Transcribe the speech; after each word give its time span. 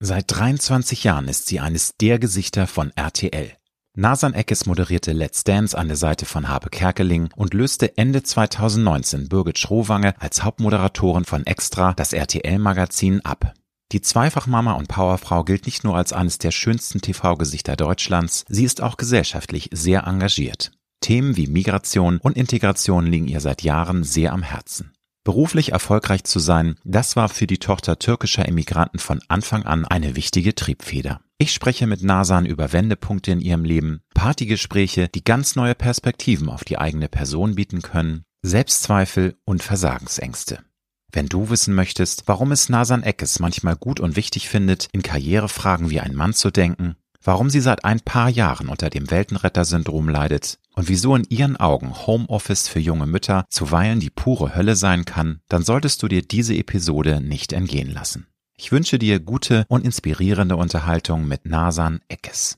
Seit 0.00 0.26
23 0.28 1.02
Jahren 1.02 1.26
ist 1.26 1.48
sie 1.48 1.58
eines 1.58 1.96
der 1.96 2.20
Gesichter 2.20 2.68
von 2.68 2.92
RTL. 2.94 3.52
Nasan 3.96 4.32
Eckes 4.32 4.64
moderierte 4.64 5.12
Let's 5.12 5.42
Dance 5.42 5.76
an 5.76 5.88
der 5.88 5.96
Seite 5.96 6.24
von 6.24 6.48
Habe 6.48 6.70
Kerkeling 6.70 7.30
und 7.34 7.52
löste 7.52 7.98
Ende 7.98 8.22
2019 8.22 9.28
Birgit 9.28 9.58
Schrowange 9.58 10.14
als 10.20 10.44
Hauptmoderatorin 10.44 11.24
von 11.24 11.44
Extra 11.46 11.94
das 11.94 12.12
RTL-Magazin 12.12 13.24
ab. 13.24 13.54
Die 13.90 14.00
Zweifachmama 14.00 14.74
und 14.74 14.86
Powerfrau 14.86 15.42
gilt 15.42 15.66
nicht 15.66 15.82
nur 15.82 15.96
als 15.96 16.12
eines 16.12 16.38
der 16.38 16.52
schönsten 16.52 17.00
TV-Gesichter 17.00 17.74
Deutschlands, 17.74 18.44
sie 18.48 18.64
ist 18.64 18.80
auch 18.80 18.98
gesellschaftlich 18.98 19.68
sehr 19.72 20.04
engagiert. 20.06 20.70
Themen 21.00 21.36
wie 21.36 21.48
Migration 21.48 22.18
und 22.18 22.36
Integration 22.36 23.04
liegen 23.04 23.26
ihr 23.26 23.40
seit 23.40 23.62
Jahren 23.62 24.04
sehr 24.04 24.32
am 24.32 24.44
Herzen. 24.44 24.92
Beruflich 25.24 25.72
erfolgreich 25.72 26.24
zu 26.24 26.38
sein, 26.38 26.76
das 26.84 27.16
war 27.16 27.28
für 27.28 27.46
die 27.46 27.58
Tochter 27.58 27.98
türkischer 27.98 28.46
Immigranten 28.46 28.98
von 28.98 29.20
Anfang 29.28 29.64
an 29.64 29.84
eine 29.84 30.16
wichtige 30.16 30.54
Triebfeder. 30.54 31.20
Ich 31.38 31.52
spreche 31.52 31.86
mit 31.86 32.02
Nasan 32.02 32.46
über 32.46 32.72
Wendepunkte 32.72 33.30
in 33.30 33.40
ihrem 33.40 33.64
Leben, 33.64 34.00
Partygespräche, 34.14 35.08
die 35.08 35.22
ganz 35.22 35.54
neue 35.54 35.74
Perspektiven 35.74 36.48
auf 36.48 36.64
die 36.64 36.78
eigene 36.78 37.08
Person 37.08 37.54
bieten 37.54 37.82
können, 37.82 38.24
Selbstzweifel 38.42 39.36
und 39.44 39.62
Versagensängste. 39.62 40.64
Wenn 41.10 41.28
du 41.28 41.48
wissen 41.48 41.74
möchtest, 41.74 42.24
warum 42.26 42.52
es 42.52 42.68
Nasan 42.68 43.02
Eckes 43.02 43.38
manchmal 43.38 43.76
gut 43.76 44.00
und 44.00 44.16
wichtig 44.16 44.48
findet, 44.48 44.88
in 44.92 45.02
Karrierefragen 45.02 45.90
wie 45.90 46.00
ein 46.00 46.14
Mann 46.14 46.34
zu 46.34 46.50
denken, 46.50 46.96
warum 47.28 47.50
sie 47.50 47.60
seit 47.60 47.84
ein 47.84 48.00
paar 48.00 48.30
Jahren 48.30 48.70
unter 48.70 48.88
dem 48.88 49.10
Weltenretter-Syndrom 49.10 50.08
leidet 50.08 50.58
und 50.74 50.88
wieso 50.88 51.14
in 51.14 51.24
ihren 51.28 51.58
Augen 51.58 52.06
Homeoffice 52.06 52.68
für 52.68 52.78
junge 52.78 53.04
Mütter 53.04 53.44
zuweilen 53.50 54.00
die 54.00 54.08
pure 54.08 54.56
Hölle 54.56 54.76
sein 54.76 55.04
kann, 55.04 55.40
dann 55.50 55.62
solltest 55.62 56.02
du 56.02 56.08
dir 56.08 56.22
diese 56.22 56.54
Episode 56.54 57.20
nicht 57.20 57.52
entgehen 57.52 57.92
lassen. 57.92 58.28
Ich 58.56 58.72
wünsche 58.72 58.98
dir 58.98 59.20
gute 59.20 59.66
und 59.68 59.84
inspirierende 59.84 60.56
Unterhaltung 60.56 61.28
mit 61.28 61.44
Nasan 61.44 62.00
Eckes. 62.08 62.56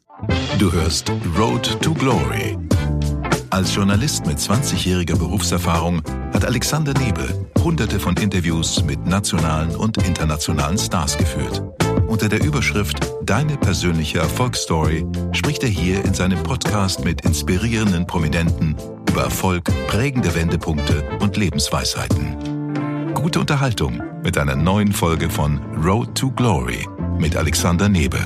Du 0.60 0.70
hörst 0.70 1.10
Road 1.36 1.82
to 1.82 1.92
Glory. 1.92 2.56
Als 3.50 3.74
Journalist 3.74 4.24
mit 4.24 4.38
20-jähriger 4.38 5.18
Berufserfahrung 5.18 6.00
hat 6.32 6.44
Alexander 6.44 6.94
Nebel 6.94 7.50
hunderte 7.58 7.98
von 7.98 8.16
Interviews 8.18 8.84
mit 8.84 9.04
nationalen 9.04 9.74
und 9.74 9.98
internationalen 10.06 10.78
Stars 10.78 11.18
geführt. 11.18 11.60
Unter 12.10 12.28
der 12.28 12.42
Überschrift 12.44 12.98
Deine 13.22 13.56
persönliche 13.56 14.18
Erfolgsstory 14.18 15.06
spricht 15.30 15.62
er 15.62 15.68
hier 15.68 16.04
in 16.04 16.12
seinem 16.12 16.42
Podcast 16.42 17.04
mit 17.04 17.20
inspirierenden 17.24 18.04
Prominenten 18.04 18.74
über 19.08 19.22
Erfolg, 19.22 19.70
prägende 19.86 20.34
Wendepunkte 20.34 21.04
und 21.20 21.36
Lebensweisheiten. 21.36 23.14
Gute 23.14 23.38
Unterhaltung 23.38 24.02
mit 24.24 24.36
einer 24.38 24.56
neuen 24.56 24.92
Folge 24.92 25.30
von 25.30 25.60
Road 25.76 26.16
to 26.16 26.32
Glory 26.32 26.84
mit 27.20 27.36
Alexander 27.36 27.88
Nebe. 27.88 28.18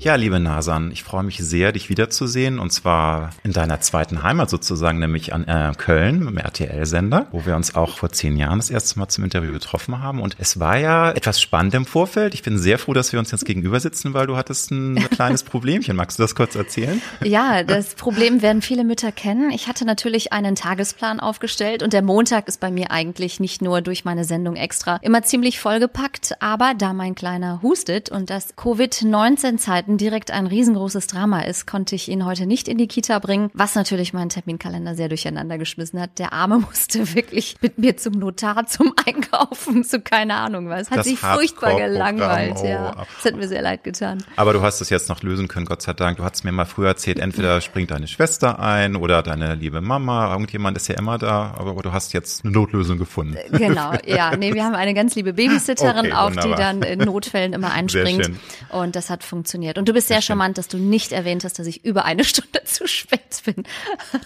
Ja, 0.00 0.14
liebe 0.14 0.38
Nasan, 0.38 0.92
ich 0.92 1.02
freue 1.02 1.24
mich 1.24 1.38
sehr, 1.38 1.72
dich 1.72 1.88
wiederzusehen 1.88 2.60
und 2.60 2.70
zwar 2.70 3.30
in 3.42 3.52
deiner 3.52 3.80
zweiten 3.80 4.22
Heimat 4.22 4.48
sozusagen, 4.48 5.00
nämlich 5.00 5.34
an 5.34 5.42
äh, 5.48 5.72
Köln 5.76 6.28
im 6.28 6.36
RTL-Sender, 6.36 7.26
wo 7.32 7.44
wir 7.46 7.56
uns 7.56 7.74
auch 7.74 7.96
vor 7.96 8.10
zehn 8.10 8.36
Jahren 8.36 8.60
das 8.60 8.70
erste 8.70 8.96
Mal 9.00 9.08
zum 9.08 9.24
Interview 9.24 9.52
getroffen 9.52 10.00
haben. 10.00 10.20
Und 10.20 10.36
es 10.38 10.60
war 10.60 10.78
ja 10.78 11.10
etwas 11.10 11.40
spannend 11.40 11.74
im 11.74 11.84
Vorfeld. 11.84 12.34
Ich 12.34 12.44
bin 12.44 12.58
sehr 12.58 12.78
froh, 12.78 12.94
dass 12.94 13.12
wir 13.12 13.18
uns 13.18 13.32
jetzt 13.32 13.44
gegenüber 13.44 13.80
sitzen, 13.80 14.14
weil 14.14 14.28
du 14.28 14.36
hattest 14.36 14.70
ein 14.70 14.94
kleines 15.10 15.42
Problemchen. 15.42 15.96
Magst 15.96 16.20
du 16.20 16.22
das 16.22 16.36
kurz 16.36 16.54
erzählen? 16.54 17.02
Ja, 17.24 17.64
das 17.64 17.96
Problem 17.96 18.40
werden 18.40 18.62
viele 18.62 18.84
Mütter 18.84 19.10
kennen. 19.10 19.50
Ich 19.50 19.66
hatte 19.66 19.84
natürlich 19.84 20.32
einen 20.32 20.54
Tagesplan 20.54 21.18
aufgestellt 21.18 21.82
und 21.82 21.92
der 21.92 22.02
Montag 22.02 22.46
ist 22.46 22.60
bei 22.60 22.70
mir 22.70 22.92
eigentlich 22.92 23.40
nicht 23.40 23.62
nur 23.62 23.80
durch 23.80 24.04
meine 24.04 24.22
Sendung 24.22 24.54
extra 24.54 25.00
immer 25.02 25.24
ziemlich 25.24 25.58
vollgepackt, 25.58 26.36
aber 26.38 26.74
da 26.78 26.92
mein 26.92 27.16
Kleiner 27.16 27.62
hustet 27.62 28.10
und 28.10 28.30
das 28.30 28.54
Covid-19-Zeiten 28.54 29.87
Zeiten 29.88 29.96
direkt 29.96 30.30
ein 30.30 30.46
riesengroßes 30.46 31.06
Drama 31.06 31.40
ist, 31.40 31.66
konnte 31.66 31.94
ich 31.94 32.08
ihn 32.10 32.26
heute 32.26 32.44
nicht 32.44 32.68
in 32.68 32.76
die 32.76 32.88
Kita 32.88 33.18
bringen, 33.20 33.50
was 33.54 33.74
natürlich 33.74 34.12
meinen 34.12 34.28
Terminkalender 34.28 34.94
sehr 34.94 35.08
durcheinander 35.08 35.56
geschmissen 35.56 35.98
hat. 35.98 36.18
Der 36.18 36.34
Arme 36.34 36.58
musste 36.68 37.14
wirklich 37.14 37.56
mit 37.62 37.78
mir 37.78 37.96
zum 37.96 38.12
Notar, 38.12 38.66
zum 38.66 38.92
Einkaufen, 39.06 39.84
zu 39.84 40.00
keine 40.00 40.34
Ahnung 40.34 40.68
was. 40.68 40.90
Hat 40.90 40.98
Das 40.98 41.06
sich 41.06 41.18
furchtbar 41.18 41.76
gelangweilt, 41.76 42.56
Oh. 42.58 42.66
ja. 42.66 43.06
Das 43.16 43.32
hat 43.32 43.36
mir 43.36 43.48
sehr 43.48 43.62
leid 43.62 43.82
getan. 43.82 44.22
Aber 44.36 44.52
du 44.52 44.60
hast 44.60 44.82
es 44.82 44.90
jetzt 44.90 45.08
noch 45.08 45.22
lösen 45.22 45.48
können, 45.48 45.64
Gott 45.64 45.80
sei 45.80 45.94
Dank. 45.94 46.18
Du 46.18 46.24
hast 46.24 46.44
mir 46.44 46.52
mal 46.52 46.66
früher 46.66 46.88
erzählt, 46.88 47.18
entweder 47.18 47.60
springt 47.62 47.90
deine 47.90 48.08
Schwester 48.08 48.58
ein 48.58 48.94
oder 48.94 49.22
deine 49.22 49.54
liebe 49.54 49.80
Mama. 49.80 50.30
Irgendjemand 50.32 50.76
ist 50.76 50.88
ja 50.88 50.96
immer 50.96 51.16
da, 51.16 51.54
aber 51.56 51.74
du 51.82 51.92
hast 51.92 52.12
jetzt 52.12 52.44
eine 52.44 52.52
Notlösung 52.52 52.98
gefunden. 52.98 53.36
Genau, 53.52 53.92
ja. 54.04 54.36
Nee, 54.36 54.52
wir 54.52 54.64
haben 54.64 54.74
eine 54.74 54.92
ganz 54.92 55.14
liebe 55.14 55.32
Babysitterin 55.32 56.06
Okay, 56.06 56.12
auch, 56.12 56.30
die 56.30 56.50
dann 56.50 56.82
in 56.82 56.98
Notfällen 56.98 57.54
immer 57.54 57.72
einspringt. 57.72 58.30
Und 58.68 58.94
das 58.94 59.08
hat 59.08 59.24
funktioniert. 59.24 59.77
Und 59.78 59.88
du 59.88 59.92
bist 59.92 60.08
sehr, 60.08 60.20
charmant, 60.20 60.58
dass 60.58 60.68
du 60.68 60.76
nicht 60.78 61.12
erwähnt 61.12 61.44
hast, 61.44 61.58
dass 61.58 61.66
ich 61.66 61.84
über 61.84 62.04
eine 62.04 62.24
Stunde 62.32 62.62
zu 62.64 62.86
spät 62.88 63.42
bin. 63.44 63.64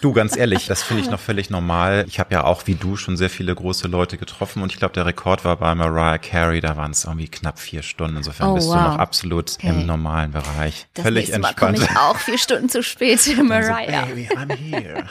Du, 0.00 0.12
ganz 0.12 0.36
ehrlich, 0.36 0.66
das 0.66 0.82
finde 0.82 1.02
ich 1.02 1.10
noch 1.10 1.20
völlig 1.20 1.50
normal. 1.50 2.04
Ich 2.08 2.18
habe 2.18 2.32
ja 2.34 2.44
auch 2.44 2.66
wie 2.66 2.74
du 2.74 2.96
schon 2.96 3.16
sehr 3.16 3.30
viele 3.30 3.54
große 3.54 3.86
Leute 3.88 4.16
getroffen 4.18 4.62
und 4.62 4.72
ich 4.72 4.78
glaube, 4.78 4.94
der 4.94 5.06
Rekord 5.06 5.44
war 5.44 5.56
bei 5.56 5.74
Mariah 5.74 6.18
Carey, 6.18 6.60
da 6.60 6.76
waren 6.76 6.90
es 6.92 7.04
irgendwie 7.04 7.28
knapp 7.28 7.58
vier 7.58 7.82
Stunden. 7.82 8.16
Insofern 8.16 8.48
Oh, 8.50 8.54
bist 8.54 8.68
du 8.68 8.72
wow. 8.72 8.82
noch 8.82 8.98
absolut 8.98 9.52
Okay. 9.54 9.68
im 9.68 9.86
normalen 9.86 10.32
Bereich. 10.32 10.86
Das 10.94 11.04
völlig 11.04 11.26
nächste 11.28 11.40
Mal 11.40 11.48
entspannt. 11.50 11.78
ich 11.80 11.96
auch 11.96 12.16
vier 12.16 12.38
Stunden 12.38 12.68
zu 12.68 12.82
spät, 12.82 13.20
Mariah. 13.42 14.06
Baby, 14.06 14.28
I'm 14.34 14.54
here. 14.56 15.04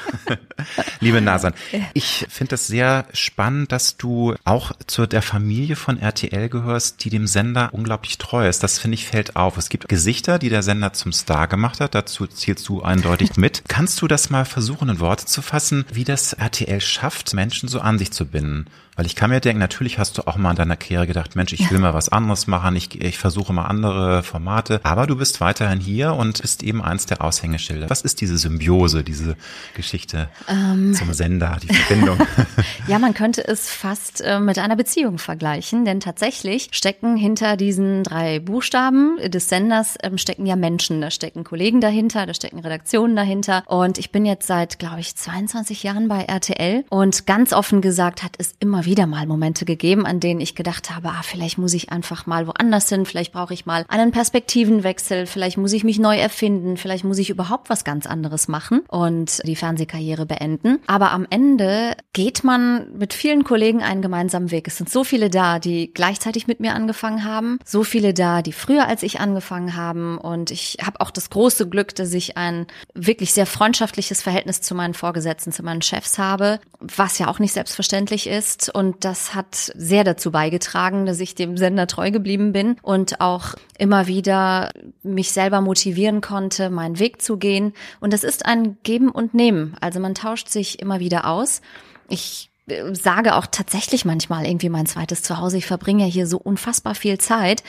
Liebe 0.99 1.21
Nasan, 1.21 1.53
ich 1.93 2.25
finde 2.29 2.55
es 2.55 2.67
sehr 2.67 3.05
spannend, 3.13 3.71
dass 3.71 3.97
du 3.97 4.35
auch 4.45 4.71
zu 4.87 5.05
der 5.05 5.21
Familie 5.21 5.75
von 5.75 5.99
RTL 5.99 6.49
gehörst, 6.49 7.03
die 7.03 7.09
dem 7.09 7.27
Sender 7.27 7.69
unglaublich 7.73 8.17
treu 8.17 8.47
ist. 8.47 8.63
Das 8.63 8.79
finde 8.79 8.95
ich 8.95 9.07
fällt 9.07 9.35
auf. 9.35 9.57
Es 9.57 9.69
gibt 9.69 9.87
Gesichter, 9.89 10.30
die 10.39 10.49
der 10.49 10.63
Sender 10.63 10.93
zum 10.93 11.11
Star 11.11 11.47
gemacht 11.47 11.79
hat. 11.79 11.95
Dazu 11.95 12.27
zählst 12.27 12.67
du 12.69 12.81
eindeutig 12.81 13.31
mit. 13.37 13.63
Kannst 13.67 14.01
du 14.01 14.07
das 14.07 14.29
mal 14.29 14.45
versuchen, 14.45 14.89
in 14.89 14.99
Worte 14.99 15.25
zu 15.25 15.41
fassen, 15.41 15.85
wie 15.91 16.03
das 16.03 16.33
RTL 16.33 16.81
schafft, 16.81 17.33
Menschen 17.33 17.69
so 17.69 17.79
an 17.79 17.97
sich 17.97 18.11
zu 18.11 18.25
binden? 18.25 18.65
Weil 18.97 19.05
ich 19.05 19.15
kann 19.15 19.29
mir 19.29 19.39
denken, 19.39 19.59
natürlich 19.59 19.97
hast 19.99 20.17
du 20.17 20.27
auch 20.27 20.35
mal 20.35 20.51
in 20.51 20.57
deiner 20.57 20.75
Karriere 20.75 21.07
gedacht, 21.07 21.35
Mensch, 21.35 21.53
ich 21.53 21.71
will 21.71 21.79
mal 21.79 21.93
was 21.93 22.09
anderes 22.09 22.47
machen, 22.47 22.75
ich, 22.75 23.01
ich 23.01 23.17
versuche 23.17 23.53
mal 23.53 23.65
andere 23.65 24.21
Formate, 24.21 24.81
aber 24.83 25.07
du 25.07 25.15
bist 25.15 25.39
weiterhin 25.39 25.79
hier 25.79 26.13
und 26.13 26.41
bist 26.41 26.61
eben 26.61 26.83
eins 26.83 27.05
der 27.05 27.23
Aushängeschilder. 27.23 27.89
Was 27.89 28.01
ist 28.01 28.19
diese 28.19 28.37
Symbiose, 28.37 29.03
diese 29.03 29.37
Geschichte 29.75 30.29
Ähm. 30.47 30.93
zum 30.93 31.13
Sender, 31.13 31.57
die 31.61 31.73
Verbindung? 31.73 32.19
Ja, 32.87 32.99
man 32.99 33.13
könnte 33.13 33.47
es 33.47 33.69
fast 33.69 34.21
äh, 34.21 34.39
mit 34.39 34.57
einer 34.57 34.75
Beziehung 34.75 35.17
vergleichen, 35.17 35.85
denn 35.85 35.99
tatsächlich 35.99 36.69
stecken 36.71 37.15
hinter 37.15 37.55
diesen 37.55 38.03
drei 38.03 38.39
Buchstaben 38.39 39.17
des 39.23 39.49
Senders 39.49 39.95
ähm, 40.03 40.17
stecken 40.21 40.45
ja 40.45 40.55
Menschen, 40.55 41.01
da 41.01 41.11
stecken 41.11 41.43
Kollegen 41.43 41.81
dahinter, 41.81 42.25
da 42.25 42.33
stecken 42.33 42.59
Redaktionen 42.59 43.15
dahinter 43.15 43.63
und 43.67 43.97
ich 43.97 44.11
bin 44.11 44.25
jetzt 44.25 44.47
seit, 44.47 44.79
glaube 44.79 44.99
ich, 44.99 45.15
22 45.15 45.83
Jahren 45.83 46.07
bei 46.07 46.23
RTL 46.23 46.85
und 46.89 47.25
ganz 47.27 47.53
offen 47.53 47.81
gesagt 47.81 48.23
hat 48.23 48.35
es 48.37 48.53
immer 48.59 48.85
wieder 48.85 49.07
mal 49.07 49.25
Momente 49.25 49.65
gegeben, 49.65 50.05
an 50.05 50.19
denen 50.19 50.39
ich 50.39 50.55
gedacht 50.55 50.95
habe, 50.95 51.09
ah, 51.09 51.21
vielleicht 51.23 51.57
muss 51.57 51.73
ich 51.73 51.91
einfach 51.91 52.25
mal 52.25 52.47
woanders 52.47 52.87
hin, 52.89 53.05
vielleicht 53.05 53.33
brauche 53.33 53.53
ich 53.53 53.65
mal 53.65 53.85
einen 53.87 54.11
Perspektivenwechsel, 54.11 55.25
vielleicht 55.25 55.57
muss 55.57 55.73
ich 55.73 55.83
mich 55.83 55.99
neu 55.99 56.17
erfinden, 56.17 56.77
vielleicht 56.77 57.03
muss 57.03 57.17
ich 57.17 57.29
überhaupt 57.29 57.69
was 57.69 57.83
ganz 57.83 58.05
anderes 58.05 58.47
machen 58.47 58.81
und 58.87 59.41
die 59.45 59.55
Fernsehkarriere 59.55 60.25
beenden. 60.25 60.79
Aber 60.87 61.11
am 61.11 61.25
Ende 61.29 61.95
geht 62.13 62.43
man 62.43 62.97
mit 62.97 63.13
vielen 63.13 63.43
Kollegen 63.43 63.81
einen 63.81 64.01
gemeinsamen 64.01 64.51
Weg. 64.51 64.67
Es 64.67 64.77
sind 64.77 64.89
so 64.89 65.03
viele 65.03 65.29
da, 65.29 65.59
die 65.59 65.93
gleichzeitig 65.93 66.47
mit 66.47 66.59
mir 66.59 66.75
angefangen 66.75 67.23
haben, 67.23 67.59
so 67.65 67.83
viele 67.83 68.13
da, 68.13 68.41
die 68.41 68.51
früher 68.51 68.87
als 68.87 69.03
ich 69.03 69.19
angefangen 69.19 69.75
haben 69.75 70.10
und 70.17 70.51
ich 70.51 70.77
habe 70.83 71.01
auch 71.01 71.11
das 71.11 71.29
große 71.29 71.67
Glück, 71.69 71.95
dass 71.95 72.13
ich 72.13 72.37
ein 72.37 72.67
wirklich 72.93 73.33
sehr 73.33 73.45
freundschaftliches 73.45 74.21
Verhältnis 74.21 74.61
zu 74.61 74.75
meinen 74.75 74.93
Vorgesetzten, 74.93 75.51
zu 75.51 75.63
meinen 75.63 75.81
Chefs 75.81 76.17
habe, 76.17 76.59
was 76.79 77.19
ja 77.19 77.27
auch 77.27 77.39
nicht 77.39 77.53
selbstverständlich 77.53 78.27
ist 78.27 78.73
und 78.73 79.05
das 79.05 79.35
hat 79.35 79.55
sehr 79.75 80.03
dazu 80.03 80.31
beigetragen, 80.31 81.05
dass 81.05 81.19
ich 81.19 81.35
dem 81.35 81.57
Sender 81.57 81.87
treu 81.87 82.11
geblieben 82.11 82.53
bin 82.53 82.77
und 82.81 83.21
auch 83.21 83.55
immer 83.77 84.07
wieder 84.07 84.71
mich 85.03 85.31
selber 85.31 85.61
motivieren 85.61 86.21
konnte, 86.21 86.69
meinen 86.69 86.99
Weg 86.99 87.21
zu 87.21 87.37
gehen 87.37 87.73
und 87.99 88.13
das 88.13 88.23
ist 88.23 88.45
ein 88.45 88.77
Geben 88.83 89.09
und 89.09 89.33
Nehmen. 89.33 89.75
Also 89.81 89.99
man 89.99 90.15
tauscht 90.15 90.49
sich 90.49 90.79
immer 90.79 90.99
wieder 90.99 91.27
aus. 91.27 91.61
Ich 92.09 92.51
äh, 92.67 92.93
sage 92.93 93.35
auch 93.35 93.47
tatsächlich 93.47 94.05
manchmal 94.05 94.45
irgendwie 94.45 94.69
mein 94.69 94.85
zweites 94.85 95.23
Zuhause. 95.23 95.57
Ich 95.57 95.65
verbringe 95.65 96.05
ja 96.05 96.09
hier 96.09 96.27
so 96.27 96.37
unfassbar 96.37 96.95
viel 96.95 97.17
Zeit. 97.17 97.63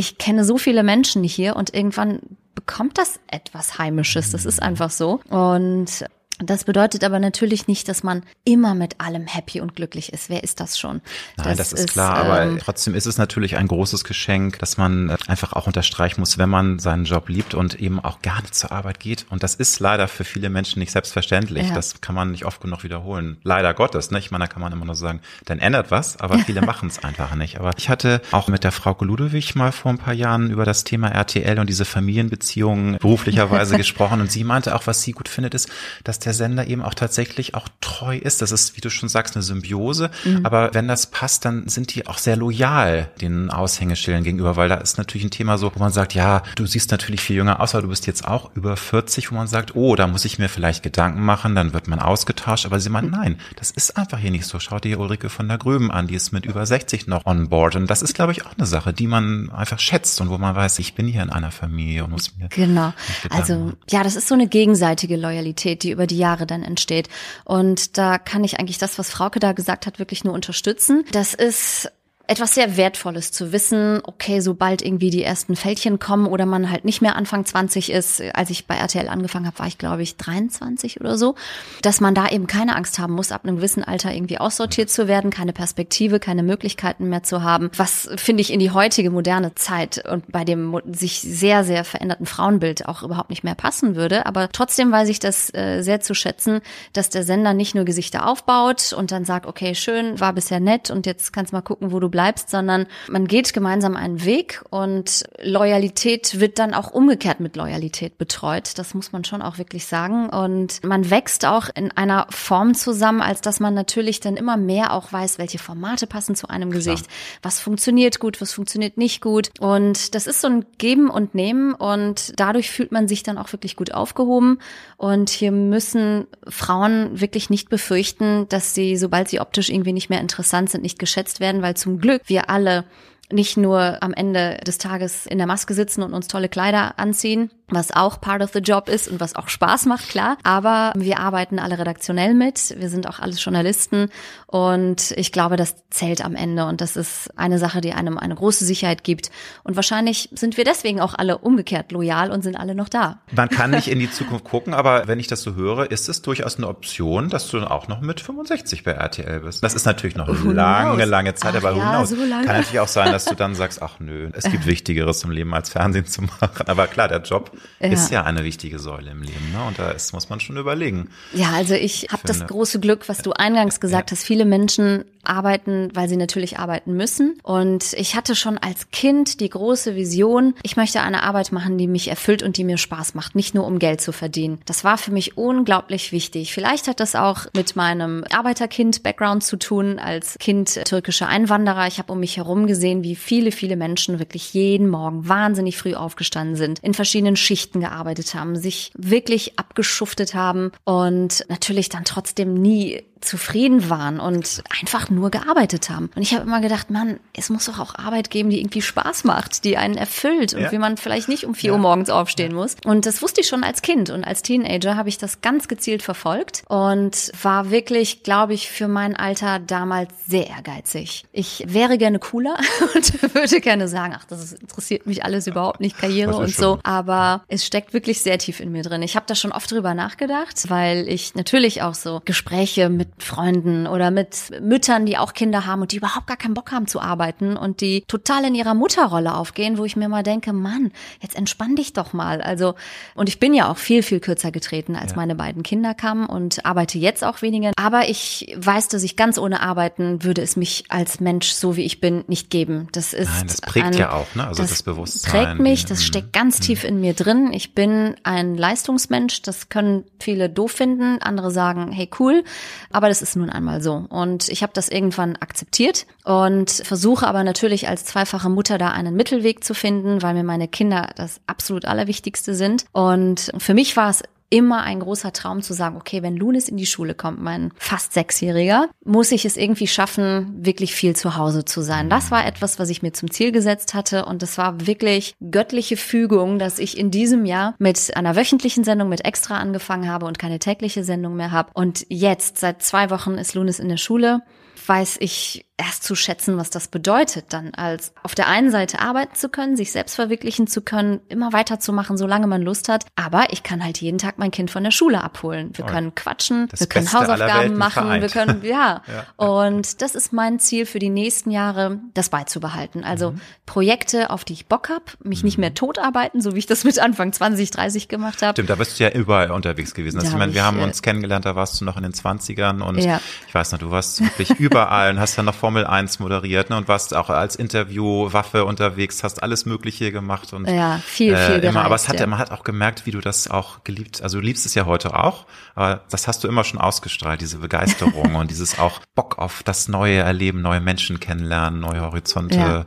Ich 0.00 0.16
kenne 0.16 0.46
so 0.46 0.56
viele 0.56 0.82
Menschen 0.82 1.22
hier 1.24 1.56
und 1.56 1.74
irgendwann 1.74 2.20
bekommt 2.54 2.96
das 2.96 3.20
etwas 3.26 3.78
Heimisches. 3.78 4.30
Das 4.30 4.46
ist 4.46 4.62
einfach 4.62 4.88
so. 4.88 5.20
Und 5.28 6.06
Das 6.42 6.64
bedeutet 6.64 7.04
aber 7.04 7.18
natürlich 7.18 7.68
nicht, 7.68 7.88
dass 7.88 8.02
man 8.02 8.22
immer 8.44 8.74
mit 8.74 9.00
allem 9.00 9.26
happy 9.26 9.60
und 9.60 9.76
glücklich 9.76 10.12
ist. 10.12 10.30
Wer 10.30 10.42
ist 10.42 10.60
das 10.60 10.78
schon? 10.78 11.00
Nein, 11.36 11.56
das, 11.56 11.70
das 11.70 11.72
ist 11.72 11.92
klar, 11.92 12.16
aber 12.16 12.42
ähm, 12.42 12.58
trotzdem 12.58 12.94
ist 12.94 13.06
es 13.06 13.18
natürlich 13.18 13.56
ein 13.56 13.68
großes 13.68 14.04
Geschenk, 14.04 14.58
dass 14.58 14.76
man 14.76 15.10
äh, 15.10 15.16
einfach 15.26 15.52
auch 15.52 15.66
unterstreichen 15.66 16.20
muss, 16.20 16.38
wenn 16.38 16.48
man 16.48 16.78
seinen 16.78 17.04
Job 17.04 17.28
liebt 17.28 17.54
und 17.54 17.80
eben 17.80 18.00
auch 18.00 18.22
gerne 18.22 18.50
zur 18.50 18.72
Arbeit 18.72 19.00
geht. 19.00 19.26
Und 19.30 19.42
das 19.42 19.54
ist 19.54 19.80
leider 19.80 20.08
für 20.08 20.24
viele 20.24 20.50
Menschen 20.50 20.78
nicht 20.80 20.92
selbstverständlich. 20.92 21.68
Ja. 21.68 21.74
Das 21.74 22.00
kann 22.00 22.14
man 22.14 22.30
nicht 22.30 22.46
oft 22.46 22.60
genug 22.60 22.84
wiederholen. 22.84 23.36
Leider 23.42 23.74
Gottes. 23.74 24.10
Ne? 24.10 24.18
Ich 24.18 24.30
meine, 24.30 24.44
da 24.44 24.48
kann 24.48 24.62
man 24.62 24.72
immer 24.72 24.86
nur 24.86 24.94
sagen, 24.94 25.20
dann 25.44 25.58
ändert 25.58 25.90
was, 25.90 26.18
aber 26.18 26.38
viele 26.38 26.62
machen 26.62 26.88
es 26.88 27.02
einfach 27.04 27.34
nicht. 27.34 27.58
Aber 27.58 27.72
ich 27.76 27.88
hatte 27.88 28.22
auch 28.32 28.48
mit 28.48 28.64
der 28.64 28.72
Frau 28.72 28.96
Ludewig 29.00 29.54
mal 29.54 29.72
vor 29.72 29.92
ein 29.92 29.98
paar 29.98 30.14
Jahren 30.14 30.50
über 30.50 30.64
das 30.64 30.84
Thema 30.84 31.08
RTL 31.08 31.58
und 31.58 31.68
diese 31.68 31.84
Familienbeziehungen 31.84 32.98
beruflicherweise 32.98 33.76
gesprochen 33.78 34.20
und 34.20 34.30
sie 34.30 34.44
meinte 34.44 34.74
auch, 34.74 34.86
was 34.86 35.02
sie 35.02 35.12
gut 35.12 35.28
findet, 35.28 35.54
ist, 35.54 35.68
dass 36.04 36.18
der 36.18 36.29
Sender 36.34 36.66
eben 36.66 36.82
auch 36.82 36.94
tatsächlich 36.94 37.54
auch 37.54 37.68
treu 37.80 38.16
ist. 38.16 38.42
Das 38.42 38.52
ist, 38.52 38.76
wie 38.76 38.80
du 38.80 38.90
schon 38.90 39.08
sagst, 39.08 39.36
eine 39.36 39.42
Symbiose. 39.42 40.10
Mhm. 40.24 40.44
Aber 40.44 40.74
wenn 40.74 40.88
das 40.88 41.06
passt, 41.06 41.44
dann 41.44 41.68
sind 41.68 41.94
die 41.94 42.06
auch 42.06 42.18
sehr 42.18 42.36
loyal 42.36 43.08
den 43.20 43.50
Aushängeschildern 43.50 44.24
gegenüber, 44.24 44.56
weil 44.56 44.68
da 44.68 44.76
ist 44.76 44.98
natürlich 44.98 45.24
ein 45.24 45.30
Thema 45.30 45.58
so, 45.58 45.72
wo 45.74 45.78
man 45.78 45.92
sagt, 45.92 46.14
ja, 46.14 46.42
du 46.56 46.66
siehst 46.66 46.90
natürlich 46.90 47.20
viel 47.20 47.36
jünger 47.36 47.60
aus, 47.60 47.74
aber 47.74 47.82
du 47.82 47.88
bist 47.88 48.06
jetzt 48.06 48.26
auch 48.26 48.50
über 48.54 48.76
40, 48.76 49.30
wo 49.30 49.36
man 49.36 49.46
sagt, 49.46 49.76
oh, 49.76 49.96
da 49.96 50.06
muss 50.06 50.24
ich 50.24 50.38
mir 50.38 50.48
vielleicht 50.48 50.82
Gedanken 50.82 51.22
machen, 51.22 51.54
dann 51.54 51.72
wird 51.72 51.88
man 51.88 52.00
ausgetauscht. 52.00 52.66
Aber 52.66 52.80
sie 52.80 52.90
meinen, 52.90 53.10
nein, 53.10 53.36
das 53.56 53.70
ist 53.70 53.96
einfach 53.96 54.18
hier 54.18 54.30
nicht 54.30 54.46
so. 54.46 54.58
Schaut 54.58 54.84
dir 54.84 54.98
Ulrike 54.98 55.28
von 55.28 55.48
der 55.48 55.58
Gröben 55.58 55.90
an, 55.90 56.06
die 56.06 56.14
ist 56.14 56.32
mit 56.32 56.46
über 56.46 56.64
60 56.66 57.06
noch 57.06 57.26
on 57.26 57.48
board. 57.48 57.76
Und 57.76 57.88
das 57.88 58.02
ist, 58.02 58.14
glaube 58.14 58.32
ich, 58.32 58.46
auch 58.46 58.56
eine 58.56 58.66
Sache, 58.66 58.92
die 58.92 59.06
man 59.06 59.50
einfach 59.50 59.78
schätzt 59.78 60.20
und 60.20 60.30
wo 60.30 60.38
man 60.38 60.54
weiß, 60.54 60.78
ich 60.78 60.94
bin 60.94 61.06
hier 61.06 61.22
in 61.22 61.30
einer 61.30 61.50
Familie 61.50 62.04
und 62.04 62.10
muss 62.10 62.36
mir. 62.36 62.48
Genau. 62.48 62.92
Also, 63.30 63.72
ja, 63.88 64.02
das 64.02 64.16
ist 64.16 64.28
so 64.28 64.34
eine 64.34 64.48
gegenseitige 64.48 65.16
Loyalität, 65.16 65.82
die 65.82 65.90
über 65.90 66.06
die 66.10 66.18
Jahre 66.18 66.46
dann 66.46 66.62
entsteht. 66.62 67.08
Und 67.44 67.96
da 67.96 68.18
kann 68.18 68.44
ich 68.44 68.60
eigentlich 68.60 68.78
das, 68.78 68.98
was 68.98 69.10
Frauke 69.10 69.40
da 69.40 69.52
gesagt 69.52 69.86
hat, 69.86 69.98
wirklich 69.98 70.24
nur 70.24 70.34
unterstützen. 70.34 71.04
Das 71.12 71.34
ist 71.34 71.90
etwas 72.30 72.54
sehr 72.54 72.76
Wertvolles 72.76 73.32
zu 73.32 73.50
wissen, 73.50 74.00
okay, 74.04 74.38
sobald 74.38 74.82
irgendwie 74.82 75.10
die 75.10 75.24
ersten 75.24 75.56
Fältchen 75.56 75.98
kommen 75.98 76.28
oder 76.28 76.46
man 76.46 76.70
halt 76.70 76.84
nicht 76.84 77.02
mehr 77.02 77.16
Anfang 77.16 77.44
20 77.44 77.90
ist, 77.90 78.22
als 78.34 78.50
ich 78.50 78.68
bei 78.68 78.76
RTL 78.76 79.08
angefangen 79.08 79.46
habe, 79.46 79.58
war 79.58 79.66
ich 79.66 79.78
glaube 79.78 80.04
ich 80.04 80.16
23 80.16 81.00
oder 81.00 81.18
so, 81.18 81.34
dass 81.82 82.00
man 82.00 82.14
da 82.14 82.28
eben 82.28 82.46
keine 82.46 82.76
Angst 82.76 83.00
haben 83.00 83.14
muss, 83.14 83.32
ab 83.32 83.44
einem 83.44 83.56
gewissen 83.56 83.82
Alter 83.82 84.14
irgendwie 84.14 84.38
aussortiert 84.38 84.90
zu 84.90 85.08
werden, 85.08 85.32
keine 85.32 85.52
Perspektive, 85.52 86.20
keine 86.20 86.44
Möglichkeiten 86.44 87.08
mehr 87.08 87.24
zu 87.24 87.42
haben, 87.42 87.68
was 87.76 88.08
finde 88.14 88.42
ich 88.42 88.52
in 88.52 88.60
die 88.60 88.70
heutige 88.70 89.10
moderne 89.10 89.56
Zeit 89.56 90.08
und 90.08 90.30
bei 90.30 90.44
dem 90.44 90.80
sich 90.92 91.20
sehr, 91.20 91.64
sehr 91.64 91.82
veränderten 91.82 92.26
Frauenbild 92.26 92.86
auch 92.86 93.02
überhaupt 93.02 93.30
nicht 93.30 93.42
mehr 93.42 93.56
passen 93.56 93.96
würde. 93.96 94.24
Aber 94.26 94.50
trotzdem 94.52 94.92
weiß 94.92 95.08
ich 95.08 95.18
das 95.18 95.52
äh, 95.52 95.82
sehr 95.82 96.00
zu 96.00 96.14
schätzen, 96.14 96.60
dass 96.92 97.10
der 97.10 97.24
Sender 97.24 97.54
nicht 97.54 97.74
nur 97.74 97.84
Gesichter 97.84 98.28
aufbaut 98.28 98.92
und 98.92 99.10
dann 99.10 99.24
sagt, 99.24 99.46
okay, 99.46 99.74
schön, 99.74 100.20
war 100.20 100.32
bisher 100.32 100.60
nett 100.60 100.92
und 100.92 101.06
jetzt 101.06 101.32
kannst 101.32 101.52
mal 101.52 101.60
gucken, 101.60 101.90
wo 101.90 101.98
du 101.98 102.08
bleibst 102.08 102.19
bleibst, 102.20 102.50
sondern 102.50 102.86
man 103.08 103.26
geht 103.26 103.54
gemeinsam 103.54 103.96
einen 103.96 104.26
Weg 104.26 104.62
und 104.68 105.24
Loyalität 105.42 106.38
wird 106.38 106.58
dann 106.58 106.74
auch 106.74 106.90
umgekehrt 106.90 107.40
mit 107.40 107.56
Loyalität 107.56 108.18
betreut. 108.18 108.76
Das 108.76 108.92
muss 108.92 109.12
man 109.12 109.24
schon 109.24 109.40
auch 109.40 109.56
wirklich 109.56 109.86
sagen. 109.86 110.28
Und 110.28 110.84
man 110.84 111.08
wächst 111.08 111.46
auch 111.46 111.70
in 111.74 111.90
einer 111.92 112.26
Form 112.28 112.74
zusammen, 112.74 113.22
als 113.22 113.40
dass 113.40 113.58
man 113.58 113.72
natürlich 113.72 114.20
dann 114.20 114.36
immer 114.36 114.58
mehr 114.58 114.92
auch 114.92 115.10
weiß, 115.10 115.38
welche 115.38 115.56
Formate 115.58 116.06
passen 116.06 116.34
zu 116.34 116.48
einem 116.48 116.70
Gesicht, 116.70 117.06
Klar. 117.06 117.38
was 117.42 117.58
funktioniert 117.58 118.20
gut, 118.20 118.42
was 118.42 118.52
funktioniert 118.52 118.98
nicht 118.98 119.22
gut. 119.22 119.48
Und 119.58 120.14
das 120.14 120.26
ist 120.26 120.42
so 120.42 120.48
ein 120.48 120.66
Geben 120.76 121.08
und 121.08 121.34
Nehmen 121.34 121.72
und 121.72 122.38
dadurch 122.38 122.70
fühlt 122.70 122.92
man 122.92 123.08
sich 123.08 123.22
dann 123.22 123.38
auch 123.38 123.50
wirklich 123.52 123.76
gut 123.76 123.94
aufgehoben. 123.94 124.58
Und 124.98 125.30
hier 125.30 125.52
müssen 125.52 126.26
Frauen 126.46 127.18
wirklich 127.18 127.48
nicht 127.48 127.70
befürchten, 127.70 128.46
dass 128.50 128.74
sie, 128.74 128.98
sobald 128.98 129.28
sie 129.28 129.40
optisch 129.40 129.70
irgendwie 129.70 129.94
nicht 129.94 130.10
mehr 130.10 130.20
interessant 130.20 130.68
sind, 130.68 130.82
nicht 130.82 130.98
geschätzt 130.98 131.40
werden, 131.40 131.62
weil 131.62 131.78
zum 131.78 131.98
Glück 131.98 132.09
Glück. 132.10 132.22
Wir 132.26 132.50
alle 132.50 132.84
nicht 133.30 133.56
nur 133.56 134.02
am 134.02 134.12
Ende 134.12 134.58
des 134.66 134.78
Tages 134.78 135.26
in 135.26 135.38
der 135.38 135.46
Maske 135.46 135.74
sitzen 135.74 136.02
und 136.02 136.12
uns 136.12 136.26
tolle 136.26 136.48
Kleider 136.48 136.98
anziehen, 136.98 137.52
was 137.70 137.92
auch 137.92 138.20
part 138.20 138.42
of 138.42 138.50
the 138.52 138.60
job 138.60 138.88
ist 138.88 139.08
und 139.08 139.20
was 139.20 139.34
auch 139.36 139.48
Spaß 139.48 139.86
macht, 139.86 140.08
klar. 140.08 140.36
Aber 140.42 140.92
wir 140.96 141.18
arbeiten 141.18 141.58
alle 141.58 141.78
redaktionell 141.78 142.34
mit. 142.34 142.74
Wir 142.78 142.88
sind 142.88 143.08
auch 143.08 143.18
alles 143.18 143.42
Journalisten 143.44 144.08
und 144.46 145.12
ich 145.12 145.32
glaube, 145.32 145.56
das 145.56 145.76
zählt 145.90 146.24
am 146.24 146.34
Ende 146.34 146.66
und 146.66 146.80
das 146.80 146.96
ist 146.96 147.30
eine 147.38 147.58
Sache, 147.58 147.80
die 147.80 147.92
einem 147.92 148.18
eine 148.18 148.34
große 148.34 148.64
Sicherheit 148.64 149.04
gibt. 149.04 149.30
Und 149.62 149.76
wahrscheinlich 149.76 150.28
sind 150.32 150.56
wir 150.56 150.64
deswegen 150.64 151.00
auch 151.00 151.14
alle 151.14 151.38
umgekehrt 151.38 151.92
loyal 151.92 152.30
und 152.30 152.42
sind 152.42 152.56
alle 152.56 152.74
noch 152.74 152.88
da. 152.88 153.20
Man 153.32 153.48
kann 153.48 153.70
nicht 153.70 153.88
in 153.88 153.98
die 153.98 154.10
Zukunft 154.10 154.44
gucken, 154.44 154.74
aber 154.74 155.06
wenn 155.06 155.20
ich 155.20 155.26
das 155.26 155.42
so 155.42 155.54
höre, 155.54 155.90
ist 155.90 156.08
es 156.08 156.22
durchaus 156.22 156.56
eine 156.56 156.68
Option, 156.68 157.28
dass 157.28 157.48
du 157.48 157.58
dann 157.58 157.68
auch 157.68 157.88
noch 157.88 158.00
mit 158.00 158.20
65 158.20 158.84
bei 158.84 158.92
RTL 158.92 159.40
bist. 159.40 159.62
Das 159.62 159.74
ist 159.74 159.86
natürlich 159.86 160.16
noch 160.16 160.28
eine 160.28 160.52
lange, 160.52 161.04
lange 161.04 161.34
Zeit, 161.34 161.54
ach 161.54 161.64
aber 161.64 161.76
ja, 161.76 162.04
so 162.04 162.16
lange. 162.16 162.46
kann 162.46 162.56
natürlich 162.56 162.80
auch 162.80 162.88
sein, 162.88 163.12
dass 163.12 163.24
du 163.24 163.34
dann 163.34 163.54
sagst, 163.54 163.82
ach 163.82 164.00
nö, 164.00 164.30
es 164.32 164.44
gibt 164.44 164.66
Wichtigeres 164.70 165.24
im 165.24 165.30
Leben 165.30 165.54
als 165.54 165.70
Fernsehen 165.70 166.06
zu 166.06 166.22
machen. 166.22 166.66
Aber 166.66 166.86
klar, 166.86 167.08
der 167.08 167.20
Job 167.20 167.50
ja. 167.80 167.88
ist 167.88 168.10
ja 168.10 168.24
eine 168.24 168.44
wichtige 168.44 168.78
Säule 168.78 169.10
im 169.10 169.22
Leben. 169.22 169.52
Ne? 169.52 169.64
Und 169.66 169.78
da 169.78 169.90
ist, 169.90 170.12
muss 170.12 170.28
man 170.28 170.40
schon 170.40 170.56
überlegen. 170.56 171.10
Ja, 171.32 171.52
also 171.52 171.74
ich 171.74 172.08
habe 172.10 172.22
das 172.26 172.46
große 172.46 172.80
Glück, 172.80 173.08
was 173.08 173.18
du 173.18 173.32
eingangs 173.32 173.80
gesagt 173.80 174.10
ja. 174.10 174.16
hast. 174.16 174.24
Viele 174.24 174.44
Menschen 174.44 175.04
arbeiten, 175.22 175.90
weil 175.94 176.08
sie 176.08 176.16
natürlich 176.16 176.58
arbeiten 176.58 176.94
müssen. 176.94 177.38
Und 177.42 177.92
ich 177.94 178.16
hatte 178.16 178.34
schon 178.34 178.58
als 178.58 178.90
Kind 178.90 179.40
die 179.40 179.48
große 179.48 179.94
Vision, 179.94 180.54
ich 180.62 180.76
möchte 180.76 181.00
eine 181.02 181.22
Arbeit 181.22 181.52
machen, 181.52 181.78
die 181.78 181.86
mich 181.86 182.08
erfüllt 182.08 182.42
und 182.42 182.56
die 182.56 182.64
mir 182.64 182.78
Spaß 182.78 183.14
macht, 183.14 183.34
nicht 183.34 183.54
nur 183.54 183.66
um 183.66 183.78
Geld 183.78 184.00
zu 184.00 184.12
verdienen. 184.12 184.60
Das 184.66 184.84
war 184.84 184.98
für 184.98 185.12
mich 185.12 185.36
unglaublich 185.36 186.12
wichtig. 186.12 186.52
Vielleicht 186.54 186.88
hat 186.88 187.00
das 187.00 187.14
auch 187.14 187.46
mit 187.54 187.76
meinem 187.76 188.24
Arbeiterkind-Background 188.30 189.44
zu 189.44 189.58
tun, 189.58 189.98
als 189.98 190.36
Kind 190.38 190.84
türkischer 190.84 191.28
Einwanderer. 191.28 191.86
Ich 191.86 191.98
habe 191.98 192.12
um 192.12 192.20
mich 192.20 192.36
herum 192.36 192.66
gesehen, 192.66 193.02
wie 193.02 193.16
viele, 193.16 193.52
viele 193.52 193.76
Menschen 193.76 194.18
wirklich 194.18 194.54
jeden 194.54 194.88
Morgen 194.88 195.28
wahnsinnig 195.28 195.76
früh 195.76 195.94
aufgestanden 195.94 196.56
sind, 196.56 196.78
in 196.80 196.94
verschiedenen 196.94 197.36
Schichten 197.50 197.80
gearbeitet 197.80 198.36
haben, 198.36 198.54
sich 198.54 198.92
wirklich 198.96 199.58
abgeschuftet 199.58 200.34
haben 200.34 200.70
und 200.84 201.44
natürlich 201.48 201.88
dann 201.88 202.04
trotzdem 202.04 202.54
nie 202.54 203.02
zufrieden 203.20 203.90
waren 203.90 204.18
und 204.20 204.62
einfach 204.80 205.10
nur 205.10 205.30
gearbeitet 205.30 205.90
haben. 205.90 206.10
Und 206.14 206.22
ich 206.22 206.34
habe 206.34 206.44
immer 206.44 206.60
gedacht, 206.60 206.90
Mann, 206.90 207.20
es 207.36 207.50
muss 207.50 207.66
doch 207.66 207.78
auch 207.78 207.94
Arbeit 207.94 208.30
geben, 208.30 208.50
die 208.50 208.60
irgendwie 208.60 208.82
Spaß 208.82 209.24
macht, 209.24 209.64
die 209.64 209.76
einen 209.76 209.96
erfüllt 209.96 210.54
und 210.54 210.62
ja. 210.62 210.72
wie 210.72 210.78
man 210.78 210.96
vielleicht 210.96 211.28
nicht 211.28 211.44
um 211.44 211.54
vier 211.54 211.70
ja. 211.70 211.74
Uhr 211.74 211.78
morgens 211.78 212.10
aufstehen 212.10 212.52
ja. 212.52 212.56
muss. 212.56 212.76
Und 212.84 213.06
das 213.06 213.22
wusste 213.22 213.42
ich 213.42 213.48
schon 213.48 213.64
als 213.64 213.82
Kind 213.82 214.10
und 214.10 214.24
als 214.24 214.42
Teenager 214.42 214.96
habe 214.96 215.08
ich 215.08 215.18
das 215.18 215.40
ganz 215.42 215.68
gezielt 215.68 216.02
verfolgt 216.02 216.62
und 216.68 217.32
war 217.42 217.70
wirklich, 217.70 218.22
glaube 218.22 218.54
ich, 218.54 218.70
für 218.70 218.88
mein 218.88 219.16
Alter 219.16 219.58
damals 219.58 220.12
sehr 220.26 220.48
ehrgeizig. 220.48 221.24
Ich 221.32 221.64
wäre 221.66 221.98
gerne 221.98 222.18
cooler 222.18 222.56
und 222.94 223.34
würde 223.34 223.60
gerne 223.60 223.88
sagen, 223.88 224.14
ach, 224.16 224.24
das 224.24 224.52
interessiert 224.52 225.06
mich 225.06 225.24
alles 225.24 225.46
überhaupt 225.46 225.80
nicht, 225.80 225.98
Karriere 225.98 226.36
und 226.36 226.54
so. 226.54 226.78
Aber 226.82 227.42
es 227.48 227.66
steckt 227.66 227.92
wirklich 227.92 228.22
sehr 228.22 228.38
tief 228.38 228.60
in 228.60 228.72
mir 228.72 228.82
drin. 228.82 229.02
Ich 229.02 229.16
habe 229.16 229.26
da 229.26 229.34
schon 229.34 229.52
oft 229.52 229.70
drüber 229.70 229.94
nachgedacht, 229.94 230.70
weil 230.70 231.08
ich 231.08 231.34
natürlich 231.34 231.82
auch 231.82 231.94
so 231.94 232.22
Gespräche 232.24 232.88
mit 232.88 233.09
Freunden 233.18 233.86
oder 233.86 234.10
mit 234.10 234.50
Müttern, 234.60 235.06
die 235.06 235.18
auch 235.18 235.34
Kinder 235.34 235.66
haben 235.66 235.82
und 235.82 235.92
die 235.92 235.96
überhaupt 235.96 236.26
gar 236.26 236.36
keinen 236.36 236.54
Bock 236.54 236.72
haben 236.72 236.86
zu 236.86 237.00
arbeiten 237.00 237.56
und 237.56 237.80
die 237.80 238.04
total 238.06 238.44
in 238.44 238.54
ihrer 238.54 238.74
Mutterrolle 238.74 239.34
aufgehen, 239.34 239.78
wo 239.78 239.84
ich 239.84 239.96
mir 239.96 240.08
mal 240.08 240.22
denke, 240.22 240.52
Mann, 240.52 240.92
jetzt 241.20 241.36
entspann 241.36 241.76
dich 241.76 241.92
doch 241.92 242.12
mal. 242.12 242.40
Also, 242.42 242.74
und 243.14 243.28
ich 243.28 243.40
bin 243.40 243.54
ja 243.54 243.70
auch 243.70 243.76
viel, 243.76 244.02
viel 244.02 244.20
kürzer 244.20 244.50
getreten, 244.50 244.96
als 244.96 245.12
ja. 245.12 245.16
meine 245.16 245.34
beiden 245.34 245.62
Kinder 245.62 245.94
kamen 245.94 246.26
und 246.26 246.64
arbeite 246.66 246.98
jetzt 246.98 247.24
auch 247.24 247.42
weniger. 247.42 247.72
Aber 247.76 248.08
ich 248.08 248.54
weiß, 248.56 248.88
dass 248.88 249.02
ich 249.02 249.16
ganz 249.16 249.38
ohne 249.38 249.60
arbeiten 249.60 250.22
würde 250.22 250.42
es 250.42 250.56
mich 250.56 250.84
als 250.88 251.20
Mensch, 251.20 251.50
so 251.50 251.76
wie 251.76 251.82
ich 251.82 252.00
bin, 252.00 252.24
nicht 252.26 252.50
geben. 252.50 252.88
Das 252.92 253.12
ist. 253.12 253.28
Nein, 253.28 253.46
das 253.46 253.60
prägt 253.60 253.86
ein, 253.86 253.92
ja 253.94 254.12
auch, 254.12 254.34
ne? 254.34 254.46
Also 254.46 254.62
das, 254.62 254.70
das 254.70 254.82
Bewusstsein. 254.82 255.46
Prägt 255.46 255.60
mich, 255.60 255.84
das 255.84 256.04
steckt 256.04 256.32
ganz 256.32 256.58
mhm. 256.58 256.64
tief 256.64 256.84
in 256.84 257.00
mir 257.00 257.14
drin. 257.14 257.52
Ich 257.52 257.74
bin 257.74 258.16
ein 258.22 258.56
Leistungsmensch, 258.56 259.42
das 259.42 259.68
können 259.68 260.04
viele 260.18 260.48
doof 260.50 260.72
finden, 260.72 261.18
andere 261.20 261.50
sagen, 261.50 261.90
hey 261.92 262.08
cool, 262.18 262.44
aber 262.90 262.99
das 263.08 263.22
ist 263.22 263.36
nun 263.36 263.50
einmal 263.50 263.82
so. 263.82 264.04
Und 264.08 264.48
ich 264.48 264.62
habe 264.62 264.72
das 264.74 264.88
irgendwann 264.88 265.36
akzeptiert 265.36 266.06
und 266.24 266.70
versuche 266.70 267.26
aber 267.26 267.44
natürlich 267.44 267.88
als 267.88 268.04
zweifache 268.04 268.48
Mutter 268.48 268.78
da 268.78 268.90
einen 268.90 269.14
Mittelweg 269.16 269.64
zu 269.64 269.74
finden, 269.74 270.22
weil 270.22 270.34
mir 270.34 270.44
meine 270.44 270.68
Kinder 270.68 271.10
das 271.16 271.40
absolut 271.46 271.84
Allerwichtigste 271.84 272.54
sind. 272.54 272.84
Und 272.92 273.52
für 273.58 273.74
mich 273.74 273.96
war 273.96 274.10
es 274.10 274.22
immer 274.50 274.82
ein 274.82 275.00
großer 275.00 275.32
Traum 275.32 275.62
zu 275.62 275.72
sagen, 275.72 275.96
okay, 275.96 276.22
wenn 276.22 276.36
Lunis 276.36 276.68
in 276.68 276.76
die 276.76 276.86
Schule 276.86 277.14
kommt, 277.14 277.40
mein 277.40 277.72
fast 277.76 278.12
Sechsjähriger, 278.12 278.88
muss 279.04 279.32
ich 279.32 279.44
es 279.44 279.56
irgendwie 279.56 279.86
schaffen, 279.86 280.64
wirklich 280.64 280.94
viel 280.94 281.16
zu 281.16 281.36
Hause 281.36 281.64
zu 281.64 281.80
sein. 281.80 282.10
Das 282.10 282.30
war 282.30 282.44
etwas, 282.44 282.78
was 282.78 282.90
ich 282.90 283.02
mir 283.02 283.12
zum 283.12 283.30
Ziel 283.30 283.52
gesetzt 283.52 283.94
hatte 283.94 284.26
und 284.26 284.42
es 284.42 284.58
war 284.58 284.86
wirklich 284.86 285.34
göttliche 285.50 285.96
Fügung, 285.96 286.58
dass 286.58 286.78
ich 286.78 286.98
in 286.98 287.10
diesem 287.10 287.44
Jahr 287.44 287.74
mit 287.78 288.16
einer 288.16 288.36
wöchentlichen 288.36 288.84
Sendung 288.84 289.08
mit 289.08 289.24
Extra 289.24 289.58
angefangen 289.58 290.10
habe 290.10 290.26
und 290.26 290.38
keine 290.38 290.58
tägliche 290.58 291.04
Sendung 291.04 291.36
mehr 291.36 291.52
habe. 291.52 291.70
Und 291.74 292.04
jetzt, 292.08 292.58
seit 292.58 292.82
zwei 292.82 293.10
Wochen, 293.10 293.34
ist 293.34 293.54
Lunis 293.54 293.78
in 293.78 293.88
der 293.88 293.96
Schule 293.96 294.42
weiß 294.86 295.18
ich 295.20 295.66
erst 295.80 296.04
zu 296.04 296.14
schätzen, 296.14 296.56
was 296.58 296.70
das 296.70 296.88
bedeutet, 296.88 297.46
dann 297.52 297.72
als 297.74 298.12
auf 298.22 298.34
der 298.34 298.48
einen 298.48 298.70
Seite 298.70 299.00
arbeiten 299.00 299.34
zu 299.34 299.48
können, 299.48 299.76
sich 299.76 299.92
selbst 299.92 300.14
verwirklichen 300.14 300.66
zu 300.66 300.82
können, 300.82 301.20
immer 301.28 301.52
weiterzumachen, 301.52 302.16
solange 302.16 302.46
man 302.46 302.62
Lust 302.62 302.88
hat. 302.88 303.06
Aber 303.16 303.46
ich 303.52 303.62
kann 303.62 303.82
halt 303.82 303.98
jeden 304.00 304.18
Tag 304.18 304.38
mein 304.38 304.50
Kind 304.50 304.70
von 304.70 304.84
der 304.84 304.90
Schule 304.90 305.22
abholen. 305.24 305.70
Wir 305.74 305.86
können 305.86 306.14
quatschen, 306.14 306.68
Das 306.68 306.80
wir 306.80 306.86
können 306.86 307.04
Beste 307.06 307.18
Hausaufgaben 307.18 307.76
machen, 307.76 308.02
vereint. 308.04 308.22
wir 308.22 308.28
können, 308.28 308.60
ja. 308.64 309.02
Ja. 309.06 309.26
Und 309.44 310.02
das 310.02 310.14
ist 310.14 310.32
mein 310.32 310.58
Ziel 310.60 310.86
für 310.86 310.98
die 310.98 311.08
nächsten 311.10 311.50
Jahre, 311.50 311.98
das 312.14 312.28
beizubehalten. 312.28 313.02
Also 313.04 313.32
Mhm. 313.32 313.40
Projekte, 313.66 314.30
auf 314.30 314.44
die 314.44 314.52
ich 314.54 314.66
Bock 314.66 314.88
hab, 314.90 315.16
mich 315.24 315.44
nicht 315.44 315.56
mehr 315.56 315.74
totarbeiten, 315.74 316.40
so 316.40 316.54
wie 316.54 316.58
ich 316.58 316.66
das 316.66 316.82
mit 316.84 316.98
Anfang 316.98 317.32
20, 317.32 317.70
30 317.70 318.08
gemacht 318.08 318.42
habe. 318.42 318.52
Stimmt, 318.54 318.68
da 318.68 318.74
bist 318.74 318.98
du 318.98 319.04
ja 319.04 319.10
überall 319.10 319.50
unterwegs 319.52 319.94
gewesen. 319.94 320.18
Also 320.18 320.32
ich 320.32 320.36
meine, 320.36 320.52
wir 320.54 320.64
haben 320.64 320.80
äh, 320.80 320.82
uns 320.82 321.02
kennengelernt, 321.02 321.44
da 321.46 321.54
warst 321.54 321.80
du 321.80 321.84
noch 321.84 321.96
in 321.96 322.02
den 322.02 322.12
20ern 322.12 322.82
und 322.82 322.98
Ja. 322.98 323.20
ich 323.46 323.54
weiß 323.54 323.70
noch, 323.72 323.78
du 323.78 323.90
warst 323.92 324.20
wirklich 324.20 324.50
überall 324.58 325.10
und 325.12 325.20
hast 325.20 325.38
dann 325.38 325.44
noch 325.44 325.54
Formel 325.70 325.86
1 325.86 326.18
moderiert 326.18 326.68
ne, 326.68 326.76
und 326.76 326.88
warst 326.88 327.14
auch 327.14 327.30
als 327.30 327.54
Interviewwaffe 327.54 328.64
unterwegs, 328.64 329.22
hast 329.22 329.40
alles 329.40 329.66
Mögliche 329.66 330.10
gemacht 330.10 330.52
und 330.52 330.68
Ja, 330.68 330.98
viel, 330.98 331.36
viel 331.36 331.60
immer, 331.60 331.84
aber 331.84 331.94
es 331.94 332.08
hat, 332.08 332.18
ja. 332.18 332.26
man 332.26 332.40
hat 332.40 332.50
auch 332.50 332.64
gemerkt, 332.64 333.06
wie 333.06 333.12
du 333.12 333.20
das 333.20 333.48
auch 333.48 333.84
geliebt, 333.84 334.20
also 334.20 334.40
du 334.40 334.44
liebst 334.44 334.66
es 334.66 334.74
ja 334.74 334.84
heute 334.84 335.16
auch, 335.16 335.46
aber 335.76 336.00
das 336.10 336.26
hast 336.26 336.42
du 336.42 336.48
immer 336.48 336.64
schon 336.64 336.80
ausgestrahlt, 336.80 337.40
diese 337.40 337.58
Begeisterung 337.58 338.34
und 338.34 338.50
dieses 338.50 338.80
auch 338.80 339.00
Bock 339.14 339.38
auf 339.38 339.62
das 339.62 339.86
Neue 339.86 340.18
erleben, 340.18 340.60
neue 340.60 340.80
Menschen 340.80 341.20
kennenlernen, 341.20 341.78
neue 341.78 342.00
Horizonte 342.00 342.56
Ja. 342.56 342.86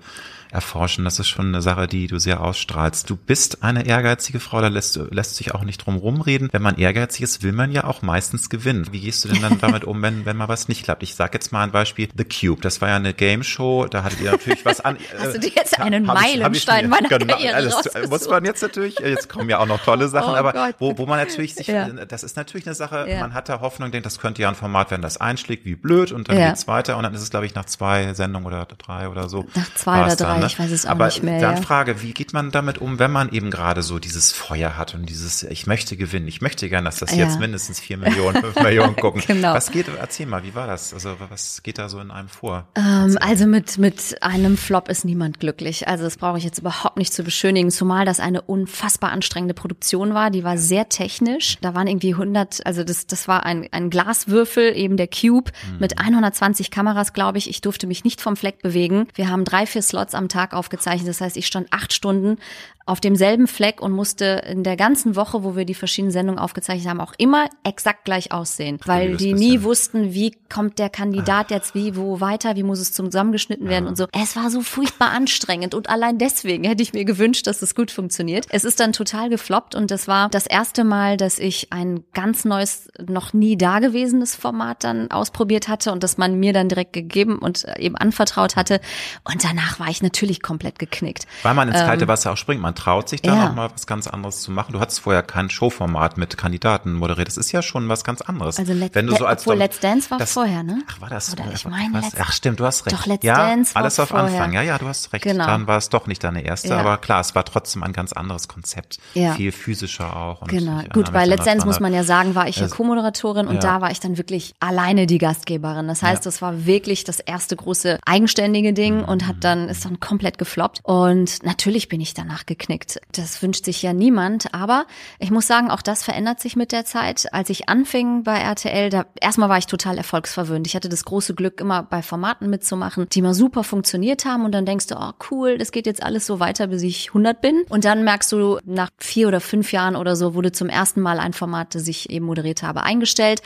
Erforschen. 0.53 1.03
Das 1.05 1.19
ist 1.19 1.27
schon 1.27 1.48
eine 1.48 1.62
Sache, 1.62 1.88
die 1.88 2.07
du 2.07 2.19
sehr 2.19 2.41
ausstrahlst. 2.41 3.10
Du 3.10 3.15
bist 3.15 3.63
eine 3.63 3.86
ehrgeizige 3.86 4.39
Frau, 4.39 4.62
da 4.62 4.67
lässt, 4.67 4.95
lässt 5.12 5.36
sich 5.36 5.53
auch 5.53 5.63
nicht 5.63 5.77
drum 5.86 5.95
rumreden. 5.98 6.50
Wenn 6.51 6.62
man 6.62 6.77
ehrgeizig 6.77 7.22
ist, 7.22 7.43
will 7.43 7.51
man 7.51 7.72
ja 7.72 7.83
auch 7.86 8.01
meistens 8.01 8.50
gewinnen. 8.50 8.88
Wie 8.91 9.01
gehst 9.01 9.24
du 9.24 9.29
denn 9.29 9.41
dann 9.41 9.60
damit 9.60 9.83
um, 9.83 10.01
wenn, 10.01 10.25
wenn 10.25 10.38
mal 10.38 10.48
was 10.48 10.67
nicht 10.67 10.83
klappt? 10.83 11.03
Ich 11.03 11.15
sage 11.15 11.31
jetzt 11.33 11.51
mal 11.51 11.63
ein 11.63 11.72
Beispiel. 11.72 12.10
The 12.15 12.24
Cube, 12.25 12.62
das 12.62 12.81
war 12.81 12.89
ja 12.89 12.95
eine 12.95 13.13
Game 13.13 13.43
Show, 13.43 13.88
da 13.89 14.03
hattet 14.03 14.22
ihr 14.22 14.31
natürlich 14.31 14.65
was 14.65 14.79
an. 14.81 14.98
Hast 15.19 15.33
du 15.33 15.38
äh, 15.38 15.39
dir 15.39 15.51
jetzt 15.55 15.79
einen 15.79 16.07
hab 16.07 16.17
ich- 16.17 16.24
hab 16.24 16.39
Meilenstein 16.41 16.86
mir- 16.86 16.89
meiner 16.89 17.10
Karriere 17.10 17.55
alles, 17.55 17.75
rausgesucht? 17.75 18.10
Muss 18.10 18.29
man 18.29 18.45
jetzt 18.45 18.62
natürlich, 18.62 19.00
jetzt 19.00 19.29
kommen 19.29 19.50
ja 19.50 19.60
auch 19.60 19.65
noch 19.65 19.83
tolle 19.83 20.07
Sachen, 20.07 20.33
Oh 20.33 20.38
aber 20.38 20.53
Gott. 20.53 20.75
wo, 20.79 20.98
wo 20.98 21.05
man 21.05 21.19
natürlich 21.19 21.55
sich, 21.55 21.67
Ja. 21.67 21.89
das 21.89 22.24
ist 22.24 22.38
natürlich 22.38 22.65
eine 22.67 22.75
Sache, 22.75 23.05
Ja. 23.10 23.19
man 23.22 23.33
hat 23.33 23.50
da 23.50 23.60
Hoffnung, 23.62 23.91
denkt, 23.91 24.05
das 24.05 24.19
könnte 24.19 24.41
ja 24.41 24.50
ein 24.50 24.55
Format 24.55 24.91
werden, 24.91 25.01
das 25.01 25.17
einschlägt, 25.19 25.65
wie 25.65 25.75
blöd 25.75 26.12
und 26.12 26.29
dann 26.29 26.38
Ja. 26.38 26.50
geht's 26.50 26.67
weiter 26.67 26.98
und 26.98 27.03
dann 27.03 27.13
ist 27.13 27.22
es, 27.22 27.29
glaube 27.29 27.45
ich, 27.45 27.55
nach 27.55 27.65
zwei 27.65 28.13
Sendungen 28.13 28.45
oder 28.48 28.65
drei 28.65 29.10
oder 29.10 29.29
so. 29.29 29.45
Nach 29.55 29.74
zwei 29.75 30.03
oder 30.05 30.15
drei, 30.15 30.39
ich 30.47 30.59
weiß 30.59 30.71
es 30.71 30.85
auch 30.85 30.91
aber 30.91 31.05
nicht 31.05 31.23
mehr, 31.23 31.39
Dann 31.41 31.55
ja. 31.57 31.62
Frage, 31.62 32.01
wie 32.01 32.13
geht 32.13 32.33
man 32.33 32.51
damit 32.51 32.77
um, 32.79 33.00
wenn 33.00 33.12
man 33.12 33.29
eben 33.31 33.51
gerade 33.51 33.81
so 33.83 34.00
dieses 34.00 34.31
Feuer 34.31 34.77
hat 34.77 34.93
und 34.93 35.07
dieses, 35.09 35.43
ich 35.43 35.67
möchte 35.67 35.97
gewinnen, 35.97 36.27
ich 36.27 36.41
möchte 36.41 36.69
gern, 36.69 36.85
dass 36.85 36.97
das 37.00 37.12
Ja. 37.12 37.25
jetzt 37.25 37.39
mindestens 37.39 37.79
vier 37.79 37.97
Millionen, 37.97 38.41
fünf 38.41 38.55
Millionen 38.62 38.95
gucken. 38.95 39.21
Genau. 39.25 39.53
Was 39.53 39.71
geht, 39.71 39.88
erzähl 40.00 40.25
mal, 40.25 40.43
wie 40.43 40.55
war 40.55 40.67
das? 40.67 40.93
Also 40.93 41.15
was 41.29 41.63
geht 41.63 41.77
da 41.77 41.89
so 41.89 42.00
in 42.00 42.12
einem 42.12 42.29
vor? 42.29 42.67
Ähm, 42.75 43.17
also 43.21 43.45
mit, 43.47 43.77
mit 43.77 44.17
einem 44.21 44.57
Flop 44.57 44.89
ist 44.89 45.05
niemand 45.05 45.39
glücklich. 45.39 45.88
Also 45.88 46.03
das 46.03 46.17
brauche 46.17 46.38
ich 46.38 46.43
jetzt 46.43 46.59
überhaupt 46.59 46.97
nicht 46.97 47.13
zu 47.13 47.23
beschönigen, 47.23 47.71
zumal 47.71 48.05
das 48.05 48.19
eine 48.19 48.41
unfassbar 48.41 49.12
anstrengende 49.12 49.53
Produktion 49.53 50.13
war. 50.13 50.29
Die 50.31 50.43
war 50.43 50.57
sehr 50.57 50.89
technisch. 50.89 51.57
Da 51.62 51.73
waren 51.75 51.88
irgendwie 51.88 52.13
100, 52.13 52.65
also 52.65 52.83
das, 52.83 53.07
das 53.07 53.27
war 53.27 53.45
ein, 53.45 53.67
ein 53.71 53.89
Glaswürfel, 53.89 54.75
eben 54.75 54.97
der 54.97 55.07
Cube 55.07 55.51
mit 55.79 56.00
120 56.00 56.71
Kameras, 56.71 57.13
glaube 57.13 57.38
ich. 57.38 57.50
Ich 57.50 57.62
durfte 57.62 57.88
mich 57.88 58.03
nicht 58.03 58.21
vom 58.21 58.35
Fleck 58.35 58.62
bewegen. 58.62 59.07
Wir 59.15 59.29
haben 59.29 59.43
drei, 59.45 59.65
vier 59.65 59.81
Slots 59.81 60.15
am 60.15 60.29
Tag 60.34 60.54
aufgezeichnet. 60.54 61.08
Das 61.08 61.22
heißt, 61.22 61.38
ich 61.38 61.48
stand 61.48 61.68
acht 61.72 61.94
Stunden 61.94 62.38
auf 62.86 63.00
demselben 63.00 63.48
Fleck 63.48 63.82
und 63.82 63.94
musste 63.94 64.44
in 64.46 64.63
der 64.63 64.75
ganzen 64.75 65.16
Woche, 65.16 65.44
wo 65.44 65.56
wir 65.56 65.63
die 65.63 65.74
verschiedenen 65.74 66.12
Sendungen 66.12 66.40
aufgezeichnet 66.40 66.90
haben, 66.90 67.00
auch 67.00 67.13
immer 67.18 67.48
exakt 67.63 68.04
gleich 68.04 68.34
aussehen, 68.34 68.78
weil 68.86 69.16
die 69.16 69.34
nie 69.34 69.63
wussten, 69.63 70.13
wie 70.13 70.36
kommt 70.52 70.80
der 70.80 70.90
Kandidat 70.90 71.50
jetzt 71.50 71.75
wie 71.75 71.96
wo 71.96 72.20
weiter, 72.20 72.56
wie 72.56 72.63
muss 72.63 72.80
es 72.80 72.92
zusammengeschnitten 72.92 73.70
werden 73.70 73.88
und 73.88 73.98
so. 73.98 74.08
Es 74.12 74.36
war 74.36 74.50
so 74.50 74.62
furchtbar 74.62 75.12
anstrengend 75.12 75.74
und 75.75 75.90
allein 75.90 76.18
deswegen 76.18 76.66
hätte 76.66 76.84
ich 76.84 76.94
mir 76.94 77.06
gewünscht, 77.06 77.48
dass 77.48 77.62
es 77.62 77.74
gut 77.74 77.90
funktioniert. 77.90 78.48
Es 78.50 78.66
ist 78.66 78.82
dann 78.82 78.92
total 78.92 79.30
gefloppt 79.30 79.75
und 79.75 79.90
das 79.90 80.10
war 80.10 80.28
das 80.30 80.46
erste 80.46 80.84
Mal, 80.84 81.16
dass 81.16 81.40
ich 81.40 81.72
ein 81.72 82.04
ganz 82.13 82.44
neues, 82.44 82.90
noch 83.08 83.32
nie 83.32 83.58
dagewesenes 83.58 84.36
Format 84.36 84.84
dann 84.84 85.10
ausprobiert 85.10 85.70
hatte 85.70 85.94
und 85.94 86.04
das 86.04 86.18
man 86.18 86.38
mir 86.38 86.52
dann 86.52 86.68
direkt 86.68 86.92
gegeben 86.92 87.40
und 87.40 87.63
äh, 87.63 87.80
eben 87.80 87.96
anvertraut 87.96 88.58
hatte. 88.58 88.82
Und 89.24 89.44
danach 89.44 89.80
war 89.80 89.88
ich 89.88 90.02
natürlich 90.02 90.23
komplett 90.42 90.80
geknickt. 90.80 91.25
Weil 91.44 91.53
man 91.53 91.68
ins 91.70 91.80
kalte 91.80 92.08
Wasser 92.08 92.32
auch 92.32 92.38
springt, 92.38 92.62
man 92.62 92.75
traut 92.75 93.10
sich 93.10 93.24
Ähm, 93.24 93.34
ja. 93.36 93.50
auch 93.50 93.53
mal 93.53 93.70
was 93.74 93.86
ganz 93.88 94.08
anderes 94.08 94.42
zu 94.42 94.51
machen. 94.51 94.74
Du 94.74 94.80
hattest 94.80 95.00
vorher 95.01 95.24
kein 95.24 95.50
Showformat 95.50 96.18
mit 96.18 96.38
Kandidaten 96.38 96.94
moderiert. 96.94 97.27
Das 97.27 97.38
ist 97.38 97.51
ja 97.51 97.62
schon 97.62 97.89
was 97.89 98.03
ganz 98.03 98.22
anderes. 98.22 98.58
Also 98.60 98.74
Let's, 98.74 98.96
Wenn 98.96 99.08
du 99.08 99.15
so 99.15 99.25
als 99.25 99.42
obwohl 99.44 99.56
Let's 99.58 99.80
Dance 99.80 100.10
war 100.12 100.18
das- 100.18 100.34
vorher, 100.34 100.63
ne? 100.63 100.82
Ach, 100.89 101.01
war 101.01 101.10
das? 101.10 101.32
Oder 101.34 101.46
ich 101.53 101.65
was- 101.65 101.72
meine, 101.72 102.00
Let's- 102.00 102.15
Ach, 102.20 102.32
stimmt, 102.32 102.60
du 102.60 102.65
hast 102.65 102.86
recht. 102.86 102.96
Doch, 102.98 103.06
Let's 103.06 103.24
ja, 103.24 103.36
Dance 103.36 103.75
war 103.75 103.82
alles 103.82 104.00
auf 104.00 104.10
vorher. 104.10 104.27
Anfang. 104.27 104.53
Ja, 104.53 104.62
ja, 104.62 104.77
du 104.77 104.88
hast 104.88 105.12
recht. 105.13 105.24
Genau. 105.24 105.46
Dann 105.46 105.68
war 105.68 105.77
es 105.77 105.89
doch 105.89 106.08
nicht 106.08 106.24
deine 106.24 106.42
erste, 106.44 106.70
Ja. 106.70 106.77
aber 106.80 106.98
klar, 106.98 107.20
es 107.22 107.36
war 107.36 107.44
trotzdem 107.46 107.84
ein 107.84 107.94
ganz 107.94 108.13
anderes 108.13 108.48
Konzept. 108.48 109.00
Ja. 109.13 109.34
Viel 109.34 109.51
physischer 109.51 110.15
auch. 110.15 110.48
Genau. 110.48 110.82
Gut, 110.94 111.12
bei 111.12 111.25
Let's 111.25 111.42
an 111.42 111.46
Dance 111.48 111.65
muss 111.68 111.80
man 111.80 111.94
ja 111.94 112.03
sagen, 112.03 112.36
war 112.36 112.48
ich 112.48 112.58
ja 112.58 112.63
Also- 112.63 112.75
Co-Moderatorin 112.75 113.48
und 113.48 113.63
da 113.63 113.82
war 113.82 113.92
ich 113.92 114.00
dann 114.00 114.18
wirklich 114.18 114.53
alleine 114.60 115.08
die 115.08 115.18
Gastgeberin. 115.18 115.88
Das 115.88 116.01
heißt, 116.03 116.25
das 116.25 116.42
war 116.42 116.65
wirklich 116.65 117.03
das 117.03 117.20
erste 117.20 117.56
große 117.56 118.00
eigenständige 118.06 118.74
Ding 118.74 118.98
Mhm. 119.00 119.06
und 119.06 119.27
hat 119.27 119.38
dann, 119.42 119.70
ist 119.70 119.86
dann 119.86 120.00
komplett 120.03 120.38
gefloppt. 120.38 120.81
Und 120.83 121.43
natürlich 121.43 121.88
bin 121.88 122.01
ich 122.01 122.13
danach 122.13 122.45
geknickt. 122.45 123.00
Das 123.13 123.41
wünscht 123.41 123.65
sich 123.65 123.81
ja 123.81 123.93
niemand. 123.93 124.53
Aber 124.53 124.86
ich 125.17 125.31
muss 125.31 125.48
sagen, 125.48 125.72
auch 125.72 125.81
das 125.81 126.03
verändert 126.03 126.41
sich 126.41 126.55
mit 126.55 126.72
der 126.72 126.83
Zeit. 126.86 127.33
Als 127.33 127.50
ich 127.50 127.69
anfing 127.69 128.24
bei 128.24 128.38
RTL, 128.38 128.89
da, 128.89 129.05
erstmal 129.19 129.50
war 129.50 129.57
ich 129.57 129.67
total 129.67 129.98
erfolgsverwöhnt. 129.98 130.67
Ich 130.67 130.75
hatte 130.75 130.89
das 130.89 131.05
große 131.05 131.33
Glück, 131.36 131.62
immer 131.62 131.83
bei 131.83 132.01
Formaten 132.01 132.50
mitzumachen, 132.50 133.07
die 133.10 133.22
mal 133.22 133.33
super 133.33 133.63
funktioniert 133.63 134.25
haben. 134.25 134.43
Und 134.43 134.51
dann 134.51 134.65
denkst 134.65 134.88
du, 134.88 134.95
oh 134.95 135.13
cool, 135.31 135.57
das 135.57 135.72
geht 135.72 135.86
jetzt 135.86 136.03
alles 136.03 136.25
so 136.25 136.39
weiter, 136.39 136.67
bis 136.67 136.81
ich 136.83 137.10
100 137.10 137.39
bin. 137.39 137.63
Und 137.69 137.86
dann 137.86 138.03
merkst 138.03 138.31
du, 138.33 138.60
nach 138.65 138.89
vier 138.98 139.29
oder 139.29 139.39
fünf 139.39 139.72
Jahren 139.72 139.95
oder 139.95 140.15
so 140.15 140.33
wurde 140.33 140.51
zum 140.51 140.67
ersten 140.67 141.00
Mal 141.00 141.19
ein 141.19 141.33
Format, 141.33 141.75
das 141.75 141.88
ich 141.88 142.10
eben 142.10 142.25
moderiert 142.25 142.62
habe, 142.62 142.83
eingestellt. 142.83 143.41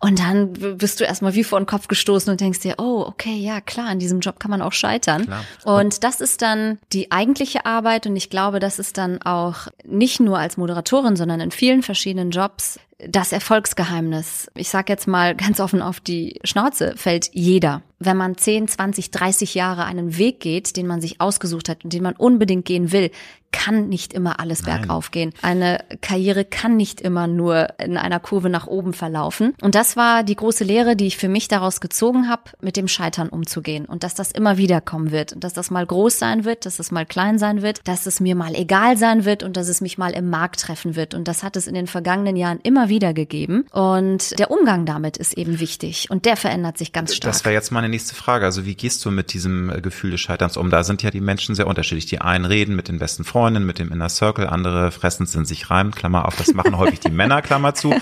Und 0.00 0.18
dann 0.18 0.52
bist 0.52 0.98
du 0.98 1.04
erstmal 1.04 1.34
wie 1.34 1.44
vor 1.44 1.60
den 1.60 1.66
Kopf 1.66 1.86
gestoßen 1.86 2.28
und 2.32 2.40
denkst 2.40 2.58
dir, 2.58 2.74
oh, 2.78 3.04
okay, 3.06 3.36
ja, 3.36 3.60
klar, 3.60 3.92
in 3.92 4.00
diesem 4.00 4.18
Job 4.18 4.40
kann 4.40 4.50
man 4.50 4.60
auch 4.60 4.72
scheitern. 4.72 5.26
Klar. 5.26 5.44
Und 5.62 5.91
das 6.00 6.20
ist 6.20 6.42
dann 6.42 6.78
die 6.92 7.10
eigentliche 7.10 7.66
Arbeit. 7.66 8.06
Und 8.06 8.16
ich 8.16 8.30
glaube, 8.30 8.60
das 8.60 8.78
ist 8.78 8.98
dann 8.98 9.22
auch 9.22 9.68
nicht 9.84 10.20
nur 10.20 10.38
als 10.38 10.56
Moderatorin, 10.56 11.16
sondern 11.16 11.40
in 11.40 11.50
vielen 11.50 11.82
verschiedenen 11.82 12.30
Jobs 12.30 12.78
das 13.08 13.32
Erfolgsgeheimnis. 13.32 14.50
Ich 14.54 14.68
sage 14.68 14.92
jetzt 14.92 15.08
mal 15.08 15.34
ganz 15.34 15.60
offen 15.60 15.82
auf 15.82 16.00
die 16.00 16.40
Schnauze, 16.44 16.94
fällt 16.96 17.30
jeder. 17.32 17.82
Wenn 17.98 18.16
man 18.16 18.36
10, 18.36 18.68
20, 18.68 19.10
30 19.10 19.54
Jahre 19.54 19.84
einen 19.84 20.18
Weg 20.18 20.40
geht, 20.40 20.76
den 20.76 20.86
man 20.86 21.00
sich 21.00 21.20
ausgesucht 21.20 21.68
hat 21.68 21.84
und 21.84 21.92
den 21.92 22.02
man 22.02 22.16
unbedingt 22.16 22.64
gehen 22.64 22.90
will, 22.92 23.10
kann 23.52 23.88
nicht 23.88 24.12
immer 24.12 24.40
alles 24.40 24.62
Nein. 24.62 24.80
bergauf 24.80 25.10
gehen. 25.10 25.32
Eine 25.42 25.84
Karriere 26.00 26.44
kann 26.44 26.76
nicht 26.76 27.00
immer 27.00 27.26
nur 27.26 27.68
in 27.78 27.96
einer 27.96 28.18
Kurve 28.18 28.48
nach 28.48 28.66
oben 28.66 28.94
verlaufen. 28.94 29.54
Und 29.60 29.74
das 29.74 29.96
war 29.96 30.24
die 30.24 30.34
große 30.34 30.64
Lehre, 30.64 30.96
die 30.96 31.06
ich 31.06 31.18
für 31.18 31.28
mich 31.28 31.48
daraus 31.48 31.80
gezogen 31.80 32.28
habe, 32.28 32.42
mit 32.60 32.76
dem 32.76 32.88
Scheitern 32.88 33.28
umzugehen. 33.28 33.84
Und 33.84 34.02
dass 34.02 34.14
das 34.14 34.32
immer 34.32 34.56
wieder 34.56 34.80
kommen 34.80 35.12
wird. 35.12 35.34
Und 35.34 35.44
dass 35.44 35.52
das 35.52 35.70
mal 35.70 35.86
groß 35.86 36.18
sein 36.18 36.44
wird, 36.44 36.66
dass 36.66 36.78
es 36.78 36.90
mal 36.90 37.06
klein 37.06 37.38
sein 37.38 37.62
wird, 37.62 37.86
dass 37.86 38.06
es 38.06 38.20
mir 38.20 38.34
mal 38.34 38.54
egal 38.54 38.96
sein 38.96 39.24
wird 39.24 39.42
und 39.42 39.56
dass 39.56 39.68
es 39.68 39.80
mich 39.80 39.98
mal 39.98 40.12
im 40.12 40.30
Markt 40.30 40.60
treffen 40.60 40.96
wird. 40.96 41.14
Und 41.14 41.28
das 41.28 41.42
hat 41.42 41.56
es 41.56 41.66
in 41.66 41.74
den 41.74 41.86
vergangenen 41.86 42.36
Jahren 42.36 42.58
immer 42.62 42.88
wieder 42.88 42.91
gegeben. 42.98 43.64
Und 43.72 44.38
der 44.38 44.50
Umgang 44.50 44.86
damit 44.86 45.16
ist 45.16 45.32
eben 45.36 45.60
wichtig. 45.60 46.06
Und 46.10 46.24
der 46.26 46.36
verändert 46.36 46.78
sich 46.78 46.92
ganz 46.92 47.14
stark. 47.14 47.32
Das 47.32 47.44
wäre 47.44 47.54
jetzt 47.54 47.70
meine 47.72 47.88
nächste 47.88 48.14
Frage. 48.14 48.44
Also 48.44 48.64
wie 48.66 48.74
gehst 48.74 49.04
du 49.04 49.10
mit 49.10 49.32
diesem 49.32 49.70
äh, 49.70 49.80
Gefühl 49.80 50.10
des 50.12 50.20
Scheiterns 50.20 50.56
um? 50.56 50.70
Da 50.70 50.84
sind 50.84 51.02
ja 51.02 51.10
die 51.10 51.20
Menschen 51.20 51.54
sehr 51.54 51.66
unterschiedlich. 51.66 52.06
Die 52.06 52.20
einen 52.20 52.44
reden 52.44 52.76
mit 52.76 52.88
den 52.88 52.98
besten 52.98 53.24
Freunden, 53.24 53.64
mit 53.64 53.78
dem 53.78 53.90
Inner 53.92 54.08
Circle, 54.08 54.46
andere 54.46 54.90
fressen 54.90 55.24
es 55.24 55.34
in 55.34 55.44
sich 55.44 55.70
rein, 55.70 55.90
Klammer 55.92 56.26
auf, 56.26 56.36
das 56.36 56.54
machen 56.54 56.76
häufig 56.76 57.00
die 57.00 57.10
Männer, 57.12 57.42
Klammer 57.42 57.74
zu. 57.74 57.94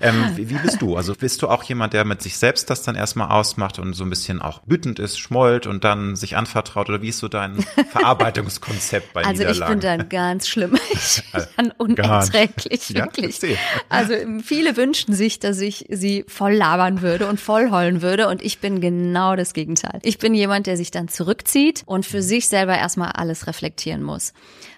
Ähm, 0.00 0.24
wie, 0.36 0.44
bist 0.44 0.80
du? 0.82 0.96
Also 0.96 1.14
bist 1.14 1.42
du 1.42 1.48
auch 1.48 1.62
jemand, 1.64 1.92
der 1.92 2.04
mit 2.04 2.22
sich 2.22 2.36
selbst 2.38 2.70
das 2.70 2.82
dann 2.82 2.94
erstmal 2.94 3.28
ausmacht 3.30 3.78
und 3.78 3.94
so 3.94 4.04
ein 4.04 4.10
bisschen 4.10 4.40
auch 4.42 4.62
wütend 4.66 4.98
ist, 4.98 5.18
schmollt 5.18 5.66
und 5.66 5.84
dann 5.84 6.16
sich 6.16 6.36
anvertraut? 6.36 6.88
Oder 6.88 7.02
wie 7.02 7.08
ist 7.08 7.18
so 7.18 7.28
dein 7.28 7.64
Verarbeitungskonzept 7.90 9.12
bei 9.12 9.24
Also 9.24 9.42
ich 9.42 9.48
Niederlagen? 9.48 9.80
bin 9.80 9.80
dann 9.80 10.08
ganz 10.08 10.48
schlimm. 10.48 10.78
Ich 10.94 11.22
bin 11.32 11.42
dann 11.56 11.70
unerträglich, 11.72 12.90
Ja, 12.90 13.04
wirklich. 13.04 13.40
Also 13.88 14.14
viele 14.42 14.76
wünschen 14.76 15.14
sich, 15.14 15.38
dass 15.38 15.60
ich 15.60 15.86
sie 15.90 16.24
voll 16.28 16.54
labern 16.54 17.02
würde 17.02 17.28
und 17.28 17.40
voll 17.40 17.70
heulen 17.70 18.02
würde 18.02 18.28
und 18.28 18.42
ich 18.42 18.58
bin 18.60 18.80
genau 18.80 19.36
das 19.36 19.52
Gegenteil. 19.54 20.00
Ich 20.02 20.18
bin 20.18 20.34
jemand, 20.34 20.66
der 20.66 20.76
sich 20.76 20.90
dann 20.90 21.08
zurückzieht 21.08 21.82
und 21.86 22.06
für 22.06 22.22
sich 22.22 22.48
selber 22.48 22.76
erstmal 22.76 23.12
alles 23.12 23.46
reflektieren 23.46 24.02
muss. 24.02 24.32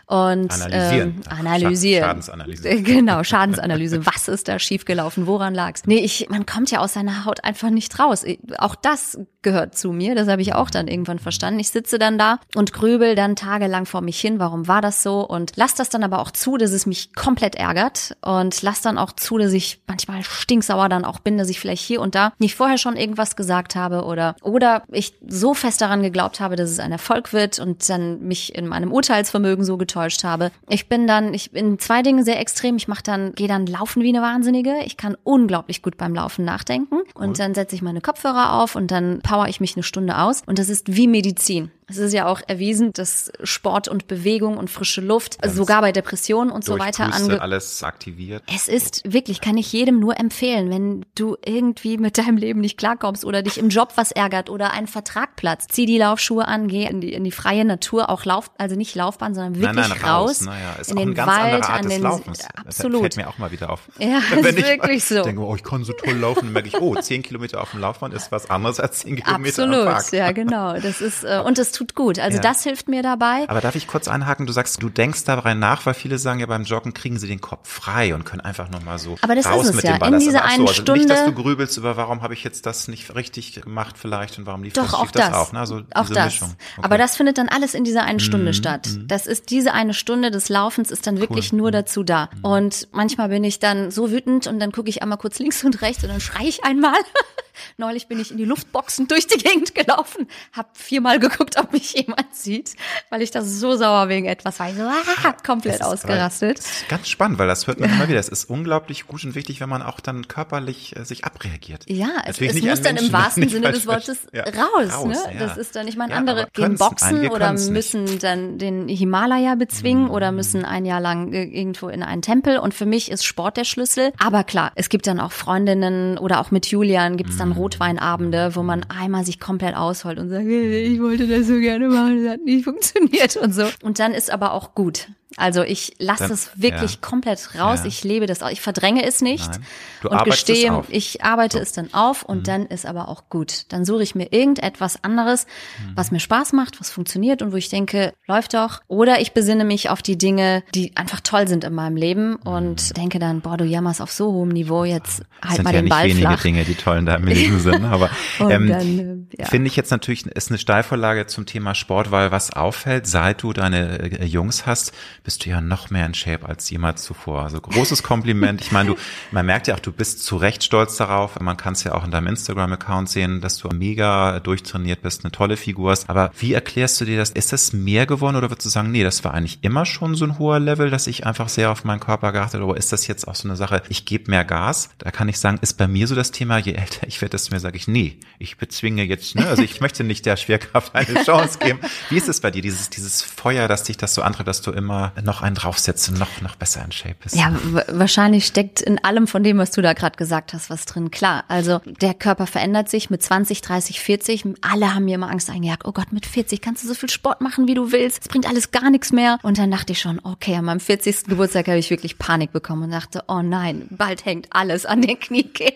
und 0.08 0.52
analysieren. 0.52 1.08
Ähm, 1.08 1.22
analysieren. 1.28 2.04
Schadensanalyse. 2.04 2.68
Genau, 2.82 3.24
Schadensanalyse. 3.24 4.06
Was 4.06 4.28
ist 4.28 4.46
da 4.46 4.58
schiefgelaufen? 4.60 5.26
Woran 5.26 5.52
lag's? 5.54 5.82
Nee, 5.86 5.98
ich, 5.98 6.28
man 6.28 6.46
kommt 6.46 6.70
ja 6.70 6.78
aus 6.78 6.92
seiner 6.92 7.24
Haut 7.24 7.42
einfach 7.42 7.70
nicht 7.70 7.98
raus. 7.98 8.24
Auch 8.58 8.76
das 8.76 9.18
gehört 9.46 9.78
zu 9.78 9.92
mir. 9.92 10.16
Das 10.16 10.26
habe 10.26 10.42
ich 10.42 10.54
auch 10.54 10.70
dann 10.70 10.88
irgendwann 10.88 11.20
verstanden. 11.20 11.60
Ich 11.60 11.70
sitze 11.70 12.00
dann 12.00 12.18
da 12.18 12.40
und 12.56 12.72
grübel 12.72 13.14
dann 13.14 13.36
tagelang 13.36 13.86
vor 13.86 14.00
mich 14.00 14.20
hin. 14.20 14.40
Warum 14.40 14.66
war 14.66 14.82
das 14.82 15.04
so? 15.04 15.20
Und 15.20 15.52
lass 15.54 15.76
das 15.76 15.88
dann 15.88 16.02
aber 16.02 16.18
auch 16.18 16.32
zu, 16.32 16.56
dass 16.56 16.72
es 16.72 16.84
mich 16.84 17.14
komplett 17.14 17.54
ärgert 17.54 18.16
und 18.22 18.60
lass 18.62 18.80
dann 18.80 18.98
auch 18.98 19.12
zu, 19.12 19.38
dass 19.38 19.52
ich 19.52 19.82
manchmal 19.86 20.24
stinksauer 20.24 20.88
dann 20.88 21.04
auch 21.04 21.20
bin, 21.20 21.38
dass 21.38 21.48
ich 21.48 21.60
vielleicht 21.60 21.84
hier 21.84 22.00
und 22.00 22.16
da 22.16 22.32
nicht 22.40 22.56
vorher 22.56 22.76
schon 22.76 22.96
irgendwas 22.96 23.36
gesagt 23.36 23.76
habe 23.76 24.02
oder 24.02 24.34
oder 24.42 24.82
ich 24.90 25.14
so 25.24 25.54
fest 25.54 25.80
daran 25.80 26.02
geglaubt 26.02 26.40
habe, 26.40 26.56
dass 26.56 26.68
es 26.68 26.80
ein 26.80 26.90
Erfolg 26.90 27.32
wird 27.32 27.60
und 27.60 27.88
dann 27.88 28.26
mich 28.26 28.52
in 28.52 28.66
meinem 28.66 28.90
Urteilsvermögen 28.90 29.64
so 29.64 29.76
getäuscht 29.76 30.24
habe. 30.24 30.50
Ich 30.68 30.88
bin 30.88 31.06
dann, 31.06 31.34
ich 31.34 31.52
bin 31.52 31.78
zwei 31.78 32.02
Dinge 32.02 32.24
sehr 32.24 32.40
extrem. 32.40 32.74
Ich 32.78 32.88
mache 32.88 33.04
dann, 33.04 33.32
gehe 33.34 33.46
dann 33.46 33.66
laufen 33.66 34.02
wie 34.02 34.08
eine 34.08 34.22
Wahnsinnige. 34.22 34.74
Ich 34.84 34.96
kann 34.96 35.16
unglaublich 35.22 35.82
gut 35.82 35.96
beim 35.96 36.16
Laufen 36.16 36.44
nachdenken 36.44 37.02
und 37.14 37.38
dann 37.38 37.54
setze 37.54 37.76
ich 37.76 37.82
meine 37.82 38.00
Kopfhörer 38.00 38.54
auf 38.54 38.74
und 38.74 38.90
dann 38.90 39.20
power 39.36 39.48
ich 39.48 39.60
mich 39.60 39.76
eine 39.76 39.82
Stunde 39.82 40.16
aus 40.18 40.42
und 40.46 40.58
das 40.58 40.70
ist 40.70 40.96
wie 40.96 41.06
Medizin. 41.06 41.70
Es 41.88 41.98
ist 41.98 42.12
ja 42.12 42.26
auch 42.26 42.40
erwiesen, 42.48 42.92
dass 42.92 43.30
Sport 43.44 43.86
und 43.86 44.08
Bewegung 44.08 44.56
und 44.56 44.70
frische 44.70 45.00
Luft, 45.00 45.40
Ganz 45.40 45.54
sogar 45.54 45.82
bei 45.82 45.92
Depressionen 45.92 46.50
und 46.50 46.64
so 46.64 46.80
weiter 46.80 47.12
ange 47.14 47.40
alles 47.40 47.84
aktiviert. 47.84 48.42
Es 48.52 48.66
ist 48.66 49.02
wirklich, 49.04 49.40
kann 49.40 49.56
ich 49.56 49.72
jedem 49.72 50.00
nur 50.00 50.18
empfehlen, 50.18 50.68
wenn 50.68 51.06
du 51.14 51.36
irgendwie 51.44 51.96
mit 51.96 52.18
deinem 52.18 52.38
Leben 52.38 52.60
nicht 52.60 52.76
klarkommst 52.76 53.24
oder 53.24 53.42
dich 53.42 53.58
im 53.58 53.68
Job 53.68 53.92
was 53.94 54.10
ärgert 54.10 54.50
oder 54.50 54.72
ein 54.72 54.88
Vertrag 54.88 55.36
platzt, 55.36 55.70
zieh 55.72 55.86
die 55.86 55.98
Laufschuhe 55.98 56.48
an, 56.48 56.66
geh 56.66 56.86
in 56.86 57.00
die, 57.00 57.12
in 57.12 57.22
die 57.22 57.30
freie 57.30 57.64
Natur, 57.64 58.10
auch 58.10 58.24
Lauf, 58.24 58.50
also 58.58 58.74
nicht 58.74 58.96
Laufbahn, 58.96 59.34
sondern 59.36 59.54
wirklich 59.54 59.76
nein, 59.76 59.90
nein, 59.90 60.10
raus, 60.10 60.40
Naja, 60.40 60.72
ist 60.80 60.90
in 60.90 60.98
auch 60.98 61.02
den 61.04 61.16
Wald, 61.16 61.70
an 61.70 61.88
den, 61.88 62.02
Laufens. 62.02 62.44
absolut. 62.66 62.94
Das 62.94 63.14
fällt 63.14 63.16
mir 63.16 63.28
auch 63.28 63.38
mal 63.38 63.52
wieder 63.52 63.70
auf. 63.70 63.82
Ja, 63.98 64.20
Wenn 64.30 64.44
ist 64.44 64.58
ich 64.58 64.66
wirklich 64.66 65.04
so. 65.04 65.22
denke, 65.22 65.40
oh, 65.40 65.54
ich 65.54 65.62
kann 65.62 65.84
so 65.84 65.92
toll 65.92 66.14
laufen, 66.16 66.40
dann 66.46 66.52
merke 66.52 66.68
ich, 66.68 66.80
oh, 66.80 66.94
zehn 66.96 67.22
Kilometer 67.22 67.60
auf 67.60 67.70
dem 67.70 67.80
Laufband 67.80 68.12
ist 68.14 68.30
was 68.32 68.50
anderes 68.50 68.80
als 68.80 69.00
zehn 69.00 69.16
Kilometer 69.16 69.62
Absolut, 69.62 69.86
am 69.86 69.92
Park. 69.94 70.12
ja 70.12 70.32
genau. 70.32 70.74
Das 70.80 71.00
ist 71.00 71.24
äh, 71.24 71.40
und 71.44 71.58
es 71.58 71.75
tut 71.76 71.94
gut. 71.94 72.18
Also 72.18 72.36
Ja. 72.36 72.42
das 72.42 72.62
hilft 72.62 72.88
mir 72.88 73.02
dabei. 73.02 73.44
Aber 73.48 73.60
darf 73.60 73.74
ich 73.74 73.86
kurz 73.86 74.08
einhaken? 74.08 74.46
Du 74.46 74.52
sagst, 74.52 74.82
du 74.82 74.88
denkst 74.88 75.24
dabei 75.24 75.54
nach, 75.54 75.84
weil 75.86 75.94
viele 75.94 76.18
sagen 76.18 76.40
ja 76.40 76.46
beim 76.46 76.64
Joggen 76.64 76.94
kriegen 76.94 77.18
sie 77.18 77.28
den 77.28 77.40
Kopf 77.40 77.68
frei 77.68 78.14
und 78.14 78.24
können 78.24 78.40
einfach 78.40 78.68
nochmal 78.70 78.98
so 78.98 79.16
Aber 79.22 79.34
das 79.34 79.44
ist 79.46 79.50
raus 79.52 79.66
es 79.66 79.74
mit 79.74 79.84
ja. 79.84 79.92
dem 79.92 79.98
Ballast. 80.00 80.22
In 80.22 80.28
dieser 80.30 80.44
ach 80.44 80.48
so, 80.48 80.54
einen 80.54 80.68
also 80.68 80.92
Nicht, 80.94 81.10
dass 81.10 81.18
du 81.18 81.24
Stunde- 81.26 81.42
grübelst 81.42 81.76
über, 81.76 81.96
warum 81.96 82.22
habe 82.22 82.34
ich 82.34 82.42
jetzt 82.44 82.66
das 82.66 82.88
nicht 82.88 83.14
richtig 83.14 83.60
gemacht 83.60 83.96
vielleicht 83.98 84.38
und 84.38 84.46
warum 84.46 84.62
lief 84.62 84.72
Doch, 84.72 84.84
das, 84.84 84.94
auch 84.94 85.10
das 85.10 85.28
das. 85.30 85.34
auch. 85.34 85.52
Ne? 85.52 85.60
Also 85.60 85.82
auch 85.94 86.08
das. 86.08 86.24
Mischung. 86.32 86.48
Okay. 86.50 86.62
Mhm, 86.78 86.84
Aber 86.84 86.98
das 86.98 87.16
findet 87.16 87.38
dann 87.38 87.48
alles 87.48 87.74
in 87.74 87.84
dieser 87.84 88.04
einen 88.04 88.20
Stunde 88.20 88.54
statt. 88.54 88.88
Das 89.06 89.26
ist 89.26 89.50
diese 89.50 89.72
eine 89.74 89.94
Stunde 89.94 90.30
des 90.30 90.48
Laufens 90.48 90.90
ist 90.90 91.06
dann 91.06 91.20
wirklich 91.20 91.52
nur 91.52 91.70
dazu 91.70 92.02
da. 92.02 92.30
Mhm. 92.38 92.44
Und 92.44 92.88
manchmal 92.92 93.28
bin 93.28 93.44
ich 93.44 93.58
dann 93.58 93.90
so 93.90 94.10
wütend 94.10 94.46
und 94.46 94.58
dann 94.60 94.72
gucke 94.72 94.88
ich 94.88 95.02
einmal 95.02 95.18
kurz 95.18 95.38
links 95.38 95.62
und 95.64 95.82
rechts 95.82 96.02
und 96.02 96.10
dann 96.10 96.20
schreie 96.20 96.48
ich 96.48 96.64
einmal. 96.64 96.94
Neulich 97.76 98.06
bin 98.08 98.20
ich 98.20 98.30
in 98.30 98.36
die 98.36 98.44
Luftboxen 98.44 99.08
durch 99.08 99.26
die 99.26 99.38
Gegend 99.38 99.74
gelaufen, 99.74 100.26
hab 100.52 100.76
viermal 100.76 101.18
geguckt, 101.18 101.58
ob 101.58 101.72
mich 101.72 101.92
jemand 101.94 102.34
sieht, 102.34 102.74
weil 103.10 103.22
ich 103.22 103.30
da 103.30 103.42
so 103.42 103.76
sauer 103.76 104.08
wegen 104.08 104.26
etwas 104.26 104.58
war. 104.60 104.68
Ich 104.70 104.76
so, 104.76 104.82
ah, 104.82 105.32
komplett 105.44 105.74
Es 105.76 105.80
ist- 105.80 105.86
ausgerastet. 105.86 106.58
Das 106.58 106.66
ist 106.66 106.88
ganz 106.88 107.08
spannend, 107.08 107.38
weil 107.38 107.48
das 107.48 107.66
hört 107.66 107.80
man 107.80 107.90
immer 107.90 108.08
wieder. 108.08 108.18
Es 108.20 108.28
ist 108.28 108.44
unglaublich 108.50 109.06
gut 109.06 109.24
und 109.24 109.34
wichtig, 109.34 109.60
wenn 109.60 109.68
man 109.68 109.82
auch 109.82 110.00
dann 110.00 110.28
körperlich 110.28 110.96
äh, 110.96 111.04
sich 111.04 111.24
abreagiert. 111.24 111.84
Ja, 111.88 112.08
es, 112.26 112.40
es 112.40 112.62
muss 112.62 112.78
an 112.78 112.84
dann 112.84 112.96
im 112.96 113.12
wahrsten 113.12 113.48
Sinne 113.48 113.72
des 113.72 113.86
Wortes. 113.86 114.18
Ja, 114.32 114.44
raus. 114.44 114.92
raus, 114.94 115.06
ne? 115.06 115.16
ja. 115.38 115.46
Das 115.46 115.56
ist 115.56 115.74
dann, 115.76 115.86
ich 115.88 115.96
meine, 115.96 116.12
Ja, 116.12 116.18
andere 116.18 116.48
gehen 116.52 116.76
boxen 116.76 117.28
oder 117.28 117.46
können's 117.46 117.62
nicht. 117.68 117.72
müssen 117.94 118.18
dann 118.20 118.58
den 118.58 118.88
Himalaya 118.88 119.54
bezwingen 119.54 120.04
Mhm. 120.04 120.10
oder 120.10 120.32
müssen 120.32 120.64
ein 120.64 120.84
Jahr 120.84 121.00
lang 121.00 121.32
äh, 121.32 121.44
irgendwo 121.44 121.88
in 121.88 122.02
einen 122.02 122.22
Tempel. 122.22 122.58
Und 122.58 122.74
für 122.74 122.86
mich 122.86 123.10
ist 123.10 123.24
Sport 123.24 123.56
der 123.56 123.64
Schlüssel. 123.64 124.12
Aber 124.18 124.44
klar, 124.44 124.72
es 124.74 124.88
gibt 124.88 125.06
dann 125.06 125.20
auch 125.20 125.32
Freundinnen 125.32 126.18
oder 126.18 126.40
auch 126.40 126.50
mit 126.50 126.66
Julian 126.66 127.16
gibt 127.16 127.30
es 127.30 127.36
Mhm. 127.36 127.40
Dann 127.46 127.56
Rotweinabende, 127.56 128.54
wo 128.54 128.62
man 128.62 128.84
einmal 128.84 129.24
sich 129.24 129.40
komplett 129.40 129.76
ausholt 129.76 130.18
und 130.18 130.28
sagt, 130.28 130.46
ich 130.46 131.00
wollte 131.00 131.26
das 131.26 131.46
so 131.46 131.58
gerne 131.58 131.88
machen, 131.88 132.24
das 132.24 132.34
hat 132.34 132.44
nicht 132.44 132.64
funktioniert 132.64 133.36
und 133.36 133.52
so. 133.52 133.64
Und 133.82 133.98
dann 133.98 134.12
ist 134.12 134.30
aber 134.30 134.52
auch 134.52 134.74
gut. 134.74 135.08
Also 135.36 135.62
ich 135.62 135.94
lasse 135.98 136.32
es 136.32 136.50
wirklich 136.54 136.92
ja. 136.94 136.98
komplett 137.00 137.38
raus. 137.58 137.80
Ja. 137.80 137.86
Ich 137.86 138.04
lebe 138.04 138.26
das 138.26 138.42
auch. 138.42 138.50
Ich 138.50 138.60
verdränge 138.60 139.04
es 139.04 139.20
nicht 139.20 139.48
Nein. 139.50 139.64
Du 140.02 140.08
und 140.08 140.24
gestehe, 140.24 140.66
es 140.66 140.70
auf. 140.70 140.86
ich 140.88 141.22
arbeite 141.24 141.58
es 141.58 141.72
dann 141.72 141.92
auf 141.92 142.22
und 142.22 142.38
Mhm. 142.38 142.42
dann 142.44 142.66
ist 142.66 142.86
aber 142.86 143.08
auch 143.08 143.28
gut. 143.28 143.64
Dann 143.72 143.84
suche 143.84 144.02
ich 144.02 144.14
mir 144.14 144.32
irgendetwas 144.32 145.02
anderes, 145.04 145.46
Mhm. 145.84 145.92
was 145.96 146.10
mir 146.10 146.20
Spaß 146.20 146.52
macht, 146.52 146.80
was 146.80 146.90
funktioniert 146.90 147.42
und 147.42 147.52
wo 147.52 147.56
ich 147.56 147.68
denke, 147.68 148.14
läuft 148.26 148.54
doch. 148.54 148.80
Oder 148.88 149.20
ich 149.20 149.32
besinne 149.32 149.64
mich 149.64 149.90
auf 149.90 150.02
die 150.02 150.16
Dinge, 150.18 150.62
die 150.74 150.96
einfach 150.96 151.20
toll 151.20 151.48
sind 151.48 151.64
in 151.64 151.74
meinem 151.74 151.96
Leben 151.96 152.36
und 152.36 152.96
denke 152.96 153.18
dann, 153.18 153.40
boah, 153.42 153.56
du 153.56 153.64
jammerst 153.64 154.00
auf 154.00 154.12
so 154.12 154.32
hohem 154.32 154.48
Niveau, 154.50 154.84
jetzt 154.84 155.20
Mhm. 155.20 155.24
Das 155.42 155.48
halt 155.50 155.56
sind 155.56 155.64
mal 155.64 155.70
ja 155.74 155.78
den 155.80 155.84
nicht 155.84 155.90
Ball 155.90 156.04
wenige 156.04 156.20
flach. 156.20 156.42
Dinge, 156.42 156.64
die 156.64 156.74
toll 156.74 156.96
in 156.98 157.06
deinem 157.06 157.24
Leben 157.28 157.60
sind. 157.60 157.84
Aber 157.84 158.10
ähm, 158.40 158.68
dann, 158.68 159.28
äh, 159.30 159.42
ja. 159.42 159.46
finde 159.46 159.68
ich 159.68 159.76
jetzt 159.76 159.90
natürlich, 159.90 160.26
ist 160.26 160.50
eine 160.50 160.58
Steilvorlage 160.58 161.26
zum 161.26 161.44
Thema 161.46 161.74
Sport, 161.74 162.10
weil 162.10 162.32
was 162.32 162.52
auffällt, 162.52 163.06
seit 163.06 163.42
du 163.42 163.52
deine 163.52 163.98
äh, 164.20 164.24
Jungs 164.24 164.66
hast, 164.66 164.92
bist 165.26 165.44
du 165.44 165.50
ja 165.50 165.60
noch 165.60 165.90
mehr 165.90 166.06
in 166.06 166.14
Shape 166.14 166.48
als 166.48 166.70
jemals 166.70 167.02
zuvor. 167.02 167.42
Also 167.42 167.60
großes 167.60 168.04
Kompliment. 168.04 168.60
Ich 168.60 168.70
meine, 168.70 168.90
du, 168.90 168.96
man 169.32 169.44
merkt 169.44 169.66
ja 169.66 169.74
auch, 169.74 169.80
du 169.80 169.90
bist 169.90 170.24
zu 170.24 170.36
Recht 170.36 170.62
stolz 170.62 170.96
darauf. 170.96 171.38
Man 171.40 171.56
kann 171.56 171.72
es 171.72 171.82
ja 171.82 171.94
auch 171.94 172.04
in 172.04 172.12
deinem 172.12 172.28
Instagram-Account 172.28 173.10
sehen, 173.10 173.40
dass 173.40 173.58
du 173.58 173.68
mega 173.68 174.38
durchtrainiert 174.38 175.02
bist, 175.02 175.24
eine 175.24 175.32
tolle 175.32 175.56
Figur 175.56 175.90
hast. 175.90 176.08
Aber 176.08 176.30
wie 176.38 176.52
erklärst 176.52 177.00
du 177.00 177.04
dir 177.04 177.18
das? 177.18 177.30
Ist 177.30 177.52
das 177.52 177.72
mehr 177.72 178.06
geworden 178.06 178.36
oder 178.36 178.50
würdest 178.50 178.66
du 178.66 178.70
sagen, 178.70 178.92
nee, 178.92 179.02
das 179.02 179.24
war 179.24 179.34
eigentlich 179.34 179.58
immer 179.62 179.84
schon 179.84 180.14
so 180.14 180.24
ein 180.24 180.38
hoher 180.38 180.60
Level, 180.60 180.90
dass 180.90 181.08
ich 181.08 181.26
einfach 181.26 181.48
sehr 181.48 181.72
auf 181.72 181.82
meinen 181.82 181.98
Körper 181.98 182.30
geachtet 182.30 182.60
habe? 182.60 182.70
Oder 182.70 182.78
ist 182.78 182.92
das 182.92 183.08
jetzt 183.08 183.26
auch 183.26 183.34
so 183.34 183.48
eine 183.48 183.56
Sache, 183.56 183.82
ich 183.88 184.04
gebe 184.04 184.30
mehr 184.30 184.44
Gas? 184.44 184.90
Da 184.98 185.10
kann 185.10 185.28
ich 185.28 185.40
sagen, 185.40 185.58
ist 185.60 185.74
bei 185.74 185.88
mir 185.88 186.06
so 186.06 186.14
das 186.14 186.30
Thema, 186.30 186.58
je 186.58 186.74
älter 186.74 187.08
ich 187.08 187.20
werde, 187.20 187.32
desto 187.32 187.50
mehr 187.50 187.58
sage 187.58 187.76
ich, 187.76 187.88
nee, 187.88 188.20
ich 188.38 188.58
bezwinge 188.58 189.02
jetzt, 189.02 189.34
ne? 189.34 189.48
Also 189.48 189.62
ich 189.62 189.80
möchte 189.80 190.04
nicht 190.04 190.24
der 190.24 190.36
Schwerkraft 190.36 190.94
eine 190.94 191.24
Chance 191.24 191.58
geben. 191.58 191.80
Wie 192.10 192.16
ist 192.16 192.28
es 192.28 192.40
bei 192.40 192.52
dir, 192.52 192.62
dieses, 192.62 192.90
dieses 192.90 193.22
Feuer, 193.22 193.66
dass 193.66 193.82
dich 193.82 193.96
das 193.96 194.14
so 194.14 194.22
antreibt, 194.22 194.46
dass 194.46 194.62
du 194.62 194.70
immer 194.70 195.12
noch 195.22 195.42
einen 195.42 195.54
draufsetzt 195.56 196.08
und 196.08 196.18
noch, 196.18 196.40
noch 196.42 196.56
besser 196.56 196.84
in 196.84 196.92
Shape 196.92 197.16
bist? 197.22 197.34
Ja, 197.36 197.52
wahrscheinlich 197.88 198.46
steckt 198.46 198.80
in 198.80 199.02
allem 199.04 199.26
von 199.26 199.42
dem, 199.42 199.58
was 199.58 199.70
du 199.70 199.82
da 199.82 199.92
gerade 199.92 200.16
gesagt 200.16 200.52
hast, 200.52 200.70
was 200.70 200.84
drin. 200.84 201.10
Klar, 201.10 201.44
also 201.48 201.80
der 202.00 202.14
Körper 202.14 202.46
verändert 202.46 202.88
sich 202.88 203.10
mit 203.10 203.22
20, 203.22 203.60
30, 203.60 204.00
40. 204.00 204.44
Alle 204.60 204.94
haben 204.94 205.04
mir 205.04 205.14
immer 205.16 205.30
Angst 205.30 205.50
eingejagt. 205.50 205.84
Oh 205.86 205.92
Gott, 205.92 206.12
mit 206.12 206.26
40 206.26 206.60
kannst 206.60 206.84
du 206.84 206.88
so 206.88 206.94
viel 206.94 207.10
Sport 207.10 207.40
machen, 207.40 207.66
wie 207.68 207.74
du 207.74 207.92
willst. 207.92 208.22
Es 208.22 208.28
bringt 208.28 208.48
alles 208.48 208.70
gar 208.70 208.90
nichts 208.90 209.12
mehr. 209.12 209.38
Und 209.42 209.58
dann 209.58 209.70
dachte 209.70 209.92
ich 209.92 210.00
schon, 210.00 210.20
okay, 210.22 210.56
an 210.56 210.64
meinem 210.64 210.80
40. 210.80 211.24
Geburtstag 211.24 211.68
habe 211.68 211.78
ich 211.78 211.90
wirklich 211.90 212.18
Panik 212.18 212.52
bekommen 212.52 212.84
und 212.84 212.90
dachte, 212.90 213.24
oh 213.28 213.42
nein, 213.42 213.86
bald 213.90 214.24
hängt 214.24 214.48
alles 214.50 214.86
an 214.86 215.02
den 215.02 215.18
Kniekehlen. 215.18 215.72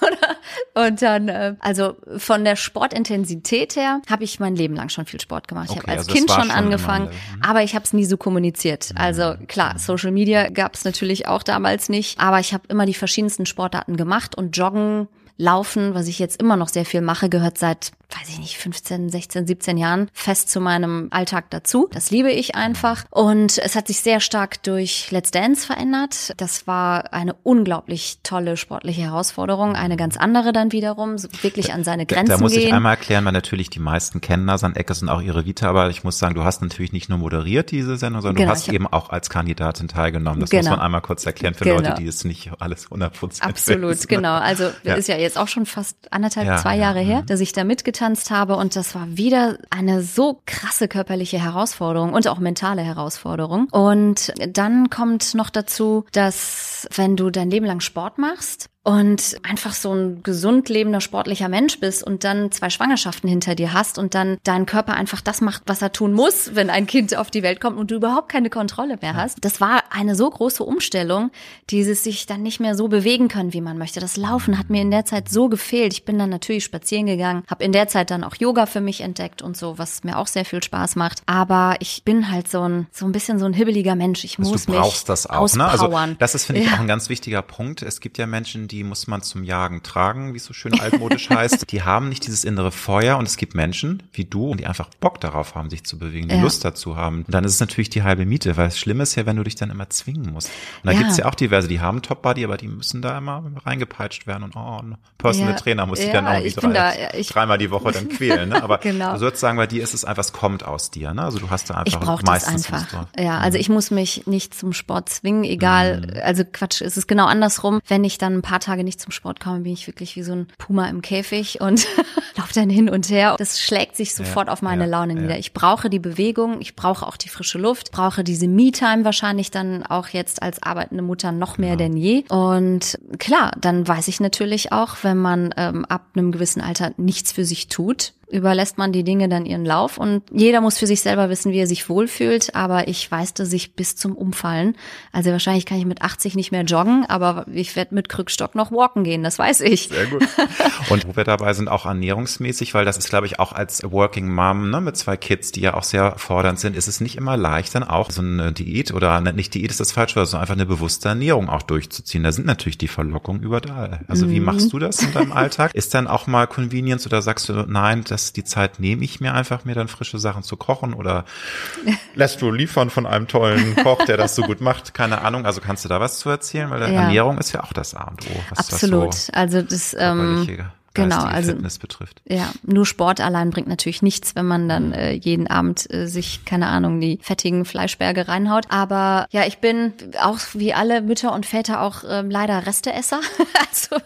Und 0.74 1.02
dann, 1.02 1.28
äh, 1.28 1.54
also 1.60 1.96
von 2.16 2.44
der 2.44 2.56
Sportintensität 2.56 3.76
her, 3.76 4.00
habe 4.08 4.24
ich 4.24 4.40
mein 4.40 4.56
Leben 4.56 4.74
lang 4.74 4.88
schon 4.88 5.06
viel 5.06 5.20
Sport 5.20 5.48
gemacht. 5.48 5.66
Ich 5.70 5.72
Okay, 5.72 5.80
habe 5.82 5.92
als 5.92 6.08
also 6.08 6.12
Kind 6.12 6.30
schon 6.30 6.50
angefangen. 6.50 7.06
Mhm. 7.06 7.42
aber 7.42 7.62
ich 7.62 7.74
habe 7.74 7.84
es 7.84 7.92
nie 7.92 8.04
so 8.04 8.16
kommuniziert. 8.16 8.81
Also 8.96 9.34
klar, 9.46 9.78
Social 9.78 10.10
Media 10.10 10.48
gab 10.48 10.74
es 10.74 10.84
natürlich 10.84 11.28
auch 11.28 11.42
damals 11.42 11.88
nicht, 11.88 12.18
aber 12.18 12.40
ich 12.40 12.52
habe 12.52 12.64
immer 12.68 12.86
die 12.86 12.94
verschiedensten 12.94 13.46
Sportarten 13.46 13.96
gemacht 13.96 14.34
und 14.36 14.56
Joggen, 14.56 15.08
Laufen, 15.36 15.94
was 15.94 16.08
ich 16.08 16.18
jetzt 16.18 16.40
immer 16.40 16.56
noch 16.56 16.68
sehr 16.68 16.84
viel 16.84 17.00
mache, 17.00 17.28
gehört 17.28 17.58
seit, 17.58 17.92
weiß 18.18 18.28
ich 18.28 18.38
nicht, 18.38 18.58
15, 18.58 19.08
16, 19.08 19.46
17 19.46 19.76
Jahren 19.78 20.08
fest 20.12 20.50
zu 20.50 20.60
meinem 20.60 21.08
Alltag 21.10 21.50
dazu. 21.50 21.88
Das 21.92 22.10
liebe 22.10 22.30
ich 22.30 22.54
einfach. 22.54 23.04
Und 23.10 23.58
es 23.58 23.74
hat 23.74 23.88
sich 23.88 24.00
sehr 24.00 24.20
stark 24.20 24.62
durch 24.62 25.10
Let's 25.10 25.30
Dance 25.30 25.66
verändert. 25.66 26.34
Das 26.36 26.66
war 26.66 27.12
eine 27.12 27.34
unglaublich 27.42 28.18
tolle 28.22 28.56
sportliche 28.56 29.02
Herausforderung. 29.02 29.74
Eine 29.74 29.96
ganz 29.96 30.16
andere 30.16 30.52
dann 30.52 30.72
wiederum, 30.72 31.16
wirklich 31.42 31.72
an 31.72 31.84
seine 31.84 32.06
Da- 32.06 32.14
Grenzen 32.16 32.32
Da 32.32 32.38
muss 32.38 32.52
gehen. 32.52 32.68
ich 32.68 32.72
einmal 32.74 32.92
erklären, 32.96 33.24
weil 33.24 33.32
natürlich 33.32 33.70
die 33.70 33.80
meisten 33.80 34.20
kennen 34.20 34.44
Nasan 34.44 34.76
Eckes 34.76 35.02
und 35.02 35.08
auch 35.08 35.22
ihre 35.22 35.44
Vita, 35.46 35.68
aber 35.68 35.88
ich 35.90 36.04
muss 36.04 36.18
sagen, 36.18 36.34
du 36.34 36.44
hast 36.44 36.62
natürlich 36.62 36.92
nicht 36.92 37.08
nur 37.08 37.18
moderiert 37.18 37.70
diese 37.70 37.96
Sendung, 37.96 38.22
sondern 38.22 38.36
Genau, 38.36 38.52
du 38.52 38.56
hast 38.58 38.68
eben 38.68 38.86
auch 38.86 39.10
als 39.10 39.30
Kandidatin 39.30 39.88
teilgenommen. 39.88 40.40
Das 40.40 40.50
Genau. 40.50 40.62
muss 40.62 40.70
man 40.70 40.80
einmal 40.80 41.00
kurz 41.00 41.24
erklären 41.26 41.54
für 41.54 41.64
Genau. 41.64 41.76
Leute, 41.76 41.94
die 41.98 42.06
es 42.06 42.24
nicht 42.24 42.50
alles 42.60 42.90
100% 42.90 43.42
Absolut, 43.48 43.90
wissen. 43.90 44.06
genau. 44.08 44.34
Also 44.34 44.70
Ja. 44.84 44.94
ist 44.94 45.08
ja 45.08 45.16
jetzt 45.16 45.31
auch 45.36 45.48
schon 45.48 45.66
fast 45.66 46.12
anderthalb, 46.12 46.46
Ja, 46.46 46.56
zwei 46.56 46.76
ja, 46.76 46.82
Jahre 46.82 47.00
her, 47.00 47.22
mhm. 47.22 47.26
dass 47.26 47.40
ich 47.40 47.52
da 47.52 47.64
mitgetanzt 47.64 48.30
habe 48.30 48.56
und 48.56 48.76
das 48.76 48.94
war 48.94 49.16
wieder 49.16 49.58
eine 49.70 50.02
so 50.02 50.40
krasse 50.46 50.88
körperliche 50.88 51.38
Herausforderung 51.38 52.12
und 52.12 52.28
auch 52.28 52.38
mentale 52.38 52.82
Herausforderung. 52.82 53.68
Und 53.70 54.32
dann 54.48 54.90
kommt 54.90 55.34
noch 55.34 55.50
dazu, 55.50 56.04
dass 56.12 56.88
wenn 56.94 57.16
du 57.16 57.30
dein 57.30 57.50
Leben 57.50 57.66
lang 57.66 57.80
Sport 57.80 58.18
machst, 58.18 58.68
und 58.84 59.36
einfach 59.44 59.72
so 59.74 59.94
ein 59.94 60.22
gesund 60.24 60.68
lebender, 60.68 61.00
sportlicher 61.00 61.48
Mensch 61.48 61.78
bist 61.78 62.02
und 62.02 62.24
dann 62.24 62.50
zwei 62.50 62.68
Schwangerschaften 62.68 63.28
hinter 63.28 63.54
dir 63.54 63.72
hast 63.72 63.96
und 63.96 64.14
dann 64.14 64.38
dein 64.42 64.66
Körper 64.66 64.94
einfach 64.94 65.20
das 65.20 65.40
macht, 65.40 65.62
was 65.66 65.82
er 65.82 65.92
tun 65.92 66.12
muss, 66.12 66.54
wenn 66.54 66.68
ein 66.68 66.86
Kind 66.88 67.16
auf 67.16 67.30
die 67.30 67.44
Welt 67.44 67.60
kommt 67.60 67.78
und 67.78 67.90
du 67.92 67.94
überhaupt 67.96 68.28
keine 68.28 68.50
Kontrolle 68.50 68.98
mehr 69.00 69.14
hast. 69.14 69.38
Das 69.42 69.60
war 69.60 69.84
eine 69.90 70.16
so 70.16 70.28
große 70.28 70.64
Umstellung, 70.64 71.30
dieses 71.70 72.02
sich 72.02 72.26
dann 72.26 72.42
nicht 72.42 72.58
mehr 72.58 72.74
so 72.74 72.88
bewegen 72.88 73.28
können, 73.28 73.52
wie 73.52 73.60
man 73.60 73.78
möchte. 73.78 74.00
Das 74.00 74.16
Laufen 74.16 74.58
hat 74.58 74.68
mir 74.68 74.82
in 74.82 74.90
der 74.90 75.04
Zeit 75.04 75.28
so 75.28 75.48
gefehlt. 75.48 75.92
Ich 75.92 76.04
bin 76.04 76.18
dann 76.18 76.30
natürlich 76.30 76.64
spazieren 76.64 77.06
gegangen, 77.06 77.44
habe 77.48 77.62
in 77.62 77.70
der 77.70 77.86
Zeit 77.86 78.10
dann 78.10 78.24
auch 78.24 78.34
Yoga 78.36 78.66
für 78.66 78.80
mich 78.80 79.00
entdeckt 79.02 79.42
und 79.42 79.56
so, 79.56 79.78
was 79.78 80.02
mir 80.02 80.18
auch 80.18 80.26
sehr 80.26 80.44
viel 80.44 80.62
Spaß 80.62 80.96
macht. 80.96 81.22
Aber 81.26 81.76
ich 81.78 82.02
bin 82.04 82.30
halt 82.32 82.48
so 82.50 82.62
ein 82.68 82.88
so 82.90 83.06
ein 83.06 83.12
bisschen 83.12 83.38
so 83.38 83.46
ein 83.46 83.52
hibbeliger 83.52 83.94
Mensch. 83.94 84.24
Ich 84.24 84.38
also 84.40 84.50
muss 84.50 84.66
du 84.66 84.72
brauchst 84.72 85.02
mich 85.02 85.04
das 85.04 85.26
auch, 85.28 85.54
ne? 85.54 85.66
Also 85.66 85.88
das 86.18 86.34
ist 86.34 86.46
finde 86.46 86.62
ich 86.62 86.66
Ja. 86.68 86.74
auch 86.74 86.80
ein 86.80 86.88
ganz 86.88 87.08
wichtiger 87.08 87.42
Punkt. 87.42 87.82
Es 87.82 88.00
gibt 88.00 88.18
ja 88.18 88.26
Menschen, 88.26 88.68
die 88.72 88.84
muss 88.84 89.06
man 89.06 89.22
zum 89.22 89.44
Jagen 89.44 89.82
tragen, 89.82 90.32
wie 90.32 90.38
es 90.38 90.44
so 90.46 90.52
schön 90.54 90.80
altmodisch 90.80 91.28
heißt. 91.30 91.70
Die 91.70 91.82
haben 91.82 92.08
nicht 92.08 92.26
dieses 92.26 92.42
innere 92.44 92.72
Feuer 92.72 93.18
und 93.18 93.28
es 93.28 93.36
gibt 93.36 93.54
Menschen 93.54 94.02
wie 94.12 94.24
du, 94.24 94.54
die 94.54 94.66
einfach 94.66 94.88
Bock 95.00 95.20
darauf 95.20 95.54
haben, 95.54 95.70
sich 95.70 95.84
zu 95.84 95.98
bewegen, 95.98 96.28
die 96.28 96.34
Ja. 96.36 96.40
Lust 96.42 96.64
dazu 96.64 96.96
haben. 96.96 97.18
Und 97.26 97.32
dann 97.34 97.44
ist 97.44 97.54
es 97.54 97.60
natürlich 97.60 97.90
die 97.90 98.02
halbe 98.02 98.24
Miete, 98.26 98.56
weil 98.56 98.66
das 98.66 98.78
Schlimme 98.78 99.02
ist 99.02 99.14
ja, 99.14 99.26
wenn 99.26 99.36
du 99.36 99.44
dich 99.44 99.54
dann 99.54 99.70
immer 99.70 99.88
zwingen 99.90 100.32
musst. 100.32 100.48
Und 100.82 100.86
da 100.86 100.92
Ja. 100.92 100.98
gibt's 100.98 101.16
ja 101.18 101.26
auch 101.26 101.34
diverse, 101.34 101.68
die 101.68 101.80
haben 101.80 102.02
Top 102.02 102.22
Body, 102.22 102.44
aber 102.44 102.56
die 102.56 102.68
müssen 102.68 103.02
da 103.02 103.18
immer 103.18 103.42
reingepeitscht 103.64 104.26
werden 104.26 104.42
und 104.44 104.56
oh, 104.56 104.78
ein 104.82 104.96
Personal 105.18 105.50
Ja. 105.52 105.56
Trainer 105.56 105.86
muss 105.86 106.00
die 106.00 106.06
Ja, 106.06 106.12
dann 106.14 106.26
auch 106.26 106.40
ich 106.40 106.54
drei, 106.56 106.72
da- 106.72 106.94
ja, 106.94 107.14
ich- 107.14 107.28
dreimal 107.28 107.58
die 107.58 107.70
Woche 107.70 107.92
dann 107.92 108.08
quälen. 108.08 108.48
Ne? 108.48 108.62
Aber 108.62 108.78
Genau. 108.82 109.12
du 109.12 109.18
sollst 109.18 109.40
sagen, 109.40 109.56
bei 109.58 109.66
dir 109.66 109.82
ist 109.82 109.94
es 109.94 110.04
einfach, 110.04 110.22
es 110.22 110.32
kommt 110.32 110.64
aus 110.64 110.90
dir. 110.90 111.12
Ne? 111.14 111.22
Also 111.22 111.38
du 111.38 111.50
hast 111.50 111.68
da 111.70 111.74
einfach 111.74 112.00
Ich 112.00 112.06
brauche 112.06 112.22
das 112.22 112.30
meistens 112.30 112.72
einfach. 112.72 112.88
drauf. 112.90 113.06
Mhm. 113.16 113.22
Ja, 113.24 113.38
also 113.38 113.58
ich 113.58 113.68
muss 113.68 113.90
mich 113.90 114.26
nicht 114.26 114.54
zum 114.54 114.72
Sport 114.72 115.08
zwingen, 115.10 115.44
egal. 115.44 116.20
Also 116.24 116.44
Quatsch, 116.50 116.80
es 116.80 116.96
ist 116.96 117.06
genau 117.08 117.26
andersrum. 117.26 117.80
Wenn 117.86 118.04
ich 118.04 118.18
dann 118.18 118.34
ein 118.38 118.42
paar 118.42 118.60
Tage 118.62 118.84
nicht 118.84 119.00
zum 119.00 119.12
Sport 119.12 119.40
komme, 119.40 119.60
bin 119.60 119.72
ich 119.72 119.86
wirklich 119.86 120.16
wie 120.16 120.22
so 120.22 120.32
ein 120.32 120.46
Puma 120.58 120.88
im 120.88 121.02
Käfig 121.02 121.60
und 121.60 121.86
laufe 122.36 122.52
dann 122.54 122.70
hin 122.70 122.88
und 122.88 123.08
her. 123.10 123.36
Das 123.38 123.60
schlägt 123.60 123.96
sich 123.96 124.14
sofort 124.14 124.48
auf 124.48 124.62
meine 124.62 124.84
ja, 124.84 124.90
Laune 124.90 125.14
ja. 125.14 125.20
nieder. 125.20 125.38
Ich 125.38 125.52
brauche 125.52 125.90
die 125.90 125.98
Bewegung, 125.98 126.60
ich 126.60 126.76
brauche 126.76 127.06
auch 127.06 127.16
die 127.16 127.28
frische 127.28 127.58
Luft, 127.58 127.92
brauche 127.92 128.24
diese 128.24 128.48
Me-Time 128.48 129.04
wahrscheinlich 129.04 129.50
dann 129.50 129.84
auch 129.84 130.08
jetzt 130.08 130.42
als 130.42 130.62
arbeitende 130.62 131.02
Mutter 131.02 131.32
noch 131.32 131.58
mehr 131.58 131.76
denn 131.76 131.96
je. 131.96 132.24
Und 132.28 132.98
klar, 133.18 133.52
dann 133.60 133.86
weiß 133.86 134.08
ich 134.08 134.20
natürlich 134.20 134.72
auch, 134.72 134.96
wenn 135.02 135.18
man 135.18 135.54
ähm, 135.56 135.84
ab 135.84 136.06
einem 136.14 136.32
gewissen 136.32 136.60
Alter 136.60 136.92
nichts 136.96 137.32
für 137.32 137.44
sich 137.44 137.68
tut, 137.68 138.12
überlässt 138.32 138.78
man 138.78 138.92
die 138.92 139.04
Dinge 139.04 139.28
dann 139.28 139.46
ihren 139.46 139.64
Lauf 139.64 139.98
und 139.98 140.22
jeder 140.32 140.60
muss 140.60 140.78
für 140.78 140.86
sich 140.86 141.02
selber 141.02 141.28
wissen, 141.28 141.52
wie 141.52 141.58
er 141.58 141.66
sich 141.66 141.88
wohlfühlt, 141.88 142.54
aber 142.54 142.88
ich 142.88 143.10
weiß, 143.10 143.34
dass 143.34 143.52
ich 143.52 143.74
bis 143.74 143.94
zum 143.94 144.16
Umfallen, 144.16 144.74
also 145.12 145.30
wahrscheinlich 145.30 145.66
kann 145.66 145.78
ich 145.78 145.84
mit 145.84 146.02
80 146.02 146.34
nicht 146.34 146.52
mehr 146.52 146.62
joggen, 146.62 147.04
aber 147.06 147.46
ich 147.52 147.76
werde 147.76 147.94
mit 147.94 148.08
Krückstock 148.08 148.54
noch 148.54 148.72
walken 148.72 149.04
gehen, 149.04 149.22
das 149.22 149.38
weiß 149.38 149.60
ich. 149.60 149.88
Sehr 149.88 150.06
gut. 150.06 150.26
Und 150.88 151.06
wo 151.06 151.16
wir 151.16 151.24
dabei 151.24 151.52
sind, 151.52 151.68
auch 151.68 151.86
ernährungsmäßig, 151.86 152.74
weil 152.74 152.84
das 152.84 152.96
ist, 152.96 153.10
glaube 153.10 153.26
ich, 153.26 153.38
auch 153.38 153.52
als 153.52 153.82
Working 153.82 154.32
Mom 154.32 154.70
ne, 154.70 154.80
mit 154.80 154.96
zwei 154.96 155.16
Kids, 155.16 155.52
die 155.52 155.60
ja 155.60 155.74
auch 155.74 155.82
sehr 155.82 156.14
fordernd 156.16 156.58
sind, 156.58 156.76
ist 156.76 156.88
es 156.88 157.00
nicht 157.00 157.16
immer 157.16 157.36
leicht, 157.36 157.74
dann 157.74 157.84
auch 157.84 158.10
so 158.10 158.22
eine 158.22 158.52
Diät 158.52 158.92
oder 158.94 159.20
ne, 159.20 159.32
nicht 159.32 159.54
Diät 159.54 159.70
ist 159.70 159.80
das 159.80 159.92
falsche 159.92 160.12
sondern 160.12 160.42
einfach 160.42 160.54
eine 160.54 160.66
bewusste 160.66 161.08
Ernährung 161.08 161.48
auch 161.48 161.62
durchzuziehen. 161.62 162.22
Da 162.22 162.32
sind 162.32 162.46
natürlich 162.46 162.78
die 162.78 162.88
Verlockungen 162.88 163.42
überall. 163.42 164.00
Also 164.08 164.30
wie 164.30 164.40
machst 164.40 164.72
du 164.72 164.78
das 164.78 165.02
in 165.02 165.12
deinem 165.12 165.32
Alltag? 165.32 165.72
Ist 165.74 165.94
dann 165.94 166.06
auch 166.06 166.26
mal 166.26 166.46
Convenience 166.46 167.06
oder 167.06 167.22
sagst 167.22 167.48
du, 167.48 167.64
nein, 167.66 168.04
das 168.06 168.21
die 168.30 168.44
Zeit 168.44 168.78
nehme 168.78 169.02
ich 169.04 169.20
mir 169.20 169.34
einfach, 169.34 169.64
mir 169.64 169.74
dann 169.74 169.88
frische 169.88 170.18
Sachen 170.18 170.42
zu 170.44 170.56
kochen 170.56 170.94
oder 170.94 171.24
lässt 172.14 172.40
du 172.42 172.50
liefern 172.52 172.90
von 172.90 173.06
einem 173.06 173.26
tollen 173.26 173.74
Koch, 173.76 174.04
der 174.04 174.16
das 174.16 174.36
so 174.36 174.42
gut 174.42 174.60
macht? 174.60 174.94
Keine 174.94 175.22
Ahnung. 175.22 175.46
Also 175.46 175.60
kannst 175.60 175.84
du 175.84 175.88
da 175.88 175.98
was 175.98 176.18
zu 176.18 176.30
erzählen? 176.30 176.70
Weil 176.70 176.82
Ja. 176.82 177.02
Ernährung 177.02 177.38
ist 177.38 177.52
ja 177.52 177.64
auch 177.64 177.72
das 177.72 177.94
A 177.94 178.04
und 178.04 178.20
O. 178.26 178.40
Was, 178.50 178.72
Absolut. 178.72 179.14
So 179.14 179.32
also 179.32 179.62
das 179.62 179.96
ähm, 179.98 180.46
genau, 180.94 181.22
also 181.22 181.52
Fitness 181.52 181.78
betrifft. 181.78 182.20
Ja, 182.28 182.52
nur 182.62 182.86
Sport 182.86 183.20
allein 183.20 183.50
bringt 183.50 183.68
natürlich 183.68 184.02
nichts, 184.02 184.34
wenn 184.34 184.46
man 184.46 184.68
dann 184.68 184.92
äh, 184.92 185.12
jeden 185.12 185.46
Abend 185.46 185.92
äh, 185.92 186.06
sich, 186.06 186.44
keine 186.44 186.68
Ahnung, 186.68 187.00
die 187.00 187.18
fettigen 187.22 187.64
Fleischberge 187.64 188.28
reinhaut. 188.28 188.66
Aber 188.68 189.26
ja, 189.30 189.46
ich 189.46 189.58
bin 189.58 189.92
auch 190.20 190.38
wie 190.54 190.74
alle 190.74 191.02
Mütter 191.02 191.32
und 191.32 191.46
Väter 191.46 191.82
auch 191.82 192.04
ähm, 192.08 192.30
leider 192.30 192.66
Resteesser. 192.66 193.20
also 193.68 193.96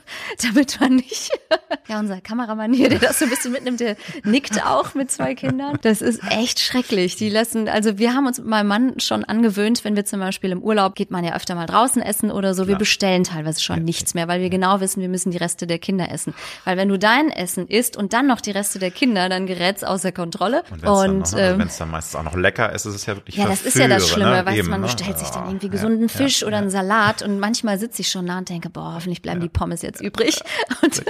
damit 0.42 0.80
man 0.80 0.96
nicht. 0.96 1.30
ja, 1.88 1.98
unser 1.98 2.20
Kameramann 2.20 2.72
hier, 2.72 2.88
der 2.88 2.98
das 2.98 3.18
so 3.18 3.24
ein 3.24 3.30
bisschen 3.30 3.52
mitnimmt, 3.52 3.80
der 3.80 3.96
nickt 4.24 4.64
auch 4.64 4.94
mit 4.94 5.10
zwei 5.10 5.34
Kindern. 5.34 5.78
Das 5.82 6.02
ist 6.02 6.20
echt 6.30 6.60
schrecklich. 6.60 7.16
Die 7.16 7.28
lassen, 7.28 7.68
also 7.68 7.98
wir 7.98 8.14
haben 8.14 8.26
uns 8.26 8.38
mit 8.38 8.46
meinem 8.46 8.68
Mann 8.68 9.00
schon 9.00 9.24
angewöhnt, 9.24 9.84
wenn 9.84 9.96
wir 9.96 10.04
zum 10.04 10.20
Beispiel 10.20 10.50
im 10.50 10.62
Urlaub 10.62 10.94
geht 10.94 11.10
man 11.10 11.24
ja 11.24 11.34
öfter 11.34 11.54
mal 11.54 11.66
draußen 11.66 12.02
essen 12.02 12.30
oder 12.30 12.54
so. 12.54 12.62
Wir 12.62 12.74
Klar. 12.74 12.78
bestellen 12.80 13.24
teilweise 13.24 13.62
schon 13.62 13.84
nichts 13.84 14.14
mehr, 14.14 14.28
weil 14.28 14.40
wir 14.40 14.50
genau 14.50 14.80
wissen, 14.80 15.00
wir 15.00 15.08
müssen 15.08 15.30
die 15.30 15.38
Reste 15.38 15.66
der 15.66 15.78
Kinder 15.78 16.10
essen. 16.10 16.34
Weil 16.64 16.75
wenn 16.76 16.88
du 16.88 16.98
dein 16.98 17.30
Essen 17.30 17.66
isst 17.68 17.96
und 17.96 18.12
dann 18.12 18.26
noch 18.26 18.40
die 18.40 18.50
Reste 18.50 18.78
der 18.78 18.90
Kinder, 18.90 19.28
dann 19.28 19.46
gerät's 19.46 19.84
außer 19.84 20.12
Kontrolle. 20.12 20.62
Und 20.70 20.82
wenn 20.82 20.90
es 20.90 21.00
dann, 21.00 21.18
noch- 21.18 21.24
also 21.24 21.38
ähm, 21.38 21.68
dann 21.78 21.90
meistens 21.90 22.16
auch 22.16 22.22
noch 22.24 22.34
lecker 22.36 22.72
ist, 22.72 22.86
ist 22.86 22.94
es 22.94 23.06
ja 23.06 23.16
wirklich 23.16 23.36
ja, 23.36 23.46
das 23.46 23.62
ist 23.62 23.76
ja 23.76 23.88
das 23.88 24.08
Schlimme, 24.08 24.30
ne? 24.36 24.46
weißt 24.46 24.58
Eben, 24.58 24.68
man 24.70 24.80
ne? 24.80 24.86
bestellt 24.86 25.18
sich 25.18 25.28
dann 25.28 25.44
Ja, 25.44 25.48
irgendwie 25.50 25.68
gesunden 25.68 26.08
ja, 26.08 26.08
Fisch 26.08 26.42
oder 26.42 26.52
ja. 26.52 26.58
einen 26.58 26.70
Salat 26.70 27.22
und 27.22 27.38
manchmal 27.40 27.78
sitze 27.78 28.02
ich 28.02 28.10
schon 28.10 28.26
da 28.26 28.38
und 28.38 28.48
denke, 28.48 28.70
boah, 28.70 28.94
hoffentlich 28.94 29.22
bleiben 29.22 29.40
die 29.40 29.48
Pommes 29.48 29.82
jetzt 29.82 30.00
übrig 30.00 30.40
und 30.82 31.02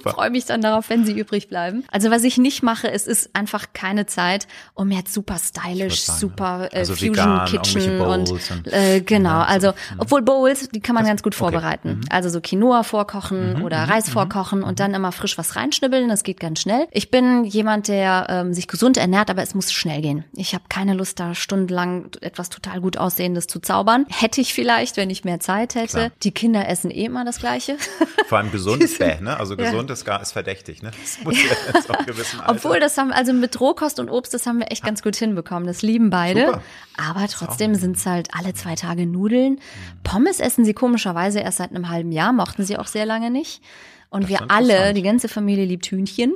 freue 0.04 0.30
mich 0.30 0.44
dann 0.46 0.60
darauf, 0.60 0.88
wenn 0.90 1.04
sie 1.04 1.18
übrig 1.18 1.48
bleiben. 1.48 1.84
Also 1.90 2.10
was 2.10 2.22
ich 2.24 2.38
nicht 2.38 2.62
mache, 2.62 2.90
es 2.90 3.06
ist 3.06 3.30
einfach 3.34 3.66
keine 3.72 4.06
Zeit, 4.06 4.46
um 4.74 4.90
jetzt 4.90 5.12
super 5.12 5.36
stylisch, 5.38 6.02
sagen, 6.02 6.18
super 6.20 6.68
äh, 6.72 6.78
also 6.78 6.94
Fusion 6.94 7.14
vegan, 7.14 7.46
Kitchen 7.46 8.00
und, 8.00 8.30
und- 8.30 8.72
äh, 8.72 9.00
genau, 9.00 9.40
also 9.40 9.72
obwohl 9.98 10.22
Bowls, 10.22 10.68
die 10.68 10.80
kann 10.80 10.94
man 10.94 11.04
ganz 11.04 11.22
gut 11.22 11.34
okay. 11.34 11.40
Mhm. 11.44 11.52
vorbereiten. 11.52 12.00
Also 12.10 12.28
so 12.28 12.40
Quinoa 12.40 12.82
vorkochen 12.82 13.62
oder 13.62 13.78
Reis 13.88 14.08
vorkochen 14.08 14.62
und 14.62 14.80
dann 14.80 14.94
immer 15.00 15.12
frisch 15.12 15.36
was 15.38 15.56
reinschnibbeln, 15.56 16.08
das 16.08 16.22
geht 16.22 16.38
ganz 16.40 16.60
schnell. 16.60 16.86
Ich 16.92 17.10
bin 17.10 17.44
jemand, 17.44 17.88
der 17.88 18.26
ähm, 18.28 18.52
sich 18.54 18.68
gesund 18.68 18.96
ernährt, 18.96 19.30
aber 19.30 19.42
es 19.42 19.54
muss 19.54 19.72
schnell 19.72 20.02
gehen. 20.02 20.24
Ich 20.36 20.54
habe 20.54 20.64
keine 20.68 20.94
Lust, 20.94 21.18
da 21.18 21.34
stundenlang 21.34 22.10
etwas 22.20 22.50
total 22.50 22.80
gut 22.80 22.96
aussehendes 22.96 23.46
zu 23.46 23.60
zaubern. 23.60 24.06
Hätte 24.10 24.40
ich 24.40 24.52
vielleicht, 24.54 24.96
wenn 24.96 25.10
ich 25.10 25.24
mehr 25.24 25.40
Zeit 25.40 25.74
hätte. 25.74 25.86
Klar. 25.96 26.10
Die 26.22 26.32
Kinder 26.32 26.68
essen 26.68 26.90
eh 26.90 27.06
immer 27.06 27.24
das 27.24 27.38
Gleiche. 27.38 27.76
Vor 28.28 28.38
allem 28.38 28.52
gesund 28.52 28.82
ist 28.82 28.98
bäh, 28.98 29.20
ne? 29.20 29.38
Also 29.38 29.54
Ja. 29.56 29.64
gesund 29.70 29.90
ist 29.90 30.04
gar 30.04 30.20
ist 30.20 30.32
verdächtig, 30.32 30.82
ne? 30.82 30.90
Das 31.00 31.24
muss 31.24 31.36
ja 31.42 31.50
jetzt 31.74 31.90
auch 31.90 32.04
gewissen 32.06 32.40
Alter. 32.40 32.52
Obwohl, 32.52 32.78
das 32.78 32.96
haben, 32.98 33.10
also 33.12 33.32
mit 33.32 33.58
Rohkost 33.60 33.98
und 33.98 34.10
Obst, 34.10 34.34
das 34.34 34.46
haben 34.46 34.58
wir 34.58 34.70
echt 34.70 34.84
ganz 34.84 35.02
gut 35.02 35.16
hinbekommen. 35.16 35.66
Das 35.66 35.82
lieben 35.82 36.10
beide. 36.10 36.46
Super. 36.46 36.62
Aber 36.96 37.26
trotzdem 37.28 37.74
sind 37.74 37.96
es 37.96 38.06
halt 38.06 38.28
alle 38.36 38.54
zwei 38.54 38.74
Tage 38.74 39.06
Nudeln. 39.06 39.58
Pommes 40.04 40.40
essen 40.40 40.64
sie 40.64 40.74
komischerweise 40.74 41.40
erst 41.40 41.58
seit 41.58 41.70
einem 41.70 41.88
halben 41.88 42.12
Jahr, 42.12 42.32
mochten 42.32 42.64
sie 42.64 42.76
auch 42.76 42.86
sehr 42.86 43.06
lange 43.06 43.30
nicht. 43.30 43.62
Und 44.10 44.24
ist 44.24 44.28
wir 44.28 44.50
alle, 44.50 44.92
die 44.92 45.02
ganze 45.02 45.28
Familie 45.28 45.64
liebt 45.64 45.86
Hühnchen. 45.86 46.34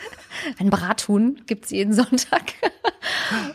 Ein 0.58 0.70
Brathuhn 0.70 1.40
gibt's 1.46 1.70
jeden 1.70 1.94
Sonntag. 1.94 2.52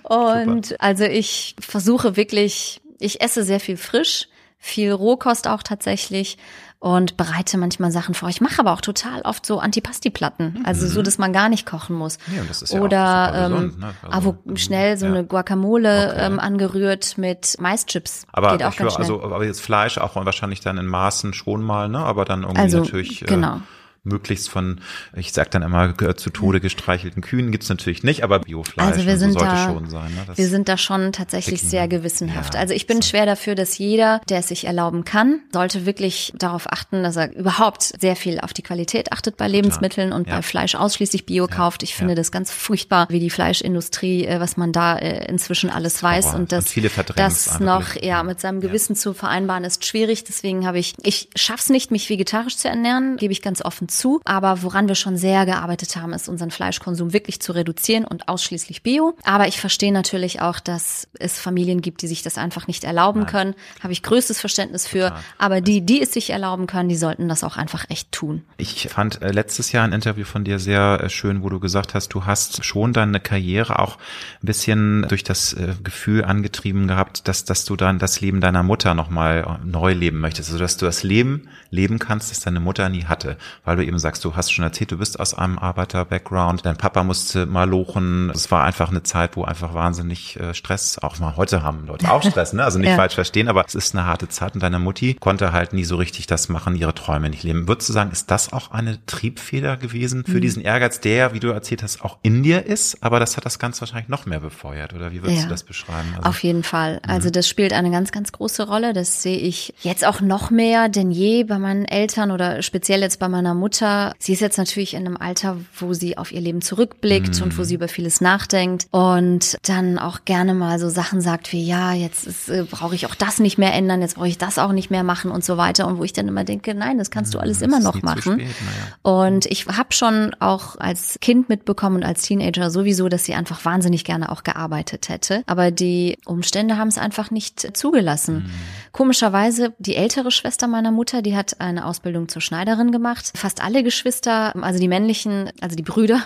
Und 0.03 0.79
also 0.81 1.03
ich 1.03 1.55
versuche 1.59 2.17
wirklich, 2.17 2.81
ich 2.99 3.21
esse 3.21 3.43
sehr 3.43 3.59
viel 3.59 3.77
frisch, 3.77 4.27
viel 4.57 4.91
Rohkost 4.91 5.47
auch 5.47 5.63
tatsächlich 5.63 6.37
und 6.81 7.15
bereite 7.15 7.59
manchmal 7.59 7.91
Sachen 7.91 8.15
vor. 8.15 8.27
Ich 8.29 8.41
mache 8.41 8.57
aber 8.59 8.73
auch 8.73 8.81
total 8.81 9.21
oft 9.21 9.45
so 9.45 9.59
Antipasti-Platten, 9.59 10.63
also 10.65 10.87
so, 10.87 11.03
dass 11.03 11.19
man 11.19 11.31
gar 11.31 11.47
nicht 11.47 11.65
kochen 11.67 11.95
muss. 11.95 12.17
Mhm. 12.27 12.37
Ja, 12.37 12.43
das 12.47 12.63
ist 12.63 12.73
ja 12.73 12.79
auch 12.79 12.83
Oder 12.83 13.31
ähm, 13.35 13.51
gesund, 13.53 13.79
ne? 13.79 13.93
Also, 14.09 14.29
Avo- 14.45 14.57
schnell 14.57 14.97
so 14.97 15.05
ja. 15.05 15.11
eine 15.11 15.23
Guacamole 15.23 16.09
Okay. 16.11 16.25
ähm, 16.25 16.39
angerührt 16.39 17.19
mit 17.19 17.55
Maischips. 17.61 18.25
aber 18.33 18.53
Geht 18.57 18.63
auch 18.65 18.71
ich 18.71 18.77
ganz 18.77 18.93
höre, 18.97 19.05
schnell. 19.05 19.15
also 19.19 19.23
aber 19.23 19.45
jetzt 19.45 19.61
Fleisch 19.61 19.99
auch 19.99 20.15
wahrscheinlich 20.15 20.61
dann 20.61 20.79
in 20.79 20.87
Maßen 20.87 21.33
schon 21.35 21.61
mal, 21.61 21.87
ne? 21.87 21.99
Aber 21.99 22.25
dann 22.25 22.41
irgendwie 22.41 22.61
Also, 22.61 22.79
natürlich 22.79 23.19
genau. 23.27 23.57
äh, 23.57 23.59
möglichst 24.03 24.49
von, 24.49 24.81
ich 25.15 25.31
sag 25.31 25.51
dann 25.51 25.61
immer 25.61 25.93
äh, 26.01 26.15
zu 26.15 26.31
Tode 26.31 26.59
gestreichelten 26.59 27.21
Kühen 27.21 27.51
gibt's 27.51 27.69
natürlich 27.69 28.01
nicht, 28.03 28.23
aber 28.23 28.39
Biofleisch 28.39 28.87
Also 28.87 29.05
wir 29.05 29.13
und 29.13 29.19
so 29.19 29.25
sind 29.25 29.33
sollte 29.33 29.47
da, 29.47 29.65
schon 29.65 29.89
sein. 29.89 30.11
Ne? 30.15 30.37
Wir 30.37 30.47
sind 30.47 30.67
da 30.69 30.77
schon 30.77 31.11
tatsächlich 31.11 31.59
Dicken- 31.59 31.69
sehr 31.69 31.87
gewissenhaft. 31.87 32.55
Ja, 32.55 32.61
also 32.61 32.73
ich 32.73 32.87
bin 32.87 33.03
schwer 33.03 33.27
dafür, 33.27 33.53
dass 33.53 33.77
jeder, 33.77 34.21
der 34.27 34.39
es 34.39 34.47
sich 34.47 34.65
erlauben 34.65 35.05
kann, 35.05 35.41
sollte 35.53 35.85
wirklich 35.85 36.33
darauf 36.35 36.71
achten, 36.71 37.03
dass 37.03 37.15
er 37.15 37.31
überhaupt 37.35 37.83
sehr 37.83 38.15
viel 38.15 38.39
auf 38.39 38.53
die 38.53 38.63
Qualität 38.63 39.11
achtet 39.11 39.37
bei 39.37 39.47
Lebensmitteln 39.47 40.13
und 40.13 40.27
Ja. 40.27 40.37
bei 40.37 40.41
Fleisch 40.41 40.73
ausschließlich 40.73 41.27
Bio 41.27 41.47
kauft. 41.47 41.83
Ich 41.83 41.93
finde 41.93 42.13
ja. 42.13 42.15
das 42.15 42.31
ganz 42.31 42.51
furchtbar, 42.51 43.05
wie 43.09 43.19
die 43.19 43.29
Fleischindustrie, 43.29 44.25
äh, 44.25 44.39
was 44.39 44.57
man 44.57 44.71
da 44.71 44.97
äh, 44.97 45.25
inzwischen 45.29 45.69
alles 45.69 46.01
weiß 46.01 46.25
Horror. 46.25 46.39
und 46.39 46.51
das, 46.51 46.75
Und 46.75 47.19
das 47.19 47.59
noch 47.59 47.95
ja 48.01 48.23
mit 48.23 48.39
seinem 48.39 48.61
Gewissen 48.61 48.95
zu 48.95 49.13
vereinbaren 49.13 49.63
ist 49.63 49.85
schwierig. 49.85 50.23
Deswegen 50.23 50.65
habe 50.65 50.79
ich, 50.79 50.95
ich 51.03 51.29
schaff's 51.35 51.69
nicht, 51.69 51.91
mich 51.91 52.09
vegetarisch 52.09 52.57
zu 52.57 52.67
ernähren, 52.67 53.17
gebe 53.17 53.31
ich 53.31 53.41
ganz 53.43 53.61
offen 53.63 53.89
zu. 53.91 54.21
Aber 54.25 54.63
woran 54.63 54.87
wir 54.87 54.95
schon 54.95 55.17
sehr 55.17 55.45
gearbeitet 55.45 55.95
haben, 55.95 56.13
ist 56.13 56.29
unseren 56.29 56.51
Fleischkonsum 56.51 57.13
wirklich 57.13 57.41
zu 57.41 57.51
reduzieren 57.51 58.05
und 58.05 58.27
ausschließlich 58.27 58.83
Bio. 58.83 59.15
Aber 59.23 59.47
ich 59.47 59.59
verstehe 59.59 59.91
natürlich 59.91 60.41
auch, 60.41 60.59
dass 60.59 61.07
es 61.19 61.39
Familien 61.39 61.81
gibt, 61.81 62.01
die 62.01 62.07
sich 62.07 62.23
das 62.23 62.37
einfach 62.37 62.67
nicht 62.67 62.83
erlauben 62.83 63.21
Nein. 63.21 63.29
können. 63.29 63.55
Habe 63.81 63.93
ich 63.93 64.03
größtes 64.03 64.39
Verständnis 64.39 64.87
für. 64.87 65.09
Total. 65.09 65.23
Aber 65.37 65.61
die, 65.61 65.81
die 65.81 66.01
es 66.01 66.13
sich 66.13 66.29
erlauben 66.31 66.67
können, 66.67 66.89
die 66.89 66.95
sollten 66.95 67.27
das 67.27 67.43
auch 67.43 67.57
einfach 67.57 67.85
echt 67.89 68.11
tun. 68.11 68.43
Ich 68.57 68.87
fand 68.89 69.21
äh, 69.21 69.31
letztes 69.31 69.71
Jahr 69.71 69.83
ein 69.83 69.93
Interview 69.93 70.25
von 70.25 70.43
dir 70.43 70.59
sehr 70.59 71.01
äh, 71.03 71.09
schön, 71.09 71.43
wo 71.43 71.49
du 71.49 71.59
gesagt 71.59 71.93
hast, 71.93 72.09
du 72.09 72.25
hast 72.25 72.63
schon 72.65 72.93
deine 72.93 73.19
Karriere 73.19 73.79
auch 73.79 73.97
ein 74.41 74.45
bisschen 74.45 75.05
durch 75.07 75.23
das 75.23 75.53
äh, 75.53 75.75
Gefühl 75.83 76.23
angetrieben 76.23 76.87
gehabt, 76.87 77.27
dass, 77.27 77.45
dass 77.45 77.65
du 77.65 77.75
dann 77.75 77.99
das 77.99 78.21
Leben 78.21 78.41
deiner 78.41 78.63
Mutter 78.63 78.93
nochmal 78.93 79.59
neu 79.65 79.93
leben 79.93 80.19
möchtest. 80.19 80.49
Also 80.49 80.59
dass 80.59 80.77
du 80.77 80.85
das 80.85 81.03
Leben 81.03 81.49
leben 81.69 81.99
kannst, 81.99 82.31
das 82.31 82.39
deine 82.39 82.59
Mutter 82.59 82.89
nie 82.89 83.05
hatte. 83.05 83.37
Weil 83.63 83.80
du 83.81 83.87
eben 83.87 83.99
sagst, 83.99 84.23
du 84.23 84.35
hast 84.35 84.51
schon 84.51 84.63
erzählt, 84.63 84.91
du 84.91 84.97
bist 84.97 85.19
aus 85.19 85.33
einem 85.33 85.57
Arbeiter-Background, 85.57 86.65
dein 86.65 86.77
Papa 86.77 87.03
musste 87.03 87.45
mal 87.45 87.69
lochen. 87.69 88.29
Es 88.33 88.51
war 88.51 88.63
einfach 88.63 88.89
eine 88.89 89.03
Zeit, 89.03 89.35
wo 89.35 89.43
einfach 89.43 89.73
wahnsinnig 89.73 90.39
Stress, 90.53 90.99
auch 90.99 91.19
mal 91.19 91.35
heute 91.35 91.63
haben 91.63 91.85
Leute 91.85 92.11
auch 92.11 92.23
Stress, 92.23 92.53
ne? 92.53 92.63
Also 92.63 92.79
nicht 92.79 92.89
ja. 92.89 92.95
falsch 92.95 93.15
verstehen, 93.15 93.47
aber 93.47 93.65
es 93.65 93.75
ist 93.75 93.95
eine 93.95 94.05
harte 94.05 94.29
Zeit 94.29 94.53
und 94.53 94.63
deine 94.63 94.79
Mutti 94.79 95.15
konnte 95.15 95.51
halt 95.51 95.73
nie 95.73 95.83
so 95.83 95.95
richtig 95.95 96.27
das 96.27 96.49
machen, 96.49 96.75
ihre 96.75 96.93
Träume 96.93 97.29
nicht 97.29 97.43
leben. 97.43 97.67
Würdest 97.67 97.89
du 97.89 97.93
sagen, 97.93 98.11
ist 98.11 98.31
das 98.31 98.53
auch 98.53 98.71
eine 98.71 99.03
Triebfeder 99.05 99.77
gewesen 99.77 100.23
für 100.25 100.37
mhm. 100.37 100.41
diesen 100.41 100.63
Ehrgeiz, 100.63 100.99
der, 100.99 101.33
wie 101.33 101.39
du 101.39 101.49
erzählt 101.49 101.83
hast, 101.83 102.03
auch 102.03 102.17
in 102.21 102.43
dir 102.43 102.65
ist, 102.65 103.03
aber 103.03 103.19
das 103.19 103.37
hat 103.37 103.45
das 103.45 103.59
Ganze 103.59 103.81
wahrscheinlich 103.81 104.09
noch 104.09 104.25
mehr 104.25 104.39
befeuert, 104.39 104.93
oder 104.93 105.11
wie 105.11 105.21
würdest 105.21 105.39
ja. 105.39 105.43
du 105.45 105.49
das 105.49 105.63
beschreiben? 105.63 106.09
Also, 106.17 106.29
Auf 106.29 106.43
jeden 106.43 106.63
Fall. 106.63 107.01
Also 107.07 107.29
mhm. 107.29 107.33
das 107.33 107.49
spielt 107.49 107.73
eine 107.73 107.91
ganz, 107.91 108.11
ganz 108.11 108.31
große 108.31 108.67
Rolle. 108.67 108.93
Das 108.93 109.23
sehe 109.23 109.37
ich 109.37 109.73
jetzt 109.81 110.05
auch 110.05 110.21
noch 110.21 110.51
mehr 110.51 110.89
denn 110.89 111.11
je 111.11 111.43
bei 111.43 111.57
meinen 111.57 111.85
Eltern 111.85 112.31
oder 112.31 112.61
speziell 112.61 113.01
jetzt 113.01 113.19
bei 113.19 113.29
meiner 113.29 113.53
Mutter. 113.53 113.70
Sie 113.75 114.33
ist 114.33 114.39
jetzt 114.39 114.57
natürlich 114.57 114.93
in 114.93 115.05
einem 115.05 115.17
Alter, 115.17 115.57
wo 115.77 115.93
sie 115.93 116.17
auf 116.17 116.31
ihr 116.31 116.41
Leben 116.41 116.61
zurückblickt 116.61 117.37
mhm. 117.37 117.43
und 117.43 117.57
wo 117.57 117.63
sie 117.63 117.75
über 117.75 117.87
vieles 117.87 118.21
nachdenkt 118.21 118.87
und 118.91 119.57
dann 119.63 119.97
auch 119.97 120.25
gerne 120.25 120.53
mal 120.53 120.79
so 120.79 120.89
Sachen 120.89 121.21
sagt 121.21 121.51
wie, 121.51 121.65
ja, 121.65 121.93
jetzt 121.93 122.49
äh, 122.49 122.63
brauche 122.69 122.95
ich 122.95 123.05
auch 123.05 123.15
das 123.15 123.39
nicht 123.39 123.57
mehr 123.57 123.73
ändern, 123.73 124.01
jetzt 124.01 124.15
brauche 124.15 124.27
ich 124.27 124.37
das 124.37 124.57
auch 124.57 124.71
nicht 124.71 124.91
mehr 124.91 125.03
machen 125.03 125.31
und 125.31 125.43
so 125.43 125.57
weiter. 125.57 125.87
Und 125.87 125.97
wo 125.97 126.03
ich 126.03 126.13
dann 126.13 126.27
immer 126.27 126.43
denke, 126.43 126.73
nein, 126.73 126.97
das 126.97 127.11
kannst 127.11 127.33
du 127.33 127.37
mhm, 127.37 127.43
alles 127.43 127.59
das 127.59 127.67
immer 127.67 127.79
noch 127.79 128.01
machen. 128.01 128.39
Spät, 128.39 128.47
ja. 128.47 129.11
Und 129.11 129.45
ich 129.45 129.67
habe 129.67 129.93
schon 129.93 130.35
auch 130.39 130.77
als 130.77 131.17
Kind 131.21 131.49
mitbekommen 131.49 131.97
und 131.97 132.03
als 132.03 132.23
Teenager 132.23 132.69
sowieso, 132.69 133.09
dass 133.09 133.25
sie 133.25 133.33
einfach 133.33 133.63
wahnsinnig 133.65 134.03
gerne 134.03 134.31
auch 134.31 134.43
gearbeitet 134.43 135.09
hätte. 135.09 135.43
Aber 135.45 135.71
die 135.71 136.17
Umstände 136.25 136.77
haben 136.77 136.89
es 136.89 136.97
einfach 136.97 137.31
nicht 137.31 137.77
zugelassen. 137.77 138.35
Mhm. 138.35 138.51
Komischerweise, 138.91 139.73
die 139.79 139.95
ältere 139.95 140.31
Schwester 140.31 140.67
meiner 140.67 140.91
Mutter, 140.91 141.21
die 141.21 141.35
hat 141.35 141.61
eine 141.61 141.85
Ausbildung 141.85 142.27
zur 142.27 142.41
Schneiderin 142.41 142.91
gemacht. 142.91 143.31
Fast 143.35 143.60
alle 143.61 143.83
Geschwister, 143.83 144.55
also 144.61 144.79
die 144.79 144.87
männlichen, 144.87 145.51
also 145.61 145.75
die 145.75 145.83
Brüder 145.83 146.25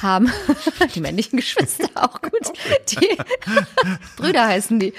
haben, 0.00 0.30
die 0.94 1.00
männlichen 1.00 1.36
Geschwister 1.36 1.88
auch 1.94 2.20
gut, 2.20 2.52
die 2.90 3.16
Brüder 4.16 4.46
heißen 4.46 4.78
die. 4.78 4.92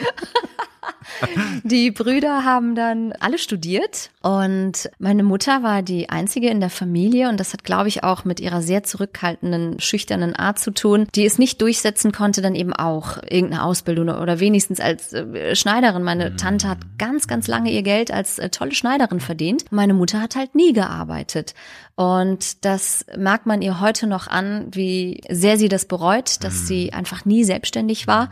Die 1.64 1.92
Brüder 1.92 2.44
haben 2.44 2.76
dann 2.76 3.14
alle 3.20 3.38
studiert 3.38 4.12
und 4.22 4.90
meine 5.00 5.24
Mutter 5.24 5.64
war 5.64 5.82
die 5.82 6.10
einzige 6.10 6.50
in 6.50 6.60
der 6.60 6.70
Familie 6.70 7.30
und 7.30 7.40
das 7.40 7.54
hat, 7.54 7.64
glaube 7.64 7.88
ich, 7.88 8.04
auch 8.04 8.26
mit 8.26 8.40
ihrer 8.40 8.62
sehr 8.62 8.84
zurückhaltenden, 8.84 9.80
schüchternen 9.80 10.36
Art 10.36 10.60
zu 10.60 10.72
tun, 10.72 11.08
die 11.16 11.26
es 11.26 11.40
nicht 11.40 11.62
durchsetzen 11.62 12.12
konnte, 12.12 12.42
dann 12.42 12.56
eben 12.56 12.74
auch 12.74 13.18
irgendeine 13.30 13.64
Ausbildung 13.64 14.10
oder 14.10 14.40
wenigstens 14.40 14.80
als 14.80 15.14
äh, 15.14 15.56
Schneiderin. 15.56 16.04
Meine 16.04 16.32
mhm. 16.32 16.38
Tante 16.38 16.68
hat 16.68 16.80
ganz, 16.98 17.28
ganz 17.28 17.48
lange 17.48 17.72
ihr 17.72 17.84
Geld 17.84 18.12
als 18.12 18.40
äh, 18.40 18.50
tolle 18.50 18.74
Schneiderin 18.74 19.20
verdient. 19.20 19.72
Meine 19.72 19.94
Mutter 19.94 20.22
hat 20.22 20.36
halt 20.36 20.56
nie 20.56 20.74
gearbeitet. 20.74 21.54
Und 21.96 22.64
das 22.64 23.06
merkt 23.18 23.48
man 23.48 23.64
ihr 23.64 23.80
heute 23.80 24.06
noch 24.06 24.28
an, 24.28 24.68
wie 24.72 25.22
sehr 25.30 25.58
sie 25.58 25.68
das 25.68 25.86
bereut, 25.86 26.44
dass 26.44 26.54
mhm. 26.54 26.66
sie 26.66 26.94
einfach 26.94 27.26
nie 27.26 27.44
selbstständig 27.44 28.06
war. 28.06 28.30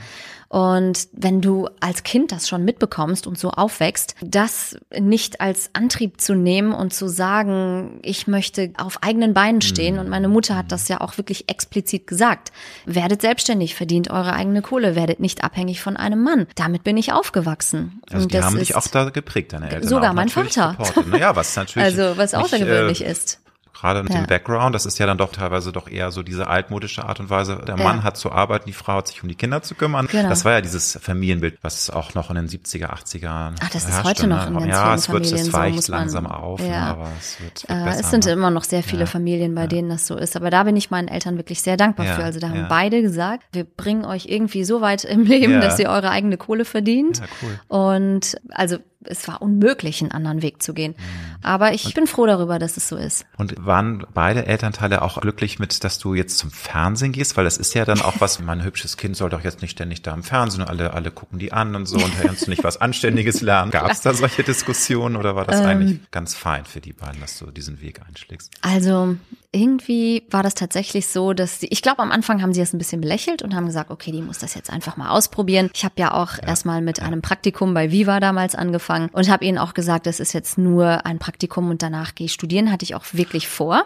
Und 0.55 1.09
wenn 1.11 1.41
du 1.41 1.67
als 1.81 2.03
Kind 2.03 2.31
das 2.31 2.47
schon 2.47 2.63
mitbekommst 2.63 3.27
und 3.27 3.37
so 3.37 3.49
aufwächst, 3.49 4.15
das 4.21 4.77
nicht 4.97 5.41
als 5.41 5.69
Antrieb 5.73 6.21
zu 6.21 6.33
nehmen 6.33 6.71
und 6.71 6.93
zu 6.93 7.09
sagen, 7.09 7.99
ich 8.03 8.25
möchte 8.27 8.71
auf 8.77 9.03
eigenen 9.03 9.33
Beinen 9.33 9.59
stehen. 9.59 9.99
Und 9.99 10.07
meine 10.07 10.29
Mutter 10.29 10.55
hat 10.55 10.71
das 10.71 10.87
ja 10.87 11.01
auch 11.01 11.17
wirklich 11.17 11.49
explizit 11.49 12.07
gesagt. 12.07 12.53
Werdet 12.85 13.21
selbstständig, 13.21 13.75
verdient 13.75 14.09
eure 14.09 14.31
eigene 14.31 14.61
Kohle, 14.61 14.95
werdet 14.95 15.19
nicht 15.19 15.43
abhängig 15.43 15.81
von 15.81 15.97
einem 15.97 16.23
Mann. 16.23 16.47
Damit 16.55 16.85
bin 16.85 16.95
ich 16.95 17.11
aufgewachsen. 17.11 18.01
Also 18.09 18.25
die 18.25 18.41
haben 18.41 18.57
dich 18.57 18.77
auch 18.77 18.87
da 18.87 19.09
geprägt, 19.09 19.51
deine 19.51 19.69
Eltern. 19.69 19.89
Sogar 19.89 20.13
mein 20.13 20.29
Vater. 20.29 20.77
Naja, 21.05 21.35
was 21.35 21.53
natürlich. 21.57 21.85
Also 21.85 22.17
was 22.17 22.33
außergewöhnlich 22.33 23.01
nicht, 23.01 23.09
äh, 23.09 23.11
ist 23.11 23.41
gerade 23.85 24.03
mit 24.03 24.13
ja. 24.13 24.19
dem 24.19 24.27
Background, 24.27 24.73
das 24.73 24.85
ist 24.85 24.97
ja 24.97 25.05
dann 25.05 25.17
doch 25.17 25.31
teilweise 25.31 25.71
doch 25.71 25.89
eher 25.89 26.11
so 26.11 26.23
diese 26.23 26.47
altmodische 26.47 27.05
Art 27.05 27.19
und 27.19 27.29
Weise. 27.29 27.61
Der 27.67 27.77
Mann 27.77 28.03
hat 28.03 28.17
zu 28.17 28.31
arbeiten, 28.31 28.65
die 28.65 28.73
Frau 28.73 28.93
hat 28.93 29.07
sich 29.07 29.21
um 29.21 29.29
die 29.29 29.35
Kinder 29.35 29.61
zu 29.61 29.75
kümmern. 29.75 30.07
Genau. 30.11 30.29
Das 30.29 30.43
war 30.43 30.53
ja 30.53 30.61
dieses 30.61 30.97
Familienbild, 31.01 31.59
was 31.61 31.89
auch 31.89 32.13
noch 32.15 32.29
in 32.29 32.35
den 32.35 32.47
70er, 32.47 32.87
80er 32.87 33.53
Ach, 33.61 33.69
das 33.69 33.85
ist 33.87 34.03
heute 34.03 34.27
noch 34.27 34.47
in 34.47 34.53
ganz 34.55 34.67
Ja, 34.67 34.95
es 34.95 35.09
wird, 35.09 35.25
es 35.25 35.53
weicht 35.53 35.83
so 35.83 35.91
langsam 35.91 36.25
auf, 36.25 36.59
ne, 36.59 36.69
ja. 36.69 36.87
aber 36.87 37.09
es 37.19 37.39
wird, 37.39 37.69
wird 37.69 37.79
äh, 37.79 37.83
besser, 37.83 37.99
Es 37.99 38.11
sind 38.11 38.25
ne? 38.25 38.31
immer 38.31 38.49
noch 38.49 38.63
sehr 38.63 38.83
viele 38.83 39.01
ja. 39.01 39.05
Familien, 39.05 39.53
bei 39.53 39.67
denen 39.67 39.89
das 39.89 40.07
so 40.07 40.15
ist. 40.15 40.35
Aber 40.35 40.49
da 40.49 40.63
bin 40.63 40.75
ich 40.75 40.89
meinen 40.89 41.07
Eltern 41.07 41.37
wirklich 41.37 41.61
sehr 41.61 41.77
dankbar 41.77 42.07
für. 42.07 42.23
Also 42.23 42.39
da 42.39 42.49
haben 42.49 42.65
beide 42.67 43.01
gesagt, 43.01 43.43
wir 43.51 43.65
bringen 43.65 44.05
euch 44.05 44.25
irgendwie 44.25 44.63
so 44.63 44.81
weit 44.81 45.03
im 45.03 45.23
Leben, 45.23 45.61
dass 45.61 45.79
ihr 45.79 45.89
eure 45.89 46.09
eigene 46.09 46.37
Kohle 46.37 46.65
verdient. 46.65 47.19
Ja, 47.19 47.25
cool. 47.41 47.59
Und 47.67 48.37
also 48.49 48.77
es 49.07 49.27
war 49.27 49.41
unmöglich, 49.41 50.01
einen 50.01 50.11
anderen 50.11 50.41
Weg 50.41 50.61
zu 50.61 50.73
gehen. 50.73 50.95
Mhm. 50.97 51.35
Aber 51.43 51.73
ich 51.73 51.85
und, 51.85 51.95
bin 51.95 52.07
froh 52.07 52.25
darüber, 52.25 52.59
dass 52.59 52.77
es 52.77 52.87
so 52.87 52.97
ist. 52.97 53.25
Und 53.37 53.53
waren 53.65 54.05
beide 54.13 54.45
Elternteile 54.45 55.01
auch 55.01 55.21
glücklich 55.21 55.59
mit, 55.59 55.83
dass 55.83 55.99
du 55.99 56.13
jetzt 56.13 56.37
zum 56.37 56.51
Fernsehen 56.51 57.11
gehst? 57.11 57.37
Weil 57.37 57.45
das 57.45 57.57
ist 57.57 57.73
ja 57.73 57.85
dann 57.85 58.01
auch 58.01 58.15
was, 58.19 58.39
mein 58.45 58.63
hübsches 58.63 58.97
Kind 58.97 59.15
soll 59.15 59.29
doch 59.29 59.43
jetzt 59.43 59.61
nicht 59.61 59.71
ständig 59.71 60.01
da 60.01 60.13
im 60.13 60.23
Fernsehen 60.23 60.61
und 60.61 60.69
alle, 60.69 60.93
alle 60.93 61.11
gucken 61.11 61.39
die 61.39 61.53
an 61.53 61.75
und 61.75 61.85
so 61.85 61.97
und 61.97 62.11
kannst 62.21 62.47
du 62.47 62.49
nicht 62.49 62.63
was 62.63 62.81
Anständiges 62.81 63.41
lernen. 63.41 63.71
Gab 63.75 63.91
es 63.91 64.01
da 64.01 64.13
solche 64.13 64.43
Diskussionen 64.43 65.15
oder 65.15 65.35
war 65.35 65.45
das 65.45 65.59
ähm, 65.59 65.65
eigentlich 65.65 66.11
ganz 66.11 66.35
fein 66.35 66.65
für 66.65 66.81
die 66.81 66.93
beiden, 66.93 67.21
dass 67.21 67.37
du 67.37 67.51
diesen 67.51 67.81
Weg 67.81 68.01
einschlägst? 68.07 68.51
Also 68.61 69.15
irgendwie 69.51 70.23
war 70.29 70.43
das 70.43 70.53
tatsächlich 70.53 71.07
so, 71.07 71.33
dass 71.33 71.61
sie, 71.61 71.67
ich 71.67 71.81
glaube, 71.81 71.99
am 71.99 72.11
Anfang 72.11 72.41
haben 72.41 72.53
sie 72.53 72.61
es 72.61 72.73
ein 72.73 72.77
bisschen 72.77 73.01
belächelt 73.01 73.41
und 73.41 73.55
haben 73.55 73.65
gesagt, 73.65 73.89
okay, 73.89 74.11
die 74.11 74.21
muss 74.21 74.39
das 74.39 74.53
jetzt 74.53 74.69
einfach 74.69 74.97
mal 74.97 75.09
ausprobieren. 75.09 75.69
Ich 75.73 75.85
habe 75.85 75.95
ja 75.97 76.13
auch 76.13 76.37
ja. 76.37 76.47
erstmal 76.47 76.81
mit 76.81 77.01
einem 77.01 77.21
Praktikum 77.21 77.73
bei 77.73 77.91
Viva 77.91 78.19
damals 78.19 78.53
angefangen 78.55 78.94
und 79.11 79.29
habe 79.29 79.45
ihnen 79.45 79.57
auch 79.57 79.73
gesagt, 79.73 80.07
das 80.07 80.19
ist 80.19 80.33
jetzt 80.33 80.57
nur 80.57 81.05
ein 81.05 81.19
Praktikum 81.19 81.69
und 81.69 81.81
danach 81.81 82.15
gehe 82.15 82.25
ich 82.25 82.33
studieren, 82.33 82.71
hatte 82.71 82.83
ich 82.83 82.95
auch 82.95 83.05
wirklich 83.13 83.47
vor. 83.47 83.85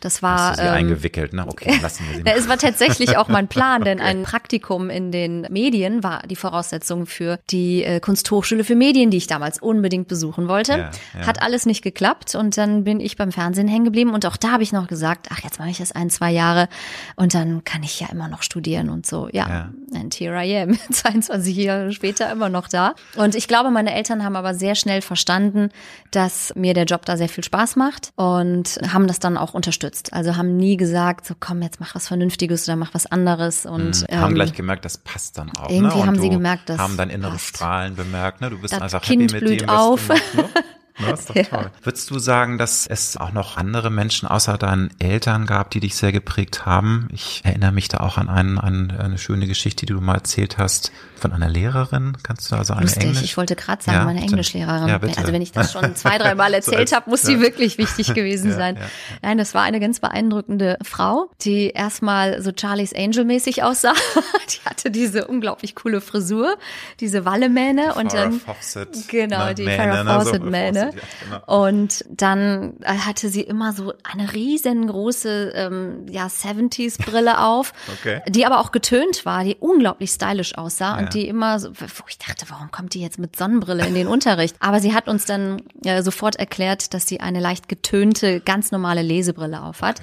Das 0.00 0.22
war 0.22 0.50
Hast 0.50 0.58
du 0.58 0.62
sie 0.62 0.68
ähm, 0.68 0.74
eingewickelt, 0.74 1.32
ne? 1.32 1.46
Okay, 1.46 1.78
lassen 1.82 2.04
wir 2.08 2.16
sie. 2.16 2.22
Mal. 2.24 2.34
es 2.36 2.48
war 2.48 2.58
tatsächlich 2.58 3.16
auch 3.16 3.28
mein 3.28 3.48
Plan, 3.48 3.82
denn 3.82 3.98
okay. 4.00 4.08
ein 4.08 4.22
Praktikum 4.22 4.90
in 4.90 5.12
den 5.12 5.46
Medien 5.50 6.02
war 6.02 6.22
die 6.26 6.36
Voraussetzung 6.36 7.06
für 7.06 7.38
die 7.50 7.84
äh, 7.84 8.00
Kunsthochschule 8.00 8.64
für 8.64 8.74
Medien, 8.74 9.10
die 9.10 9.16
ich 9.16 9.26
damals 9.26 9.60
unbedingt 9.60 10.08
besuchen 10.08 10.48
wollte. 10.48 10.72
Ja, 10.72 10.90
ja. 11.18 11.26
Hat 11.26 11.42
alles 11.42 11.66
nicht 11.66 11.82
geklappt 11.82 12.34
und 12.34 12.56
dann 12.56 12.84
bin 12.84 13.00
ich 13.00 13.16
beim 13.16 13.32
Fernsehen 13.32 13.68
hängen 13.68 13.84
geblieben 13.84 14.14
und 14.14 14.24
auch 14.24 14.36
da 14.36 14.52
habe 14.52 14.62
ich 14.62 14.72
noch 14.72 14.86
gesagt, 14.86 15.00
gesagt, 15.00 15.28
ach, 15.30 15.42
jetzt 15.42 15.58
mache 15.58 15.70
ich 15.70 15.78
das 15.78 15.92
ein, 15.92 16.10
zwei 16.10 16.30
Jahre 16.30 16.68
und 17.16 17.34
dann 17.34 17.64
kann 17.64 17.82
ich 17.82 18.00
ja 18.00 18.08
immer 18.12 18.28
noch 18.28 18.42
studieren 18.42 18.90
und 18.90 19.06
so. 19.06 19.28
Ja, 19.32 19.48
ja. 19.48 19.70
and 19.98 20.14
here 20.14 20.36
I 20.36 20.58
am, 20.58 20.78
22 20.92 21.56
Jahre 21.56 21.92
später 21.92 22.30
immer 22.30 22.48
noch 22.48 22.68
da. 22.68 22.94
Und 23.16 23.34
ich 23.34 23.48
glaube, 23.48 23.70
meine 23.70 23.94
Eltern 23.94 24.24
haben 24.24 24.36
aber 24.36 24.49
sehr 24.54 24.74
schnell 24.74 25.02
verstanden, 25.02 25.70
dass 26.10 26.52
mir 26.56 26.74
der 26.74 26.84
Job 26.84 27.04
da 27.04 27.16
sehr 27.16 27.28
viel 27.28 27.44
Spaß 27.44 27.76
macht 27.76 28.12
und 28.16 28.78
haben 28.92 29.06
das 29.06 29.18
dann 29.18 29.36
auch 29.36 29.54
unterstützt. 29.54 30.12
Also 30.12 30.36
haben 30.36 30.56
nie 30.56 30.76
gesagt, 30.76 31.26
so 31.26 31.34
komm, 31.38 31.62
jetzt 31.62 31.80
mach 31.80 31.94
was 31.94 32.08
Vernünftiges 32.08 32.68
oder 32.68 32.76
mach 32.76 32.94
was 32.94 33.06
anderes 33.06 33.66
und 33.66 34.08
mhm. 34.10 34.16
haben 34.16 34.30
ähm, 34.30 34.34
gleich 34.34 34.52
gemerkt, 34.52 34.84
das 34.84 34.98
passt 34.98 35.38
dann 35.38 35.50
auch. 35.56 35.70
Irgendwie 35.70 35.98
ne? 35.98 36.06
haben 36.06 36.20
sie 36.20 36.30
gemerkt, 36.30 36.68
dass 36.68 36.78
haben 36.78 36.96
dein 36.96 37.10
innere 37.10 37.38
Strahlen 37.38 37.96
bemerkt. 37.96 38.40
Ne? 38.40 38.50
Du 38.50 38.58
bist 38.58 38.74
das 38.74 38.80
einfach 38.82 39.02
kind 39.02 39.22
happy 39.22 39.34
mit 39.34 39.44
blüht 39.44 39.60
dem, 39.62 39.68
auf. 39.68 40.06
Du 40.06 40.14
machst, 40.14 40.34
ne? 40.34 40.44
Ne? 41.00 41.12
Ist 41.12 41.30
doch 41.30 41.34
ja. 41.34 41.44
toll. 41.44 41.70
Würdest 41.82 42.10
du 42.10 42.18
sagen, 42.18 42.58
dass 42.58 42.86
es 42.86 43.16
auch 43.16 43.32
noch 43.32 43.56
andere 43.56 43.90
Menschen 43.90 44.28
außer 44.28 44.58
deinen 44.58 44.90
Eltern 44.98 45.46
gab, 45.46 45.70
die 45.70 45.80
dich 45.80 45.96
sehr 45.96 46.12
geprägt 46.12 46.66
haben? 46.66 47.08
Ich 47.12 47.40
erinnere 47.44 47.72
mich 47.72 47.88
da 47.88 47.98
auch 47.98 48.18
an, 48.18 48.28
einen, 48.28 48.58
an 48.58 48.90
eine 48.90 49.18
schöne 49.18 49.46
Geschichte, 49.46 49.86
die 49.86 49.92
du 49.92 50.00
mal 50.00 50.16
erzählt 50.16 50.58
hast 50.58 50.92
von 51.20 51.32
einer 51.32 51.48
Lehrerin. 51.48 52.16
Kannst 52.22 52.50
du 52.50 52.56
also 52.56 52.72
eine 52.72 52.82
Lustig, 52.82 53.04
Englisch? 53.04 53.22
ich 53.22 53.36
wollte 53.36 53.54
gerade 53.54 53.82
sagen, 53.82 53.98
ja, 53.98 54.04
meine 54.04 54.20
Englischlehrerin. 54.20 54.88
Ja. 54.88 55.00
Also 55.00 55.32
wenn 55.32 55.42
ich 55.42 55.52
das 55.52 55.72
schon 55.72 55.94
zwei, 55.94 56.18
dreimal 56.18 56.52
erzählt 56.52 56.88
so 56.88 56.96
habe, 56.96 57.10
muss 57.10 57.22
sie 57.22 57.40
wirklich 57.40 57.78
wichtig 57.78 58.14
gewesen 58.14 58.52
sein. 58.52 58.78
Nein, 59.22 59.38
das 59.38 59.54
war 59.54 59.62
eine 59.62 59.78
ganz 59.78 60.00
beeindruckende 60.00 60.78
Frau, 60.82 61.30
die 61.42 61.70
erstmal 61.70 62.42
so 62.42 62.50
Charlie's 62.58 62.94
Angel 62.94 63.24
mäßig 63.24 63.62
aussah. 63.62 63.94
die 64.50 64.68
hatte 64.68 64.90
diese 64.90 65.26
unglaublich 65.26 65.74
coole 65.74 66.00
Frisur, 66.00 66.56
diese 66.98 67.24
Wallemähne 67.24 67.94
und 67.94 68.12
dann 68.12 68.40
Fawcett, 68.40 69.08
genau 69.08 69.52
die 69.52 69.66
Farrah 69.66 70.04
Fawcett 70.04 70.42
Mähne 70.42 70.80
ne? 70.80 70.92
Ja, 70.94 71.40
genau. 71.40 71.66
Und 71.66 72.04
dann 72.08 72.74
hatte 72.84 73.28
sie 73.28 73.42
immer 73.42 73.72
so 73.72 73.92
eine 74.02 74.32
riesengroße 74.32 75.52
ähm, 75.54 76.06
ja 76.08 76.26
70s 76.26 77.04
Brille 77.04 77.40
auf, 77.40 77.72
okay. 77.92 78.22
die 78.28 78.46
aber 78.46 78.60
auch 78.60 78.72
getönt 78.72 79.24
war, 79.24 79.44
die 79.44 79.56
unglaublich 79.58 80.10
stylisch 80.10 80.56
aussah 80.56 80.94
ja. 81.14 81.20
die 81.20 81.28
immer 81.28 81.58
so, 81.58 81.70
wo 81.70 82.04
ich 82.08 82.18
dachte, 82.18 82.46
warum 82.48 82.70
kommt 82.70 82.94
die 82.94 83.00
jetzt 83.00 83.18
mit 83.18 83.36
Sonnenbrille 83.36 83.86
in 83.86 83.94
den 83.94 84.06
Unterricht? 84.08 84.56
Aber 84.60 84.80
sie 84.80 84.94
hat 84.94 85.08
uns 85.08 85.26
dann 85.26 85.62
äh, 85.84 86.02
sofort 86.02 86.36
erklärt, 86.36 86.94
dass 86.94 87.06
sie 87.06 87.20
eine 87.20 87.40
leicht 87.40 87.68
getönte, 87.68 88.40
ganz 88.40 88.70
normale 88.72 89.02
Lesebrille 89.02 89.62
aufhat. 89.62 90.00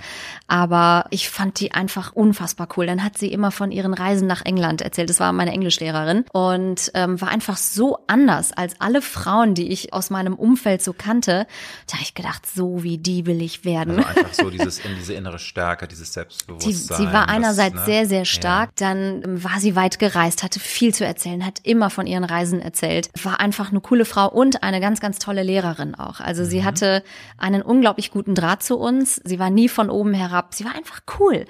Aber 0.47 1.05
ich 1.09 1.29
fand 1.29 1.59
die 1.59 1.71
einfach 1.71 2.13
unfassbar 2.13 2.67
cool. 2.77 2.85
Dann 2.85 3.03
hat 3.03 3.17
sie 3.17 3.31
immer 3.31 3.51
von 3.51 3.71
ihren 3.71 3.93
Reisen 3.93 4.27
nach 4.27 4.43
England 4.45 4.81
erzählt. 4.81 5.09
Das 5.09 5.19
war 5.19 5.31
meine 5.33 5.51
Englischlehrerin 5.51 6.25
und 6.31 6.91
ähm, 6.93 7.19
war 7.21 7.29
einfach 7.29 7.57
so 7.57 7.99
anders 8.07 8.51
als 8.53 8.79
alle 8.79 9.01
Frauen, 9.01 9.53
die 9.53 9.69
ich 9.69 9.93
aus 9.93 10.09
meinem 10.09 10.35
Umfeld 10.35 10.81
so 10.81 10.93
kannte. 10.93 11.47
Da 11.87 11.93
habe 11.93 12.03
ich 12.03 12.13
gedacht, 12.13 12.45
so 12.45 12.83
wie 12.83 12.97
die 12.97 13.25
will 13.25 13.41
ich 13.41 13.65
werden. 13.65 13.97
Also 13.97 14.09
einfach 14.09 14.33
so 14.33 14.49
dieses 14.49 14.81
diese 14.97 15.13
innere 15.13 15.39
Stärke, 15.39 15.87
dieses 15.87 16.13
Selbstbewusstsein. 16.13 16.73
Sie, 16.73 17.05
sie 17.05 17.13
war 17.13 17.29
einerseits 17.29 17.75
das, 17.75 17.81
ne? 17.81 17.93
sehr, 17.93 18.05
sehr 18.07 18.25
stark. 18.25 18.71
Ja. 18.79 18.87
Dann 18.87 19.23
ähm, 19.23 19.43
war 19.43 19.59
sie 19.59 19.75
weit 19.75 19.99
gereist, 19.99 20.43
hatte 20.43 20.59
viel 20.59 20.93
zu 20.97 21.05
erzählen, 21.05 21.45
hat 21.45 21.59
immer 21.63 21.89
von 21.89 22.07
ihren 22.07 22.23
Reisen 22.23 22.61
erzählt. 22.61 23.09
War 23.23 23.39
einfach 23.39 23.71
eine 23.71 23.81
coole 23.81 24.05
Frau 24.05 24.29
und 24.29 24.63
eine 24.63 24.81
ganz, 24.81 24.99
ganz 24.99 25.19
tolle 25.19 25.43
Lehrerin 25.43 25.95
auch. 25.95 26.19
Also 26.19 26.43
sie 26.43 26.61
mhm. 26.61 26.65
hatte 26.65 27.03
einen 27.37 27.61
unglaublich 27.61 28.11
guten 28.11 28.35
Draht 28.35 28.63
zu 28.63 28.77
uns. 28.77 29.21
Sie 29.23 29.39
war 29.39 29.49
nie 29.49 29.69
von 29.69 29.89
oben 29.89 30.13
herab. 30.13 30.53
Sie 30.53 30.65
war 30.65 30.75
einfach 30.75 31.01
cool 31.19 31.45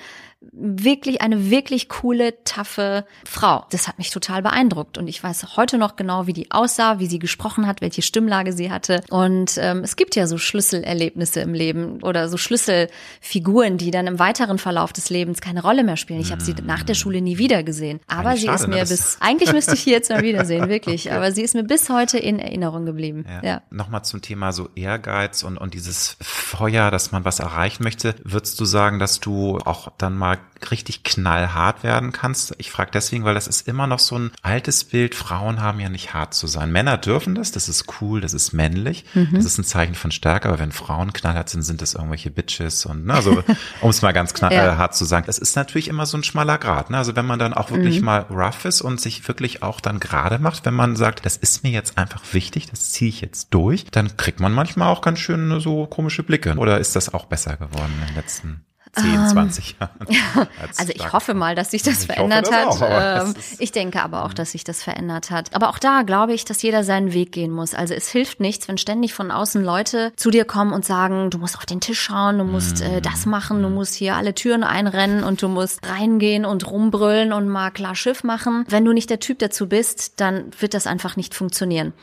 wirklich 0.51 1.21
eine 1.21 1.49
wirklich 1.49 1.89
coole, 1.89 2.43
taffe 2.43 3.05
Frau. 3.25 3.65
Das 3.71 3.87
hat 3.87 3.97
mich 3.97 4.09
total 4.09 4.41
beeindruckt 4.41 4.97
und 4.97 5.07
ich 5.07 5.23
weiß 5.23 5.57
heute 5.57 5.77
noch 5.77 5.95
genau, 5.95 6.27
wie 6.27 6.33
die 6.33 6.51
aussah, 6.51 6.99
wie 6.99 7.07
sie 7.07 7.19
gesprochen 7.19 7.67
hat, 7.67 7.81
welche 7.81 8.01
Stimmlage 8.01 8.53
sie 8.53 8.71
hatte. 8.71 9.03
Und 9.09 9.57
ähm, 9.57 9.81
es 9.83 9.95
gibt 9.95 10.15
ja 10.15 10.27
so 10.27 10.37
Schlüsselerlebnisse 10.37 11.41
im 11.41 11.53
Leben 11.53 12.01
oder 12.01 12.29
so 12.29 12.37
Schlüsselfiguren, 12.37 13.77
die 13.77 13.91
dann 13.91 14.07
im 14.07 14.19
weiteren 14.19 14.57
Verlauf 14.57 14.93
des 14.93 15.09
Lebens 15.09 15.41
keine 15.41 15.61
Rolle 15.61 15.83
mehr 15.83 15.97
spielen. 15.97 16.19
Ich 16.19 16.31
habe 16.31 16.41
sie 16.41 16.55
nach 16.63 16.83
der 16.83 16.95
Schule 16.95 17.21
nie 17.21 17.37
wieder 17.37 17.63
gesehen, 17.63 17.99
aber 18.07 18.29
eigentlich 18.29 18.41
sie 18.41 18.47
schade, 18.47 18.61
ist 18.63 18.67
mir 18.67 18.85
bis 18.85 19.17
eigentlich 19.19 19.53
müsste 19.53 19.73
ich 19.75 19.83
sie 19.83 19.91
jetzt 19.91 20.09
mal 20.09 20.23
wiedersehen, 20.23 20.69
wirklich. 20.69 21.11
Aber 21.11 21.31
sie 21.31 21.41
ist 21.41 21.53
mir 21.53 21.63
bis 21.63 21.89
heute 21.89 22.17
in 22.17 22.39
Erinnerung 22.39 22.85
geblieben. 22.85 23.25
Ja. 23.27 23.43
ja. 23.43 23.61
Nochmal 23.69 24.03
zum 24.03 24.21
Thema 24.21 24.51
so 24.51 24.69
Ehrgeiz 24.75 25.43
und 25.43 25.57
und 25.57 25.73
dieses 25.73 26.17
Feuer, 26.21 26.91
dass 26.91 27.11
man 27.11 27.25
was 27.25 27.39
erreichen 27.39 27.83
möchte. 27.83 28.15
Würdest 28.23 28.59
du 28.59 28.65
sagen, 28.65 28.99
dass 28.99 29.19
du 29.19 29.57
auch 29.65 29.89
dann 29.97 30.17
mal 30.17 30.36
mal 30.37 30.71
richtig 30.71 31.03
knallhart 31.03 31.83
werden 31.83 32.11
kannst. 32.11 32.55
Ich 32.57 32.71
frage 32.71 32.91
deswegen, 32.91 33.23
weil 33.23 33.35
das 33.35 33.47
ist 33.47 33.67
immer 33.67 33.87
noch 33.87 33.99
so 33.99 34.17
ein 34.17 34.31
altes 34.41 34.83
Bild. 34.83 35.15
Frauen 35.15 35.61
haben 35.61 35.79
ja 35.79 35.89
nicht 35.89 36.13
hart 36.13 36.33
zu 36.33 36.47
sein. 36.47 36.71
Männer 36.71 36.97
dürfen 36.97 37.35
das, 37.35 37.51
das 37.51 37.69
ist 37.69 37.85
cool, 38.01 38.21
das 38.21 38.33
ist 38.33 38.53
männlich, 38.53 39.05
mhm. 39.13 39.29
das 39.33 39.45
ist 39.45 39.57
ein 39.57 39.63
Zeichen 39.63 39.95
von 39.95 40.11
Stärke. 40.11 40.47
Aber 40.47 40.59
wenn 40.59 40.71
Frauen 40.71 41.13
knallhart 41.13 41.49
sind, 41.49 41.61
sind 41.61 41.81
das 41.81 41.93
irgendwelche 41.93 42.31
Bitches 42.31 42.85
und 42.85 43.05
ne, 43.05 43.13
also 43.13 43.43
um 43.81 43.89
es 43.89 44.01
mal 44.01 44.13
ganz 44.13 44.33
knallhart 44.33 44.79
ja. 44.79 44.91
zu 44.91 45.05
sagen. 45.05 45.25
Das 45.27 45.37
ist 45.37 45.55
natürlich 45.55 45.87
immer 45.87 46.05
so 46.05 46.17
ein 46.17 46.23
schmaler 46.23 46.57
Grad. 46.57 46.89
Ne? 46.89 46.97
Also 46.97 47.15
wenn 47.15 47.25
man 47.25 47.39
dann 47.39 47.53
auch 47.53 47.71
wirklich 47.71 47.99
mhm. 47.99 48.05
mal 48.05 48.19
rough 48.29 48.65
ist 48.65 48.81
und 48.81 48.99
sich 48.99 49.27
wirklich 49.27 49.63
auch 49.63 49.79
dann 49.79 49.99
gerade 49.99 50.39
macht, 50.39 50.65
wenn 50.65 50.73
man 50.73 50.95
sagt, 50.95 51.25
das 51.25 51.37
ist 51.37 51.63
mir 51.63 51.71
jetzt 51.71 51.97
einfach 51.97 52.21
wichtig, 52.31 52.69
das 52.69 52.91
ziehe 52.91 53.09
ich 53.09 53.21
jetzt 53.21 53.53
durch, 53.53 53.85
dann 53.91 54.17
kriegt 54.17 54.39
man 54.39 54.53
manchmal 54.53 54.89
auch 54.89 55.01
ganz 55.01 55.19
schön 55.19 55.59
so 55.59 55.85
komische 55.85 56.23
Blicke. 56.23 56.55
Oder 56.57 56.79
ist 56.79 56.95
das 56.95 57.13
auch 57.13 57.25
besser 57.25 57.57
geworden 57.57 57.93
in 58.01 58.07
den 58.07 58.15
letzten 58.15 58.67
10, 58.93 59.27
20 59.29 59.75
ähm, 59.79 59.87
Jahren. 60.09 60.47
Also 60.77 60.93
ich 60.95 61.13
hoffe 61.13 61.33
mal, 61.33 61.55
dass 61.55 61.71
sich 61.71 61.83
das 61.83 62.01
ich 62.01 62.07
verändert 62.07 62.47
das 62.47 62.81
hat. 62.81 63.23
Auch, 63.23 63.27
ähm, 63.27 63.33
ich 63.59 63.71
denke 63.71 64.01
aber 64.01 64.25
auch, 64.25 64.33
dass 64.33 64.51
sich 64.51 64.63
das 64.63 64.83
verändert 64.83 65.31
hat. 65.31 65.53
Aber 65.55 65.69
auch 65.69 65.79
da 65.79 66.03
glaube 66.03 66.33
ich, 66.33 66.45
dass 66.45 66.61
jeder 66.61 66.83
seinen 66.83 67.13
Weg 67.13 67.31
gehen 67.31 67.51
muss. 67.51 67.73
Also 67.73 67.93
es 67.93 68.09
hilft 68.09 68.39
nichts, 68.39 68.67
wenn 68.67 68.77
ständig 68.77 69.13
von 69.13 69.31
außen 69.31 69.63
Leute 69.63 70.11
zu 70.15 70.31
dir 70.31 70.45
kommen 70.45 70.73
und 70.73 70.85
sagen, 70.85 71.29
du 71.29 71.37
musst 71.37 71.57
auf 71.57 71.65
den 71.65 71.81
Tisch 71.81 71.99
schauen, 71.99 72.37
du 72.37 72.43
musst 72.43 72.81
äh, 72.81 73.01
das 73.01 73.25
mhm. 73.25 73.31
machen, 73.31 73.61
du 73.61 73.69
musst 73.69 73.95
hier 73.95 74.15
alle 74.15 74.33
Türen 74.33 74.63
einrennen 74.63 75.23
und 75.23 75.41
du 75.41 75.47
musst 75.47 75.87
reingehen 75.87 76.45
und 76.45 76.69
rumbrüllen 76.69 77.33
und 77.33 77.47
mal 77.47 77.71
klar 77.71 77.95
Schiff 77.95 78.23
machen. 78.23 78.65
Wenn 78.69 78.85
du 78.85 78.93
nicht 78.93 79.09
der 79.09 79.19
Typ 79.19 79.39
dazu 79.39 79.67
bist, 79.67 80.19
dann 80.19 80.51
wird 80.59 80.73
das 80.73 80.87
einfach 80.87 81.15
nicht 81.15 81.33
funktionieren. 81.33 81.93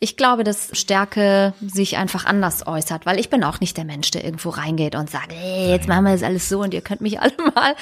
Ich 0.00 0.16
glaube, 0.16 0.44
dass 0.44 0.70
Stärke 0.72 1.54
sich 1.60 1.96
einfach 1.96 2.24
anders 2.24 2.66
äußert, 2.66 3.06
weil 3.06 3.18
ich 3.18 3.30
bin 3.30 3.44
auch 3.44 3.60
nicht 3.60 3.76
der 3.76 3.84
Mensch, 3.84 4.10
der 4.10 4.24
irgendwo 4.24 4.50
reingeht 4.50 4.94
und 4.94 5.10
sagt, 5.10 5.32
hey, 5.32 5.70
jetzt 5.70 5.88
machen 5.88 6.04
wir 6.04 6.12
das 6.12 6.22
alles 6.22 6.48
so 6.48 6.60
und 6.60 6.74
ihr 6.74 6.82
könnt 6.82 7.00
mich 7.00 7.20
alle 7.22 7.34
mal. 7.54 7.74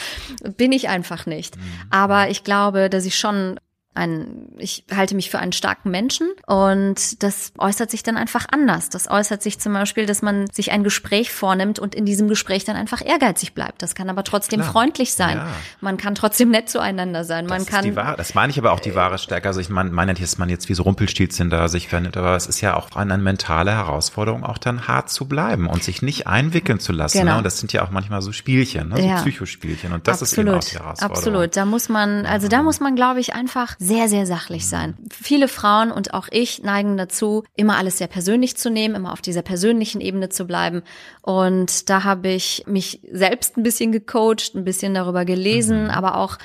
Bin 0.57 0.73
ich 0.73 0.89
einfach 0.89 1.27
nicht. 1.27 1.57
Mhm. 1.57 1.63
Aber 1.91 2.31
ich 2.31 2.45
glaube, 2.45 2.91
dass 2.91 3.05
ich 3.05 3.19
schon 3.19 3.59
ein, 3.95 4.49
ich 4.57 4.85
halte 4.95 5.15
mich 5.15 5.31
für 5.31 5.39
einen 5.39 5.53
starken 5.53 5.91
Menschen 5.91 6.31
und 6.47 7.23
das 7.23 7.53
äußert 7.59 7.91
sich 7.91 8.03
dann 8.03 8.17
einfach 8.17 8.47
anders. 8.51 8.89
Das 8.89 9.11
äußert 9.11 9.43
sich 9.43 9.59
zum 9.59 9.73
Beispiel, 9.75 10.07
dass 10.07 10.23
man 10.23 10.49
sich 10.51 10.73
ein 10.73 10.83
Gespräch 10.83 11.31
vornimmt 11.33 11.79
und 11.79 11.95
in 11.95 12.07
diesem 12.07 12.29
Gespräch 12.29 12.65
dann 12.65 12.77
einfach 12.77 13.05
ehrgeizig 13.05 13.53
bleibt. 13.53 13.83
Das 13.83 13.95
kann 13.95 14.09
aber 14.09 14.25
trotzdem 14.25 14.61
Klar. 14.61 14.73
freundlich 14.73 15.13
sein. 15.15 15.37
Ja. 15.37 15.49
Man 15.81 15.99
kann 15.99 16.15
trotzdem 16.15 16.51
nett 16.51 16.71
zueinander 16.71 17.25
sein. 17.25 17.47
Man 17.47 17.61
das 17.61 17.69
kann. 17.69 17.85
die 17.85 17.97
wahre, 17.97 18.17
das 18.17 18.35
meine 18.35 18.51
ich 18.51 18.59
aber 18.59 18.73
auch 18.73 18.81
die 18.81 18.95
wahre 18.95 19.19
Stärke. 19.19 19.49
Also 19.49 19.61
ich 19.61 19.69
meine, 19.69 19.91
meine 19.91 20.13
dass 20.15 20.39
man 20.39 20.49
jetzt 20.49 20.69
wie 20.69 20.75
so 20.75 20.83
Rumpelstilzchen 20.83 21.51
da 21.51 21.69
sich 21.69 21.89
verwendet, 21.89 22.17
aber 22.17 22.37
es 22.37 22.47
ist 22.47 22.61
ja 22.61 22.77
auch 22.77 22.95
eine 22.95 23.19
mentale 23.19 23.73
Herausforderung, 23.73 24.45
auch 24.45 24.59
dann 24.59 24.87
hart 24.89 25.11
zu 25.11 25.27
bleiben 25.27 25.67
und 25.67 25.83
sich 25.83 26.03
nicht 26.03 26.27
einwickeln 26.27 26.81
zu 26.81 26.93
lassen. 26.93 27.19
Genau. 27.19 27.33
Ne? 27.33 27.39
Und 27.39 27.45
das 27.45 27.59
sind 27.59 27.73
ja 27.73 27.85
auch 27.85 27.91
manchmal 27.91 28.23
so 28.23 28.33
Spielchen, 28.33 28.91
ne? 28.91 28.97
so 28.97 29.03
ja. 29.07 29.17
Psychospielchen. 29.21 29.93
Und 29.93 30.09
das 30.09 30.23
Absolut. 30.23 30.33
ist 30.33 30.39
eben 30.39 30.59
auch 30.59 30.65
die 30.65 30.85
Herausforderung. 30.85 31.17
Absolut. 31.17 31.57
Da 31.57 31.65
muss 31.65 31.89
man, 31.89 32.27
also 32.27 32.49
da 32.49 32.63
muss 32.63 32.81
man, 32.81 32.97
glaube 32.97 33.21
ich, 33.21 33.35
einfach 33.35 33.77
sehr, 33.83 34.09
sehr 34.09 34.27
sachlich 34.27 34.69
sein. 34.69 34.95
Viele 35.11 35.49
Frauen 35.49 35.91
und 35.91 36.15
auch 36.15 36.29
ich 36.31 36.63
neigen 36.63 36.97
dazu, 36.97 37.43
immer 37.57 37.77
alles 37.77 37.99
sehr 37.99 38.07
persönlich 38.07 38.57
zu 38.57 38.71
nehmen, 38.71 38.95
immer 38.95 39.13
auf 39.13 39.21
dieser 39.21 39.43
persönlichen 39.43 40.01
Ebene 40.01 40.29
zu 40.29 40.47
bleiben. 40.47 40.83
Und 41.21 41.91
da 41.91 42.05
habe 42.05 42.29
ich 42.29 42.63
mich 42.67 43.01
selbst 43.11 43.57
ein 43.57 43.65
bisschen 43.65 43.91
gecoacht, 43.91 44.55
ein 44.55 44.65
bisschen 44.65 44.95
darüber 44.95 45.25
gelesen, 45.25 45.85
mhm. 45.85 45.91
aber 45.91 46.19
auch 46.19 46.39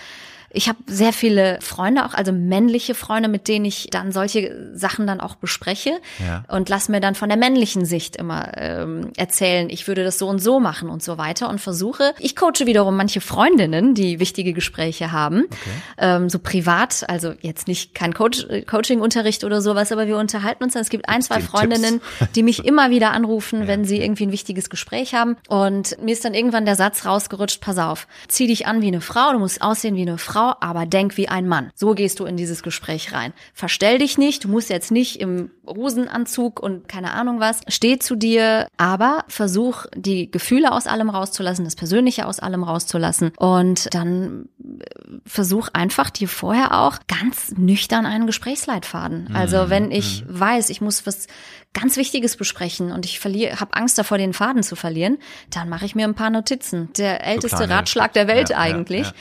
ich 0.49 0.69
habe 0.69 0.79
sehr 0.87 1.13
viele 1.13 1.59
Freunde, 1.61 2.05
auch 2.05 2.13
also 2.13 2.31
männliche 2.31 2.95
Freunde, 2.95 3.29
mit 3.29 3.47
denen 3.47 3.65
ich 3.65 3.87
dann 3.91 4.11
solche 4.11 4.71
Sachen 4.73 5.05
dann 5.05 5.19
auch 5.19 5.35
bespreche 5.35 5.99
ja. 6.19 6.45
und 6.47 6.69
lass 6.69 6.89
mir 6.89 7.01
dann 7.01 7.15
von 7.15 7.29
der 7.29 7.37
männlichen 7.37 7.85
Sicht 7.85 8.15
immer 8.15 8.51
ähm, 8.55 9.11
erzählen, 9.17 9.69
ich 9.69 9.87
würde 9.87 10.03
das 10.03 10.17
so 10.17 10.27
und 10.27 10.39
so 10.39 10.59
machen 10.59 10.89
und 10.89 11.03
so 11.03 11.17
weiter 11.17 11.49
und 11.49 11.59
versuche. 11.59 12.13
Ich 12.19 12.35
coache 12.35 12.65
wiederum 12.65 12.95
manche 12.95 13.21
Freundinnen, 13.21 13.93
die 13.93 14.19
wichtige 14.19 14.53
Gespräche 14.53 15.11
haben, 15.11 15.43
okay. 15.45 15.57
ähm, 15.97 16.29
so 16.29 16.39
privat, 16.39 17.05
also 17.09 17.33
jetzt 17.41 17.67
nicht 17.67 17.93
kein 17.93 18.13
Coach, 18.13 18.47
Coaching-Unterricht 18.65 19.43
oder 19.43 19.61
sowas, 19.61 19.91
aber 19.91 20.07
wir 20.07 20.17
unterhalten 20.17 20.63
uns. 20.63 20.73
Dann. 20.73 20.81
Es 20.81 20.89
gibt 20.89 21.09
ein, 21.09 21.21
zwei 21.21 21.41
Freundinnen, 21.41 22.01
Tipps. 22.19 22.31
die 22.35 22.43
mich 22.43 22.65
immer 22.65 22.89
wieder 22.89 23.11
anrufen, 23.11 23.61
ja. 23.61 23.67
wenn 23.67 23.85
sie 23.85 24.01
irgendwie 24.01 24.27
ein 24.27 24.31
wichtiges 24.31 24.69
Gespräch 24.69 25.13
haben. 25.13 25.37
Und 25.47 26.01
mir 26.01 26.13
ist 26.13 26.23
dann 26.23 26.33
irgendwann 26.33 26.65
der 26.65 26.75
Satz 26.75 27.05
rausgerutscht: 27.05 27.61
Pass 27.61 27.77
auf, 27.77 28.07
zieh 28.27 28.47
dich 28.47 28.65
an 28.65 28.81
wie 28.81 28.87
eine 28.87 29.01
Frau, 29.01 29.33
du 29.33 29.39
musst 29.39 29.61
aussehen 29.61 29.95
wie 29.95 30.01
eine 30.01 30.17
Frau 30.17 30.46
Frau, 30.47 30.55
aber 30.59 30.85
denk 30.85 31.17
wie 31.17 31.27
ein 31.27 31.47
Mann. 31.47 31.71
So 31.75 31.93
gehst 31.93 32.19
du 32.19 32.25
in 32.25 32.37
dieses 32.37 32.63
Gespräch 32.63 33.13
rein. 33.13 33.33
Verstell 33.53 33.99
dich 33.99 34.17
nicht, 34.17 34.43
du 34.43 34.49
musst 34.49 34.69
jetzt 34.69 34.91
nicht 34.91 35.19
im 35.19 35.51
Rosenanzug 35.67 36.59
und 36.59 36.87
keine 36.87 37.11
Ahnung 37.11 37.39
was. 37.39 37.61
Steh 37.67 37.99
zu 37.99 38.15
dir, 38.15 38.67
aber 38.77 39.25
versuch 39.27 39.85
die 39.95 40.31
Gefühle 40.31 40.71
aus 40.71 40.87
allem 40.87 41.09
rauszulassen, 41.09 41.65
das 41.65 41.75
Persönliche 41.75 42.25
aus 42.25 42.39
allem 42.39 42.63
rauszulassen 42.63 43.31
und 43.37 43.93
dann 43.93 44.49
äh, 44.59 44.83
versuch 45.25 45.69
einfach 45.73 46.09
dir 46.09 46.27
vorher 46.27 46.79
auch 46.79 46.99
ganz 47.07 47.53
nüchtern 47.57 48.05
einen 48.05 48.27
Gesprächsleitfaden. 48.27 49.29
Also 49.33 49.65
mhm. 49.65 49.69
wenn 49.69 49.91
ich 49.91 50.25
mhm. 50.25 50.39
weiß, 50.39 50.69
ich 50.69 50.81
muss 50.81 51.05
was 51.05 51.27
ganz 51.73 51.97
Wichtiges 51.97 52.37
besprechen 52.37 52.91
und 52.91 53.05
ich 53.05 53.19
verliere, 53.19 53.59
habe 53.59 53.75
Angst 53.75 53.97
davor, 53.97 54.17
den 54.17 54.33
Faden 54.33 54.63
zu 54.63 54.75
verlieren, 54.75 55.17
dann 55.51 55.69
mache 55.69 55.85
ich 55.85 55.95
mir 55.95 56.05
ein 56.05 56.15
paar 56.15 56.29
Notizen. 56.29 56.89
Der 56.97 57.25
älteste 57.25 57.69
Ratschlag 57.69 58.13
der 58.13 58.27
Welt 58.27 58.49
ja, 58.49 58.57
eigentlich. 58.57 59.07
Ja, 59.07 59.07
ja. 59.07 59.13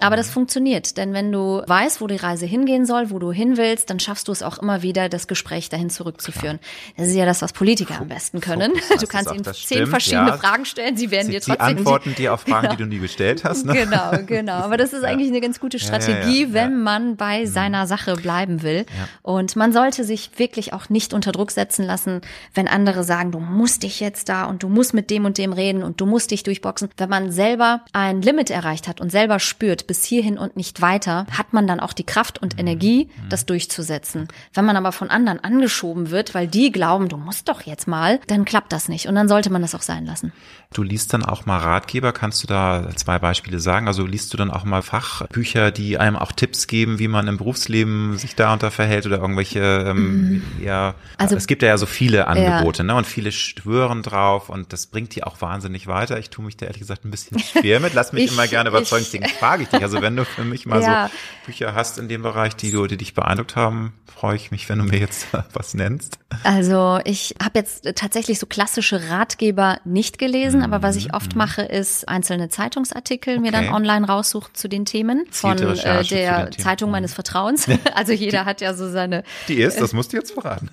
Aber 0.00 0.16
das 0.16 0.30
funktioniert, 0.30 0.96
denn 0.96 1.12
wenn 1.12 1.32
du 1.32 1.62
weißt, 1.66 2.00
wo 2.00 2.06
die 2.06 2.16
Reise 2.16 2.46
hingehen 2.46 2.86
soll, 2.86 3.10
wo 3.10 3.18
du 3.18 3.32
hin 3.32 3.56
willst, 3.56 3.90
dann 3.90 3.98
schaffst 3.98 4.28
du 4.28 4.32
es 4.32 4.42
auch 4.42 4.58
immer 4.58 4.82
wieder, 4.82 5.08
das 5.08 5.26
Gespräch 5.26 5.68
dahin 5.68 5.90
zurückzuführen. 5.90 6.58
Klar. 6.58 6.92
Das 6.96 7.08
ist 7.08 7.14
ja 7.14 7.26
das, 7.26 7.42
was 7.42 7.52
Politiker 7.52 8.00
am 8.00 8.08
besten 8.08 8.40
können. 8.40 8.72
Du 8.98 9.06
kannst 9.06 9.32
ihnen 9.32 9.44
zehn 9.44 9.54
stimmt, 9.54 9.88
verschiedene 9.88 10.30
ja. 10.30 10.36
Fragen 10.38 10.64
stellen, 10.64 10.96
sie 10.96 11.10
werden 11.10 11.26
sie, 11.26 11.32
dir 11.32 11.40
trotzdem... 11.40 11.66
Sie 11.68 11.76
antworten 11.76 12.14
dir 12.16 12.34
auf 12.34 12.40
Fragen, 12.40 12.62
genau. 12.62 12.76
die 12.76 12.82
du 12.82 12.88
nie 12.88 12.98
gestellt 12.98 13.44
hast. 13.44 13.64
Ne? 13.64 13.74
Genau, 13.74 14.10
genau. 14.26 14.54
Aber 14.54 14.76
das 14.76 14.92
ist 14.92 15.02
ja. 15.02 15.08
eigentlich 15.08 15.28
eine 15.28 15.40
ganz 15.40 15.60
gute 15.60 15.78
Strategie, 15.78 16.46
ja, 16.46 16.52
wenn 16.52 16.82
man 16.82 17.16
bei 17.16 17.40
mhm. 17.40 17.46
seiner 17.46 17.86
Sache 17.86 18.14
bleiben 18.14 18.62
will. 18.62 18.86
Und 19.22 19.56
man 19.56 19.72
sollte 19.72 20.04
sich 20.04 20.30
wirklich 20.36 20.72
auch 20.72 20.88
nicht 20.88 21.14
unter 21.14 21.32
Druck 21.32 21.50
setzen 21.52 21.84
lassen, 21.84 22.22
wenn 22.54 22.66
andere 22.66 23.04
sagen, 23.04 23.30
du 23.30 23.38
musst 23.38 23.82
dich 23.82 24.00
jetzt 24.00 24.28
da 24.28 24.44
und 24.44 24.62
du 24.62 24.68
musst 24.68 24.94
mit 24.94 25.10
dem 25.10 25.24
und 25.24 25.38
dem 25.38 25.52
reden 25.52 25.82
und 25.82 26.00
du 26.00 26.06
musst 26.06 26.30
dich 26.30 26.42
durchboxen. 26.42 26.88
Wenn 26.96 27.08
man 27.08 27.30
selber 27.30 27.82
ein 27.92 28.20
Limit 28.22 28.50
erreicht 28.50 28.88
hat 28.88 29.00
und 29.00 29.10
selber 29.10 29.38
spürt, 29.38 29.86
bis 29.88 30.04
hierhin 30.04 30.38
und 30.38 30.56
nicht 30.56 30.80
weiter, 30.80 31.26
hat 31.36 31.52
man 31.52 31.66
dann 31.66 31.80
auch 31.80 31.92
die 31.92 32.04
Kraft 32.04 32.40
und 32.40 32.60
Energie, 32.60 33.08
das 33.28 33.46
durchzusetzen. 33.46 34.28
Wenn 34.54 34.64
man 34.64 34.76
aber 34.76 34.92
von 34.92 35.10
anderen 35.10 35.42
angeschoben 35.42 36.10
wird, 36.10 36.34
weil 36.34 36.46
die 36.46 36.70
glauben, 36.70 37.08
du 37.08 37.16
musst 37.16 37.48
doch 37.48 37.62
jetzt 37.62 37.88
mal, 37.88 38.20
dann 38.28 38.44
klappt 38.44 38.72
das 38.72 38.88
nicht. 38.88 39.08
Und 39.08 39.16
dann 39.16 39.28
sollte 39.28 39.50
man 39.50 39.62
das 39.62 39.74
auch 39.74 39.82
sein 39.82 40.06
lassen. 40.06 40.32
Du 40.72 40.82
liest 40.82 41.14
dann 41.14 41.24
auch 41.24 41.46
mal 41.46 41.58
Ratgeber, 41.58 42.12
kannst 42.12 42.42
du 42.42 42.46
da 42.46 42.90
zwei 42.94 43.18
Beispiele 43.18 43.58
sagen? 43.58 43.88
Also 43.88 44.04
liest 44.04 44.32
du 44.32 44.36
dann 44.36 44.50
auch 44.50 44.64
mal 44.64 44.82
Fachbücher, 44.82 45.70
die 45.70 45.96
einem 45.96 46.16
auch 46.16 46.30
Tipps 46.30 46.66
geben, 46.66 46.98
wie 46.98 47.08
man 47.08 47.26
im 47.26 47.38
Berufsleben 47.38 48.18
sich 48.18 48.34
da 48.34 48.52
unter 48.52 48.70
verhält 48.70 49.06
oder 49.06 49.16
irgendwelche, 49.16 49.60
ähm, 49.88 49.96
mhm. 49.96 50.42
ja, 50.62 50.94
also 51.16 51.36
es 51.36 51.46
gibt 51.46 51.62
ja 51.62 51.78
so 51.78 51.86
viele 51.86 52.26
Angebote, 52.26 52.82
ja. 52.82 52.84
ne? 52.84 52.94
Und 52.96 53.06
viele 53.06 53.32
schwören 53.32 54.02
drauf 54.02 54.50
und 54.50 54.74
das 54.74 54.86
bringt 54.86 55.14
die 55.14 55.24
auch 55.24 55.40
wahnsinnig 55.40 55.86
weiter. 55.86 56.18
Ich 56.18 56.28
tue 56.28 56.44
mich 56.44 56.58
da 56.58 56.66
ehrlich 56.66 56.80
gesagt 56.80 57.06
ein 57.06 57.10
bisschen 57.10 57.38
schwer 57.38 57.80
mit. 57.80 57.94
Lass 57.94 58.12
mich 58.12 58.24
ich, 58.24 58.32
immer 58.32 58.46
gerne 58.46 58.68
überzeugen, 58.68 59.04
deswegen 59.04 59.28
frage 59.28 59.62
ich 59.62 59.68
dich. 59.70 59.77
Also 59.82 60.02
wenn 60.02 60.16
du 60.16 60.24
für 60.24 60.44
mich 60.44 60.66
mal 60.66 60.82
ja. 60.82 61.08
so 61.08 61.14
Bücher 61.46 61.74
hast 61.74 61.98
in 61.98 62.08
dem 62.08 62.22
Bereich, 62.22 62.54
die 62.56 62.70
du, 62.70 62.86
die 62.86 62.96
dich 62.96 63.14
beeindruckt 63.14 63.56
haben, 63.56 63.94
freue 64.18 64.36
ich 64.36 64.50
mich, 64.50 64.68
wenn 64.68 64.78
du 64.78 64.84
mir 64.84 64.98
jetzt 64.98 65.28
was 65.52 65.74
nennst. 65.74 66.18
Also 66.42 67.00
ich 67.04 67.34
habe 67.42 67.58
jetzt 67.58 67.88
tatsächlich 67.94 68.38
so 68.38 68.46
klassische 68.46 69.10
Ratgeber 69.10 69.78
nicht 69.84 70.18
gelesen, 70.18 70.62
aber 70.62 70.82
was 70.82 70.96
ich 70.96 71.14
oft 71.14 71.34
mhm. 71.34 71.38
mache, 71.38 71.62
ist 71.62 72.08
einzelne 72.08 72.48
Zeitungsartikel 72.48 73.34
okay. 73.34 73.40
mir 73.40 73.52
dann 73.52 73.68
online 73.68 74.06
raussuchen 74.06 74.54
zu 74.54 74.68
den 74.68 74.84
Themen 74.84 75.26
von 75.30 75.56
äh, 75.58 76.04
der 76.04 76.50
Zeitung 76.50 76.90
meines 76.90 77.14
Vertrauens. 77.14 77.66
also 77.94 78.12
jeder 78.12 78.44
hat 78.44 78.60
ja 78.60 78.74
so 78.74 78.90
seine. 78.90 79.22
Die 79.46 79.60
ist, 79.60 79.80
das 79.80 79.92
musst 79.92 80.12
du 80.12 80.16
jetzt 80.16 80.32
verraten. 80.32 80.68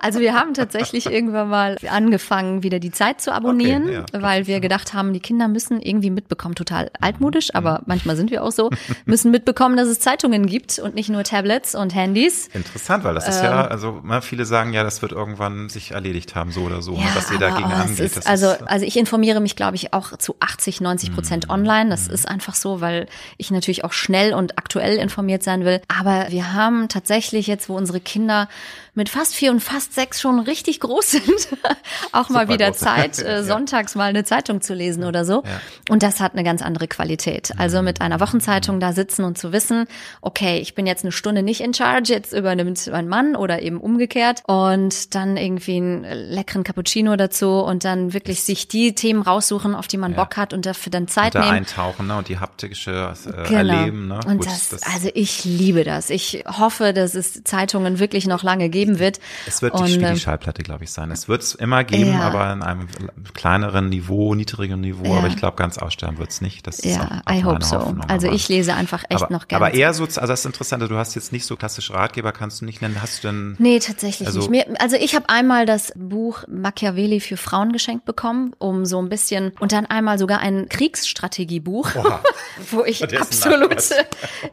also 0.00 0.20
wir 0.20 0.34
haben 0.34 0.54
tatsächlich 0.54 1.06
irgendwann 1.06 1.48
mal 1.48 1.76
angefangen, 1.88 2.62
wieder 2.62 2.80
die 2.80 2.90
Zeit 2.90 3.20
zu 3.20 3.32
abonnieren, 3.32 3.84
okay, 3.84 4.04
ja, 4.12 4.22
weil 4.22 4.46
wir 4.46 4.60
gedacht 4.60 4.92
haben, 4.92 5.12
die 5.12 5.20
Kinder 5.20 5.48
müssen 5.48 5.80
irgendwie 5.80 6.10
mitbekommen, 6.10 6.54
total 6.54 6.90
altmodisch, 7.00 7.48
mhm. 7.52 7.58
aber 7.58 7.82
manchmal 8.00 8.16
sind 8.16 8.30
wir 8.30 8.42
auch 8.42 8.52
so, 8.52 8.70
müssen 9.04 9.30
mitbekommen, 9.30 9.76
dass 9.76 9.88
es 9.88 10.00
Zeitungen 10.00 10.46
gibt 10.46 10.78
und 10.78 10.94
nicht 10.94 11.08
nur 11.08 11.22
Tablets 11.22 11.74
und 11.74 11.94
Handys. 11.94 12.48
Interessant, 12.48 13.04
weil 13.04 13.14
das 13.14 13.28
ist 13.28 13.42
ja, 13.42 13.64
ähm, 13.64 13.70
also 13.70 14.02
viele 14.22 14.44
sagen 14.44 14.72
ja, 14.72 14.82
das 14.82 15.02
wird 15.02 15.12
irgendwann 15.12 15.68
sich 15.68 15.92
erledigt 15.92 16.34
haben, 16.34 16.50
so 16.50 16.62
oder 16.62 16.82
so, 16.82 16.92
ne, 16.92 17.00
ja, 17.00 17.10
was 17.14 17.30
ihr 17.30 17.38
dagegen 17.38 17.70
angeht. 17.70 18.00
Ist, 18.00 18.26
also, 18.26 18.54
also 18.66 18.86
ich 18.86 18.96
informiere 18.96 19.40
mich, 19.40 19.56
glaube 19.56 19.76
ich, 19.76 19.92
auch 19.92 20.16
zu 20.16 20.36
80, 20.40 20.80
90 20.80 21.14
Prozent 21.14 21.46
mhm. 21.46 21.54
online. 21.54 21.90
Das 21.90 22.08
mhm. 22.08 22.14
ist 22.14 22.28
einfach 22.28 22.54
so, 22.54 22.80
weil 22.80 23.06
ich 23.36 23.50
natürlich 23.50 23.84
auch 23.84 23.92
schnell 23.92 24.34
und 24.34 24.58
aktuell 24.58 24.96
informiert 24.96 25.42
sein 25.42 25.64
will. 25.64 25.80
Aber 25.88 26.26
wir 26.30 26.52
haben 26.52 26.88
tatsächlich 26.88 27.46
jetzt, 27.46 27.68
wo 27.68 27.76
unsere 27.76 28.00
Kinder 28.00 28.48
mit 28.94 29.08
fast 29.08 29.34
vier 29.34 29.50
und 29.50 29.60
fast 29.60 29.94
sechs 29.94 30.20
schon 30.20 30.40
richtig 30.40 30.80
groß 30.80 31.10
sind, 31.12 31.48
auch 32.12 32.28
mal 32.28 32.48
wieder 32.48 32.68
groß. 32.70 32.78
Zeit, 32.78 33.18
äh, 33.24 33.42
sonntags 33.42 33.94
mal 33.94 34.08
eine 34.08 34.24
Zeitung 34.24 34.60
zu 34.60 34.74
lesen 34.74 35.04
oder 35.04 35.24
so. 35.24 35.42
Ja. 35.44 35.60
Und 35.88 36.02
das 36.02 36.20
hat 36.20 36.32
eine 36.32 36.44
ganz 36.44 36.62
andere 36.62 36.88
Qualität. 36.88 37.52
Also 37.58 37.82
mit 37.82 38.00
einer 38.00 38.20
Wochenzeitung 38.20 38.80
da 38.80 38.92
sitzen 38.92 39.24
und 39.24 39.38
zu 39.38 39.52
wissen, 39.52 39.86
okay, 40.20 40.58
ich 40.58 40.74
bin 40.74 40.86
jetzt 40.86 41.04
eine 41.04 41.12
Stunde 41.12 41.42
nicht 41.42 41.60
in 41.60 41.74
charge, 41.74 42.12
jetzt 42.12 42.32
übernimmt 42.32 42.88
mein 42.90 43.08
Mann 43.08 43.36
oder 43.36 43.62
eben 43.62 43.80
umgekehrt 43.80 44.42
und 44.46 45.14
dann 45.14 45.36
irgendwie 45.36 45.76
einen 45.76 46.02
leckeren 46.04 46.64
Cappuccino 46.64 47.16
dazu 47.16 47.60
und 47.60 47.84
dann 47.84 48.12
wirklich 48.12 48.42
sich 48.42 48.68
die 48.68 48.94
Themen 48.94 49.22
raussuchen, 49.22 49.74
auf 49.74 49.86
die 49.86 49.96
man 49.96 50.12
ja. 50.12 50.22
Bock 50.24 50.36
hat 50.36 50.52
und 50.52 50.66
dafür 50.66 50.90
dann 50.90 51.08
Zeit 51.08 51.34
und 51.34 51.42
da 51.42 51.46
nehmen. 51.46 51.58
eintauchen 51.58 52.06
ne? 52.06 52.16
und 52.18 52.28
die 52.28 52.38
haptische 52.38 53.14
äh, 53.26 53.48
genau. 53.48 53.56
Erleben. 53.56 54.08
Ne? 54.08 54.20
Und 54.26 54.38
Gut, 54.38 54.46
das, 54.46 54.70
das, 54.70 54.82
also 54.82 55.10
ich 55.14 55.44
liebe 55.44 55.84
das. 55.84 56.10
Ich 56.10 56.44
hoffe, 56.46 56.92
dass 56.92 57.14
es 57.14 57.44
Zeitungen 57.44 57.98
wirklich 57.98 58.26
noch 58.26 58.42
lange 58.42 58.68
geben 58.80 58.98
wird. 58.98 59.20
Es 59.46 59.60
wird 59.60 59.74
und, 59.74 59.86
die, 59.86 60.00
ähm, 60.00 60.16
Schallplatte, 60.16 60.62
glaube 60.62 60.84
ich, 60.84 60.90
sein. 60.90 61.10
Es 61.10 61.28
wird 61.28 61.42
es 61.42 61.54
immer 61.54 61.84
geben, 61.84 62.12
ja. 62.12 62.20
aber 62.20 62.52
in 62.52 62.62
einem 62.62 62.88
kleineren 63.34 63.90
Niveau, 63.90 64.34
niedrigeren 64.34 64.80
Niveau. 64.80 65.04
Ja. 65.04 65.18
Aber 65.18 65.28
ich 65.28 65.36
glaube, 65.36 65.56
ganz 65.56 65.76
aussterben 65.76 66.18
wird 66.18 66.30
es 66.30 66.40
nicht. 66.40 66.66
Das 66.66 66.82
ja, 66.82 67.22
I 67.28 67.44
hope 67.44 67.62
so. 67.62 67.76
Hoffnung, 67.76 68.00
also 68.08 68.30
ich 68.30 68.48
lese 68.48 68.74
einfach 68.74 69.04
echt 69.08 69.22
aber, 69.22 69.32
noch 69.32 69.48
gerne. 69.48 69.66
Aber 69.66 69.74
eher 69.74 69.92
so, 69.92 70.04
also 70.04 70.26
das 70.26 70.44
Interessante, 70.44 70.88
du 70.88 70.96
hast 70.96 71.14
jetzt 71.14 71.32
nicht 71.32 71.44
so 71.44 71.56
klassische 71.56 71.92
Ratgeber, 71.92 72.32
kannst 72.32 72.60
du 72.60 72.64
nicht 72.64 72.80
nennen. 72.80 73.02
Hast 73.02 73.22
du 73.22 73.28
denn? 73.28 73.56
Nee, 73.58 73.78
tatsächlich 73.80 74.26
also, 74.26 74.40
nicht. 74.40 74.50
Mir, 74.50 74.80
also 74.80 74.96
ich 74.96 75.14
habe 75.14 75.28
einmal 75.28 75.66
das 75.66 75.92
Buch 75.96 76.44
Machiavelli 76.48 77.20
für 77.20 77.36
Frauen 77.36 77.72
geschenkt 77.72 78.06
bekommen, 78.06 78.54
um 78.58 78.86
so 78.86 79.00
ein 79.00 79.08
bisschen 79.10 79.52
und 79.60 79.72
dann 79.72 79.86
einmal 79.86 80.18
sogar 80.18 80.40
ein 80.40 80.68
Kriegsstrategiebuch, 80.68 81.90
wo 82.70 82.84
ich 82.84 83.02
absolute 83.02 84.06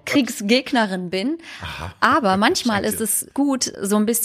Kriegsgegnerin 0.06 1.10
bin. 1.10 1.38
Aha. 1.62 1.94
Aber 2.02 2.38
manchmal 2.38 2.84
ist 2.84 3.00
es 3.00 3.28
gut, 3.34 3.72
so 3.82 3.96
ein 3.96 4.06
bisschen 4.06 4.17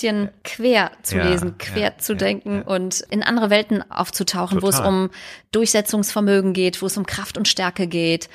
quer 0.45 0.93
zu 1.03 1.17
ja, 1.17 1.29
lesen, 1.29 1.59
quer 1.59 1.83
ja, 1.83 1.99
zu 1.99 2.15
denken 2.15 2.63
und 2.63 3.01
in 3.11 3.23
andere 3.23 3.51
Welten 3.51 3.89
aufzutauchen, 3.91 4.61
Total. 4.61 4.63
wo 4.63 4.83
es 4.83 4.87
um 4.87 5.11
Durchsetzungsvermögen 5.53 6.53
geht, 6.53 6.83
wo 6.83 6.87
es 6.87 6.97
um 6.97 7.07
Kraft 7.07 7.37
und 7.37 7.49
Stärke 7.49 7.87
geht. 7.87 8.29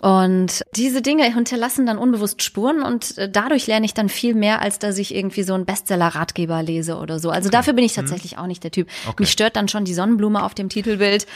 Und 0.00 0.64
diese 0.74 1.02
Dinge 1.02 1.24
hinterlassen 1.24 1.84
dann 1.84 1.98
unbewusst 1.98 2.42
Spuren 2.42 2.82
und 2.82 3.18
äh, 3.18 3.30
dadurch 3.30 3.66
lerne 3.66 3.84
ich 3.84 3.92
dann 3.92 4.08
viel 4.08 4.34
mehr, 4.34 4.62
als 4.62 4.78
dass 4.78 4.96
ich 4.96 5.14
irgendwie 5.14 5.42
so 5.42 5.52
einen 5.52 5.66
Bestseller-Ratgeber 5.66 6.62
lese 6.62 6.96
oder 6.96 7.18
so. 7.18 7.28
Also 7.30 7.48
okay. 7.48 7.56
dafür 7.58 7.72
bin 7.74 7.84
ich 7.84 7.92
mhm. 7.92 8.02
tatsächlich 8.02 8.32
hm. 8.32 8.38
auch 8.38 8.46
nicht 8.46 8.64
der 8.64 8.70
Typ. 8.70 8.88
Okay. 9.06 9.16
Mich 9.18 9.30
stört 9.30 9.56
dann 9.56 9.68
schon 9.68 9.84
die 9.84 9.92
Sonnenblume 9.92 10.42
auf 10.42 10.54
dem 10.54 10.70
Titelbild. 10.70 11.26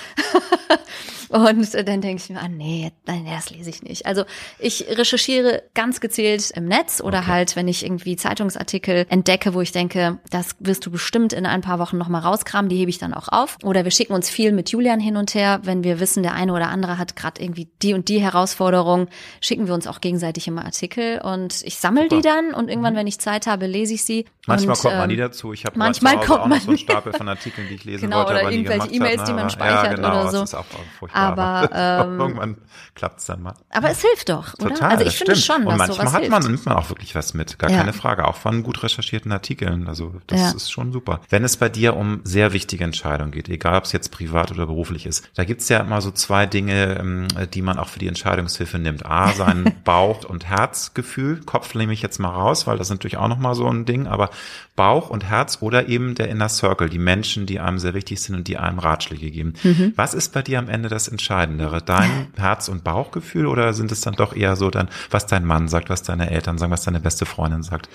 Und 1.34 1.74
dann 1.74 2.00
denke 2.00 2.22
ich 2.22 2.30
mir, 2.30 2.40
ah 2.40 2.48
nee, 2.48 2.92
nein, 3.06 3.26
das 3.28 3.50
lese 3.50 3.68
ich 3.68 3.82
nicht. 3.82 4.06
Also 4.06 4.24
ich 4.60 4.86
recherchiere 4.88 5.64
ganz 5.74 6.00
gezielt 6.00 6.52
im 6.52 6.66
Netz 6.66 7.00
oder 7.00 7.18
okay. 7.18 7.26
halt, 7.26 7.56
wenn 7.56 7.66
ich 7.66 7.84
irgendwie 7.84 8.14
Zeitungsartikel 8.14 9.04
entdecke, 9.08 9.52
wo 9.52 9.60
ich 9.60 9.72
denke, 9.72 10.18
das 10.30 10.54
wirst 10.60 10.86
du 10.86 10.92
bestimmt 10.92 11.32
in 11.32 11.44
ein 11.44 11.60
paar 11.60 11.80
Wochen 11.80 11.98
nochmal 11.98 12.20
rauskramen, 12.20 12.68
die 12.68 12.76
hebe 12.76 12.90
ich 12.90 12.98
dann 12.98 13.12
auch 13.12 13.26
auf. 13.26 13.58
Oder 13.64 13.82
wir 13.82 13.90
schicken 13.90 14.12
uns 14.12 14.30
viel 14.30 14.52
mit 14.52 14.70
Julian 14.70 15.00
hin 15.00 15.16
und 15.16 15.34
her, 15.34 15.58
wenn 15.64 15.82
wir 15.82 15.98
wissen, 15.98 16.22
der 16.22 16.34
eine 16.34 16.52
oder 16.52 16.68
andere 16.68 16.98
hat 16.98 17.16
gerade 17.16 17.42
irgendwie 17.42 17.68
die 17.82 17.94
und 17.94 18.08
die 18.08 18.20
Herausforderung, 18.20 19.08
schicken 19.40 19.66
wir 19.66 19.74
uns 19.74 19.88
auch 19.88 20.00
gegenseitig 20.00 20.46
immer 20.46 20.64
Artikel 20.64 21.20
und 21.20 21.62
ich 21.64 21.78
sammle 21.78 22.08
die 22.08 22.20
dann 22.20 22.54
und 22.54 22.68
irgendwann, 22.68 22.92
mhm. 22.92 22.98
wenn 22.98 23.06
ich 23.08 23.18
Zeit 23.18 23.48
habe, 23.48 23.66
lese 23.66 23.94
ich 23.94 24.04
sie. 24.04 24.24
Manchmal 24.46 24.76
und, 24.76 24.82
kommt 24.82 24.96
man 24.98 25.08
nie 25.08 25.14
ähm, 25.14 25.20
dazu. 25.20 25.52
Ich 25.52 25.64
habe 25.64 25.76
manchmal 25.76 26.20
kommt 26.20 26.46
man 26.46 26.60
so 26.60 26.68
einen 26.68 26.78
Stapel 26.78 27.12
von 27.12 27.28
Artikeln, 27.28 27.66
die 27.68 27.74
ich 27.74 27.84
lesen 27.84 28.02
genau, 28.02 28.18
wollte, 28.18 28.42
oder 28.42 28.52
irgendwelche 28.52 28.88
E-Mails, 28.88 29.24
die 29.24 29.32
man 29.32 29.50
speichert 29.50 29.84
ja, 29.84 29.94
genau, 29.94 30.20
oder 30.20 30.30
so. 30.30 30.40
Das 30.40 30.50
ist 30.50 30.54
auch 30.54 30.64
furchtbar. 30.98 31.23
Aber 31.26 31.70
ähm, 31.72 32.20
irgendwann 32.20 32.56
klappt 32.94 33.20
es 33.20 33.26
dann 33.26 33.42
mal. 33.42 33.54
Aber 33.70 33.90
es 33.90 34.00
hilft 34.00 34.28
doch, 34.28 34.54
oder? 34.54 34.70
Total, 34.70 34.92
also 34.92 35.04
ich 35.04 35.16
finde 35.16 35.36
stimmt. 35.36 35.64
schon, 35.64 35.64
dass 35.64 35.72
Und 35.72 35.78
manchmal 35.78 36.12
hat 36.12 36.28
man, 36.28 36.42
nimmt 36.42 36.66
man 36.66 36.76
auch 36.76 36.88
wirklich 36.90 37.14
was 37.14 37.34
mit, 37.34 37.58
gar 37.58 37.70
ja. 37.70 37.78
keine 37.78 37.92
Frage, 37.92 38.26
auch 38.26 38.36
von 38.36 38.62
gut 38.62 38.82
recherchierten 38.82 39.32
Artikeln. 39.32 39.88
Also 39.88 40.14
das 40.26 40.40
ja. 40.40 40.50
ist 40.52 40.70
schon 40.70 40.92
super. 40.92 41.20
Wenn 41.28 41.44
es 41.44 41.56
bei 41.56 41.68
dir 41.68 41.96
um 41.96 42.20
sehr 42.24 42.52
wichtige 42.52 42.84
Entscheidungen 42.84 43.32
geht, 43.32 43.48
egal 43.48 43.76
ob 43.76 43.84
es 43.84 43.92
jetzt 43.92 44.10
privat 44.10 44.50
oder 44.52 44.66
beruflich 44.66 45.06
ist, 45.06 45.28
da 45.34 45.44
gibt 45.44 45.60
es 45.60 45.68
ja 45.68 45.80
immer 45.80 46.00
so 46.00 46.10
zwei 46.10 46.46
Dinge, 46.46 46.98
ähm, 46.98 47.28
die 47.52 47.62
man 47.62 47.78
auch 47.78 47.88
für 47.88 47.98
die 47.98 48.08
Entscheidungshilfe 48.08 48.78
nimmt. 48.78 49.06
A, 49.06 49.32
sein 49.32 49.74
Bauch- 49.84 50.24
und 50.24 50.46
Herzgefühl. 50.46 51.40
Kopf 51.44 51.74
nehme 51.74 51.92
ich 51.92 52.02
jetzt 52.02 52.18
mal 52.18 52.30
raus, 52.30 52.66
weil 52.66 52.78
das 52.78 52.88
ist 52.88 52.92
natürlich 52.92 53.16
auch 53.16 53.28
nochmal 53.28 53.54
so 53.54 53.68
ein 53.68 53.84
Ding, 53.84 54.06
aber 54.06 54.30
Bauch 54.76 55.10
und 55.10 55.24
Herz 55.24 55.58
oder 55.60 55.88
eben 55.88 56.14
der 56.14 56.28
Inner 56.28 56.48
Circle, 56.48 56.88
die 56.88 56.98
Menschen, 56.98 57.46
die 57.46 57.60
einem 57.60 57.78
sehr 57.78 57.94
wichtig 57.94 58.20
sind 58.20 58.34
und 58.34 58.48
die 58.48 58.58
einem 58.58 58.78
Ratschläge 58.78 59.30
geben. 59.30 59.54
Mhm. 59.62 59.92
Was 59.96 60.14
ist 60.14 60.32
bei 60.32 60.42
dir 60.42 60.58
am 60.58 60.68
Ende 60.68 60.88
das 60.88 61.03
Entscheidendere? 61.08 61.82
Dein 61.82 62.28
Herz- 62.36 62.68
und 62.68 62.84
Bauchgefühl 62.84 63.46
oder 63.46 63.74
sind 63.74 63.92
es 63.92 64.00
dann 64.00 64.14
doch 64.14 64.34
eher 64.34 64.56
so 64.56 64.70
dann, 64.70 64.88
was 65.10 65.26
dein 65.26 65.44
Mann 65.44 65.68
sagt, 65.68 65.90
was 65.90 66.02
deine 66.02 66.30
Eltern 66.30 66.58
sagen, 66.58 66.72
was 66.72 66.84
deine 66.84 67.00
beste 67.00 67.26
Freundin 67.26 67.62
sagt? 67.62 67.88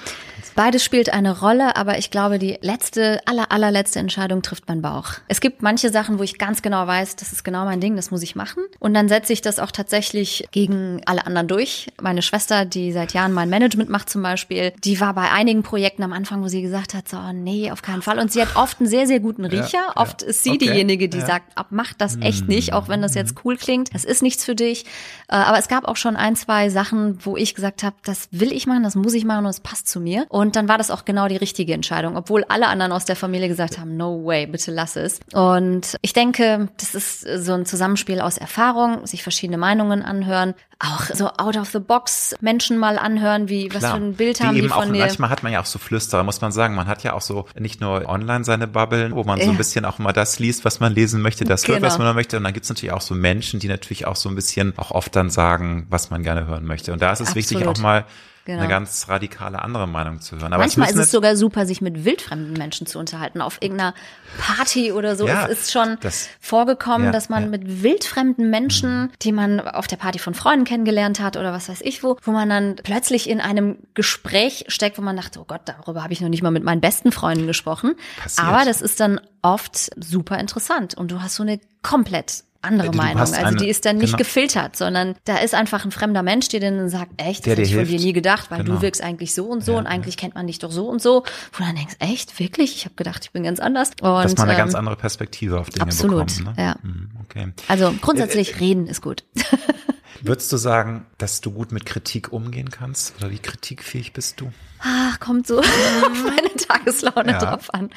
Beides 0.55 0.83
spielt 0.83 1.13
eine 1.13 1.39
Rolle, 1.39 1.75
aber 1.75 1.97
ich 1.97 2.11
glaube, 2.11 2.39
die 2.39 2.57
letzte, 2.61 3.21
aller, 3.25 3.51
allerletzte 3.51 3.99
Entscheidung 3.99 4.41
trifft 4.41 4.67
mein 4.67 4.81
Bauch. 4.81 5.11
Es 5.27 5.39
gibt 5.39 5.61
manche 5.61 5.89
Sachen, 5.89 6.19
wo 6.19 6.23
ich 6.23 6.37
ganz 6.37 6.61
genau 6.61 6.85
weiß, 6.85 7.15
das 7.15 7.31
ist 7.31 7.43
genau 7.43 7.65
mein 7.65 7.79
Ding, 7.79 7.95
das 7.95 8.11
muss 8.11 8.23
ich 8.23 8.35
machen. 8.35 8.63
Und 8.79 8.93
dann 8.93 9.07
setze 9.07 9.31
ich 9.31 9.41
das 9.41 9.59
auch 9.59 9.71
tatsächlich 9.71 10.47
gegen 10.51 11.01
alle 11.05 11.25
anderen 11.25 11.47
durch. 11.47 11.87
Meine 12.01 12.21
Schwester, 12.21 12.65
die 12.65 12.91
seit 12.91 13.13
Jahren 13.13 13.31
mein 13.31 13.49
Management 13.49 13.89
macht 13.89 14.09
zum 14.09 14.21
Beispiel, 14.21 14.73
die 14.83 14.99
war 14.99 15.13
bei 15.13 15.31
einigen 15.31 15.63
Projekten 15.63 16.03
am 16.03 16.13
Anfang, 16.13 16.43
wo 16.43 16.47
sie 16.47 16.61
gesagt 16.61 16.93
hat, 16.93 17.07
so, 17.07 17.17
nee, 17.33 17.71
auf 17.71 17.81
keinen 17.81 18.01
Fall. 18.01 18.19
Und 18.19 18.31
sie 18.31 18.41
hat 18.41 18.55
oft 18.55 18.79
einen 18.79 18.89
sehr, 18.89 19.07
sehr 19.07 19.19
guten 19.19 19.45
Riecher. 19.45 19.79
Ja, 19.87 19.93
oft 19.95 20.21
ja. 20.21 20.27
ist 20.27 20.43
sie 20.43 20.51
okay. 20.51 20.59
diejenige, 20.59 21.09
die 21.09 21.19
ja. 21.19 21.25
sagt, 21.25 21.57
ab, 21.57 21.67
mach 21.69 21.93
das 21.93 22.17
echt 22.21 22.47
nicht, 22.47 22.73
auch 22.73 22.87
wenn 22.87 22.98
das 23.01 23.15
jetzt 23.15 23.35
cool 23.43 23.57
klingt. 23.57 23.93
Das 23.93 24.03
ist 24.03 24.21
nichts 24.21 24.43
für 24.43 24.55
dich. 24.55 24.85
Äh, 25.27 25.35
aber 25.35 25.57
es 25.59 25.67
gab 25.67 25.85
auch 25.85 25.95
schon 25.95 26.15
ein, 26.15 26.35
zwei 26.35 26.69
Sachen, 26.69 27.23
wo 27.25 27.37
ich 27.37 27.55
gesagt 27.55 27.83
habe, 27.83 27.95
das 28.03 28.27
will 28.31 28.51
ich 28.51 28.67
machen, 28.67 28.83
das 28.83 28.95
muss 28.95 29.13
ich 29.13 29.25
machen 29.25 29.45
und 29.45 29.51
es 29.51 29.59
passt 29.59 29.87
zu 29.87 29.99
mir. 29.99 30.25
Und 30.29 30.55
dann 30.55 30.67
war 30.67 30.77
das 30.77 30.91
auch 30.91 31.05
genau 31.05 31.27
die 31.27 31.37
richtige 31.37 31.73
Entscheidung, 31.73 32.17
obwohl 32.17 32.43
alle 32.49 32.67
anderen 32.67 32.91
aus 32.91 33.05
der 33.05 33.15
Familie 33.15 33.47
gesagt 33.47 33.77
haben, 33.77 33.97
no 33.97 34.25
way, 34.25 34.47
bitte 34.47 34.71
lass 34.71 34.95
es. 34.95 35.19
Und 35.33 35.97
ich 36.01 36.13
denke, 36.13 36.69
das 36.77 36.95
ist 36.95 37.21
so 37.21 37.53
ein 37.53 37.65
Zusammenspiel 37.65 38.21
aus 38.21 38.37
Erfahrung, 38.37 39.05
sich 39.05 39.23
verschiedene 39.23 39.57
Meinungen 39.57 40.01
anhören, 40.01 40.53
auch 40.79 41.03
so 41.13 41.27
out 41.27 41.57
of 41.57 41.69
the 41.71 41.79
box 41.79 42.35
Menschen 42.39 42.77
mal 42.77 42.97
anhören, 42.97 43.49
wie 43.49 43.69
was 43.73 43.85
für 43.85 43.95
ein 43.95 44.13
Bild 44.13 44.39
die 44.39 44.43
haben 44.43 44.55
die 44.55 44.61
von 44.69 44.71
auch, 44.71 44.91
dir. 44.91 44.99
Manchmal 44.99 45.29
hat 45.29 45.43
man 45.43 45.51
ja 45.51 45.59
auch 45.59 45.65
so 45.65 45.77
Flüsterer, 45.77 46.23
muss 46.23 46.39
man 46.39 46.53
sagen. 46.53 46.73
Man 46.75 46.87
hat 46.87 47.03
ja 47.03 47.13
auch 47.13 47.21
so 47.21 47.45
nicht 47.57 47.81
nur 47.81 48.07
online 48.07 48.45
seine 48.45 48.65
Bubbeln, 48.65 49.13
wo 49.13 49.25
man 49.25 49.41
so 49.41 49.49
ein 49.49 49.57
bisschen 49.57 49.83
auch 49.83 49.99
mal 49.99 50.13
das 50.13 50.39
liest, 50.39 50.63
was 50.63 50.79
man 50.79 50.93
lesen 50.93 51.21
möchte, 51.21 51.43
das 51.43 51.63
genau. 51.63 51.75
hört, 51.75 51.83
was 51.83 51.93
genau. 51.95 52.05
man 52.05 52.15
möchte. 52.15 52.37
Und 52.37 52.45
dann 52.45 52.53
gibt's 52.53 52.69
natürlich 52.69 52.88
irgendwie 52.89 52.91
auch 52.91 53.01
so 53.01 53.15
Menschen, 53.15 53.59
die 53.59 53.67
natürlich 53.67 54.05
auch 54.07 54.15
so 54.15 54.29
ein 54.29 54.35
bisschen 54.35 54.73
auch 54.77 54.91
oft 54.91 55.15
dann 55.15 55.29
sagen, 55.29 55.85
was 55.89 56.09
man 56.09 56.23
gerne 56.23 56.47
hören 56.47 56.65
möchte. 56.65 56.91
Und 56.93 57.01
da 57.01 57.11
ist 57.11 57.19
es 57.21 57.29
Absolut. 57.29 57.49
wichtig, 57.51 57.67
auch 57.67 57.77
mal 57.77 58.05
Genau. 58.45 58.61
eine 58.61 58.69
ganz 58.69 59.07
radikale 59.09 59.61
andere 59.61 59.87
Meinung 59.87 60.21
zu 60.21 60.37
hören. 60.39 60.53
Aber 60.53 60.63
Manchmal 60.63 60.87
es 60.87 60.95
ist 60.95 60.99
es 61.01 61.11
sogar 61.11 61.35
super, 61.35 61.67
sich 61.67 61.81
mit 61.81 62.03
wildfremden 62.03 62.53
Menschen 62.53 62.87
zu 62.87 62.97
unterhalten. 62.97 63.41
Auf 63.41 63.61
irgendeiner 63.61 63.93
Party 64.39 64.91
oder 64.91 65.15
so. 65.15 65.27
Ja, 65.27 65.45
es 65.45 65.63
ist 65.63 65.71
schon 65.71 65.97
das- 66.01 66.29
vorgekommen, 66.39 67.07
ja, 67.07 67.11
dass 67.11 67.29
man 67.29 67.41
ja. 67.41 67.45
Mhm. 67.45 67.51
mit 67.51 67.83
wildfremden 67.83 68.49
Menschen, 68.49 69.11
die 69.21 69.33
man 69.33 69.59
auf 69.59 69.85
der 69.85 69.97
Party 69.97 70.17
von 70.17 70.33
Freunden 70.33 70.65
kennengelernt 70.65 71.19
hat 71.19 71.37
oder 71.37 71.53
was 71.53 71.69
weiß 71.69 71.81
ich 71.81 72.01
wo, 72.01 72.17
wo 72.23 72.31
man 72.31 72.49
dann 72.49 72.77
plötzlich 72.77 73.29
in 73.29 73.39
einem 73.39 73.77
Gespräch 73.93 74.65
steckt, 74.69 74.97
wo 74.97 75.03
man 75.03 75.15
dachte, 75.17 75.39
oh 75.39 75.45
Gott, 75.45 75.61
darüber 75.65 76.01
habe 76.01 76.13
ich 76.13 76.21
noch 76.21 76.29
nicht 76.29 76.41
mal 76.41 76.49
mit 76.49 76.63
meinen 76.63 76.81
besten 76.81 77.11
Freunden 77.11 77.45
gesprochen. 77.45 77.93
Passiert. 78.23 78.47
Aber 78.47 78.65
das 78.65 78.81
ist 78.81 78.99
dann 78.99 79.21
oft 79.43 79.91
super 79.95 80.39
interessant 80.39 80.95
und 80.95 81.11
du 81.11 81.21
hast 81.21 81.35
so 81.35 81.43
eine 81.43 81.59
komplett 81.83 82.45
andere 82.61 82.91
Meinung. 82.93 83.19
Also 83.21 83.35
eine- 83.35 83.55
die 83.57 83.69
ist 83.69 83.85
dann 83.85 83.97
nicht 83.97 84.07
genau. 84.07 84.17
gefiltert, 84.17 84.75
sondern 84.75 85.15
da 85.25 85.37
ist 85.37 85.53
einfach 85.55 85.85
ein 85.85 85.91
fremder 85.91 86.23
Mensch, 86.23 86.49
der 86.49 86.59
dann 86.59 86.89
sagt, 86.89 87.11
echt, 87.21 87.45
das 87.45 87.51
hätte 87.51 87.61
ich 87.61 87.75
von 87.75 87.85
dir 87.85 87.99
nie 87.99 88.13
gedacht, 88.13 88.51
weil 88.51 88.63
Genau. 88.63 88.75
du 88.75 88.81
wirkst 88.81 89.01
eigentlich 89.01 89.33
so 89.33 89.45
und 89.45 89.63
so 89.63 89.77
und 89.77 89.87
eigentlich 89.87 90.17
kennt 90.17 90.35
man 90.35 90.47
dich 90.47 90.59
doch 90.59 90.71
so 90.71 90.87
und 90.87 91.01
so. 91.01 91.23
Wo 91.53 91.57
du 91.59 91.63
dann 91.63 91.75
denkst, 91.75 91.95
echt, 91.99 92.37
wirklich? 92.39 92.75
Ich 92.75 92.85
habe 92.85 92.95
gedacht, 92.95 93.23
ich 93.25 93.31
bin 93.31 93.43
ganz 93.43 93.59
anders. 93.59 93.91
Und, 94.01 94.23
dass 94.23 94.35
man 94.37 94.49
eine 94.49 94.57
ganz 94.57 94.73
ähm, 94.73 94.79
andere 94.79 94.95
Perspektive 94.97 95.59
auf 95.59 95.69
Dinge 95.69 95.83
absolut, 95.85 96.27
bekommt. 96.35 96.57
Ne? 96.57 96.63
ja. 96.63 96.75
Mhm, 96.83 97.09
Okay. 97.29 97.53
Also 97.67 97.93
grundsätzlich 98.01 98.59
reden 98.59 98.87
ist 98.87 99.01
gut. 99.01 99.23
Würdest 100.21 100.51
du 100.51 100.57
sagen, 100.57 101.05
dass 101.17 101.39
du 101.39 101.51
gut 101.51 101.71
mit 101.71 101.85
Kritik 101.85 102.33
umgehen 102.33 102.71
kannst? 102.71 103.13
Oder 103.19 103.31
wie 103.31 103.37
kritikfähig 103.39 104.11
bist 104.11 104.41
du? 104.41 104.51
Ach, 104.79 105.17
kommt 105.19 105.47
so 105.47 105.59
auf 105.59 105.65
meine 106.25 106.53
Tageslaune 106.57 107.31
Ja. 107.31 107.37
drauf 107.39 107.73
an. 107.73 107.89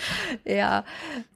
Ja, 0.44 0.84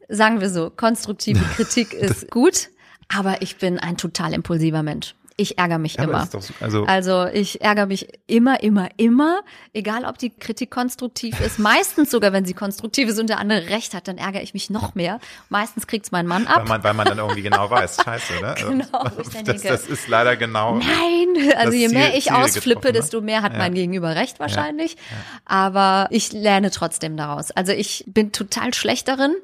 sagen 0.09 0.41
wir 0.41 0.49
so, 0.51 0.71
konstruktive 0.71 1.41
Kritik 1.57 1.93
ist 1.93 2.31
gut, 2.31 2.69
aber 3.15 3.43
ich 3.43 3.57
bin 3.59 3.79
ein 3.79 3.97
total 3.97 4.33
impulsiver 4.35 4.83
Mensch. 4.83 5.15
Ich 5.39 5.59
ärgere 5.59 5.77
mich 5.79 5.97
Ja, 5.97 6.05
immer. 6.05 6.23
ist 6.23 6.33
doch 6.33 6.41
so- 6.41 6.55
also- 6.61 6.85
also 6.87 7.27
ich 7.27 7.61
ärgere 7.61 7.85
mich 7.85 8.09
immer, 8.27 8.63
immer, 8.63 8.89
immer, 8.97 9.41
egal 9.75 10.07
ob 10.07 10.17
die 10.17 10.31
Kritik 10.31 10.71
konstruktiv 10.71 11.39
ist. 11.41 11.59
Meistens 11.59 12.11
sogar, 12.11 12.33
wenn 12.33 12.47
sie 12.47 12.55
konstruktiv 12.55 13.11
ist 13.11 13.19
und 13.21 13.29
der 13.29 13.39
andere 13.39 13.69
recht 13.69 13.93
hat, 13.93 14.09
dann 14.09 14.17
ärgere 14.17 14.41
ich 14.41 14.55
mich 14.55 14.71
noch 14.71 14.95
mehr. 14.95 15.21
Meistens 15.51 15.87
kriegt's 15.87 16.11
mein 16.11 16.27
Mann 16.27 16.47
Weil 16.47 16.55
ab. 16.55 16.69
man, 16.71 16.83
weil 16.83 16.95
man 16.95 17.07
dann 17.07 17.19
irgendwie 17.19 17.43
genau 17.43 17.69
weiß, 17.69 17.99
scheiße, 18.03 18.33
ne? 18.41 18.47
Also, 18.57 18.69
Genau, 18.71 19.05
ich 19.21 19.29
dann 19.29 19.45
das, 19.45 19.61
das 19.61 19.87
ist 19.87 20.09
leider 20.09 20.37
genau. 20.37 20.77
Nein, 20.77 21.53
also 21.59 21.73
je 21.77 21.89
Ziel- 21.89 21.99
mehr 21.99 22.17
ich 22.17 22.25
Ziel 22.29 22.33
ausflippe, 22.33 22.69
getroffen, 22.81 22.87
ne? 22.87 22.93
desto 22.95 23.21
mehr 23.21 23.43
hat 23.43 23.53
Ja. 23.53 23.59
mein 23.59 23.75
Gegenüber 23.75 24.17
recht 24.17 24.41
wahrscheinlich. 24.41 24.97
Aber 25.45 26.09
ich 26.13 26.33
lerne 26.33 26.71
trotzdem 26.71 27.15
daraus. 27.19 27.51
Also 27.51 27.73
ich 27.73 28.05
bin 28.07 28.33
total 28.33 28.73
schlecht 28.73 29.07
darin, 29.09 29.35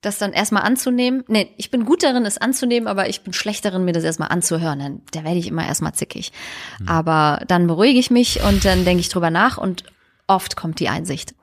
das 0.00 0.18
dann 0.18 0.32
erstmal 0.32 0.62
anzunehmen. 0.62 1.24
Nee, 1.26 1.50
ich 1.56 1.70
bin 1.70 1.84
gut 1.84 2.02
darin, 2.02 2.26
es 2.26 2.38
anzunehmen, 2.38 2.86
aber 2.86 3.08
ich 3.08 3.22
bin 3.22 3.32
schlecht 3.32 3.64
darin, 3.64 3.84
mir 3.84 3.92
das 3.92 4.04
erstmal 4.04 4.28
anzuhören. 4.28 4.78
Dann, 4.78 5.02
da 5.12 5.24
werde 5.24 5.38
ich 5.38 5.48
immer 5.48 5.66
erstmal 5.66 5.94
zickig. 5.94 6.32
Hm. 6.78 6.88
Aber 6.88 7.42
dann 7.48 7.66
beruhige 7.66 7.98
ich 7.98 8.10
mich 8.10 8.42
und 8.42 8.64
dann 8.64 8.84
denke 8.84 9.00
ich 9.00 9.08
drüber 9.08 9.30
nach 9.30 9.58
und 9.58 9.84
oft 10.26 10.56
kommt 10.56 10.80
die 10.80 10.88
Einsicht. 10.88 11.34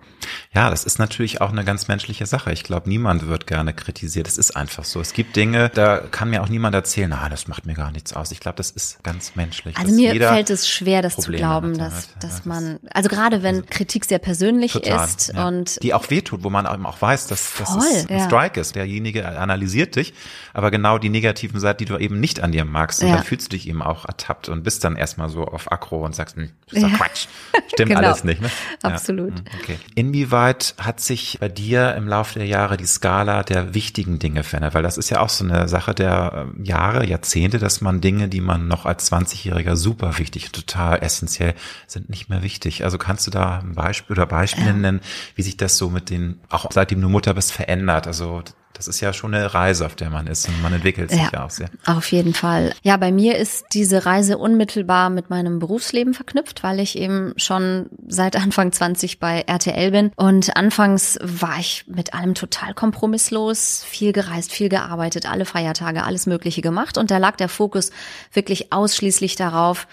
Ja, 0.53 0.69
das 0.69 0.83
ist 0.83 0.99
natürlich 0.99 1.41
auch 1.41 1.51
eine 1.51 1.63
ganz 1.63 1.87
menschliche 1.87 2.25
Sache. 2.25 2.51
Ich 2.51 2.63
glaube, 2.63 2.89
niemand 2.89 3.27
wird 3.27 3.47
gerne 3.47 3.73
kritisiert. 3.73 4.27
Es 4.27 4.37
ist 4.37 4.55
einfach 4.55 4.83
so. 4.83 5.01
Es 5.01 5.13
gibt 5.13 5.35
Dinge, 5.35 5.69
da 5.69 5.99
kann 5.99 6.29
mir 6.29 6.41
auch 6.43 6.49
niemand 6.49 6.75
erzählen, 6.75 7.09
na, 7.09 7.29
das 7.29 7.47
macht 7.47 7.65
mir 7.65 7.73
gar 7.73 7.91
nichts 7.91 8.13
aus. 8.13 8.31
Ich 8.31 8.39
glaube, 8.39 8.57
das 8.57 8.71
ist 8.71 9.03
ganz 9.03 9.35
menschlich. 9.35 9.77
Also 9.77 9.89
dass 9.89 9.95
mir 9.95 10.13
fällt 10.15 10.49
es 10.49 10.69
schwer, 10.69 11.01
das 11.01 11.15
Probleme 11.15 11.37
zu 11.37 11.43
glauben, 11.43 11.77
dass, 11.77 12.09
dass 12.19 12.39
Ja, 12.39 12.41
man, 12.45 12.79
also 12.91 13.09
gerade 13.09 13.43
wenn 13.43 13.65
Kritik 13.65 14.05
sehr 14.05 14.19
persönlich 14.19 14.73
Total, 14.73 15.05
ist 15.05 15.33
ja. 15.33 15.47
und 15.47 15.81
die 15.83 15.93
auch 15.93 16.09
wehtut, 16.09 16.43
wo 16.43 16.49
man 16.49 16.65
eben 16.71 16.85
auch 16.85 17.01
weiß, 17.01 17.27
dass, 17.27 17.53
dass 17.57 17.69
Voll, 17.69 17.83
es 17.95 18.09
ein 18.09 18.19
ja. 18.19 18.25
Strike 18.25 18.59
ist. 18.59 18.75
Derjenige 18.75 19.27
analysiert 19.27 19.95
dich, 19.95 20.13
aber 20.53 20.71
genau 20.71 20.97
die 20.97 21.09
negativen 21.09 21.59
Seiten, 21.59 21.79
die 21.79 21.85
du 21.85 21.97
eben 21.97 22.19
nicht 22.19 22.39
an 22.41 22.51
dir 22.51 22.65
magst, 22.65 23.03
und 23.03 23.11
dann 23.11 23.23
fühlst 23.23 23.47
du 23.47 23.49
dich 23.57 23.67
eben 23.67 23.81
auch 23.81 24.05
ertappt 24.05 24.49
und 24.49 24.63
bist 24.63 24.83
dann 24.83 24.95
erstmal 24.95 25.29
so 25.29 25.45
auf 25.45 25.71
Aggro 25.71 26.05
und 26.05 26.15
sagst, 26.15 26.35
hm, 26.35 26.49
das 26.69 26.83
ist 26.83 26.83
doch. 26.83 26.97
Quatsch. 26.97 27.27
Stimmt 27.73 27.89
Genau. 27.93 28.07
alles 28.07 28.23
nicht. 28.23 28.41
Ne? 28.41 28.49
Absolut. 28.81 29.37
Hm, 29.37 29.45
okay. 29.61 29.77
Inwieweit 30.13 30.75
hat 30.77 30.99
sich 30.99 31.39
bei 31.39 31.49
dir 31.49 31.95
im 31.95 32.07
Laufe 32.07 32.37
der 32.37 32.47
Jahre 32.47 32.77
die 32.77 32.85
Skala 32.85 33.41
der 33.41 33.73
wichtigen 33.73 34.19
Dinge 34.19 34.43
verändert? 34.43 34.75
Weil 34.75 34.83
das 34.83 34.99
ist 34.99 35.09
ja 35.09 35.21
auch 35.21 35.29
so 35.29 35.43
eine 35.43 35.67
Sache 35.67 35.95
der 35.95 36.49
äh, 36.55 36.63
Jahre, 36.63 37.03
Jahrzehnte, 37.03 37.57
dass 37.57 37.81
man 37.81 37.99
Dinge, 37.99 38.27
die 38.29 38.39
man 38.39 38.67
noch 38.67 38.85
als 38.85 39.11
20-Jähriger 39.11 39.75
super 39.75 40.19
wichtig, 40.19 40.51
total 40.51 41.01
essentiell 41.01 41.55
sind, 41.87 42.11
nicht 42.11 42.29
mehr 42.29 42.43
wichtig. 42.43 42.83
Also 42.83 42.99
kannst 42.99 43.25
du 43.25 43.31
da 43.31 43.61
ein 43.61 43.73
Beispiel 43.73 44.15
oder 44.15 44.27
Beispiele 44.27 44.75
nennen, 44.75 45.01
wie 45.33 45.41
sich 45.41 45.57
das 45.57 45.79
so 45.79 45.89
mit 45.89 46.11
den, 46.11 46.39
auch 46.47 46.67
seitdem 46.71 47.01
du 47.01 47.09
Mutter 47.09 47.33
bist, 47.33 47.51
verändert? 47.51 48.05
Also 48.05 48.43
das 48.73 48.87
ist 48.87 49.01
ja 49.01 49.13
schon 49.13 49.33
eine 49.33 49.53
Reise, 49.53 49.85
auf 49.85 49.95
der 49.95 50.09
man 50.09 50.27
ist 50.27 50.47
und 50.47 50.61
man 50.61 50.73
entwickelt 50.73 51.11
sich 51.11 51.21
ja, 51.31 51.45
auch 51.45 51.49
sehr. 51.49 51.69
Auf 51.85 52.11
jeden 52.11 52.33
Fall. 52.33 52.73
Ja, 52.81 52.97
bei 52.97 53.11
mir 53.11 53.37
ist 53.37 53.65
diese 53.73 54.05
Reise 54.05 54.37
unmittelbar 54.37 55.09
mit 55.09 55.29
meinem 55.29 55.59
Berufsleben 55.59 56.13
verknüpft, 56.13 56.63
weil 56.63 56.79
ich 56.79 56.97
eben 56.97 57.33
schon 57.37 57.87
seit 58.07 58.35
Anfang 58.43 58.71
20 58.71 59.19
bei 59.19 59.41
RTL 59.41 59.91
bin. 59.91 60.11
Und 60.15 60.57
anfangs 60.57 61.19
war 61.21 61.59
ich 61.59 61.85
mit 61.87 62.13
allem 62.13 62.33
total 62.33 62.73
kompromisslos, 62.73 63.83
viel 63.87 64.11
gereist, 64.11 64.51
viel 64.51 64.69
gearbeitet, 64.69 65.29
alle 65.29 65.45
Feiertage, 65.45 66.03
alles 66.03 66.25
Mögliche 66.25 66.61
gemacht. 66.61 66.97
Und 66.97 67.11
da 67.11 67.17
lag 67.17 67.35
der 67.35 67.49
Fokus 67.49 67.91
wirklich 68.33 68.73
ausschließlich 68.73 69.35
darauf, 69.35 69.87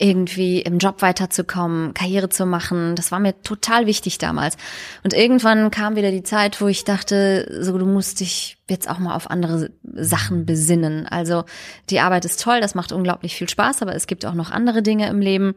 irgendwie 0.00 0.60
im 0.60 0.78
Job 0.78 1.02
weiterzukommen, 1.02 1.94
Karriere 1.94 2.28
zu 2.28 2.46
machen. 2.46 2.96
Das 2.96 3.12
war 3.12 3.18
mir 3.18 3.40
total 3.42 3.86
wichtig 3.86 4.18
damals. 4.18 4.56
Und 5.04 5.14
irgendwann 5.14 5.70
kam 5.70 5.96
wieder 5.96 6.10
die 6.10 6.22
Zeit, 6.22 6.60
wo 6.60 6.68
ich 6.68 6.84
dachte, 6.84 7.58
so 7.62 7.76
du 7.78 7.86
musst 7.86 8.20
dich 8.20 8.58
jetzt 8.68 8.90
auch 8.90 8.98
mal 8.98 9.14
auf 9.14 9.30
andere 9.30 9.70
Sachen 9.94 10.46
besinnen. 10.46 11.06
Also 11.06 11.44
die 11.90 12.00
Arbeit 12.00 12.24
ist 12.24 12.40
toll, 12.42 12.60
das 12.60 12.74
macht 12.74 12.92
unglaublich 12.92 13.36
viel 13.36 13.48
Spaß, 13.48 13.82
aber 13.82 13.94
es 13.94 14.06
gibt 14.06 14.26
auch 14.26 14.34
noch 14.34 14.50
andere 14.50 14.82
Dinge 14.82 15.08
im 15.08 15.20
Leben. 15.20 15.54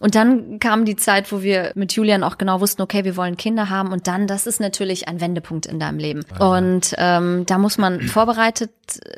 Und 0.00 0.14
dann 0.14 0.60
kam 0.60 0.84
die 0.84 0.96
Zeit, 0.96 1.32
wo 1.32 1.42
wir 1.42 1.72
mit 1.74 1.92
Julian 1.92 2.22
auch 2.22 2.38
genau 2.38 2.60
wussten, 2.60 2.82
okay, 2.82 3.04
wir 3.04 3.16
wollen 3.16 3.36
Kinder 3.36 3.68
haben. 3.68 3.92
Und 3.92 4.06
dann, 4.06 4.26
das 4.26 4.46
ist 4.46 4.60
natürlich 4.60 5.08
ein 5.08 5.20
Wendepunkt 5.20 5.66
in 5.66 5.80
deinem 5.80 5.98
Leben. 5.98 6.24
Und 6.38 6.94
ähm, 6.98 7.44
da 7.46 7.58
muss 7.58 7.78
man 7.78 8.02
vorbereitet 8.02 8.70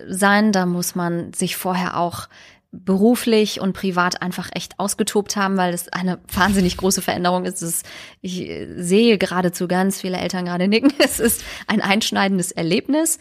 sein, 0.09 0.53
da 0.53 0.67
muss 0.67 0.95
man 0.95 1.33
sich 1.35 1.57
vorher 1.57 1.99
auch 1.99 2.29
beruflich 2.73 3.61
und 3.61 3.73
privat 3.73 4.23
einfach 4.23 4.49
echt 4.55 4.79
ausgetobt 4.79 5.37
haben, 5.37 5.57
weil 5.57 5.75
es 5.75 5.89
eine 5.89 6.21
wahnsinnig 6.33 6.77
große 6.77 7.03
Veränderung 7.03 7.45
ist. 7.45 7.63
Es, 7.63 7.83
ich 8.21 8.49
sehe 8.77 9.19
geradezu 9.19 9.67
ganz 9.69 10.01
viele 10.01 10.19
Eltern 10.19 10.45
gerade 10.45 10.69
nicken. 10.69 10.93
Es 10.99 11.19
ist 11.19 11.43
ein 11.67 11.81
einschneidendes 11.81 12.53
Erlebnis. 12.53 13.19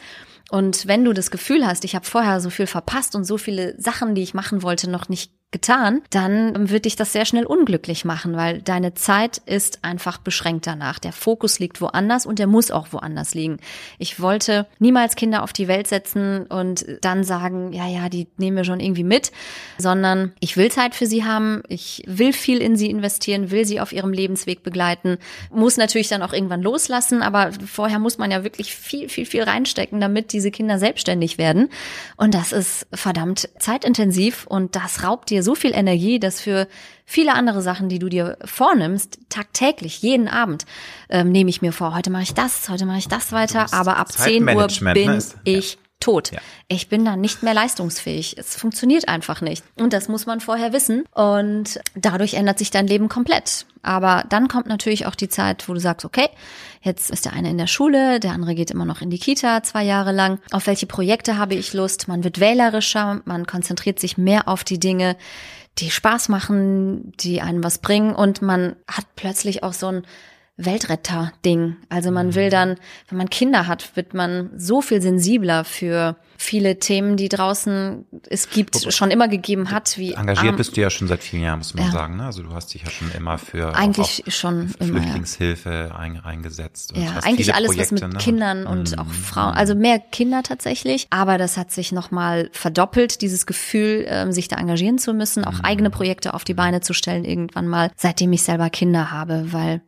Und 0.52 0.88
wenn 0.88 1.04
du 1.04 1.14
das 1.14 1.32
Gefühl 1.32 1.66
hast, 1.66 1.86
ich 1.86 1.96
habe 1.96 2.06
vorher 2.06 2.40
so 2.42 2.50
viel 2.50 2.68
verpasst 2.68 3.16
und 3.16 3.24
so 3.24 3.38
viele 3.38 3.80
Sachen, 3.80 4.16
die 4.16 4.24
ich 4.24 4.34
machen 4.34 4.64
wollte, 4.64 4.90
noch 4.90 5.10
nicht 5.10 5.32
getan, 5.52 6.04
dann 6.12 6.70
wird 6.70 6.86
dich 6.86 6.96
das 6.96 7.12
sehr 7.12 7.26
schnell 7.26 7.46
unglücklich 7.46 8.06
machen, 8.06 8.36
weil 8.36 8.62
deine 8.62 8.94
Zeit 8.94 9.38
ist 9.46 9.84
einfach 9.84 10.20
beschränkt 10.20 10.68
danach. 10.68 11.00
Der 11.00 11.12
Fokus 11.12 11.58
liegt 11.58 11.82
woanders 11.82 12.28
und 12.28 12.38
der 12.38 12.46
muss 12.46 12.70
auch 12.70 12.90
woanders 12.92 13.34
liegen. 13.34 13.58
Ich 13.98 14.20
wollte 14.20 14.68
niemals 14.78 15.16
Kinder 15.16 15.42
auf 15.42 15.52
die 15.52 15.68
Welt 15.68 15.88
setzen 15.88 16.46
und 16.46 16.86
dann 17.02 17.24
sagen, 17.24 17.74
ja, 17.74 17.88
ja, 17.88 18.10
die 18.10 18.28
nehmen 18.38 18.58
wir 18.58 18.64
schon 18.64 18.80
irgendwie 18.80 19.04
mit, 19.04 19.32
sondern 19.80 20.34
ich 20.40 20.56
will 20.56 20.70
Zeit 20.70 20.94
für 20.94 21.08
sie 21.08 21.26
haben, 21.26 21.64
ich 21.68 22.04
will 22.06 22.32
viel 22.32 22.60
in 22.60 22.76
sie 22.76 22.92
investieren, 22.92 23.50
will 23.50 23.66
sie 23.66 23.80
auf 23.80 23.92
ihrem 23.92 24.14
Lebensweg 24.14 24.62
begleiten, 24.62 25.18
muss 25.50 25.78
natürlich 25.78 26.10
dann 26.10 26.22
auch 26.22 26.34
irgendwann 26.34 26.62
loslassen, 26.62 27.24
aber 27.24 27.52
vorher 27.66 27.98
muss 27.98 28.20
man 28.20 28.30
ja 28.30 28.44
wirklich 28.44 28.76
viel, 28.76 29.10
viel, 29.10 29.26
viel 29.26 29.42
reinstecken, 29.42 30.00
damit 30.00 30.32
diese 30.32 30.52
Kinder 30.52 30.78
selbstständig 30.78 31.40
werden. 31.40 31.70
Und 32.18 32.36
das 32.36 32.52
ist 32.52 32.86
verdammt 32.94 33.50
zeitintensiv 33.58 34.46
und 34.46 34.76
das 34.76 35.04
raubt 35.04 35.32
dir 35.32 35.39
so 35.44 35.56
viel 35.56 35.72
Energie, 35.74 36.20
dass 36.20 36.42
für 36.42 36.68
viele 37.06 37.34
andere 37.34 37.62
Sachen, 37.62 37.90
die 37.90 38.00
du 38.00 38.10
dir 38.10 38.38
vornimmst, 38.44 39.20
tagtäglich, 39.30 40.02
jeden 40.02 40.28
Abend, 40.28 40.66
ähm, 41.10 41.32
nehme 41.32 41.50
ich 41.50 41.62
mir 41.62 41.74
vor, 41.74 41.96
heute 41.96 42.10
mache 42.10 42.24
ich 42.24 42.34
das, 42.34 42.70
heute 42.70 42.86
mache 42.86 43.00
ich 43.00 43.08
das 43.08 43.32
weiter, 43.32 43.68
aber 43.74 43.98
ab 43.98 44.12
10 44.12 44.48
Uhr 44.48 44.68
bin 44.94 45.12
ne, 45.12 45.24
ich 45.44 45.78
tot. 46.00 46.32
Ja. 46.32 46.40
Ich 46.68 46.88
bin 46.88 47.04
dann 47.04 47.22
nicht 47.22 47.44
mehr 47.44 47.54
leistungsfähig. 47.54 48.38
Es 48.38 48.56
funktioniert 48.56 49.08
einfach 49.08 49.42
nicht. 49.42 49.64
Und 49.78 49.94
das 49.94 50.08
muss 50.08 50.26
man 50.26 50.40
vorher 50.40 50.72
wissen. 50.74 51.04
Und 51.14 51.80
dadurch 51.96 52.36
ändert 52.36 52.58
sich 52.58 52.72
dein 52.72 52.88
Leben 52.88 53.10
komplett. 53.10 53.66
Aber 53.82 54.26
dann 54.30 54.48
kommt 54.48 54.68
natürlich 54.68 55.06
auch 55.06 55.16
die 55.16 55.30
Zeit, 55.30 55.68
wo 55.68 55.74
du 55.74 55.80
sagst, 55.80 56.06
okay, 56.06 56.28
jetzt 56.82 57.12
ist 57.12 57.26
der 57.26 57.34
eine 57.34 57.50
in 57.50 57.58
der 57.58 57.68
Schule, 57.68 58.20
der 58.20 58.32
andere 58.32 58.56
geht 58.56 58.72
immer 58.72 58.86
noch 58.86 59.02
in 59.02 59.10
die 59.10 59.20
Kita 59.20 59.64
zwei 59.64 59.84
Jahre 59.84 60.12
lang. 60.12 60.40
Auf 60.52 60.68
welche 60.68 60.86
Projekte 60.86 61.38
habe 61.38 61.56
ich 61.56 61.74
Lust? 61.74 62.08
Man 62.08 62.24
wird 62.24 62.40
wählerischer, 62.40 63.22
man 63.26 63.46
konzentriert 63.46 64.00
sich 64.00 64.18
mehr 64.18 64.48
auf 64.48 64.64
die 64.64 64.80
Dinge, 64.80 65.16
die 65.78 65.92
Spaß 65.92 66.30
machen, 66.30 67.14
die 67.20 67.42
einem 67.42 67.64
was 67.64 67.78
bringen. 67.78 68.14
Und 68.14 68.42
man 68.42 68.76
hat 68.88 69.06
plötzlich 69.16 69.64
auch 69.64 69.74
so 69.74 69.88
ein 69.88 70.04
Weltretter-Ding. 70.60 71.78
Also 71.90 72.12
man 72.12 72.36
will 72.36 72.50
dann, 72.50 72.76
wenn 73.08 73.18
man 73.18 73.30
Kinder 73.30 73.68
hat, 73.68 73.96
wird 73.96 74.14
man 74.14 74.50
so 74.56 74.82
viel 74.82 75.02
sensibler 75.02 75.64
für 75.64 76.18
viele 76.38 76.80
Themen, 76.80 77.18
die 77.18 77.28
draußen 77.28 78.06
es 78.30 78.50
gibt, 78.50 78.94
schon 78.94 79.12
immer 79.12 79.28
gegeben 79.28 79.72
hat. 79.72 79.98
Wie 79.98 80.14
Engagiert 80.14 80.56
bist 80.56 80.78
du 80.78 80.82
ja 80.82 80.90
schon 80.90 81.10
seit 81.10 81.22
vielen 81.22 81.44
Jahren, 81.44 81.60
muss 81.60 81.74
man 81.74 81.86
ja. 81.86 81.92
sagen. 81.92 82.16
Ne? 82.16 82.26
Also 82.26 82.44
du 82.44 82.54
hast 82.54 82.74
dich 82.74 82.84
ja 82.84 82.90
schon 82.90 83.12
immer 83.12 83.38
für 83.38 83.76
eigentlich 83.76 84.24
schon 84.28 84.70
Flüchtlingshilfe 84.70 85.70
immer, 85.70 85.88
ja. 85.90 85.96
ein, 85.96 86.20
eingesetzt. 86.24 86.94
ja, 86.96 87.20
eigentlich 87.24 87.54
alles, 87.54 87.76
Projekte, 87.76 87.96
was 87.96 88.02
mit 88.02 88.14
ne? 88.14 88.20
Kindern 88.20 88.68
und 88.68 88.96
mm. 88.96 89.00
auch 89.00 89.08
Frauen, 89.08 89.54
also 89.54 89.76
mehr 89.76 90.00
Kinder 90.00 90.42
tatsächlich. 90.42 91.08
Aber 91.10 91.38
das 91.38 91.58
hat 91.58 91.72
sich 91.72 91.92
nochmal 91.92 92.50
verdoppelt, 92.54 93.22
dieses 93.22 93.46
Gefühl, 93.46 94.06
ähm, 94.08 94.32
sich 94.32 94.48
da 94.48 94.56
engagieren 94.56 94.98
zu 94.98 95.14
müssen, 95.14 95.44
auch 95.44 95.60
mm. 95.60 95.66
eigene 95.66 95.90
Projekte 95.90 96.34
auf 96.34 96.46
die 96.46 96.54
Beine 96.54 96.80
zu 96.80 96.94
stellen 96.94 97.26
irgendwann 97.26 97.68
mal, 97.68 97.92
seitdem 97.98 98.32
ich 98.32 98.44
selber 98.44 98.70
Kinder 98.70 99.12
habe, 99.12 99.52
weil 99.52 99.82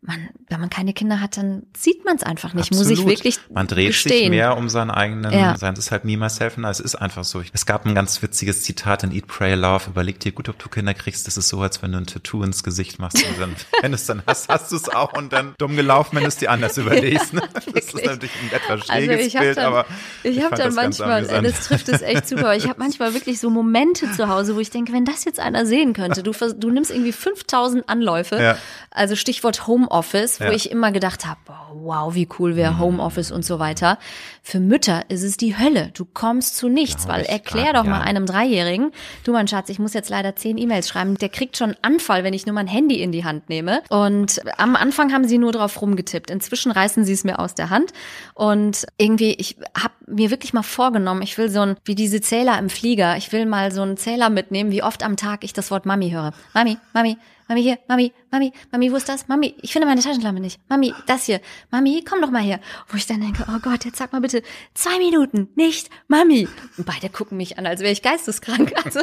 man, 0.00 0.28
wenn 0.48 0.60
man 0.60 0.70
keine 0.70 0.92
Kinder 0.92 1.20
hat, 1.20 1.36
dann 1.36 1.64
sieht 1.76 2.04
man 2.04 2.16
es 2.16 2.22
einfach 2.22 2.54
nicht. 2.54 2.70
Absolut. 2.70 2.88
Muss 2.88 2.98
ich 2.98 3.04
wirklich 3.04 3.38
Man 3.50 3.66
dreht 3.66 3.88
gestehen. 3.88 4.18
sich 4.18 4.30
mehr 4.30 4.56
um 4.56 4.68
seinen 4.68 4.92
eigenen, 4.92 5.32
ja. 5.32 5.56
sein 5.56 5.74
ist 5.74 5.90
halt 5.90 6.04
me, 6.04 6.16
myself 6.16 6.56
and 6.56 6.66
Es 6.66 6.78
ist 6.78 6.94
einfach 6.94 7.24
so. 7.24 7.42
Es 7.52 7.66
gab 7.66 7.84
ein 7.84 7.96
ganz 7.96 8.22
witziges 8.22 8.62
Zitat 8.62 9.02
in 9.02 9.12
Eat, 9.12 9.26
Pray, 9.26 9.54
Love. 9.54 9.90
Überleg 9.90 10.20
dir 10.20 10.30
gut, 10.30 10.48
ob 10.48 10.58
du 10.58 10.68
Kinder 10.68 10.94
kriegst. 10.94 11.26
Das 11.26 11.36
ist 11.36 11.48
so, 11.48 11.60
als 11.60 11.82
wenn 11.82 11.92
du 11.92 11.98
ein 11.98 12.06
Tattoo 12.06 12.44
ins 12.44 12.62
Gesicht 12.62 13.00
machst 13.00 13.16
und 13.24 13.40
dann, 13.40 13.56
wenn 13.82 13.90
du 13.90 13.96
es 13.96 14.06
dann 14.06 14.22
hast, 14.24 14.48
hast 14.48 14.70
du 14.70 14.76
es 14.76 14.88
auch 14.88 15.14
und 15.14 15.32
dann 15.32 15.54
dumm 15.58 15.74
gelaufen, 15.74 16.14
wenn 16.16 16.22
du 16.22 16.28
es 16.28 16.36
dir 16.36 16.50
anders 16.52 16.78
überlegst. 16.78 17.34
Ne? 17.34 17.42
Ja, 17.42 17.72
das 17.72 17.84
ist 17.86 17.94
natürlich 18.04 18.30
ein 18.40 18.56
etwas 18.56 18.88
also 18.88 19.04
schräges 19.04 19.34
also 19.34 19.38
Bild, 19.38 19.56
dann, 19.56 19.66
aber 19.66 19.86
ich, 20.22 20.36
ich 20.36 20.44
habe 20.44 20.54
dann 20.54 20.74
manchmal, 20.74 21.24
das 21.24 21.66
trifft 21.66 21.88
es 21.88 22.02
echt 22.02 22.28
super. 22.28 22.54
Ich 22.54 22.68
habe 22.68 22.78
manchmal 22.78 23.14
wirklich 23.14 23.40
so 23.40 23.50
Momente 23.50 24.10
zu 24.12 24.28
Hause, 24.28 24.54
wo 24.54 24.60
ich 24.60 24.70
denke, 24.70 24.92
wenn 24.92 25.04
das 25.04 25.24
jetzt 25.24 25.40
einer 25.40 25.66
sehen 25.66 25.92
könnte, 25.92 26.22
du, 26.22 26.30
du 26.32 26.70
nimmst 26.70 26.92
irgendwie 26.92 27.12
5000 27.12 27.88
Anläufe, 27.88 28.40
ja. 28.40 28.58
also 28.90 29.16
Stichwort 29.16 29.66
Homeoffice, 29.88 30.40
wo 30.40 30.44
ja. 30.44 30.52
ich 30.52 30.70
immer 30.70 30.92
gedacht 30.92 31.26
habe, 31.26 31.40
wow, 31.72 32.14
wie 32.14 32.28
cool 32.38 32.56
wäre 32.56 32.72
mhm. 32.72 32.78
Homeoffice 32.78 33.30
und 33.30 33.44
so 33.44 33.58
weiter. 33.58 33.98
Für 34.42 34.60
Mütter 34.60 35.04
ist 35.08 35.22
es 35.22 35.36
die 35.36 35.58
Hölle. 35.58 35.90
Du 35.94 36.04
kommst 36.04 36.56
zu 36.56 36.68
nichts, 36.68 37.04
ja, 37.04 37.10
weil 37.10 37.22
erklär 37.24 37.72
grad, 37.72 37.76
doch 37.76 37.84
mal 37.84 38.00
einem 38.00 38.26
Dreijährigen, 38.26 38.92
du 39.24 39.32
mein 39.32 39.48
Schatz, 39.48 39.68
ich 39.68 39.78
muss 39.78 39.94
jetzt 39.94 40.10
leider 40.10 40.36
zehn 40.36 40.58
E-Mails 40.58 40.88
schreiben. 40.88 41.16
Der 41.16 41.28
kriegt 41.28 41.56
schon 41.56 41.74
Anfall, 41.82 42.24
wenn 42.24 42.34
ich 42.34 42.46
nur 42.46 42.54
mein 42.54 42.66
Handy 42.66 43.02
in 43.02 43.12
die 43.12 43.24
Hand 43.24 43.48
nehme. 43.48 43.82
Und 43.88 44.40
am 44.56 44.76
Anfang 44.76 45.12
haben 45.12 45.26
sie 45.26 45.38
nur 45.38 45.52
drauf 45.52 45.80
rumgetippt. 45.80 46.30
Inzwischen 46.30 46.72
reißen 46.72 47.04
sie 47.04 47.12
es 47.12 47.24
mir 47.24 47.38
aus 47.38 47.54
der 47.54 47.70
Hand. 47.70 47.92
Und 48.34 48.86
irgendwie, 48.96 49.32
ich 49.34 49.56
habe 49.76 49.94
mir 50.06 50.30
wirklich 50.30 50.52
mal 50.52 50.62
vorgenommen, 50.62 51.22
ich 51.22 51.36
will 51.38 51.50
so 51.50 51.60
ein, 51.60 51.76
wie 51.84 51.94
diese 51.94 52.20
Zähler 52.20 52.58
im 52.58 52.70
Flieger, 52.70 53.16
ich 53.16 53.32
will 53.32 53.46
mal 53.46 53.72
so 53.72 53.82
einen 53.82 53.96
Zähler 53.96 54.30
mitnehmen, 54.30 54.70
wie 54.70 54.82
oft 54.82 55.02
am 55.02 55.16
Tag 55.16 55.44
ich 55.44 55.52
das 55.52 55.70
Wort 55.70 55.86
Mami 55.86 56.10
höre. 56.10 56.32
Mami, 56.54 56.78
Mami, 56.92 57.18
Mami 57.48 57.62
hier, 57.62 57.78
Mami, 57.88 58.12
Mami, 58.30 58.52
Mami, 58.70 58.92
wo 58.92 58.96
ist 58.96 59.08
das? 59.08 59.26
Mami, 59.26 59.54
ich 59.62 59.72
finde 59.72 59.88
meine 59.88 60.02
Taschenlampe 60.02 60.40
nicht. 60.40 60.60
Mami, 60.68 60.92
das 61.06 61.24
hier. 61.24 61.40
Mami, 61.70 62.04
komm 62.06 62.20
doch 62.20 62.30
mal 62.30 62.42
her. 62.42 62.60
Wo 62.88 62.96
ich 62.98 63.06
dann 63.06 63.22
denke, 63.22 63.46
oh 63.48 63.58
Gott, 63.62 63.86
jetzt 63.86 63.96
sag 63.96 64.12
mal 64.12 64.20
bitte 64.20 64.42
zwei 64.74 64.98
Minuten, 64.98 65.48
nicht 65.56 65.88
Mami. 66.08 66.46
Und 66.76 66.86
beide 66.86 67.08
gucken 67.08 67.38
mich 67.38 67.58
an, 67.58 67.66
als 67.66 67.80
wäre 67.80 67.92
ich 67.92 68.02
geisteskrank. 68.02 68.72
Also, 68.88 69.00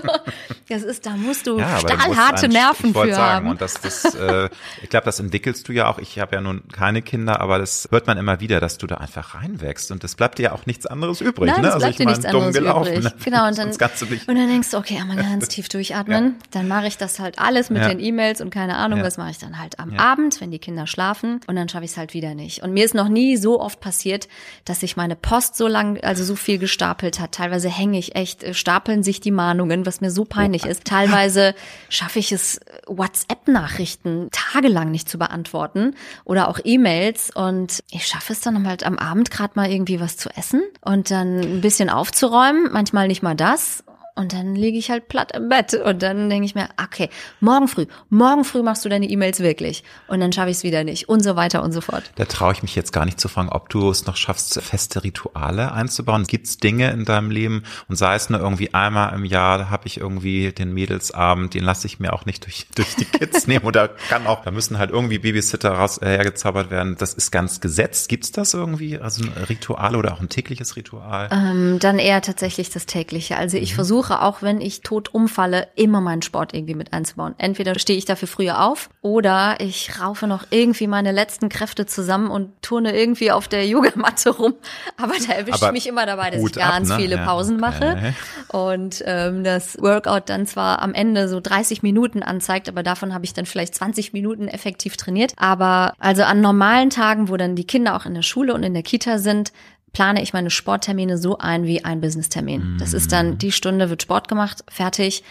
das 0.70 0.84
ist, 0.84 1.06
da 1.06 1.12
musst 1.12 1.46
du 1.46 1.60
ja, 1.60 1.80
stahlharte 1.80 2.48
Nerven 2.48 2.90
ich 2.90 2.98
für 2.98 3.14
sagen, 3.14 3.18
haben. 3.18 3.50
Und 3.50 3.62
das, 3.62 3.80
das, 3.82 4.16
äh, 4.16 4.50
ich 4.82 4.90
glaube, 4.90 5.06
das 5.06 5.20
entwickelst 5.20 5.68
du 5.68 5.74
ja 5.74 5.88
auch. 5.90 6.00
Ich 6.00 6.18
habe 6.18 6.36
ja 6.36 6.42
nun 6.42 6.68
keine 6.70 7.02
Kinder, 7.02 7.40
aber 7.42 7.60
das 7.60 7.88
hört 7.92 8.08
man 8.08 8.18
immer 8.18 8.40
wieder, 8.40 8.60
dass 8.60 8.78
du 8.78 8.88
da 8.88 8.96
einfach 8.96 9.36
reinwächst 9.36 9.92
und 9.92 10.04
es 10.04 10.16
bleibt 10.16 10.40
dir 10.40 10.44
ja 10.44 10.52
auch 10.54 10.66
nichts 10.66 10.86
anderes 10.86 11.22
übrig. 11.22 11.52
Nein, 11.52 11.62
ne? 11.62 11.74
Also 11.74 11.88
ich 11.88 12.00
meine, 12.00 12.20
dumm 12.20 12.52
gelaufen. 12.52 12.94
Übrig. 12.94 13.04
Ne? 13.04 13.14
Genau, 13.24 13.48
und 13.48 13.58
dann, 13.58 13.70
und 13.70 14.28
dann 14.28 14.48
denkst 14.48 14.72
du, 14.72 14.78
okay, 14.78 14.98
einmal 15.00 15.18
ganz 15.18 15.50
tief 15.50 15.68
durchatmen. 15.70 16.26
Ja. 16.26 16.46
Dann 16.52 16.68
mache 16.68 16.88
ich 16.88 16.98
das 16.98 17.20
halt 17.20 17.38
alles 17.38 17.70
mit 17.70 17.82
ja. 17.82 17.90
den 17.90 18.00
E-Mails 18.00 18.35
und 18.42 18.50
keine 18.50 18.78
Ahnung, 18.78 19.00
ja. 19.00 19.06
was 19.06 19.18
mache 19.18 19.32
ich 19.32 19.38
dann 19.38 19.60
halt 19.60 19.80
am 19.80 19.94
ja. 19.94 20.00
Abend, 20.00 20.40
wenn 20.42 20.52
die 20.52 20.60
Kinder 20.60 20.88
schlafen 20.88 21.40
und 21.48 21.56
dann 21.56 21.70
schaffe 21.70 21.86
ich 21.86 21.92
es 21.92 21.98
halt 21.98 22.14
wieder 22.14 22.36
nicht. 22.36 22.64
Und 22.64 22.74
mir 22.74 22.86
ist 22.86 22.94
noch 22.94 23.08
nie 23.08 23.38
so 23.38 23.60
oft 23.60 23.80
passiert, 23.80 24.28
dass 24.66 24.82
sich 24.82 24.98
meine 24.98 25.16
Post 25.16 25.56
so 25.56 25.68
lang, 25.68 26.00
also 26.04 26.24
so 26.24 26.36
viel 26.36 26.58
gestapelt 26.58 27.20
hat. 27.20 27.34
Teilweise 27.34 27.70
hänge 27.70 27.98
ich 27.98 28.16
echt, 28.16 28.44
äh, 28.44 28.54
stapeln 28.54 29.04
sich 29.04 29.20
die 29.20 29.32
Mahnungen, 29.32 29.86
was 29.86 30.02
mir 30.02 30.12
so 30.12 30.26
peinlich 30.26 30.66
oh. 30.66 30.70
ist. 30.70 30.86
Teilweise 30.86 31.56
schaffe 31.90 32.20
ich 32.20 32.32
es, 32.32 32.60
WhatsApp-Nachrichten 32.88 34.30
tagelang 34.32 34.92
nicht 34.92 35.10
zu 35.10 35.18
beantworten 35.18 35.96
oder 36.24 36.50
auch 36.50 36.60
E-Mails 36.64 37.32
und 37.32 37.84
ich 37.92 38.06
schaffe 38.06 38.34
es 38.34 38.42
dann 38.42 38.68
halt 38.68 38.86
am 38.86 38.98
Abend 38.98 39.32
gerade 39.32 39.54
mal 39.56 39.72
irgendwie 39.72 40.00
was 40.00 40.18
zu 40.18 40.30
essen 40.36 40.62
und 40.82 41.12
dann 41.12 41.40
ein 41.40 41.62
bisschen 41.62 41.90
aufzuräumen, 41.90 42.70
manchmal 42.72 43.08
nicht 43.08 43.24
mal 43.24 43.36
das 43.36 43.85
und 44.16 44.32
dann 44.32 44.56
liege 44.56 44.78
ich 44.78 44.90
halt 44.90 45.10
platt 45.10 45.34
im 45.36 45.50
Bett 45.50 45.74
und 45.74 46.02
dann 46.02 46.30
denke 46.30 46.46
ich 46.46 46.56
mir, 46.56 46.70
okay, 46.82 47.10
morgen 47.42 47.68
früh, 47.68 47.86
morgen 48.10 48.46
früh 48.46 48.64
machst 48.64 48.86
du 48.86 48.90
deine 48.90 49.08
E-Mails 49.08 49.42
wirklich 49.42 49.84
und 50.08 50.22
dann 50.22 50.32
schaffe 50.32 50.50
ich 50.50 50.58
es 50.58 50.64
wieder 50.64 50.86
nicht 50.86 51.10
und 51.10 51.22
so 51.22 51.36
weiter 51.36 51.62
und 51.62 51.74
so 51.74 51.82
fort. 51.82 52.12
Da 52.16 52.26
traue 52.26 52.54
ich 52.54 52.64
mich 52.64 52.76
jetzt 52.76 52.94
gar 52.94 53.04
nicht 53.06 53.20
zu 53.20 53.28
fragen, 53.28 53.50
ob 53.50 53.70
du 53.70 53.90
es 53.90 54.06
noch 54.06 54.16
schaffst, 54.16 54.62
feste 54.62 55.04
Rituale 55.04 55.74
einzubauen. 55.74 56.24
Gibt 56.24 56.48
es 56.48 56.58
Dinge 56.58 56.92
in 56.92 57.04
deinem 57.04 57.30
Leben 57.30 57.64
und 57.90 57.98
sei 57.98 58.16
es 58.16 58.30
nur 58.30 58.40
irgendwie 58.40 58.74
einmal 58.74 59.14
im 59.14 59.26
Jahr, 59.26 59.58
da 59.58 59.70
habe 59.70 59.88
ich 59.88 60.00
irgendwie 60.00 60.54
den 60.54 60.74
Mädelsabend, 60.74 61.54
den 61.54 61.66
lasse 61.66 61.86
ich 61.88 62.00
mir 62.00 62.14
auch 62.14 62.26
nicht 62.26 62.46
durch, 62.46 62.68
durch 62.76 62.96
die 62.96 63.06
Kids 63.06 63.48
nehmen 63.48 63.66
oder 63.66 63.90
kann 63.90 64.28
auch, 64.28 64.44
da 64.44 64.52
müssen 64.52 64.78
halt 64.78 64.92
irgendwie 64.92 65.20
Babysitter 65.20 65.72
raus, 65.72 65.98
äh, 65.98 66.06
hergezaubert 66.06 66.72
werden. 66.72 66.96
Das 66.98 67.14
ist 67.14 67.32
ganz 67.32 67.60
gesetzt. 67.60 68.08
Gibt 68.08 68.24
es 68.24 68.32
das 68.32 68.54
irgendwie? 68.54 68.98
Also 68.98 69.26
ein 69.26 69.32
Ritual 69.50 69.98
oder 69.98 70.14
auch 70.14 70.22
ein 70.22 70.30
tägliches 70.30 70.78
Ritual? 70.78 71.30
Ähm, 71.32 71.80
dann 71.80 72.00
eher 72.00 72.22
tatsächlich 72.22 72.70
das 72.70 72.86
tägliche. 72.86 73.36
Also 73.38 73.58
ich 73.58 73.72
mhm. 73.72 73.76
versuche 73.76 74.05
versuche, 74.06 74.22
auch 74.22 74.42
wenn 74.42 74.62
ich 74.62 74.82
tot 74.82 75.14
umfalle, 75.14 75.68
immer 75.76 76.02
meinen 76.02 76.22
Sport 76.22 76.54
irgendwie 76.54 76.76
mit 76.76 76.94
einzubauen. 76.94 77.36
Entweder 77.38 77.78
stehe 77.80 77.98
ich 77.98 78.06
dafür 78.06 78.28
früher 78.28 78.64
auf 78.64 78.90
oder 79.02 79.58
ich 79.60 80.00
raufe 80.00 80.28
noch 80.28 80.46
irgendwie 80.50 80.88
meine 80.88 81.12
letzten 81.12 81.50
Kräfte 81.50 81.86
zusammen 81.86 82.30
und 82.30 82.62
turne 82.62 82.96
irgendwie 82.98 83.32
auf 83.32 83.48
der 83.48 83.68
Yogamatte 83.68 84.30
rum. 84.30 84.56
Aber 84.98 85.14
da 85.28 85.34
erwischt 85.34 85.64
Aber 85.64 85.72
mich 85.72 85.88
immer 85.88 86.06
dabei, 86.06 86.32
dass 86.32 86.42
ich 86.42 86.52
ganz 86.54 86.92
ab, 86.92 86.98
ne? 86.98 87.04
viele 87.04 87.18
Pausen 87.20 87.56
ja. 87.56 87.62
mache 87.62 88.16
und 88.50 89.04
ähm, 89.06 89.44
das 89.44 89.78
Workout 89.82 90.30
dann 90.30 90.46
zwar 90.46 90.82
am 90.82 90.94
Ende 90.94 91.28
so 91.28 91.40
30 91.40 91.84
Minuten 91.84 92.24
anzeigt, 92.24 92.70
aber 92.70 92.84
davon 92.84 93.14
habe 93.14 93.26
ich 93.26 93.34
dann 93.34 93.46
vielleicht 93.46 93.76
20 93.76 94.14
Minuten 94.14 94.48
effektiv 94.48 94.98
trainiert. 94.98 95.34
Aber 95.38 95.94
also 96.00 96.24
an 96.24 96.42
normalen 96.42 96.90
Tagen, 96.90 97.30
wo 97.30 97.38
dann 97.38 97.56
die 97.56 97.66
Kinder 97.66 97.96
auch 97.96 98.06
in 98.06 98.14
der 98.14 98.22
Schule 98.22 98.54
und 98.54 98.64
in 98.64 98.74
der 98.74 98.84
Kita 98.84 99.18
sind, 99.18 99.52
plane 99.96 100.22
ich 100.22 100.34
meine 100.34 100.52
Sporttermine 100.52 101.18
so 101.18 101.38
ein 101.38 101.64
wie 101.64 101.84
ein 101.86 102.02
Business-Termin. 102.02 102.76
Das 102.78 102.94
ist 102.94 103.14
dann, 103.14 103.38
die 103.38 103.54
Stunde 103.54 103.90
wird 103.90 104.02
Sport 104.02 104.28
gemacht, 104.28 104.64
fertig. 104.68 105.24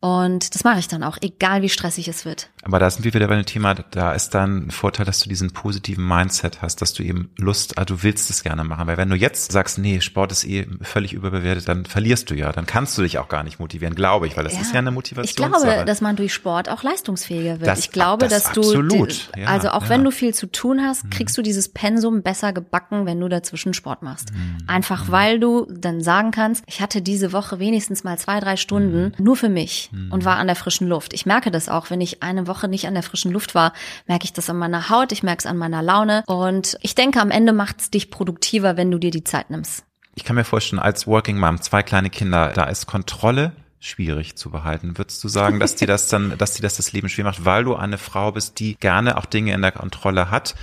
Und 0.00 0.54
das 0.54 0.62
mache 0.62 0.78
ich 0.78 0.86
dann 0.86 1.02
auch, 1.02 1.18
egal 1.22 1.60
wie 1.62 1.68
stressig 1.68 2.06
es 2.06 2.24
wird. 2.24 2.50
Aber 2.62 2.78
da 2.78 2.88
sind 2.88 3.04
wir 3.04 3.14
wieder 3.14 3.26
bei 3.26 3.34
dem 3.34 3.46
Thema, 3.46 3.74
da 3.74 4.12
ist 4.12 4.30
dann 4.30 4.66
ein 4.66 4.70
Vorteil, 4.70 5.04
dass 5.04 5.18
du 5.18 5.28
diesen 5.28 5.50
positiven 5.50 6.06
Mindset 6.06 6.62
hast, 6.62 6.80
dass 6.80 6.92
du 6.92 7.02
eben 7.02 7.30
Lust, 7.36 7.76
also 7.78 7.96
du 7.96 8.02
willst 8.04 8.30
es 8.30 8.44
gerne 8.44 8.62
machen. 8.62 8.86
Weil 8.86 8.96
wenn 8.96 9.10
du 9.10 9.16
jetzt 9.16 9.50
sagst, 9.50 9.78
nee, 9.78 10.00
Sport 10.00 10.30
ist 10.30 10.44
eh 10.44 10.68
völlig 10.82 11.14
überbewertet, 11.14 11.66
dann 11.66 11.84
verlierst 11.84 12.30
du 12.30 12.34
ja. 12.36 12.52
Dann 12.52 12.64
kannst 12.64 12.96
du 12.96 13.02
dich 13.02 13.18
auch 13.18 13.28
gar 13.28 13.42
nicht 13.42 13.58
motivieren, 13.58 13.96
glaube 13.96 14.28
ich, 14.28 14.36
weil 14.36 14.44
das 14.44 14.54
ja, 14.54 14.60
ist 14.60 14.72
ja 14.72 14.78
eine 14.78 14.92
Motivation. 14.92 15.24
Ich 15.24 15.34
glaube, 15.34 15.84
dass 15.84 16.00
man 16.00 16.14
durch 16.14 16.32
Sport 16.32 16.68
auch 16.68 16.84
leistungsfähiger 16.84 17.58
wird. 17.58 17.66
Das, 17.66 17.80
ich 17.80 17.90
glaube, 17.90 18.28
das 18.28 18.44
dass 18.44 18.52
du, 18.52 18.60
absolut. 18.60 19.30
Ja, 19.36 19.48
also 19.48 19.70
auch 19.70 19.84
ja. 19.84 19.88
wenn 19.88 20.04
du 20.04 20.12
viel 20.12 20.32
zu 20.32 20.46
tun 20.46 20.80
hast, 20.80 21.06
mhm. 21.06 21.10
kriegst 21.10 21.36
du 21.36 21.42
dieses 21.42 21.70
Pensum 21.70 22.22
besser 22.22 22.52
gebacken, 22.52 23.04
wenn 23.04 23.18
du 23.18 23.28
dazwischen 23.28 23.74
Sport 23.74 24.02
machst. 24.02 24.32
Mhm. 24.32 24.58
Einfach 24.68 25.10
weil 25.10 25.40
du 25.40 25.66
dann 25.72 26.02
sagen 26.02 26.30
kannst, 26.30 26.62
ich 26.66 26.80
hatte 26.80 27.02
diese 27.02 27.32
Woche 27.32 27.58
wenigstens 27.58 28.04
mal 28.04 28.16
zwei, 28.16 28.38
drei 28.38 28.56
Stunden 28.56 29.14
mhm. 29.18 29.24
nur 29.24 29.34
für 29.34 29.48
mich 29.48 29.87
mhm. 29.90 30.12
und 30.12 30.24
war 30.24 30.36
an 30.36 30.46
der 30.46 30.56
frischen 30.56 30.88
Luft. 30.88 31.12
Ich 31.12 31.26
merke 31.26 31.50
das 31.50 31.68
auch, 31.68 31.90
wenn 31.90 32.00
ich 32.00 32.22
eine 32.22 32.46
Woche 32.46 32.68
nicht 32.68 32.86
an 32.86 32.94
der 32.94 33.02
frischen 33.02 33.32
Luft 33.32 33.54
war, 33.54 33.72
merke 34.06 34.24
ich 34.24 34.32
das 34.32 34.50
an 34.50 34.58
meiner 34.58 34.88
Haut, 34.88 35.12
ich 35.12 35.22
merke 35.22 35.40
es 35.40 35.46
an 35.46 35.56
meiner 35.56 35.82
Laune 35.82 36.22
und 36.26 36.76
ich 36.82 36.94
denke, 36.94 37.20
am 37.20 37.30
Ende 37.30 37.52
macht 37.52 37.80
es 37.80 37.90
dich 37.90 38.10
produktiver, 38.10 38.76
wenn 38.76 38.90
du 38.90 38.98
dir 38.98 39.10
die 39.10 39.24
Zeit 39.24 39.50
nimmst. 39.50 39.84
Ich 40.14 40.24
kann 40.24 40.36
mir 40.36 40.44
vorstellen, 40.44 40.80
als 40.80 41.06
Working 41.06 41.38
Mom, 41.38 41.60
zwei 41.60 41.82
kleine 41.82 42.10
Kinder, 42.10 42.52
da 42.52 42.64
ist 42.64 42.86
Kontrolle 42.86 43.52
schwierig 43.80 44.36
zu 44.36 44.50
behalten. 44.50 44.98
Würdest 44.98 45.22
du 45.22 45.28
sagen, 45.28 45.60
dass 45.60 45.76
dir 45.76 45.86
das 45.86 46.08
dann, 46.08 46.34
dass 46.38 46.54
dir 46.54 46.62
das 46.62 46.76
das 46.76 46.92
Leben 46.92 47.08
schwer 47.08 47.24
macht, 47.24 47.44
weil 47.44 47.64
du 47.64 47.76
eine 47.76 47.98
Frau 47.98 48.32
bist, 48.32 48.58
die 48.58 48.76
gerne 48.76 49.16
auch 49.16 49.26
Dinge 49.26 49.52
in 49.52 49.62
der 49.62 49.72
Kontrolle 49.72 50.30
hat 50.30 50.54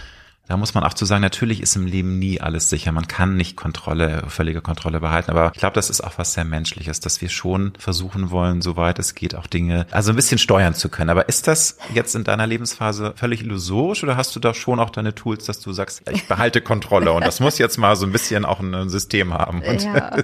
da 0.48 0.58
muss 0.58 0.74
man 0.74 0.84
auch 0.84 0.94
zu 0.94 1.06
sagen, 1.06 1.22
natürlich 1.22 1.62
ist 1.62 1.76
im 1.76 1.88
Leben 1.88 2.20
nie 2.20 2.40
alles 2.40 2.70
sicher. 2.70 2.92
Man 2.92 3.08
kann 3.08 3.36
nicht 3.36 3.56
Kontrolle, 3.56 4.24
völlige 4.28 4.62
Kontrolle 4.62 5.00
behalten. 5.00 5.32
Aber 5.32 5.52
ich 5.54 5.60
glaube, 5.60 5.74
das 5.74 5.90
ist 5.90 6.02
auch 6.02 6.18
was 6.18 6.34
sehr 6.34 6.46
Menschliches, 6.46 7.00
dass 7.00 7.22
wir 7.22 7.30
schon 7.30 7.74
versuchen 7.80 8.30
wollen, 8.30 8.62
soweit 8.62 9.00
es 9.00 9.16
geht, 9.16 9.36
auch 9.36 9.48
Dinge, 9.48 9.88
also 9.92 10.12
ein 10.12 10.16
bisschen 10.16 10.38
steuern 10.38 10.76
zu 10.76 10.90
können. 10.90 11.10
Aber 11.10 11.28
ist 11.30 11.48
das 11.48 11.78
jetzt 11.94 12.16
in 12.16 12.24
deiner 12.24 12.46
Lebensphase 12.46 13.14
völlig 13.16 13.42
illusorisch 13.42 14.04
oder 14.04 14.18
hast 14.18 14.36
du 14.36 14.40
da 14.40 14.54
schon 14.54 14.80
auch 14.80 14.92
deine 14.92 15.16
Tools, 15.16 15.46
dass 15.46 15.60
du 15.60 15.74
sagst, 15.74 16.04
ich 16.12 16.28
behalte 16.28 16.62
Kontrolle 16.62 17.12
und 17.12 17.26
das 17.26 17.40
muss 17.40 17.58
jetzt 17.58 17.78
mal 17.78 17.96
so 17.96 18.06
ein 18.06 18.12
bisschen 18.12 18.46
auch 18.46 18.60
ein 18.60 18.90
System 18.90 19.34
haben? 19.34 19.64
ja, 19.64 20.24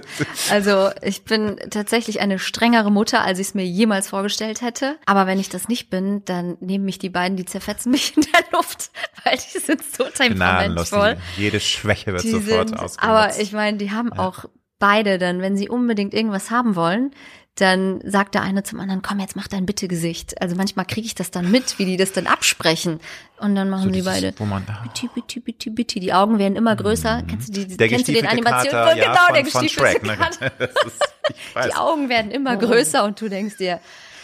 also 0.50 0.90
ich 1.02 1.24
bin 1.24 1.56
tatsächlich 1.70 2.20
eine 2.20 2.38
strengere 2.38 2.90
Mutter, 2.90 3.22
als 3.22 3.38
ich 3.38 3.48
es 3.48 3.54
mir 3.54 3.66
jemals 3.66 4.08
vorgestellt 4.08 4.62
hätte. 4.62 4.96
Aber 5.06 5.26
wenn 5.26 5.40
ich 5.40 5.48
das 5.48 5.68
nicht 5.68 5.90
bin, 5.90 6.24
dann 6.24 6.56
nehmen 6.60 6.84
mich 6.84 6.98
die 6.98 7.10
beiden, 7.10 7.36
die 7.36 7.44
zerfetzen 7.44 7.90
mich 7.90 8.16
in 8.16 8.22
der 8.22 8.44
Luft, 8.52 8.90
weil 9.24 9.36
die 9.36 9.58
sind 9.58 9.82
so 9.82 10.04
temperamentvoll. 10.14 11.16
Jede 11.36 11.60
Schwäche 11.60 12.12
wird 12.12 12.24
die 12.24 12.30
sofort 12.30 12.68
sind, 12.68 12.78
ausgenutzt. 12.78 13.02
Aber 13.02 13.38
ich 13.40 13.52
meine, 13.52 13.78
die 13.78 13.90
haben 13.90 14.10
ja. 14.14 14.18
auch 14.20 14.44
beide 14.78 15.18
dann, 15.18 15.40
wenn 15.40 15.56
sie 15.56 15.68
unbedingt 15.68 16.12
irgendwas 16.14 16.50
haben 16.50 16.74
wollen, 16.74 17.12
dann 17.56 18.00
sagt 18.02 18.34
der 18.34 18.42
eine 18.42 18.62
zum 18.62 18.80
anderen, 18.80 19.02
komm, 19.02 19.20
jetzt 19.20 19.36
mach 19.36 19.46
dein 19.46 19.66
Bitte-Gesicht. 19.66 20.40
Also 20.40 20.56
manchmal 20.56 20.86
kriege 20.86 21.06
ich 21.06 21.14
das 21.14 21.30
dann 21.30 21.50
mit, 21.50 21.78
wie 21.78 21.84
die 21.84 21.98
das 21.98 22.12
dann 22.12 22.26
absprechen. 22.26 22.98
Und 23.38 23.54
dann 23.54 23.68
machen 23.68 23.82
So 23.82 23.88
die 23.90 23.96
dieses, 23.96 24.10
beide. 24.12 24.34
wo 24.38 24.46
man- 24.46 24.64
bitte, 24.82 25.08
bitte, 25.14 25.40
bitte, 25.40 25.70
bitte. 25.70 26.00
Die 26.00 26.14
Augen 26.14 26.38
werden 26.38 26.56
immer 26.56 26.74
größer. 26.74 27.22
Kennst 27.28 27.48
du, 27.48 27.52
die, 27.52 27.76
Der 27.76 27.88
kennst 27.88 28.08
du 28.08 28.12
den 28.12 28.26
Animationen? 28.26 28.70
Kater, 28.70 28.96
ja, 28.96 29.04
genau, 29.04 29.26
von, 29.26 29.34
der 29.34 29.44
von 29.44 29.62
gestiefelte 29.62 30.06
Shrek. 30.06 30.40
Ne? 30.40 30.52
Ist. 30.86 31.66
Die 31.66 31.74
Augen 31.74 32.08
werden 32.08 32.30
immer 32.30 32.56
größer 32.56 33.04
und 33.04 33.20
du 33.20 33.28
denkst 33.28 33.58
dir, 33.58 33.80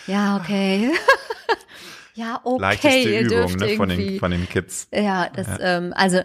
ja, 0.07 0.37
okay. 0.37 0.91
ja, 2.19 2.41
okay, 2.45 2.61
Leichteste 2.63 3.19
Übung 3.21 3.57
ne, 3.57 3.69
von, 3.77 3.89
den, 3.89 4.19
von 4.19 4.31
den 4.31 4.49
Kids. 4.49 4.89
ja, 4.93 5.29
das, 5.35 5.47
ähm, 5.61 5.93
also, 5.97 6.21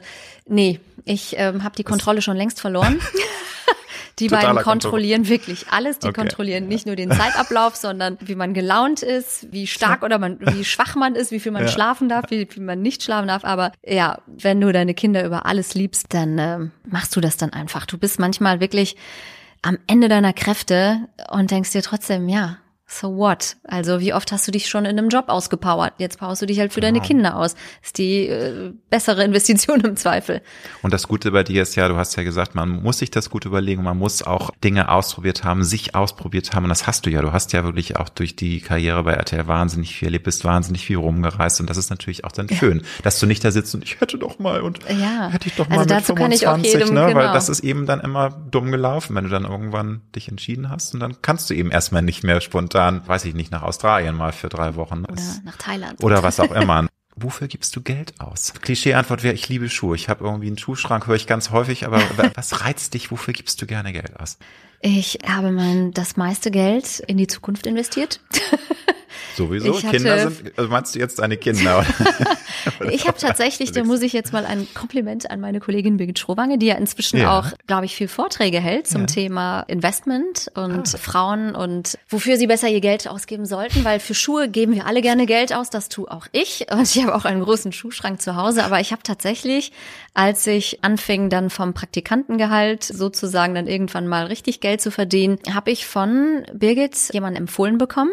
nee, 0.47 0.79
ich 1.05 1.35
ähm, 1.37 1.63
habe 1.63 1.75
die 1.75 1.83
Kontrolle 1.83 2.21
schon 2.21 2.35
längst 2.37 2.59
verloren. 2.59 2.99
Die 4.19 4.27
Totaler 4.27 4.53
beiden 4.53 4.63
kontrollieren 4.63 5.27
wirklich 5.27 5.69
alles. 5.69 5.97
Die 5.97 6.09
Okay. 6.09 6.21
kontrollieren 6.21 6.67
nicht 6.67 6.85
nur 6.85 6.95
den 6.95 7.11
Zeitablauf, 7.11 7.75
sondern 7.75 8.19
wie 8.21 8.35
man 8.35 8.53
gelaunt 8.53 9.01
ist, 9.01 9.51
wie 9.51 9.65
stark 9.65 10.03
oder 10.03 10.19
man, 10.19 10.39
wie 10.39 10.63
schwach 10.63 10.95
man 10.95 11.15
ist, 11.15 11.31
wie 11.31 11.39
viel 11.39 11.51
man 11.51 11.63
Ja. 11.63 11.67
schlafen 11.69 12.09
darf, 12.09 12.25
wie 12.29 12.45
viel 12.45 12.61
man 12.61 12.79
nicht 12.83 13.01
schlafen 13.01 13.27
darf. 13.27 13.43
Aber 13.43 13.71
ja, 13.83 14.19
wenn 14.27 14.61
du 14.61 14.71
deine 14.71 14.93
Kinder 14.93 15.25
über 15.25 15.47
alles 15.47 15.73
liebst, 15.73 16.13
dann 16.13 16.37
ähm, 16.37 16.71
machst 16.87 17.15
du 17.15 17.21
das 17.21 17.37
dann 17.37 17.53
einfach. 17.53 17.87
Du 17.87 17.97
bist 17.97 18.19
manchmal 18.19 18.59
wirklich 18.59 18.95
am 19.63 19.79
Ende 19.87 20.09
deiner 20.09 20.33
Kräfte 20.33 21.07
und 21.31 21.49
denkst 21.49 21.71
dir 21.71 21.81
trotzdem, 21.81 22.29
ja, 22.29 22.57
so 22.99 23.15
what? 23.17 23.57
Also 23.63 23.99
wie 23.99 24.13
oft 24.13 24.31
hast 24.31 24.47
du 24.47 24.51
dich 24.51 24.67
schon 24.69 24.85
in 24.85 24.97
einem 24.97 25.09
Job 25.09 25.25
ausgepowert? 25.29 25.93
Jetzt 25.97 26.19
powerst 26.19 26.41
du 26.41 26.45
dich 26.45 26.59
halt 26.59 26.73
für 26.73 26.81
deine 26.81 27.01
Kinder 27.01 27.35
aus. 27.37 27.55
Ist 27.83 27.97
die 27.97 28.27
äh, 28.27 28.73
bessere 28.89 29.23
Investition 29.23 29.81
im 29.81 29.95
Zweifel. 29.95 30.41
Und 30.81 30.93
das 30.93 31.07
Gute 31.07 31.31
bei 31.31 31.43
dir 31.43 31.61
ist 31.63 31.75
ja, 31.75 31.87
du 31.87 31.95
hast 31.97 32.15
ja 32.15 32.23
gesagt, 32.23 32.55
man 32.55 32.69
muss 32.83 32.99
sich 32.99 33.11
das 33.11 33.29
gut 33.29 33.45
überlegen, 33.45 33.83
man 33.83 33.97
muss 33.97 34.21
auch 34.23 34.51
Dinge 34.63 34.89
ausprobiert 34.89 35.43
haben, 35.43 35.63
sich 35.63 35.95
ausprobiert 35.95 36.53
haben. 36.53 36.63
Und 36.65 36.69
das 36.69 36.85
hast 36.87 37.05
du 37.05 37.09
ja. 37.09 37.21
Du 37.21 37.31
hast 37.31 37.53
ja 37.53 37.63
wirklich 37.63 37.97
auch 37.97 38.09
durch 38.09 38.35
die 38.35 38.61
Karriere 38.61 39.03
bei 39.03 39.13
RTL 39.13 39.47
wahnsinnig 39.47 39.95
viel 39.95 40.07
erlebt, 40.09 40.25
bist 40.25 40.45
wahnsinnig 40.45 40.85
viel 40.85 40.97
rumgereist. 40.97 41.59
Und 41.61 41.69
das 41.69 41.77
ist 41.77 41.89
natürlich 41.89 42.25
auch 42.25 42.31
dann 42.31 42.49
schön, 42.49 42.81
dass 43.03 43.19
du 43.19 43.25
nicht 43.25 43.43
da 43.43 43.51
sitzt 43.51 43.73
und 43.75 43.83
ich 43.83 43.99
hätte 44.01 44.17
doch 44.17 44.39
mal 44.39 44.61
und 44.61 44.79
Ja. 44.89 45.29
hätte 45.29 45.47
ich 45.47 45.55
doch 45.55 45.65
Also 45.69 45.79
mal 45.79 45.85
dazu 45.85 46.13
mit 46.13 46.21
kann 46.21 46.31
ich 46.31 46.47
auch 46.47 46.53
25, 46.55 46.79
jedem- 46.81 46.93
ne? 46.95 47.01
Weil 47.07 47.13
genau. 47.13 47.33
das 47.33 47.49
ist 47.49 47.61
eben 47.61 47.85
dann 47.85 48.01
immer 48.01 48.29
dumm 48.29 48.71
gelaufen, 48.71 49.15
wenn 49.15 49.23
du 49.23 49.29
dann 49.29 49.45
irgendwann 49.45 50.01
dich 50.15 50.27
entschieden 50.29 50.69
hast. 50.69 50.93
Und 50.93 50.99
dann 50.99 51.15
kannst 51.21 51.49
du 51.49 51.53
eben 51.53 51.71
erstmal 51.71 52.01
nicht 52.01 52.23
mehr 52.23 52.39
spontan, 52.41 52.82
weiß 52.91 53.25
ich 53.25 53.33
nicht, 53.33 53.51
nach 53.51 53.63
Australien 53.63 54.15
mal 54.15 54.31
für 54.31 54.49
drei 54.49 54.75
Wochen. 54.75 55.03
Oder 55.05 55.15
Das- 55.15 55.41
nach 55.43 55.57
Thailand. 55.57 56.03
oder 56.03 56.23
was 56.23 56.39
auch 56.39 56.51
immer. 56.51 56.87
Wofür 57.15 57.47
gibst 57.47 57.75
du 57.75 57.81
Geld 57.81 58.19
aus? 58.19 58.53
Klischee-Antwort 58.59 59.21
wäre, 59.21 59.35
ich 59.35 59.47
liebe 59.47 59.69
Schuhe. 59.69 59.95
Ich 59.95 60.09
habe 60.09 60.23
irgendwie 60.25 60.47
einen 60.47 60.57
Schuhschrank, 60.57 61.05
höre 61.05 61.15
ich 61.15 61.27
ganz 61.27 61.51
häufig, 61.51 61.85
aber 61.85 62.01
was 62.35 62.61
reizt 62.61 62.95
dich? 62.95 63.11
Wofür 63.11 63.33
gibst 63.35 63.61
du 63.61 63.67
gerne 63.67 63.93
Geld 63.93 64.19
aus? 64.19 64.37
Ich 64.85 65.19
habe 65.25 65.51
mein 65.51 65.91
das 65.93 66.17
meiste 66.17 66.51
Geld 66.51 66.99
in 67.07 67.15
die 67.17 67.27
Zukunft 67.27 67.65
investiert. 67.65 68.19
Sowieso? 69.37 69.75
Hatte- 69.77 69.87
Kinder 69.87 70.29
sind, 70.29 70.51
also 70.57 70.69
meinst 70.69 70.93
du 70.93 70.99
jetzt 70.99 71.19
deine 71.19 71.37
Kinder? 71.37 71.85
Ich 72.91 73.07
habe 73.07 73.17
tatsächlich, 73.17 73.73
da 73.73 73.83
muss 73.83 74.01
ich 74.03 74.13
jetzt 74.13 74.31
mal 74.31 74.45
ein 74.45 74.67
Kompliment 74.73 75.29
an 75.29 75.41
meine 75.41 75.59
Kollegin 75.59 75.97
Birgit 75.97 76.17
Schrowange, 76.19 76.57
die 76.57 76.67
ja 76.67 76.75
inzwischen 76.75 77.17
Ja. 77.19 77.37
auch, 77.39 77.47
glaube 77.67 77.85
ich, 77.85 77.95
viel 77.95 78.07
Vorträge 78.07 78.59
hält 78.61 78.87
zum 78.87 79.01
Ja. 79.01 79.07
Thema 79.07 79.61
Investment 79.63 80.49
und 80.55 80.93
Ah. 80.93 80.97
Frauen 80.97 81.55
und 81.55 81.97
wofür 82.07 82.37
sie 82.37 82.47
besser 82.47 82.69
ihr 82.69 82.79
Geld 82.79 83.07
ausgeben 83.07 83.45
sollten, 83.45 83.83
weil 83.83 83.99
für 83.99 84.13
Schuhe 84.13 84.47
geben 84.47 84.73
wir 84.75 84.85
alle 84.85 85.01
gerne 85.01 85.25
Geld 85.25 85.53
aus, 85.53 85.69
das 85.69 85.89
tue 85.89 86.09
auch 86.09 86.27
ich 86.31 86.67
und 86.71 86.83
ich 86.95 87.03
habe 87.03 87.13
auch 87.15 87.25
einen 87.25 87.41
großen 87.43 87.73
Schuhschrank 87.73 88.21
zu 88.21 88.37
Hause, 88.37 88.63
aber 88.63 88.79
ich 88.79 88.91
habe 88.93 89.03
tatsächlich, 89.03 89.73
als 90.13 90.47
ich 90.47 90.83
anfing 90.83 91.29
dann 91.29 91.49
vom 91.49 91.73
Praktikantengehalt 91.73 92.83
sozusagen 92.83 93.55
dann 93.55 93.67
irgendwann 93.67 94.07
mal 94.07 94.25
richtig 94.27 94.61
Geld 94.61 94.72
zu 94.79 94.91
verdienen, 94.91 95.39
habe 95.53 95.71
ich 95.71 95.85
von 95.85 96.45
Birgit 96.53 97.13
jemanden 97.13 97.37
empfohlen 97.37 97.77
bekommen, 97.77 98.11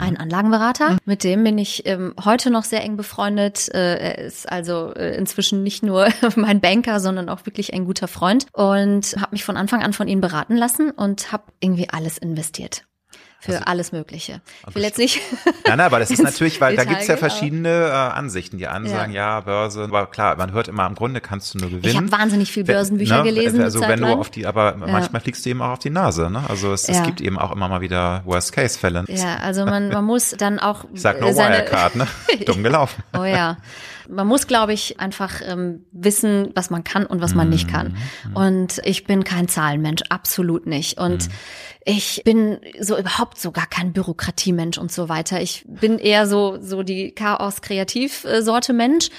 ein 0.00 0.16
Anlagenberater, 0.16 0.96
mit 1.04 1.22
dem 1.22 1.44
bin 1.44 1.56
ich 1.56 1.86
ähm, 1.86 2.12
heute 2.24 2.50
noch 2.50 2.64
sehr 2.64 2.82
eng 2.82 2.96
befreundet. 2.96 3.68
Äh, 3.72 3.98
er 3.98 4.18
ist 4.18 4.50
also 4.50 4.92
äh, 4.94 5.16
inzwischen 5.16 5.62
nicht 5.62 5.84
nur 5.84 6.08
mein 6.36 6.60
Banker, 6.60 6.98
sondern 6.98 7.28
auch 7.28 7.46
wirklich 7.46 7.72
ein 7.74 7.84
guter 7.84 8.08
Freund 8.08 8.46
und 8.52 9.16
habe 9.20 9.32
mich 9.32 9.44
von 9.44 9.56
Anfang 9.56 9.82
an 9.82 9.92
von 9.92 10.08
ihm 10.08 10.20
beraten 10.20 10.56
lassen 10.56 10.90
und 10.90 11.30
habe 11.30 11.44
irgendwie 11.60 11.88
alles 11.90 12.18
investiert. 12.18 12.82
Für 13.40 13.68
alles 13.68 13.92
Mögliche. 13.92 14.40
Ich 14.68 14.74
will 14.74 14.82
jetzt 14.82 14.98
nicht. 14.98 15.20
Nein, 15.44 15.52
nein, 15.78 15.80
aber 15.80 16.00
das 16.00 16.10
ist 16.10 16.22
natürlich, 16.24 16.60
weil 16.60 16.74
da 16.74 16.82
Detail 16.82 16.94
gibt's 16.94 17.06
ja 17.06 17.16
verschiedene 17.16 17.68
äh, 17.68 17.92
Ansichten. 17.92 18.58
Die 18.58 18.66
einen 18.66 18.86
Ja. 18.86 18.90
sagen, 18.96 19.12
ja, 19.12 19.40
Börse, 19.40 19.84
aber 19.84 20.06
klar, 20.06 20.36
man 20.36 20.50
hört 20.52 20.66
immer, 20.66 20.86
im 20.86 20.96
Grunde 20.96 21.20
kannst 21.20 21.54
du 21.54 21.58
nur 21.58 21.70
gewinnen. 21.70 21.84
Ich 21.88 21.96
habe 21.96 22.10
wahnsinnig 22.10 22.50
viel 22.50 22.64
Börsenbücher 22.64 23.18
Ne, 23.18 23.22
gelesen. 23.22 23.62
Also 23.62 23.80
wenn 23.80 24.00
du 24.00 24.08
auf 24.08 24.30
die, 24.30 24.44
aber 24.46 24.74
manchmal 24.76 25.20
fliegst 25.20 25.46
du 25.46 25.50
eben 25.50 25.62
auch 25.62 25.70
auf 25.70 25.78
die 25.78 25.90
Nase. 25.90 26.30
Ne? 26.30 26.42
Also 26.48 26.72
es, 26.72 26.88
es 26.88 26.96
Ja. 26.96 27.04
gibt 27.04 27.20
eben 27.20 27.38
auch 27.38 27.52
immer 27.52 27.68
mal 27.68 27.80
wieder 27.80 28.22
Worst-Case-Fälle. 28.24 29.04
Ja, 29.08 29.36
also 29.36 29.64
man, 29.64 29.90
man 29.90 30.04
muss 30.04 30.30
dann 30.36 30.58
auch 30.58 30.84
Ich 30.92 31.00
sag 31.00 31.20
nur 31.20 31.32
seine, 31.32 31.58
Wirecard, 31.58 31.94
ne? 31.94 32.08
Dumm 32.46 32.64
gelaufen. 32.64 33.02
Oh 33.16 33.22
ja. 33.24 33.56
Man 34.08 34.26
muss, 34.26 34.46
glaube 34.46 34.72
ich, 34.72 34.98
einfach 35.00 35.40
ähm, 35.44 35.84
wissen, 35.92 36.50
was 36.54 36.70
man 36.70 36.82
kann 36.84 37.06
und 37.06 37.20
was 37.20 37.34
man 37.34 37.48
nicht 37.48 37.68
kann. 37.68 37.96
Mhm. 38.28 38.36
Und 38.36 38.80
ich 38.84 39.04
bin 39.04 39.24
kein 39.24 39.48
Zahlenmensch, 39.48 40.02
absolut 40.08 40.66
nicht. 40.66 40.98
Und 40.98 41.28
ich 41.84 42.22
bin 42.24 42.58
so 42.80 42.98
überhaupt 42.98 43.38
so 43.38 43.50
gar 43.50 43.66
kein 43.66 43.92
Bürokratiemensch 43.92 44.78
und 44.78 44.90
so 44.90 45.08
weiter. 45.08 45.40
Ich 45.40 45.64
bin 45.66 45.98
eher 45.98 46.26
so 46.26 46.58
so 46.60 46.82
die 46.82 47.12
Chaos-Kreativ-Sorte 47.12 48.72
Mensch. 48.72 49.10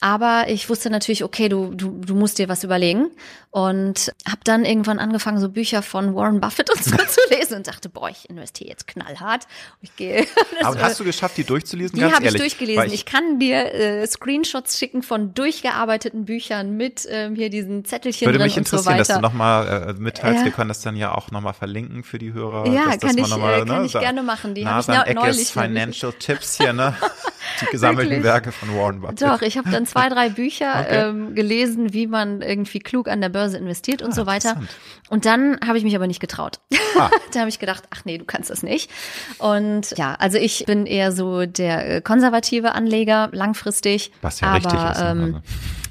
Aber 0.00 0.46
ich 0.48 0.68
wusste 0.70 0.88
natürlich, 0.88 1.24
okay, 1.24 1.48
du, 1.48 1.74
du, 1.74 2.00
du 2.04 2.14
musst 2.14 2.38
dir 2.38 2.48
was 2.48 2.64
überlegen. 2.64 3.10
Und 3.52 4.12
habe 4.28 4.40
dann 4.44 4.64
irgendwann 4.64 5.00
angefangen, 5.00 5.40
so 5.40 5.48
Bücher 5.48 5.82
von 5.82 6.14
Warren 6.14 6.40
Buffett 6.40 6.70
und 6.70 6.84
so 6.84 6.96
zu 7.08 7.20
lesen 7.30 7.56
und 7.56 7.66
dachte, 7.66 7.88
boah, 7.88 8.08
ich 8.08 8.30
investiere 8.30 8.70
jetzt 8.70 8.86
knallhart. 8.86 9.48
Ich 9.82 9.94
gehe. 9.96 10.24
Aber 10.62 10.80
hast 10.80 11.00
du 11.00 11.04
geschafft, 11.04 11.36
die 11.36 11.42
durchzulesen? 11.42 11.98
Die 11.98 12.04
habe 12.04 12.24
ich 12.24 12.34
durchgelesen. 12.34 12.80
weil 12.80 12.92
Ich, 12.92 13.04
kann 13.04 13.40
dir 13.40 13.74
äh, 13.74 14.06
Screenshots 14.06 14.78
schicken 14.78 15.02
von 15.02 15.34
durchgearbeiteten 15.34 16.26
Büchern 16.26 16.76
mit 16.76 17.08
ähm, 17.10 17.34
hier 17.34 17.50
diesen 17.50 17.84
Zettelchen 17.84 18.26
würde 18.26 18.38
mich 18.38 18.56
und 18.56 18.68
so 18.68 18.76
interessieren, 18.76 18.98
dass 18.98 19.08
du 19.08 19.20
nochmal 19.20 19.88
äh, 19.88 19.92
mitteilst. 20.00 20.40
Ja. 20.40 20.44
Wir 20.44 20.52
können 20.52 20.68
das 20.68 20.80
dann 20.80 20.94
ja 20.94 21.12
auch 21.12 21.32
nochmal 21.32 21.54
verlinken 21.54 22.04
für 22.04 22.18
die 22.18 22.32
Hörer. 22.32 22.68
Ja, 22.68 22.84
dass, 22.86 22.98
dass 22.98 23.00
kann 23.00 23.16
man 23.16 23.24
ich, 23.24 23.30
noch 23.30 23.38
mal, 23.38 23.54
äh, 23.54 23.64
kann 23.66 23.80
ne, 23.80 23.86
ich 23.86 23.92
gerne 23.92 24.22
machen. 24.22 24.54
Die 24.54 24.64
hab 24.64 25.08
ich 25.08 25.14
neulich. 25.14 25.48
Financial 25.48 26.12
Tipps 26.12 26.56
hier, 26.56 26.72
ne? 26.72 26.94
Die 27.60 27.66
gesammelten 27.66 28.10
Wirklich? 28.10 28.24
Werke 28.24 28.52
von 28.52 28.74
Warren 28.76 29.00
Buffett. 29.00 29.22
Doch, 29.22 29.42
ich 29.42 29.58
habe 29.58 29.70
dann 29.70 29.86
zwei, 29.90 30.08
drei 30.08 30.28
Bücher 30.28 30.80
Okay. 30.80 31.08
ähm, 31.08 31.34
gelesen, 31.34 31.92
wie 31.92 32.06
man 32.06 32.42
irgendwie 32.42 32.78
klug 32.80 33.08
an 33.08 33.20
der 33.20 33.28
Börse 33.28 33.58
investiert 33.58 34.02
und 34.02 34.10
Ah, 34.10 34.14
so 34.14 34.26
weiter. 34.26 34.60
Und 35.08 35.24
dann 35.26 35.58
habe 35.66 35.78
ich 35.78 35.84
mich 35.84 35.94
aber 35.96 36.06
nicht 36.06 36.20
getraut. 36.20 36.60
Ah. 36.98 37.08
da 37.32 37.40
habe 37.40 37.48
ich 37.48 37.60
gedacht, 37.60 37.84
ach 37.90 38.04
nee, 38.04 38.18
du 38.18 38.24
kannst 38.24 38.50
das 38.50 38.64
nicht. 38.64 38.90
Und 39.38 39.92
ja, 39.96 40.16
also 40.18 40.38
ich 40.38 40.64
bin 40.66 40.86
eher 40.86 41.12
so 41.12 41.46
der 41.46 41.88
äh, 41.96 42.00
konservative 42.00 42.72
Anleger, 42.74 43.28
langfristig. 43.32 44.10
Was 44.22 44.40
ja 44.40 44.48
aber, 44.48 44.56
richtig 44.56 44.72
ist, 44.90 44.98
ne? 45.00 45.10
Ähm, 45.10 45.20
Also. 45.36 45.40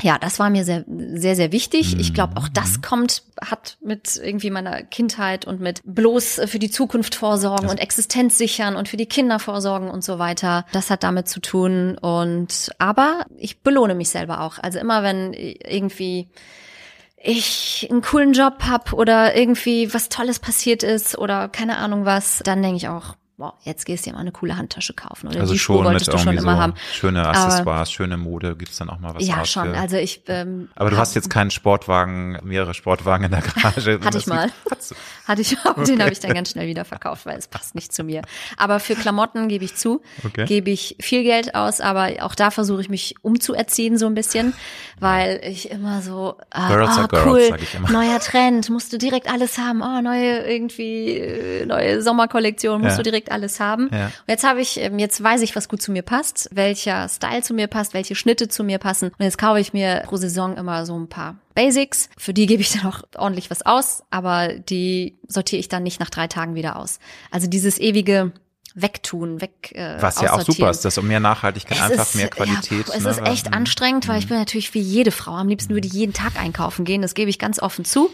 Ja, 0.01 0.17
das 0.17 0.39
war 0.39 0.49
mir 0.49 0.63
sehr, 0.63 0.85
sehr, 0.87 1.35
sehr 1.35 1.51
wichtig. 1.51 1.99
Ich 1.99 2.13
glaube, 2.13 2.37
auch 2.37 2.47
Mhm. 2.49 2.53
das 2.53 2.81
kommt, 2.81 3.23
hat 3.41 3.77
mit 3.81 4.15
irgendwie 4.21 4.49
meiner 4.49 4.83
Kindheit 4.83 5.45
und 5.45 5.59
mit 5.59 5.81
bloß 5.85 6.41
für 6.45 6.59
die 6.59 6.71
Zukunft 6.71 7.15
vorsorgen 7.15 7.69
und 7.69 7.79
Existenz 7.79 8.37
sichern 8.37 8.75
und 8.75 8.87
für 8.87 8.97
die 8.97 9.05
Kinder 9.05 9.39
vorsorgen 9.39 9.89
und 9.89 10.03
so 10.03 10.19
weiter. 10.19 10.65
Das 10.71 10.89
hat 10.89 11.03
damit 11.03 11.27
zu 11.27 11.39
tun. 11.39 11.97
Und 11.97 12.71
aber 12.77 13.25
ich 13.37 13.61
belohne 13.61 13.95
mich 13.95 14.09
selber 14.09 14.41
auch. 14.41 14.57
Also 14.59 14.79
immer 14.79 15.03
wenn 15.03 15.33
irgendwie 15.33 16.29
ich 17.21 17.87
einen 17.91 18.01
coolen 18.01 18.33
Job 18.33 18.63
hab 18.65 18.93
oder 18.93 19.35
irgendwie 19.35 19.93
was 19.93 20.09
Tolles 20.09 20.39
passiert 20.39 20.83
ist 20.83 21.17
oder 21.17 21.49
keine 21.49 21.77
Ahnung 21.77 22.05
was, 22.05 22.39
dann 22.45 22.61
denke 22.61 22.77
ich 22.77 22.87
auch, 22.87 23.15
boah, 23.39 23.55
jetzt 23.63 23.85
gehst 23.85 24.05
du 24.05 24.09
dir 24.11 24.15
mal 24.15 24.21
eine 24.21 24.31
coole 24.31 24.55
Handtasche 24.57 24.93
kaufen 24.93 25.27
oder 25.29 25.39
Also 25.39 25.53
die 25.53 25.59
Schuhe 25.59 25.77
schon 25.77 25.83
mit 25.85 25.91
wolltest 25.93 26.13
du 26.13 26.17
schon 26.19 26.37
immer 26.37 26.55
so 26.55 26.61
haben. 26.61 26.73
schöne 26.91 27.25
Accessoires, 27.27 27.91
schöne 27.91 28.17
Mode, 28.17 28.55
gibt's 28.55 28.77
dann 28.77 28.89
auch 28.89 28.99
mal 28.99 29.15
was 29.15 29.25
Ja, 29.25 29.45
schon. 29.45 29.73
Also 29.75 29.95
ich. 29.97 30.21
Ähm, 30.27 30.69
aber 30.75 30.89
du 30.91 30.97
hast 30.97 31.15
jetzt 31.15 31.29
keinen 31.29 31.49
Sportwagen, 31.49 32.37
mehrere 32.43 32.73
Sportwagen 32.73 33.23
in 33.25 33.31
der 33.31 33.41
Garage. 33.63 33.99
Hatte 34.03 34.17
ich 34.17 34.27
mal. 34.27 34.51
Hatte 35.25 35.41
ich 35.41 35.57
auch, 35.65 35.81
den 35.83 36.01
habe 36.01 36.11
ich 36.11 36.19
dann 36.19 36.33
ganz 36.33 36.51
schnell 36.51 36.67
wieder 36.67 36.85
verkauft, 36.85 37.25
weil 37.25 37.37
es 37.37 37.47
passt 37.47 37.75
nicht 37.75 37.93
zu 37.93 38.03
mir. 38.03 38.21
Aber 38.57 38.79
für 38.79 38.95
Klamotten 38.95 39.47
gebe 39.47 39.63
ich 39.63 39.75
zu, 39.75 40.01
Okay. 40.25 40.45
gebe 40.45 40.69
ich 40.71 40.95
viel 40.99 41.23
Geld 41.23 41.55
aus, 41.55 41.79
aber 41.81 42.09
auch 42.21 42.35
da 42.35 42.51
versuche 42.51 42.81
ich 42.81 42.89
mich 42.89 43.15
umzuerziehen 43.21 43.97
so 43.97 44.05
ein 44.05 44.15
bisschen, 44.15 44.53
weil 44.99 45.39
ich 45.43 45.71
immer 45.71 46.01
so, 46.01 46.35
ah, 46.51 46.67
Girls 46.67 46.97
are 46.97 47.07
girls, 47.07 47.25
cool, 47.25 47.47
sag 47.49 47.61
ich 47.61 47.73
immer. 47.73 47.89
neuer 47.91 48.19
Trend, 48.19 48.69
musst 48.69 48.91
du 48.91 48.97
direkt 48.97 49.31
alles 49.31 49.57
haben, 49.57 49.81
oh, 49.81 50.01
neue 50.01 50.39
irgendwie, 50.47 51.17
äh, 51.17 51.65
neue 51.65 52.01
Sommerkollektion, 52.01 52.81
musst 52.81 52.97
Ja. 52.97 52.97
du 52.97 53.03
direkt 53.03 53.28
alles 53.31 53.59
haben. 53.59 53.89
Ja. 53.91 54.05
Und 54.05 54.27
jetzt 54.27 54.43
habe 54.43 54.61
ich, 54.61 54.79
ähm, 54.79 54.99
jetzt 54.99 55.21
weiß 55.23 55.41
ich, 55.41 55.55
was 55.55 55.69
gut 55.69 55.81
zu 55.81 55.91
mir 55.91 56.03
passt, 56.03 56.49
welcher 56.51 57.07
Style 57.09 57.41
zu 57.41 57.53
mir 57.53 57.67
passt, 57.67 57.93
welche 57.93 58.15
Schnitte 58.15 58.47
zu 58.47 58.63
mir 58.63 58.77
passen. 58.77 59.11
Und 59.17 59.23
jetzt 59.23 59.37
kaufe 59.37 59.59
ich 59.59 59.73
mir 59.73 60.03
pro 60.05 60.17
Saison 60.17 60.57
immer 60.57 60.85
so 60.85 60.97
ein 60.97 61.07
paar 61.07 61.35
Basics. 61.55 62.09
Für 62.17 62.33
die 62.33 62.45
gebe 62.45 62.61
ich 62.61 62.71
dann 62.71 62.85
auch 62.85 63.01
ordentlich 63.15 63.49
was 63.49 63.65
aus, 63.65 64.03
aber 64.09 64.49
die 64.53 65.17
sortiere 65.27 65.59
ich 65.59 65.67
dann 65.67 65.83
nicht 65.83 65.99
nach 65.99 66.09
drei 66.09 66.27
Tagen 66.27 66.55
wieder 66.55 66.77
aus. 66.77 66.99
Also 67.31 67.47
dieses 67.47 67.79
ewige 67.79 68.31
Wegtun, 68.75 69.41
weg. 69.41 69.71
Äh, 69.73 70.01
Was 70.01 70.21
ja 70.21 70.33
auch 70.33 70.41
super 70.41 70.69
ist, 70.69 70.85
dass 70.85 70.97
um 70.97 71.07
mehr 71.07 71.19
Nachhaltigkeit, 71.19 71.77
Es 71.77 71.83
einfach 71.91 72.03
ist, 72.03 72.15
mehr 72.15 72.29
Qualität. 72.29 72.87
Ja, 72.87 72.95
es 72.95 73.03
ne, 73.03 73.09
ist 73.09 73.21
echt 73.25 73.53
anstrengend, 73.53 74.07
weil 74.07 74.19
ich 74.19 74.27
bin 74.27 74.37
natürlich 74.37 74.73
wie 74.73 74.79
jede 74.79 75.11
Frau. 75.11 75.33
Am 75.33 75.47
liebsten 75.47 75.73
würde 75.73 75.87
ich 75.87 75.93
jeden 75.93 76.13
Tag 76.13 76.39
einkaufen 76.39 76.85
gehen. 76.85 77.01
Das 77.01 77.13
gebe 77.13 77.29
ich 77.29 77.39
ganz 77.39 77.59
offen 77.61 77.85
zu. 77.85 78.11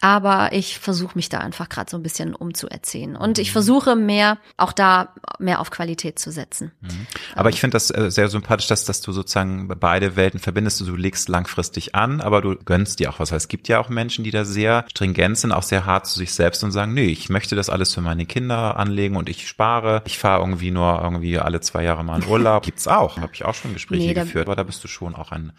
Aber 0.00 0.52
ich 0.52 0.78
versuche 0.78 1.12
mich 1.14 1.28
da 1.28 1.38
einfach 1.38 1.68
gerade 1.68 1.90
so 1.90 1.98
ein 1.98 2.02
bisschen 2.02 2.34
umzuerziehen. 2.34 3.16
Und 3.16 3.38
ich 3.38 3.52
versuche 3.52 3.96
mehr, 3.96 4.38
auch 4.56 4.72
da 4.72 5.12
mehr 5.38 5.60
auf 5.60 5.70
Qualität 5.70 6.18
zu 6.18 6.32
setzen. 6.32 6.72
Mhm. 6.80 7.06
Aber 7.34 7.50
ich 7.50 7.60
finde 7.60 7.74
das 7.74 7.90
äh, 7.90 8.10
sehr 8.10 8.28
sympathisch, 8.28 8.66
dass, 8.66 8.84
dass 8.84 9.02
du 9.02 9.12
sozusagen 9.12 9.68
beide 9.68 10.16
Welten 10.16 10.40
verbindest. 10.40 10.80
Du 10.80 10.96
legst 10.96 11.28
langfristig 11.28 11.94
an, 11.94 12.20
aber 12.20 12.40
du 12.40 12.56
gönnst 12.56 12.98
dir 12.98 13.10
auch 13.10 13.18
was. 13.18 13.30
Es 13.30 13.48
gibt 13.48 13.68
ja 13.68 13.78
auch 13.78 13.90
Menschen, 13.90 14.24
die 14.24 14.30
da 14.30 14.44
sehr 14.44 14.86
stringent 14.88 15.38
sind, 15.38 15.52
auch 15.52 15.62
sehr 15.62 15.84
hart 15.84 16.06
zu 16.06 16.18
sich 16.18 16.32
selbst 16.32 16.64
und 16.64 16.72
sagen, 16.72 16.94
nee, 16.94 17.06
ich 17.06 17.28
möchte 17.28 17.54
das 17.54 17.68
alles 17.68 17.94
für 17.94 18.00
meine 18.00 18.24
Kinder 18.24 18.78
anlegen 18.78 19.16
und 19.16 19.28
ich 19.28 19.46
spare. 19.48 20.02
Ich 20.06 20.18
fahre 20.18 20.40
irgendwie 20.40 20.70
nur 20.70 21.00
irgendwie 21.02 21.38
alle 21.38 21.60
zwei 21.60 21.84
Jahre 21.84 22.04
mal 22.04 22.22
in 22.22 22.28
Urlaub. 22.28 22.62
Gibt's 22.70 22.88
auch. 22.88 23.18
Habe 23.18 23.32
ich 23.34 23.44
auch 23.44 23.54
schon 23.54 23.74
Gespräche 23.74 24.08
nee, 24.08 24.14
geführt. 24.14 24.46
Aber 24.46 24.56
da 24.56 24.62
bist 24.62 24.82
du 24.82 24.88
schon 24.88 25.14
auch 25.14 25.30
ein 25.30 25.52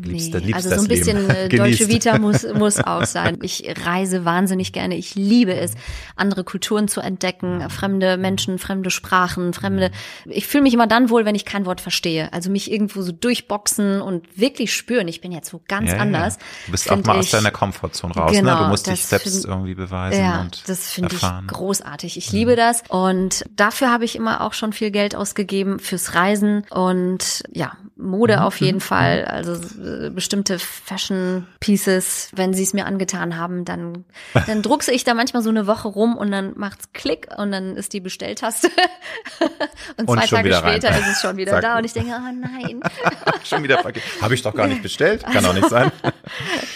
Du 0.00 0.08
liebst, 0.10 0.34
nee, 0.34 0.40
liebst 0.40 0.54
also 0.54 0.70
so 0.70 0.82
ein 0.82 0.88
bisschen 0.88 1.28
Leben. 1.28 1.30
Äh, 1.30 1.48
deutsche 1.56 1.88
Vita 1.88 2.18
muss, 2.18 2.46
muss 2.54 2.78
auch 2.78 3.04
sein. 3.04 3.38
Ich 3.42 3.64
reise 3.84 4.24
wahnsinnig 4.24 4.72
gerne. 4.72 4.96
Ich 4.96 5.14
liebe 5.14 5.54
es, 5.54 5.74
andere 6.16 6.44
Kulturen 6.44 6.88
zu 6.88 7.00
entdecken, 7.00 7.68
fremde 7.70 8.16
Menschen, 8.16 8.58
fremde 8.58 8.90
Sprachen, 8.90 9.52
fremde. 9.52 9.90
Ich 10.26 10.46
fühle 10.46 10.62
mich 10.62 10.74
immer 10.74 10.86
dann 10.86 11.10
wohl, 11.10 11.24
wenn 11.24 11.34
ich 11.34 11.44
kein 11.44 11.66
Wort 11.66 11.80
verstehe. 11.80 12.32
Also 12.32 12.50
mich 12.50 12.70
irgendwo 12.70 13.02
so 13.02 13.12
durchboxen 13.12 14.00
und 14.00 14.38
wirklich 14.38 14.72
spüren. 14.72 15.08
Ich 15.08 15.20
bin 15.20 15.32
jetzt 15.32 15.50
so 15.50 15.60
ganz 15.68 15.90
ja, 15.90 15.98
anders. 15.98 16.34
Ja. 16.34 16.40
Du 16.66 16.72
bist 16.72 16.90
auch 16.90 17.04
mal 17.04 17.18
aus 17.18 17.30
deiner 17.30 17.50
Komfortzone 17.50 18.14
raus. 18.14 18.32
Genau, 18.32 18.54
ne? 18.54 18.64
Du 18.64 18.68
musst 18.70 18.86
dich 18.86 19.04
selbst 19.04 19.32
find, 19.32 19.44
irgendwie 19.44 19.74
beweisen. 19.74 20.20
Ja, 20.20 20.40
und 20.40 20.68
das 20.68 20.90
finde 20.90 21.14
ich 21.14 21.46
großartig. 21.46 22.16
Ich 22.16 22.32
liebe 22.32 22.56
das 22.56 22.82
und 22.88 23.44
dafür 23.54 23.90
habe 23.90 24.04
ich 24.04 24.16
immer 24.16 24.40
auch 24.40 24.52
schon 24.52 24.72
viel 24.72 24.90
Geld 24.90 25.14
ausgegeben 25.14 25.78
fürs 25.78 26.14
Reisen 26.14 26.64
und 26.70 27.42
ja, 27.52 27.72
Mode 27.96 28.36
mhm. 28.36 28.42
auf 28.42 28.60
jeden 28.60 28.76
mhm. 28.78 28.82
Fall. 28.82 29.24
Also 29.24 29.52
äh, 29.52 29.83
bestimmte 30.10 30.58
Fashion 30.58 31.46
Pieces, 31.60 32.30
wenn 32.34 32.54
sie 32.54 32.62
es 32.62 32.72
mir 32.72 32.86
angetan 32.86 33.36
haben, 33.36 33.64
dann, 33.64 34.04
dann 34.46 34.62
druckse 34.62 34.92
ich 34.92 35.04
da 35.04 35.14
manchmal 35.14 35.42
so 35.42 35.50
eine 35.50 35.66
Woche 35.66 35.88
rum 35.88 36.16
und 36.16 36.30
dann 36.30 36.52
macht's 36.56 36.88
Klick 36.92 37.28
und 37.36 37.52
dann 37.52 37.76
ist 37.76 37.92
die 37.92 38.00
Bestelltaste. 38.00 38.68
und, 39.96 40.08
und 40.08 40.18
zwei 40.18 40.26
Tage 40.26 40.54
später 40.54 40.90
rein. 40.90 41.00
ist 41.00 41.08
es 41.08 41.20
schon 41.20 41.36
wieder 41.36 41.52
Sag 41.52 41.62
da 41.62 41.78
und 41.78 41.84
ich 41.84 41.92
denke, 41.92 42.12
oh 42.12 42.32
nein. 42.32 42.80
schon 43.44 43.62
wieder 43.62 43.82
Habe 44.20 44.34
ich 44.34 44.42
doch 44.42 44.54
gar 44.54 44.66
nicht 44.66 44.82
bestellt. 44.82 45.24
Kann 45.24 45.44
auch 45.44 45.54
nicht 45.54 45.68
sein. 45.68 45.92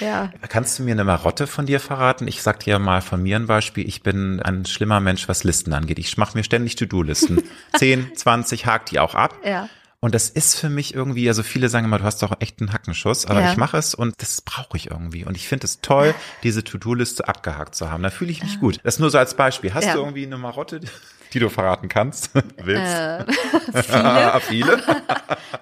ja. 0.00 0.30
Kannst 0.48 0.78
du 0.78 0.82
mir 0.82 0.92
eine 0.92 1.04
Marotte 1.04 1.46
von 1.46 1.66
dir 1.66 1.80
verraten? 1.80 2.28
Ich 2.28 2.42
sag 2.42 2.60
dir 2.60 2.78
mal 2.78 3.00
von 3.00 3.22
mir 3.22 3.36
ein 3.36 3.46
Beispiel. 3.46 3.86
Ich 3.88 4.02
bin 4.02 4.40
ein 4.40 4.66
schlimmer 4.66 5.00
Mensch, 5.00 5.28
was 5.28 5.44
Listen 5.44 5.72
angeht. 5.72 5.98
Ich 5.98 6.16
mache 6.16 6.36
mir 6.36 6.44
ständig 6.44 6.76
To-Do-Listen. 6.76 7.42
10, 7.76 8.16
20, 8.16 8.66
hak 8.66 8.86
die 8.86 8.98
auch 8.98 9.14
ab. 9.14 9.34
Ja. 9.44 9.68
Und 10.00 10.14
das 10.14 10.28
ist 10.28 10.54
für 10.54 10.68
mich 10.68 10.94
irgendwie, 10.94 11.26
also 11.26 11.42
viele 11.42 11.68
sagen 11.68 11.86
immer, 11.86 11.98
du 11.98 12.04
hast 12.04 12.22
doch 12.22 12.32
echt 12.38 12.60
einen 12.60 12.72
Hackenschuss, 12.72 13.26
aber 13.26 13.40
ja. 13.40 13.50
ich 13.50 13.56
mache 13.56 13.78
es 13.78 13.96
und 13.96 14.14
das 14.18 14.42
brauche 14.42 14.76
ich 14.76 14.92
irgendwie. 14.92 15.24
Und 15.24 15.36
ich 15.36 15.48
finde 15.48 15.66
es 15.66 15.80
toll, 15.80 16.14
diese 16.44 16.62
To-Do-Liste 16.62 17.26
abgehakt 17.26 17.74
zu 17.74 17.90
haben. 17.90 18.04
Da 18.04 18.10
fühle 18.10 18.30
ich 18.30 18.40
mich 18.40 18.54
ja. 18.54 18.60
gut. 18.60 18.78
Das 18.84 19.00
nur 19.00 19.10
so 19.10 19.18
als 19.18 19.34
Beispiel. 19.34 19.74
Hast 19.74 19.86
ja. 19.86 19.94
du 19.94 19.98
irgendwie 19.98 20.24
eine 20.24 20.38
Marotte, 20.38 20.78
die 21.32 21.40
du 21.40 21.48
verraten 21.48 21.88
kannst? 21.88 22.30
Willst? 22.62 22.80
Äh, 22.80 23.24
viele. 24.40 24.40
viele. 24.42 24.82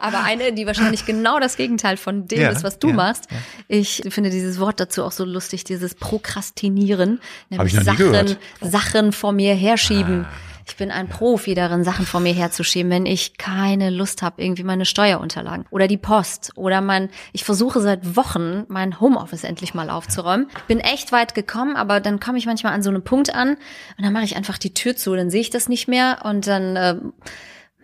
aber 0.01 0.23
eine, 0.25 0.53
die 0.53 0.67
wahrscheinlich 0.67 1.07
genau 1.07 1.41
das 1.41 1.57
Gegenteil 1.57 1.97
von 1.97 2.29
dem 2.29 2.51
ist, 2.51 2.63
was 2.63 2.79
du 2.79 2.93
machst. 2.93 3.29
Ich 3.69 4.03
finde 4.11 4.29
dieses 4.29 4.61
Wort 4.61 4.81
dazu 4.81 5.03
auch 5.03 5.13
so 5.13 5.25
lustig, 5.25 5.65
dieses 5.65 5.95
Prokrastinieren. 5.95 7.21
Nämlich 7.49 7.73
Sachen, 7.73 8.37
Sachen 8.61 9.13
vor 9.13 9.33
mir 9.33 9.55
herschieben. 9.55 10.27
Ah. 10.29 10.56
Ich 10.69 10.77
bin 10.77 10.91
ein 10.91 11.09
Profi 11.09 11.55
darin, 11.55 11.85
Sachen 11.85 12.07
vor 12.07 12.21
mir 12.21 12.35
herzuschieben, 12.35 12.91
wenn 12.91 13.07
ich 13.07 13.39
keine 13.39 13.91
Lust 13.91 14.23
habe, 14.23 14.43
irgendwie 14.43 14.65
meine 14.65 14.85
Steuerunterlagen 14.85 15.65
oder 15.71 15.87
die 15.87 15.97
Post 15.97 16.53
oder 16.57 16.81
mein, 16.81 17.09
ich 17.33 17.45
versuche 17.45 17.81
seit 17.81 18.17
Wochen 18.17 18.65
mein 18.67 19.01
Homeoffice 19.01 19.45
endlich 19.45 19.75
mal 19.75 19.91
aufzuräumen. 19.91 20.49
Bin 20.67 20.81
echt 20.81 21.13
weit 21.13 21.35
gekommen, 21.35 21.77
aber 21.77 22.01
dann 22.01 22.19
komme 22.19 22.39
ich 22.39 22.47
manchmal 22.47 22.73
an 22.73 22.83
so 22.83 22.91
einem 22.91 23.05
Punkt 23.05 23.33
an 23.33 23.51
und 23.51 24.05
dann 24.05 24.13
mache 24.13 24.25
ich 24.25 24.37
einfach 24.37 24.59
die 24.59 24.75
Tür 24.75 24.97
zu, 24.97 25.15
dann 25.15 25.31
sehe 25.31 25.41
ich 25.41 25.51
das 25.51 25.69
nicht 25.69 25.87
mehr 25.87 26.23
und 26.25 26.49
dann 26.49 26.75
äh, 26.75 26.97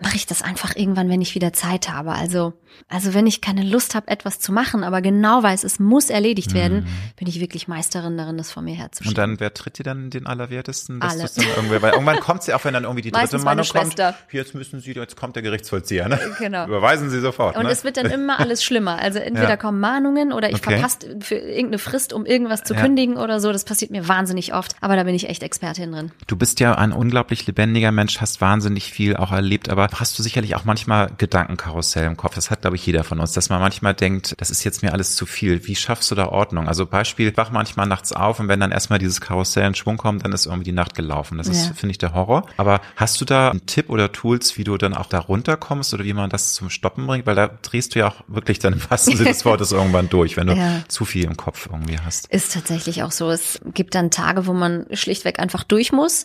mache 0.02 0.16
ich 0.16 0.26
das 0.26 0.42
einfach 0.42 0.74
irgendwann, 0.74 1.08
wenn 1.08 1.20
ich 1.20 1.36
wieder 1.36 1.52
Zeit 1.52 1.88
habe. 1.88 2.12
Also 2.12 2.52
also 2.88 3.14
wenn 3.14 3.26
ich 3.26 3.40
keine 3.40 3.62
Lust 3.62 3.94
habe, 3.94 4.08
etwas 4.08 4.38
zu 4.38 4.52
machen, 4.52 4.84
aber 4.84 5.00
genau 5.00 5.42
weiß, 5.42 5.64
es 5.64 5.78
muss 5.78 6.10
erledigt 6.10 6.54
werden, 6.54 6.80
mhm. 6.80 6.86
bin 7.16 7.28
ich 7.28 7.40
wirklich 7.40 7.68
Meisterin 7.68 8.16
darin, 8.16 8.36
das 8.36 8.50
vor 8.50 8.62
mir 8.62 8.74
herzuschieben. 8.74 9.10
Und 9.10 9.18
dann, 9.18 9.40
wer 9.40 9.54
tritt 9.54 9.78
dir 9.78 9.84
dann 9.84 10.10
den 10.10 10.26
Allerwertesten? 10.26 11.00
Alle. 11.00 11.24
Dann 11.34 11.46
irgendwie, 11.56 11.82
weil 11.82 11.92
irgendwann 11.92 12.20
kommt 12.20 12.42
sie 12.42 12.54
auch, 12.54 12.64
wenn 12.64 12.74
dann 12.74 12.84
irgendwie 12.84 13.02
die 13.02 13.12
dritte 13.12 13.38
Meinung 13.38 13.66
kommt. 13.66 13.96
Jetzt 14.30 14.54
müssen 14.54 14.80
Sie, 14.80 14.92
jetzt 14.92 15.16
kommt 15.16 15.36
der 15.36 15.42
Gerichtsvollzieher, 15.42 16.08
ne? 16.08 16.18
Genau. 16.38 16.66
Überweisen 16.66 17.10
Sie 17.10 17.20
sofort. 17.20 17.56
Und 17.56 17.64
ne? 17.64 17.70
es 17.70 17.84
wird 17.84 17.96
dann 17.96 18.06
immer 18.06 18.40
alles 18.40 18.62
schlimmer. 18.64 18.98
Also 18.98 19.18
entweder 19.32 19.50
ja. 19.50 19.56
kommen 19.56 19.80
Mahnungen 19.80 20.32
oder 20.32 20.50
ich 20.50 20.56
okay. 20.56 20.78
verpasse 20.78 21.16
für 21.20 21.36
irgendeine 21.36 21.78
Frist, 21.78 22.12
um 22.12 22.26
irgendwas 22.26 22.62
zu 22.64 22.74
ja. 22.74 22.80
kündigen 22.80 23.16
oder 23.16 23.40
so. 23.40 23.52
Das 23.52 23.64
passiert 23.64 23.90
mir 23.90 24.08
wahnsinnig 24.08 24.54
oft. 24.54 24.74
Aber 24.80 24.96
da 24.96 25.04
bin 25.04 25.14
ich 25.14 25.28
echt 25.28 25.42
Expertin 25.42 25.92
drin. 25.92 26.12
Du 26.26 26.36
bist 26.36 26.60
ja 26.60 26.74
ein 26.74 26.92
unglaublich 26.92 27.46
lebendiger 27.46 27.92
Mensch, 27.92 28.20
hast 28.20 28.40
wahnsinnig 28.40 28.92
viel 28.92 29.16
auch 29.16 29.32
erlebt, 29.32 29.68
aber 29.68 29.88
hast 29.94 30.18
du 30.18 30.22
sicherlich 30.22 30.56
auch 30.56 30.64
manchmal 30.64 31.10
Gedankenkarussell 31.18 32.06
im 32.06 32.16
Kopf. 32.16 32.34
Das 32.34 32.50
hat, 32.50 32.61
glaube 32.62 32.76
ich, 32.76 32.86
jeder 32.86 33.04
von 33.04 33.20
uns, 33.20 33.32
dass 33.32 33.50
man 33.50 33.60
manchmal 33.60 33.92
denkt, 33.94 34.34
das 34.38 34.50
ist 34.50 34.64
jetzt 34.64 34.82
mir 34.82 34.92
alles 34.92 35.14
zu 35.14 35.26
viel. 35.26 35.66
Wie 35.66 35.76
schaffst 35.76 36.10
du 36.10 36.14
da 36.14 36.28
Ordnung? 36.28 36.68
Also 36.68 36.86
Beispiel, 36.86 37.36
wach 37.36 37.50
manchmal 37.50 37.86
nachts 37.86 38.12
auf 38.12 38.40
und 38.40 38.48
wenn 38.48 38.60
dann 38.60 38.72
erstmal 38.72 38.98
dieses 38.98 39.20
Karussell 39.20 39.66
in 39.66 39.74
Schwung 39.74 39.98
kommt, 39.98 40.24
dann 40.24 40.32
ist 40.32 40.46
irgendwie 40.46 40.64
die 40.64 40.72
Nacht 40.72 40.94
gelaufen. 40.94 41.38
Das 41.38 41.48
ist, 41.48 41.66
ja. 41.66 41.74
finde 41.74 41.90
ich, 41.90 41.98
der 41.98 42.14
Horror. 42.14 42.46
Aber 42.56 42.80
hast 42.96 43.20
du 43.20 43.24
da 43.24 43.50
einen 43.50 43.66
Tipp 43.66 43.90
oder 43.90 44.10
Tools, 44.10 44.56
wie 44.56 44.64
du 44.64 44.78
dann 44.78 44.94
auch 44.94 45.06
da 45.06 45.18
runterkommst 45.18 45.92
oder 45.92 46.04
wie 46.04 46.14
man 46.14 46.30
das 46.30 46.54
zum 46.54 46.70
Stoppen 46.70 47.06
bringt? 47.06 47.26
Weil 47.26 47.34
da 47.34 47.48
drehst 47.48 47.94
du 47.94 47.98
ja 47.98 48.08
auch 48.08 48.22
wirklich 48.28 48.58
dann 48.58 48.72
im 48.72 48.90
wahrsten 48.90 49.16
Sinne 49.16 49.30
des 49.30 49.44
Wortes 49.44 49.72
irgendwann 49.72 50.08
durch, 50.08 50.36
wenn 50.36 50.46
du 50.46 50.54
ja. 50.54 50.82
zu 50.88 51.04
viel 51.04 51.24
im 51.24 51.36
Kopf 51.36 51.68
irgendwie 51.70 51.98
hast. 51.98 52.26
Ist 52.28 52.54
tatsächlich 52.54 53.02
auch 53.02 53.12
so. 53.12 53.30
Es 53.30 53.60
gibt 53.74 53.94
dann 53.94 54.10
Tage, 54.10 54.46
wo 54.46 54.52
man 54.52 54.86
schlichtweg 54.92 55.38
einfach 55.38 55.64
durch 55.64 55.92
muss. 55.92 56.24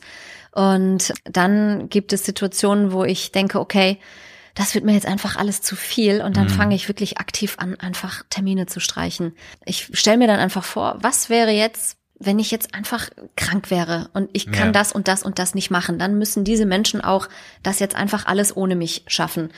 Und 0.52 1.14
dann 1.26 1.90
gibt 1.90 2.14
es 2.14 2.26
Situationen, 2.26 2.92
wo 2.92 3.04
ich 3.04 3.32
denke, 3.32 3.60
okay, 3.60 4.00
das 4.58 4.74
wird 4.74 4.84
mir 4.84 4.94
jetzt 4.94 5.06
einfach 5.06 5.36
alles 5.36 5.62
zu 5.62 5.76
viel 5.76 6.20
und 6.22 6.36
dann 6.36 6.46
mhm. 6.46 6.50
fange 6.50 6.76
ich 6.76 6.88
wirklich 6.88 7.20
aktiv 7.20 7.58
an, 7.60 7.80
einfach 7.80 8.24
Termine 8.32 8.66
zu 8.66 8.80
streichen. 8.80 9.36
Ich 9.66 9.92
stelle 9.94 10.18
mir 10.18 10.26
dann 10.26 10.40
einfach 10.40 10.64
vor, 10.64 10.98
was 11.00 11.30
wäre 11.30 11.52
jetzt, 11.52 11.98
wenn 12.18 12.40
ich 12.40 12.50
jetzt 12.50 12.74
einfach 12.74 13.12
krank 13.36 13.70
wäre 13.70 14.10
und 14.14 14.32
ich 14.34 14.52
kann 14.52 14.70
ja. 14.70 14.72
das 14.72 14.92
und 14.94 15.08
das 15.08 15.22
und 15.22 15.38
das 15.38 15.54
nicht 15.54 15.70
machen, 15.70 16.00
dann 16.00 16.18
müssen 16.18 16.44
diese 16.44 16.66
Menschen 16.66 17.02
auch 17.02 17.30
das 17.62 17.78
jetzt 17.78 17.96
einfach 17.96 18.26
alles 18.26 18.58
ohne 18.58 18.76
mich 18.76 19.04
schaffen. 19.06 19.52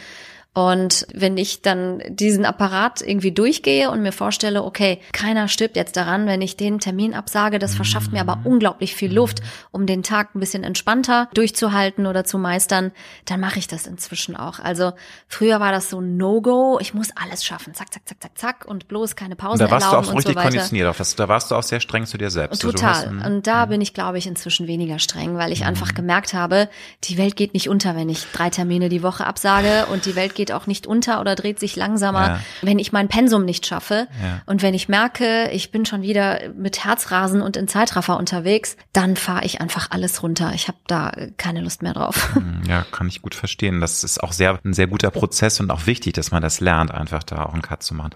Und 0.56 1.06
wenn 1.14 1.38
ich 1.38 1.62
dann 1.62 2.02
diesen 2.10 2.44
Apparat 2.44 3.02
irgendwie 3.02 3.32
durchgehe 3.32 3.92
und 3.92 4.02
mir 4.02 4.12
vorstelle, 4.12 4.64
okay, 4.64 5.00
keiner 5.12 5.48
stirbt 5.48 5.76
jetzt 5.76 5.96
daran, 5.96 6.26
wenn 6.26 6.42
ich 6.42 6.58
den 6.58 6.80
Termin 6.80 7.14
absage, 7.14 7.60
das 7.60 7.76
verschafft 7.76 8.12
mir 8.12 8.22
aber 8.22 8.38
mhm. 8.38 8.46
unglaublich 8.48 8.96
viel 8.96 9.14
Luft, 9.14 9.42
um 9.70 9.86
den 9.86 10.02
Tag 10.02 10.34
ein 10.34 10.40
bisschen 10.40 10.64
entspannter 10.64 11.30
durchzuhalten 11.36 12.08
oder 12.08 12.26
zu 12.26 12.40
meistern, 12.40 12.92
dann 13.26 13.40
mache 13.40 13.60
ich 13.60 13.68
das 13.68 13.86
inzwischen 13.86 14.36
auch. 14.36 14.60
Also 14.60 14.94
früher 15.28 15.60
war 15.60 15.72
das 15.72 15.92
so 15.92 16.02
No-Go, 16.02 16.80
ich 16.82 16.96
muss 16.96 17.10
alles 17.16 17.46
schaffen, 17.46 17.76
zack, 17.76 17.94
zack, 17.94 18.08
zack, 18.08 18.18
zack, 18.20 18.38
zack 18.38 18.66
und 18.66 18.88
bloß 18.88 19.16
keine 19.16 19.36
Pause 19.36 19.64
erlauben. 19.64 19.80
Da 19.80 19.86
warst 19.86 20.08
du 20.08 20.12
auch 20.12 20.16
richtig 20.16 20.36
so 20.36 20.42
konditioniert 20.42 20.88
auf 20.88 20.98
das, 20.98 21.16
da 21.16 21.28
warst 21.28 21.52
du 21.52 21.56
auch 21.56 21.64
sehr 21.64 21.80
streng 21.80 22.08
zu 22.08 22.18
dir 22.18 22.32
selbst. 22.32 22.64
Also 22.64 22.72
Total. 22.72 23.06
Also 23.06 23.28
und 23.28 23.46
da 23.46 23.68
bin 23.68 23.82
ich, 23.82 23.94
glaube 23.94 24.18
ich, 24.18 24.26
inzwischen 24.26 24.66
weniger 24.66 24.98
streng, 24.98 25.38
weil 25.38 25.52
ich 25.52 25.64
einfach 25.64 25.94
gemerkt 25.94 26.34
habe, 26.34 26.70
die 27.04 27.20
Welt 27.20 27.36
geht 27.36 27.54
nicht 27.54 27.70
unter, 27.70 27.96
wenn 27.96 28.10
ich 28.10 28.26
drei 28.34 28.50
Termine 28.50 28.90
die 28.90 29.04
Woche 29.04 29.28
absage 29.28 29.86
und 29.92 30.08
die 30.08 30.16
Welt 30.16 30.34
geht 30.40 30.54
auch 30.54 30.68
nicht 30.68 30.88
unter 30.88 31.20
oder 31.20 31.36
dreht 31.36 31.60
sich 31.60 31.76
langsamer, 31.76 32.28
ja. 32.28 32.40
wenn 32.62 32.80
ich 32.80 32.94
mein 32.94 33.10
Pensum 33.10 33.44
nicht 33.44 33.66
schaffe. 33.66 34.08
Ja. 34.24 34.42
Und 34.46 34.62
wenn 34.62 34.74
ich 34.74 34.88
merke, 34.88 35.50
ich 35.52 35.70
bin 35.70 35.86
schon 35.86 36.02
wieder 36.02 36.40
mit 36.56 36.86
Herzrasen 36.86 37.42
und 37.42 37.58
in 37.58 37.68
Zeitraffer 37.68 38.16
unterwegs, 38.16 38.78
dann 38.94 39.18
fahre 39.18 39.44
ich 39.44 39.60
einfach 39.60 39.92
alles 39.92 40.24
runter. 40.24 40.54
Ich 40.56 40.70
habe 40.70 40.78
da 40.88 41.12
keine 41.36 41.60
Lust 41.60 41.82
mehr 41.82 41.94
drauf. 41.94 42.34
Hm, 42.36 42.62
ja, 42.70 42.86
kann 42.90 43.10
ich 43.10 43.22
gut 43.22 43.36
verstehen. 43.36 43.82
Das 43.82 44.06
ist 44.06 44.24
auch 44.24 44.32
sehr, 44.32 44.58
ein 44.64 44.74
sehr 44.74 44.88
guter 44.88 45.12
Prozess 45.12 45.60
und 45.60 45.70
auch 45.72 45.88
wichtig, 45.88 46.14
dass 46.14 46.32
man 46.32 46.42
das 46.42 46.62
lernt, 46.62 46.92
einfach 46.92 47.24
da 47.24 47.44
auch 47.44 47.54
einen 47.54 47.62
Cut 47.62 47.84
zu 47.84 47.94
machen. 47.94 48.12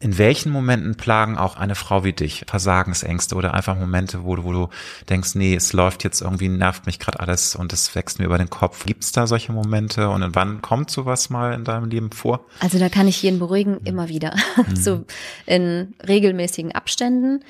In 0.00 0.16
welchen 0.16 0.52
Momenten 0.52 0.94
plagen 0.94 1.36
auch 1.36 1.56
eine 1.56 1.74
Frau 1.74 2.04
wie 2.04 2.12
dich 2.12 2.44
Versagensängste 2.46 3.34
oder 3.34 3.52
einfach 3.54 3.76
Momente, 3.76 4.22
wo 4.22 4.36
du, 4.36 4.44
wo 4.44 4.52
du 4.52 4.68
denkst, 5.08 5.34
nee, 5.34 5.56
es 5.56 5.72
läuft 5.72 6.04
jetzt 6.04 6.20
irgendwie, 6.20 6.48
nervt 6.48 6.86
mich 6.86 7.00
gerade 7.00 7.18
alles 7.18 7.56
und 7.56 7.72
es 7.72 7.96
wächst 7.96 8.20
mir 8.20 8.26
über 8.26 8.38
den 8.38 8.48
Kopf. 8.48 8.86
Gibt 8.86 9.02
es 9.02 9.10
da 9.10 9.26
solche 9.26 9.50
Momente 9.50 10.08
und 10.08 10.36
wann 10.36 10.62
kommt 10.62 10.92
sowas 10.92 11.30
mal 11.30 11.52
in 11.52 11.64
deinem 11.64 11.90
Leben 11.90 12.12
vor? 12.12 12.46
Also 12.60 12.78
da 12.78 12.88
kann 12.88 13.08
ich 13.08 13.20
jeden 13.24 13.40
beruhigen, 13.40 13.80
immer 13.84 14.08
wieder. 14.08 14.34
Mhm. 14.58 14.76
so 14.76 15.04
in 15.46 15.94
regelmäßigen 16.06 16.72
Abständen. 16.72 17.44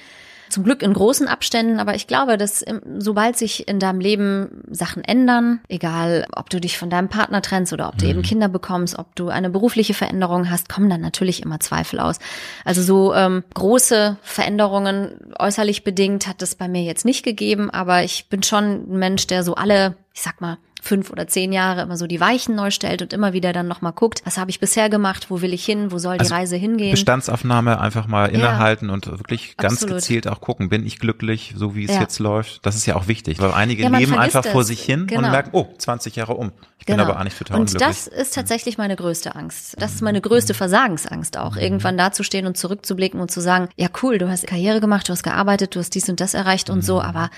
Zum 0.48 0.64
Glück 0.64 0.82
in 0.82 0.92
großen 0.92 1.28
Abständen, 1.28 1.78
aber 1.78 1.94
ich 1.94 2.06
glaube, 2.06 2.36
dass 2.36 2.64
sobald 2.98 3.36
sich 3.36 3.68
in 3.68 3.78
deinem 3.78 4.00
Leben 4.00 4.62
Sachen 4.70 5.04
ändern, 5.04 5.60
egal 5.68 6.26
ob 6.34 6.50
du 6.50 6.60
dich 6.60 6.78
von 6.78 6.90
deinem 6.90 7.08
Partner 7.08 7.42
trennst 7.42 7.72
oder 7.72 7.88
ob 7.88 7.98
du 7.98 8.04
mhm. 8.04 8.10
eben 8.10 8.22
Kinder 8.22 8.48
bekommst, 8.48 8.98
ob 8.98 9.14
du 9.16 9.28
eine 9.28 9.50
berufliche 9.50 9.94
Veränderung 9.94 10.50
hast, 10.50 10.68
kommen 10.68 10.90
dann 10.90 11.00
natürlich 11.00 11.42
immer 11.42 11.60
Zweifel 11.60 12.00
aus. 12.00 12.18
Also 12.64 12.82
so 12.82 13.14
ähm, 13.14 13.44
große 13.54 14.16
Veränderungen 14.22 15.32
äußerlich 15.38 15.84
bedingt 15.84 16.26
hat 16.26 16.42
es 16.42 16.54
bei 16.54 16.68
mir 16.68 16.82
jetzt 16.82 17.04
nicht 17.04 17.24
gegeben, 17.24 17.70
aber 17.70 18.02
ich 18.02 18.28
bin 18.28 18.42
schon 18.42 18.92
ein 18.92 18.98
Mensch, 18.98 19.26
der 19.26 19.42
so 19.42 19.54
alle 19.54 19.96
ich 20.18 20.24
sag 20.24 20.40
mal, 20.40 20.58
fünf 20.88 21.10
oder 21.10 21.28
zehn 21.28 21.52
Jahre 21.52 21.82
immer 21.82 21.96
so 21.96 22.06
die 22.06 22.18
Weichen 22.20 22.54
neu 22.56 22.70
stellt 22.70 23.02
und 23.02 23.12
immer 23.12 23.32
wieder 23.32 23.52
dann 23.52 23.68
nochmal 23.68 23.92
guckt, 23.92 24.22
was 24.24 24.38
habe 24.38 24.50
ich 24.50 24.58
bisher 24.58 24.88
gemacht, 24.88 25.26
wo 25.30 25.40
will 25.42 25.52
ich 25.52 25.64
hin, 25.64 25.92
wo 25.92 25.98
soll 25.98 26.14
die 26.16 26.20
Also 26.20 26.34
Reise 26.34 26.56
hingehen. 26.56 26.90
Bestandsaufnahme 26.90 27.80
einfach 27.80 28.06
mal 28.06 28.28
Ja. 28.32 28.34
innehalten 28.38 28.90
und 28.90 29.06
wirklich 29.06 29.56
ganz 29.56 29.74
Absolut. 29.74 29.96
gezielt 29.96 30.26
auch 30.26 30.40
gucken, 30.40 30.68
bin 30.68 30.84
ich 30.86 30.98
glücklich, 30.98 31.54
so 31.56 31.74
wie 31.76 31.84
es 31.84 31.94
Ja. 31.94 32.00
jetzt 32.00 32.18
läuft. 32.18 32.64
Das 32.66 32.74
ist 32.74 32.86
ja 32.86 32.96
auch 32.96 33.06
wichtig, 33.06 33.38
weil 33.40 33.52
einige 33.52 33.82
Ja, 33.84 33.88
leben 33.90 34.14
einfach 34.18 34.44
vor 34.44 34.62
es. 34.62 34.66
sich 34.68 34.80
hin 34.82 35.06
Genau. 35.06 35.24
und 35.26 35.30
merken, 35.30 35.50
oh, 35.52 35.66
20 35.78 36.16
Jahre 36.16 36.34
um. 36.34 36.52
Ich 36.78 36.86
bin 36.86 36.98
aber 37.00 37.18
eigentlich 37.18 37.34
total 37.36 37.56
und 37.60 37.62
unglücklich. 37.74 37.86
das 37.86 38.06
ist 38.06 38.34
tatsächlich 38.34 38.78
meine 38.78 38.96
größte 38.96 39.34
Angst. 39.36 39.74
Das 39.78 39.94
ist 39.94 40.00
meine 40.02 40.20
größte 40.22 40.54
Versagensangst 40.54 41.36
auch. 41.36 41.56
Irgendwann 41.56 41.98
dazustehen 41.98 42.46
und 42.46 42.56
zurückzublicken 42.56 43.20
und 43.20 43.30
zu 43.30 43.40
sagen, 43.40 43.68
ja 43.76 43.88
cool, 44.02 44.16
du 44.18 44.28
hast 44.30 44.46
Karriere 44.46 44.80
gemacht, 44.80 45.08
du 45.08 45.12
hast 45.12 45.22
gearbeitet, 45.22 45.74
du 45.74 45.80
hast 45.80 45.94
dies 45.94 46.08
und 46.08 46.20
das 46.20 46.32
erreicht 46.34 46.70
und 46.70 46.82
so, 46.82 47.02
aber 47.02 47.28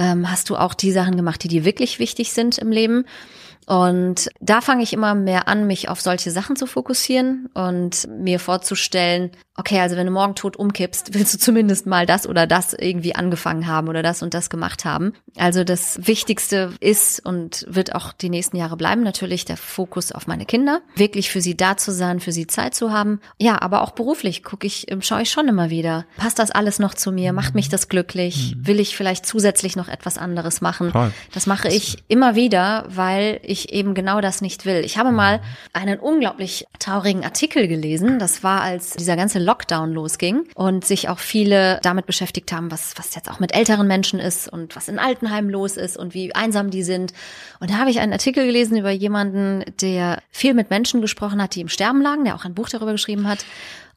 ähm, 0.00 0.30
hast 0.30 0.48
du 0.48 0.56
auch 0.56 0.72
die 0.72 0.92
Sachen 0.92 1.16
gemacht, 1.16 1.44
die 1.44 1.48
dir 1.48 1.64
wirklich 1.64 1.98
wichtig 1.98 2.32
sind 2.32 2.56
im 2.58 2.72
Leben? 2.72 3.04
Und 3.66 4.30
da 4.40 4.60
fange 4.60 4.82
ich 4.82 4.92
immer 4.92 5.14
mehr 5.14 5.46
an, 5.48 5.66
mich 5.66 5.88
auf 5.88 6.00
solche 6.00 6.30
Sachen 6.30 6.56
zu 6.56 6.66
fokussieren 6.66 7.48
und 7.54 8.08
mir 8.08 8.40
vorzustellen, 8.40 9.30
okay, 9.60 9.78
also 9.78 9.94
wenn 9.96 10.06
du 10.06 10.12
morgen 10.12 10.34
tot 10.34 10.56
umkippst, 10.56 11.14
willst 11.14 11.34
du 11.34 11.38
zumindest 11.38 11.86
mal 11.86 12.06
das 12.06 12.26
oder 12.26 12.46
das 12.46 12.72
irgendwie 12.72 13.14
angefangen 13.14 13.66
haben 13.66 13.88
oder 13.88 14.02
das 14.02 14.22
und 14.22 14.34
das 14.34 14.50
gemacht 14.50 14.84
haben. 14.84 15.12
Also 15.36 15.62
das 15.64 16.06
Wichtigste 16.06 16.72
ist 16.80 17.24
und 17.24 17.64
wird 17.68 17.94
auch 17.94 18.12
die 18.12 18.30
nächsten 18.30 18.56
Jahre 18.56 18.76
bleiben, 18.76 19.02
natürlich 19.02 19.44
der 19.44 19.56
Fokus 19.56 20.12
auf 20.12 20.26
meine 20.26 20.46
Kinder, 20.46 20.80
wirklich 20.96 21.30
für 21.30 21.40
sie 21.40 21.56
da 21.56 21.76
zu 21.76 21.92
sein, 21.92 22.20
für 22.20 22.32
sie 22.32 22.46
Zeit 22.46 22.74
zu 22.74 22.90
haben. 22.90 23.20
Ja, 23.38 23.60
aber 23.60 23.82
auch 23.82 23.92
beruflich 23.92 24.42
gucke 24.42 24.66
ich, 24.66 24.86
schaue 25.00 25.22
ich 25.22 25.30
schon 25.30 25.46
immer 25.46 25.70
wieder. 25.70 26.06
Passt 26.16 26.38
das 26.38 26.50
alles 26.50 26.78
noch 26.78 26.94
zu 26.94 27.12
mir? 27.12 27.32
Macht 27.32 27.54
mich 27.54 27.68
das 27.68 27.88
glücklich? 27.88 28.56
Will 28.58 28.80
ich 28.80 28.96
vielleicht 28.96 29.26
zusätzlich 29.26 29.76
noch 29.76 29.88
etwas 29.88 30.18
anderes 30.18 30.60
machen? 30.60 30.90
Toll. 30.90 31.12
Das 31.32 31.46
mache 31.46 31.68
ich 31.68 31.98
immer 32.08 32.34
wieder, 32.34 32.86
weil 32.88 33.40
ich 33.50 33.72
eben 33.72 33.94
genau 33.94 34.20
das 34.20 34.40
nicht 34.40 34.64
will. 34.64 34.84
Ich 34.84 34.96
habe 34.98 35.12
mal 35.12 35.40
einen 35.72 35.98
unglaublich 35.98 36.66
traurigen 36.78 37.24
Artikel 37.24 37.68
gelesen. 37.68 38.18
Das 38.18 38.42
war, 38.42 38.60
als 38.62 38.92
dieser 38.92 39.16
ganze 39.16 39.38
Lockdown 39.38 39.92
losging 39.92 40.48
und 40.54 40.84
sich 40.84 41.08
auch 41.08 41.18
viele 41.18 41.80
damit 41.82 42.06
beschäftigt 42.06 42.52
haben, 42.52 42.70
was, 42.70 42.94
was 42.96 43.14
jetzt 43.14 43.30
auch 43.30 43.40
mit 43.40 43.54
älteren 43.54 43.86
Menschen 43.86 44.20
ist 44.20 44.50
und 44.50 44.76
was 44.76 44.88
in 44.88 44.98
Altenheimen 44.98 45.50
los 45.50 45.76
ist 45.76 45.96
und 45.96 46.14
wie 46.14 46.34
einsam 46.34 46.70
die 46.70 46.82
sind. 46.82 47.12
Und 47.58 47.70
da 47.70 47.74
habe 47.74 47.90
ich 47.90 48.00
einen 48.00 48.12
Artikel 48.12 48.46
gelesen 48.46 48.78
über 48.78 48.90
jemanden, 48.90 49.64
der 49.80 50.22
viel 50.30 50.54
mit 50.54 50.70
Menschen 50.70 51.00
gesprochen 51.00 51.42
hat, 51.42 51.54
die 51.54 51.60
im 51.60 51.68
Sterben 51.68 52.02
lagen, 52.02 52.24
der 52.24 52.34
auch 52.34 52.44
ein 52.44 52.54
Buch 52.54 52.68
darüber 52.68 52.92
geschrieben 52.92 53.28
hat. 53.28 53.44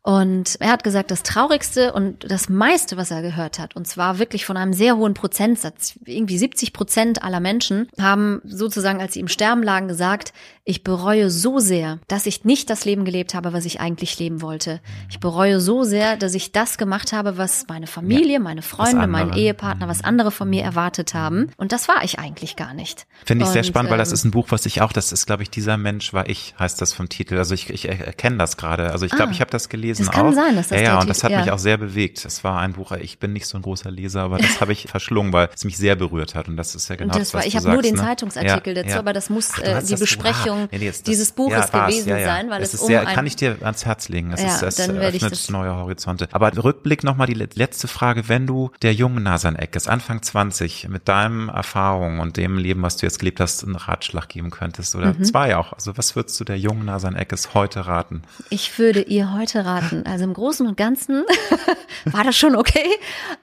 Und 0.03 0.57
er 0.59 0.71
hat 0.71 0.83
gesagt, 0.83 1.11
das 1.11 1.23
Traurigste 1.23 1.93
und 1.93 2.29
das 2.29 2.49
meiste, 2.49 2.97
was 2.97 3.09
er 3.09 3.21
gehört 3.21 3.57
hat, 3.57 3.75
und 3.75 3.87
zwar 3.87 4.19
wirklich 4.19 4.45
von 4.45 4.57
einem 4.57 4.73
sehr 4.73 4.97
hohen 4.97 5.13
Prozentsatz, 5.13 5.97
irgendwie 6.05 6.37
70 6.37 6.73
Prozent 6.73 7.23
aller 7.23 7.39
Menschen 7.39 7.87
haben 7.99 8.41
sozusagen, 8.43 8.99
als 9.01 9.13
sie 9.13 9.21
im 9.21 9.29
Sterben 9.29 9.63
lagen, 9.63 9.87
gesagt, 9.87 10.33
ich 10.65 10.83
bereue 10.83 11.29
so 11.29 11.59
sehr, 11.59 11.99
dass 12.07 12.25
ich 12.25 12.45
nicht 12.45 12.69
das 12.69 12.85
Leben 12.85 13.03
gelebt 13.03 13.33
habe, 13.33 13.51
was 13.51 13.65
ich 13.65 13.81
eigentlich 13.81 14.17
leben 14.19 14.41
wollte. 14.41 14.79
Ich 15.09 15.19
bereue 15.19 15.59
so 15.59 15.83
sehr, 15.83 16.15
dass 16.15 16.33
ich 16.33 16.53
das 16.53 16.77
gemacht 16.77 17.11
habe, 17.11 17.37
was 17.37 17.65
meine 17.67 17.87
Familie, 17.87 18.39
meine 18.39 18.61
Freunde, 18.61 19.07
mein. 19.07 19.33
Ehepartner, 19.33 19.87
was 19.87 20.03
andere 20.03 20.31
von 20.31 20.49
mir 20.49 20.63
erwartet 20.63 21.13
haben. 21.13 21.49
Und 21.57 21.71
das 21.71 21.87
war 21.87 22.03
ich 22.03 22.19
eigentlich 22.19 22.55
gar 22.55 22.73
nicht. 22.73 23.07
Finde 23.25 23.45
ich 23.45 23.51
sehr 23.51 23.61
Und, 23.61 23.67
spannend, 23.67 23.91
weil 23.91 23.97
das 23.97 24.09
ähm, 24.09 24.13
ist 24.13 24.25
ein 24.25 24.31
Buch, 24.31 24.47
was 24.49 24.65
ich 24.65 24.81
auch, 24.81 24.91
das 24.93 25.11
ist, 25.11 25.25
glaube 25.25 25.43
ich, 25.43 25.49
dieser 25.49 25.77
Mensch 25.77 26.13
war 26.13 26.29
ich, 26.29 26.53
heißt 26.59 26.81
das 26.81 26.93
vom 26.93 27.09
Titel. 27.09 27.37
Also 27.37 27.53
ich, 27.53 27.69
ich 27.69 27.87
erkenne 27.89 28.37
das 28.37 28.57
gerade. 28.57 28.91
Also 28.91 29.05
ich 29.05 29.11
glaube, 29.11 29.29
Ah, 29.29 29.33
ich 29.33 29.41
habe 29.41 29.51
das 29.51 29.69
gelesen 29.69 29.92
das 29.99 30.11
kann 30.11 30.27
auch. 30.27 30.33
sein, 30.33 30.55
dass 30.55 30.67
das 30.69 30.77
ja, 30.79 30.83
ja, 30.85 30.99
und 30.99 31.09
das 31.09 31.23
hat 31.23 31.31
mich 31.31 31.45
ja. 31.45 31.53
auch 31.53 31.59
sehr 31.59 31.77
bewegt. 31.77 32.23
Es 32.25 32.43
war 32.43 32.59
ein 32.59 32.73
Buch, 32.73 32.91
ich 32.93 33.19
bin 33.19 33.33
nicht 33.33 33.45
so 33.47 33.57
ein 33.57 33.61
großer 33.61 33.91
Leser, 33.91 34.21
aber 34.23 34.37
das 34.37 34.59
habe 34.61 34.71
ich 34.73 34.87
verschlungen, 34.89 35.33
weil 35.33 35.49
es 35.53 35.63
mich 35.65 35.77
sehr 35.77 35.95
berührt 35.95 36.35
hat. 36.35 36.47
Und 36.47 36.57
das 36.57 36.75
ist 36.75 36.87
ja 36.89 36.95
genau 36.95 37.13
Und 37.13 37.19
das 37.21 37.33
was 37.33 37.41
war, 37.41 37.45
ich 37.47 37.53
du 37.53 37.59
habe 37.59 37.69
nur 37.71 37.81
den 37.81 37.95
ne? 37.95 38.01
Zeitungsartikel 38.01 38.75
Ja, 38.77 38.83
dazu, 38.83 38.97
aber 38.97 39.13
das 39.13 39.29
muss 39.29 39.51
Ach, 39.53 39.59
äh, 39.59 39.81
die 39.83 39.91
das- 39.91 39.99
Besprechung 39.99 40.63
Ah, 40.71 40.75
nee, 40.77 40.87
das- 40.87 41.03
dieses 41.03 41.31
Buches 41.31 41.71
gewesen 41.71 42.05
sein, 42.09 42.49
weil 42.49 42.61
es 42.61 42.69
es, 42.69 42.73
ist 42.75 42.81
um 42.81 42.87
sehr, 42.87 43.03
kann 43.05 43.25
ich 43.25 43.35
dir 43.35 43.57
ans 43.61 43.85
Herz 43.85 44.09
legen. 44.09 44.31
Es, 44.31 44.41
ist, 44.43 44.61
es 44.63 44.79
ich 44.79 44.89
öffnet 44.89 45.31
das- 45.31 45.49
neue 45.49 45.73
Horizonte. 45.75 46.27
Aber 46.31 46.51
Rückblick 46.63 47.03
nochmal 47.03 47.27
die 47.27 47.33
le- 47.33 47.49
letzte 47.53 47.87
Frage. 47.87 48.27
Wenn 48.29 48.47
du 48.47 48.71
der 48.81 48.93
jungen 48.93 49.23
Nasan 49.23 49.55
Eckes, 49.55 49.87
Anfang 49.87 50.21
20, 50.21 50.87
mit 50.89 51.07
deinem 51.07 51.49
Erfahrung 51.49 52.19
und 52.19 52.37
dem 52.37 52.57
Leben, 52.57 52.81
was 52.81 52.97
du 52.97 53.05
jetzt 53.05 53.19
gelebt 53.19 53.39
hast, 53.39 53.63
einen 53.63 53.75
Ratschlag 53.75 54.29
geben 54.29 54.49
könntest 54.51 54.95
oder 54.95 55.13
Mhm. 55.13 55.23
zwei 55.23 55.55
auch. 55.57 55.73
Also 55.73 55.97
was 55.97 56.15
würdest 56.15 56.39
du 56.39 56.43
der 56.43 56.57
jungen 56.57 56.85
Nasan 56.85 57.15
Eckes 57.15 57.53
heute 57.53 57.85
raten? 57.87 58.23
Ich 58.49 58.77
würde 58.79 59.01
ihr 59.01 59.33
heute 59.33 59.65
raten. 59.65 59.82
Also 60.05 60.23
im 60.23 60.33
Großen 60.33 60.67
und 60.67 60.77
Ganzen 60.77 61.23
war 62.05 62.23
das 62.23 62.35
schon 62.35 62.55
okay, 62.55 62.89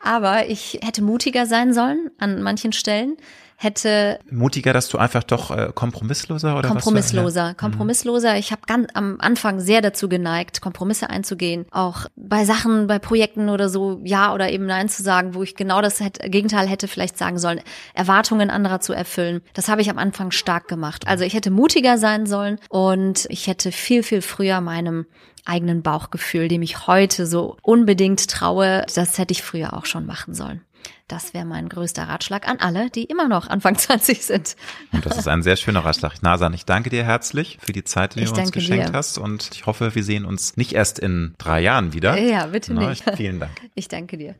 aber 0.03 0.49
ich 0.49 0.81
hätte 0.83 1.03
mutiger 1.03 1.47
sein 1.47 1.73
sollen 1.73 2.11
an 2.19 2.43
manchen 2.43 2.73
Stellen. 2.73 3.17
Hätte 3.63 4.19
Mutiger, 4.31 4.73
dass 4.73 4.89
du 4.89 4.97
einfach 4.97 5.23
doch 5.23 5.51
äh, 5.51 5.71
kompromissloser 5.75 6.57
oder 6.57 6.71
kompromissloser, 6.71 7.49
was? 7.49 7.53
Mhm. 7.53 7.57
kompromissloser. 7.59 8.39
Ich 8.39 8.53
habe 8.53 8.63
ganz 8.67 8.89
am 8.95 9.17
Anfang 9.19 9.61
sehr 9.61 9.83
dazu 9.83 10.09
geneigt, 10.09 10.63
Kompromisse 10.63 11.11
einzugehen, 11.11 11.67
auch 11.71 12.07
bei 12.17 12.47
Sachen, 12.47 12.87
bei 12.87 12.99
Projekten 12.99 13.51
oder 13.51 13.69
so, 13.69 14.01
ja 14.03 14.33
oder 14.33 14.51
eben 14.51 14.65
nein 14.65 14.89
zu 14.89 15.03
sagen, 15.03 15.35
wo 15.35 15.43
ich 15.43 15.57
genau 15.57 15.83
das 15.83 16.01
hätte, 16.01 16.31
Gegenteil 16.31 16.69
hätte 16.69 16.89
vielleicht 16.89 17.19
sagen 17.19 17.39
sollen, 17.39 17.61
Erwartungen 17.93 18.49
anderer 18.49 18.81
zu 18.81 18.95
erfüllen. 18.95 19.43
Das 19.53 19.69
habe 19.69 19.83
ich 19.83 19.91
am 19.91 19.99
Anfang 19.99 20.31
stark 20.31 20.67
gemacht. 20.67 21.07
Also 21.07 21.25
ich 21.25 21.35
hätte 21.35 21.51
mutiger 21.51 21.99
sein 21.99 22.25
sollen 22.25 22.59
und 22.71 23.27
ich 23.29 23.47
hätte 23.47 23.73
viel 23.73 24.03
viel 24.03 24.23
früher 24.23 24.63
meinem 24.63 25.05
eigenen 25.45 25.83
Bauchgefühl, 25.83 26.49
dem 26.49 26.63
ich 26.63 26.87
heute 26.87 27.27
so 27.27 27.59
unbedingt 27.61 28.27
traue, 28.31 28.87
das 28.95 29.19
hätte 29.19 29.33
ich 29.33 29.43
früher 29.43 29.75
auch 29.75 29.85
schon 29.85 30.07
machen 30.07 30.33
sollen. 30.33 30.63
Das 31.11 31.35
wäre 31.35 31.45
mein 31.45 31.69
größter 31.69 32.05
Ratschlag 32.05 32.47
an 32.49 32.59
alle, 32.61 32.89
die 32.89 33.03
immer 33.03 33.27
noch 33.27 33.49
Anfang 33.49 33.75
20 33.77 34.25
sind. 34.25 34.55
Und 34.93 35.05
das 35.05 35.19
ist 35.19 35.27
ein 35.27 35.43
sehr 35.43 35.57
schöner 35.57 35.85
Ratschlag. 35.85 36.23
Nasan, 36.23 36.55
ich 36.55 36.65
danke 36.67 36.89
dir 36.89 37.03
herzlich 37.05 37.59
für 37.61 37.73
die 37.73 37.83
Zeit, 37.83 38.15
die 38.15 38.21
Ich 38.21 38.31
du 38.33 38.41
uns 38.41 38.53
geschenkt 38.53 38.91
dir. 38.91 38.93
hast. 38.93 39.19
Und 39.19 39.51
ich 39.53 39.67
hoffe, 39.67 39.97
wir 39.97 40.05
sehen 40.05 40.25
uns 40.25 40.57
nicht 40.57 40.73
erst 40.73 41.01
in 41.01 41.35
drei 41.39 41.63
Jahren 41.63 41.93
wieder. 41.93 42.17
Ja, 42.17 42.47
bitte 42.47 42.73
Na, 42.75 42.91
nicht. 42.91 43.05
ich- 43.09 43.17
Vielen 43.17 43.41
Dank. 43.41 43.51
Ich 43.75 43.89
danke 43.89 44.19
dir. 44.19 44.37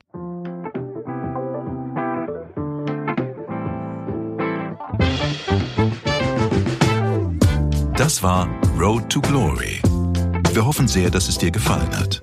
Das 7.97 8.23
war 8.23 8.49
Road 8.79 9.09
to 9.11 9.21
Glory. 9.21 9.81
Wir 10.53 10.65
hoffen 10.65 10.89
sehr, 10.89 11.11
dass 11.11 11.29
es 11.29 11.39
dir 11.39 11.51
gefallen 11.51 11.91
hat. 11.99 12.23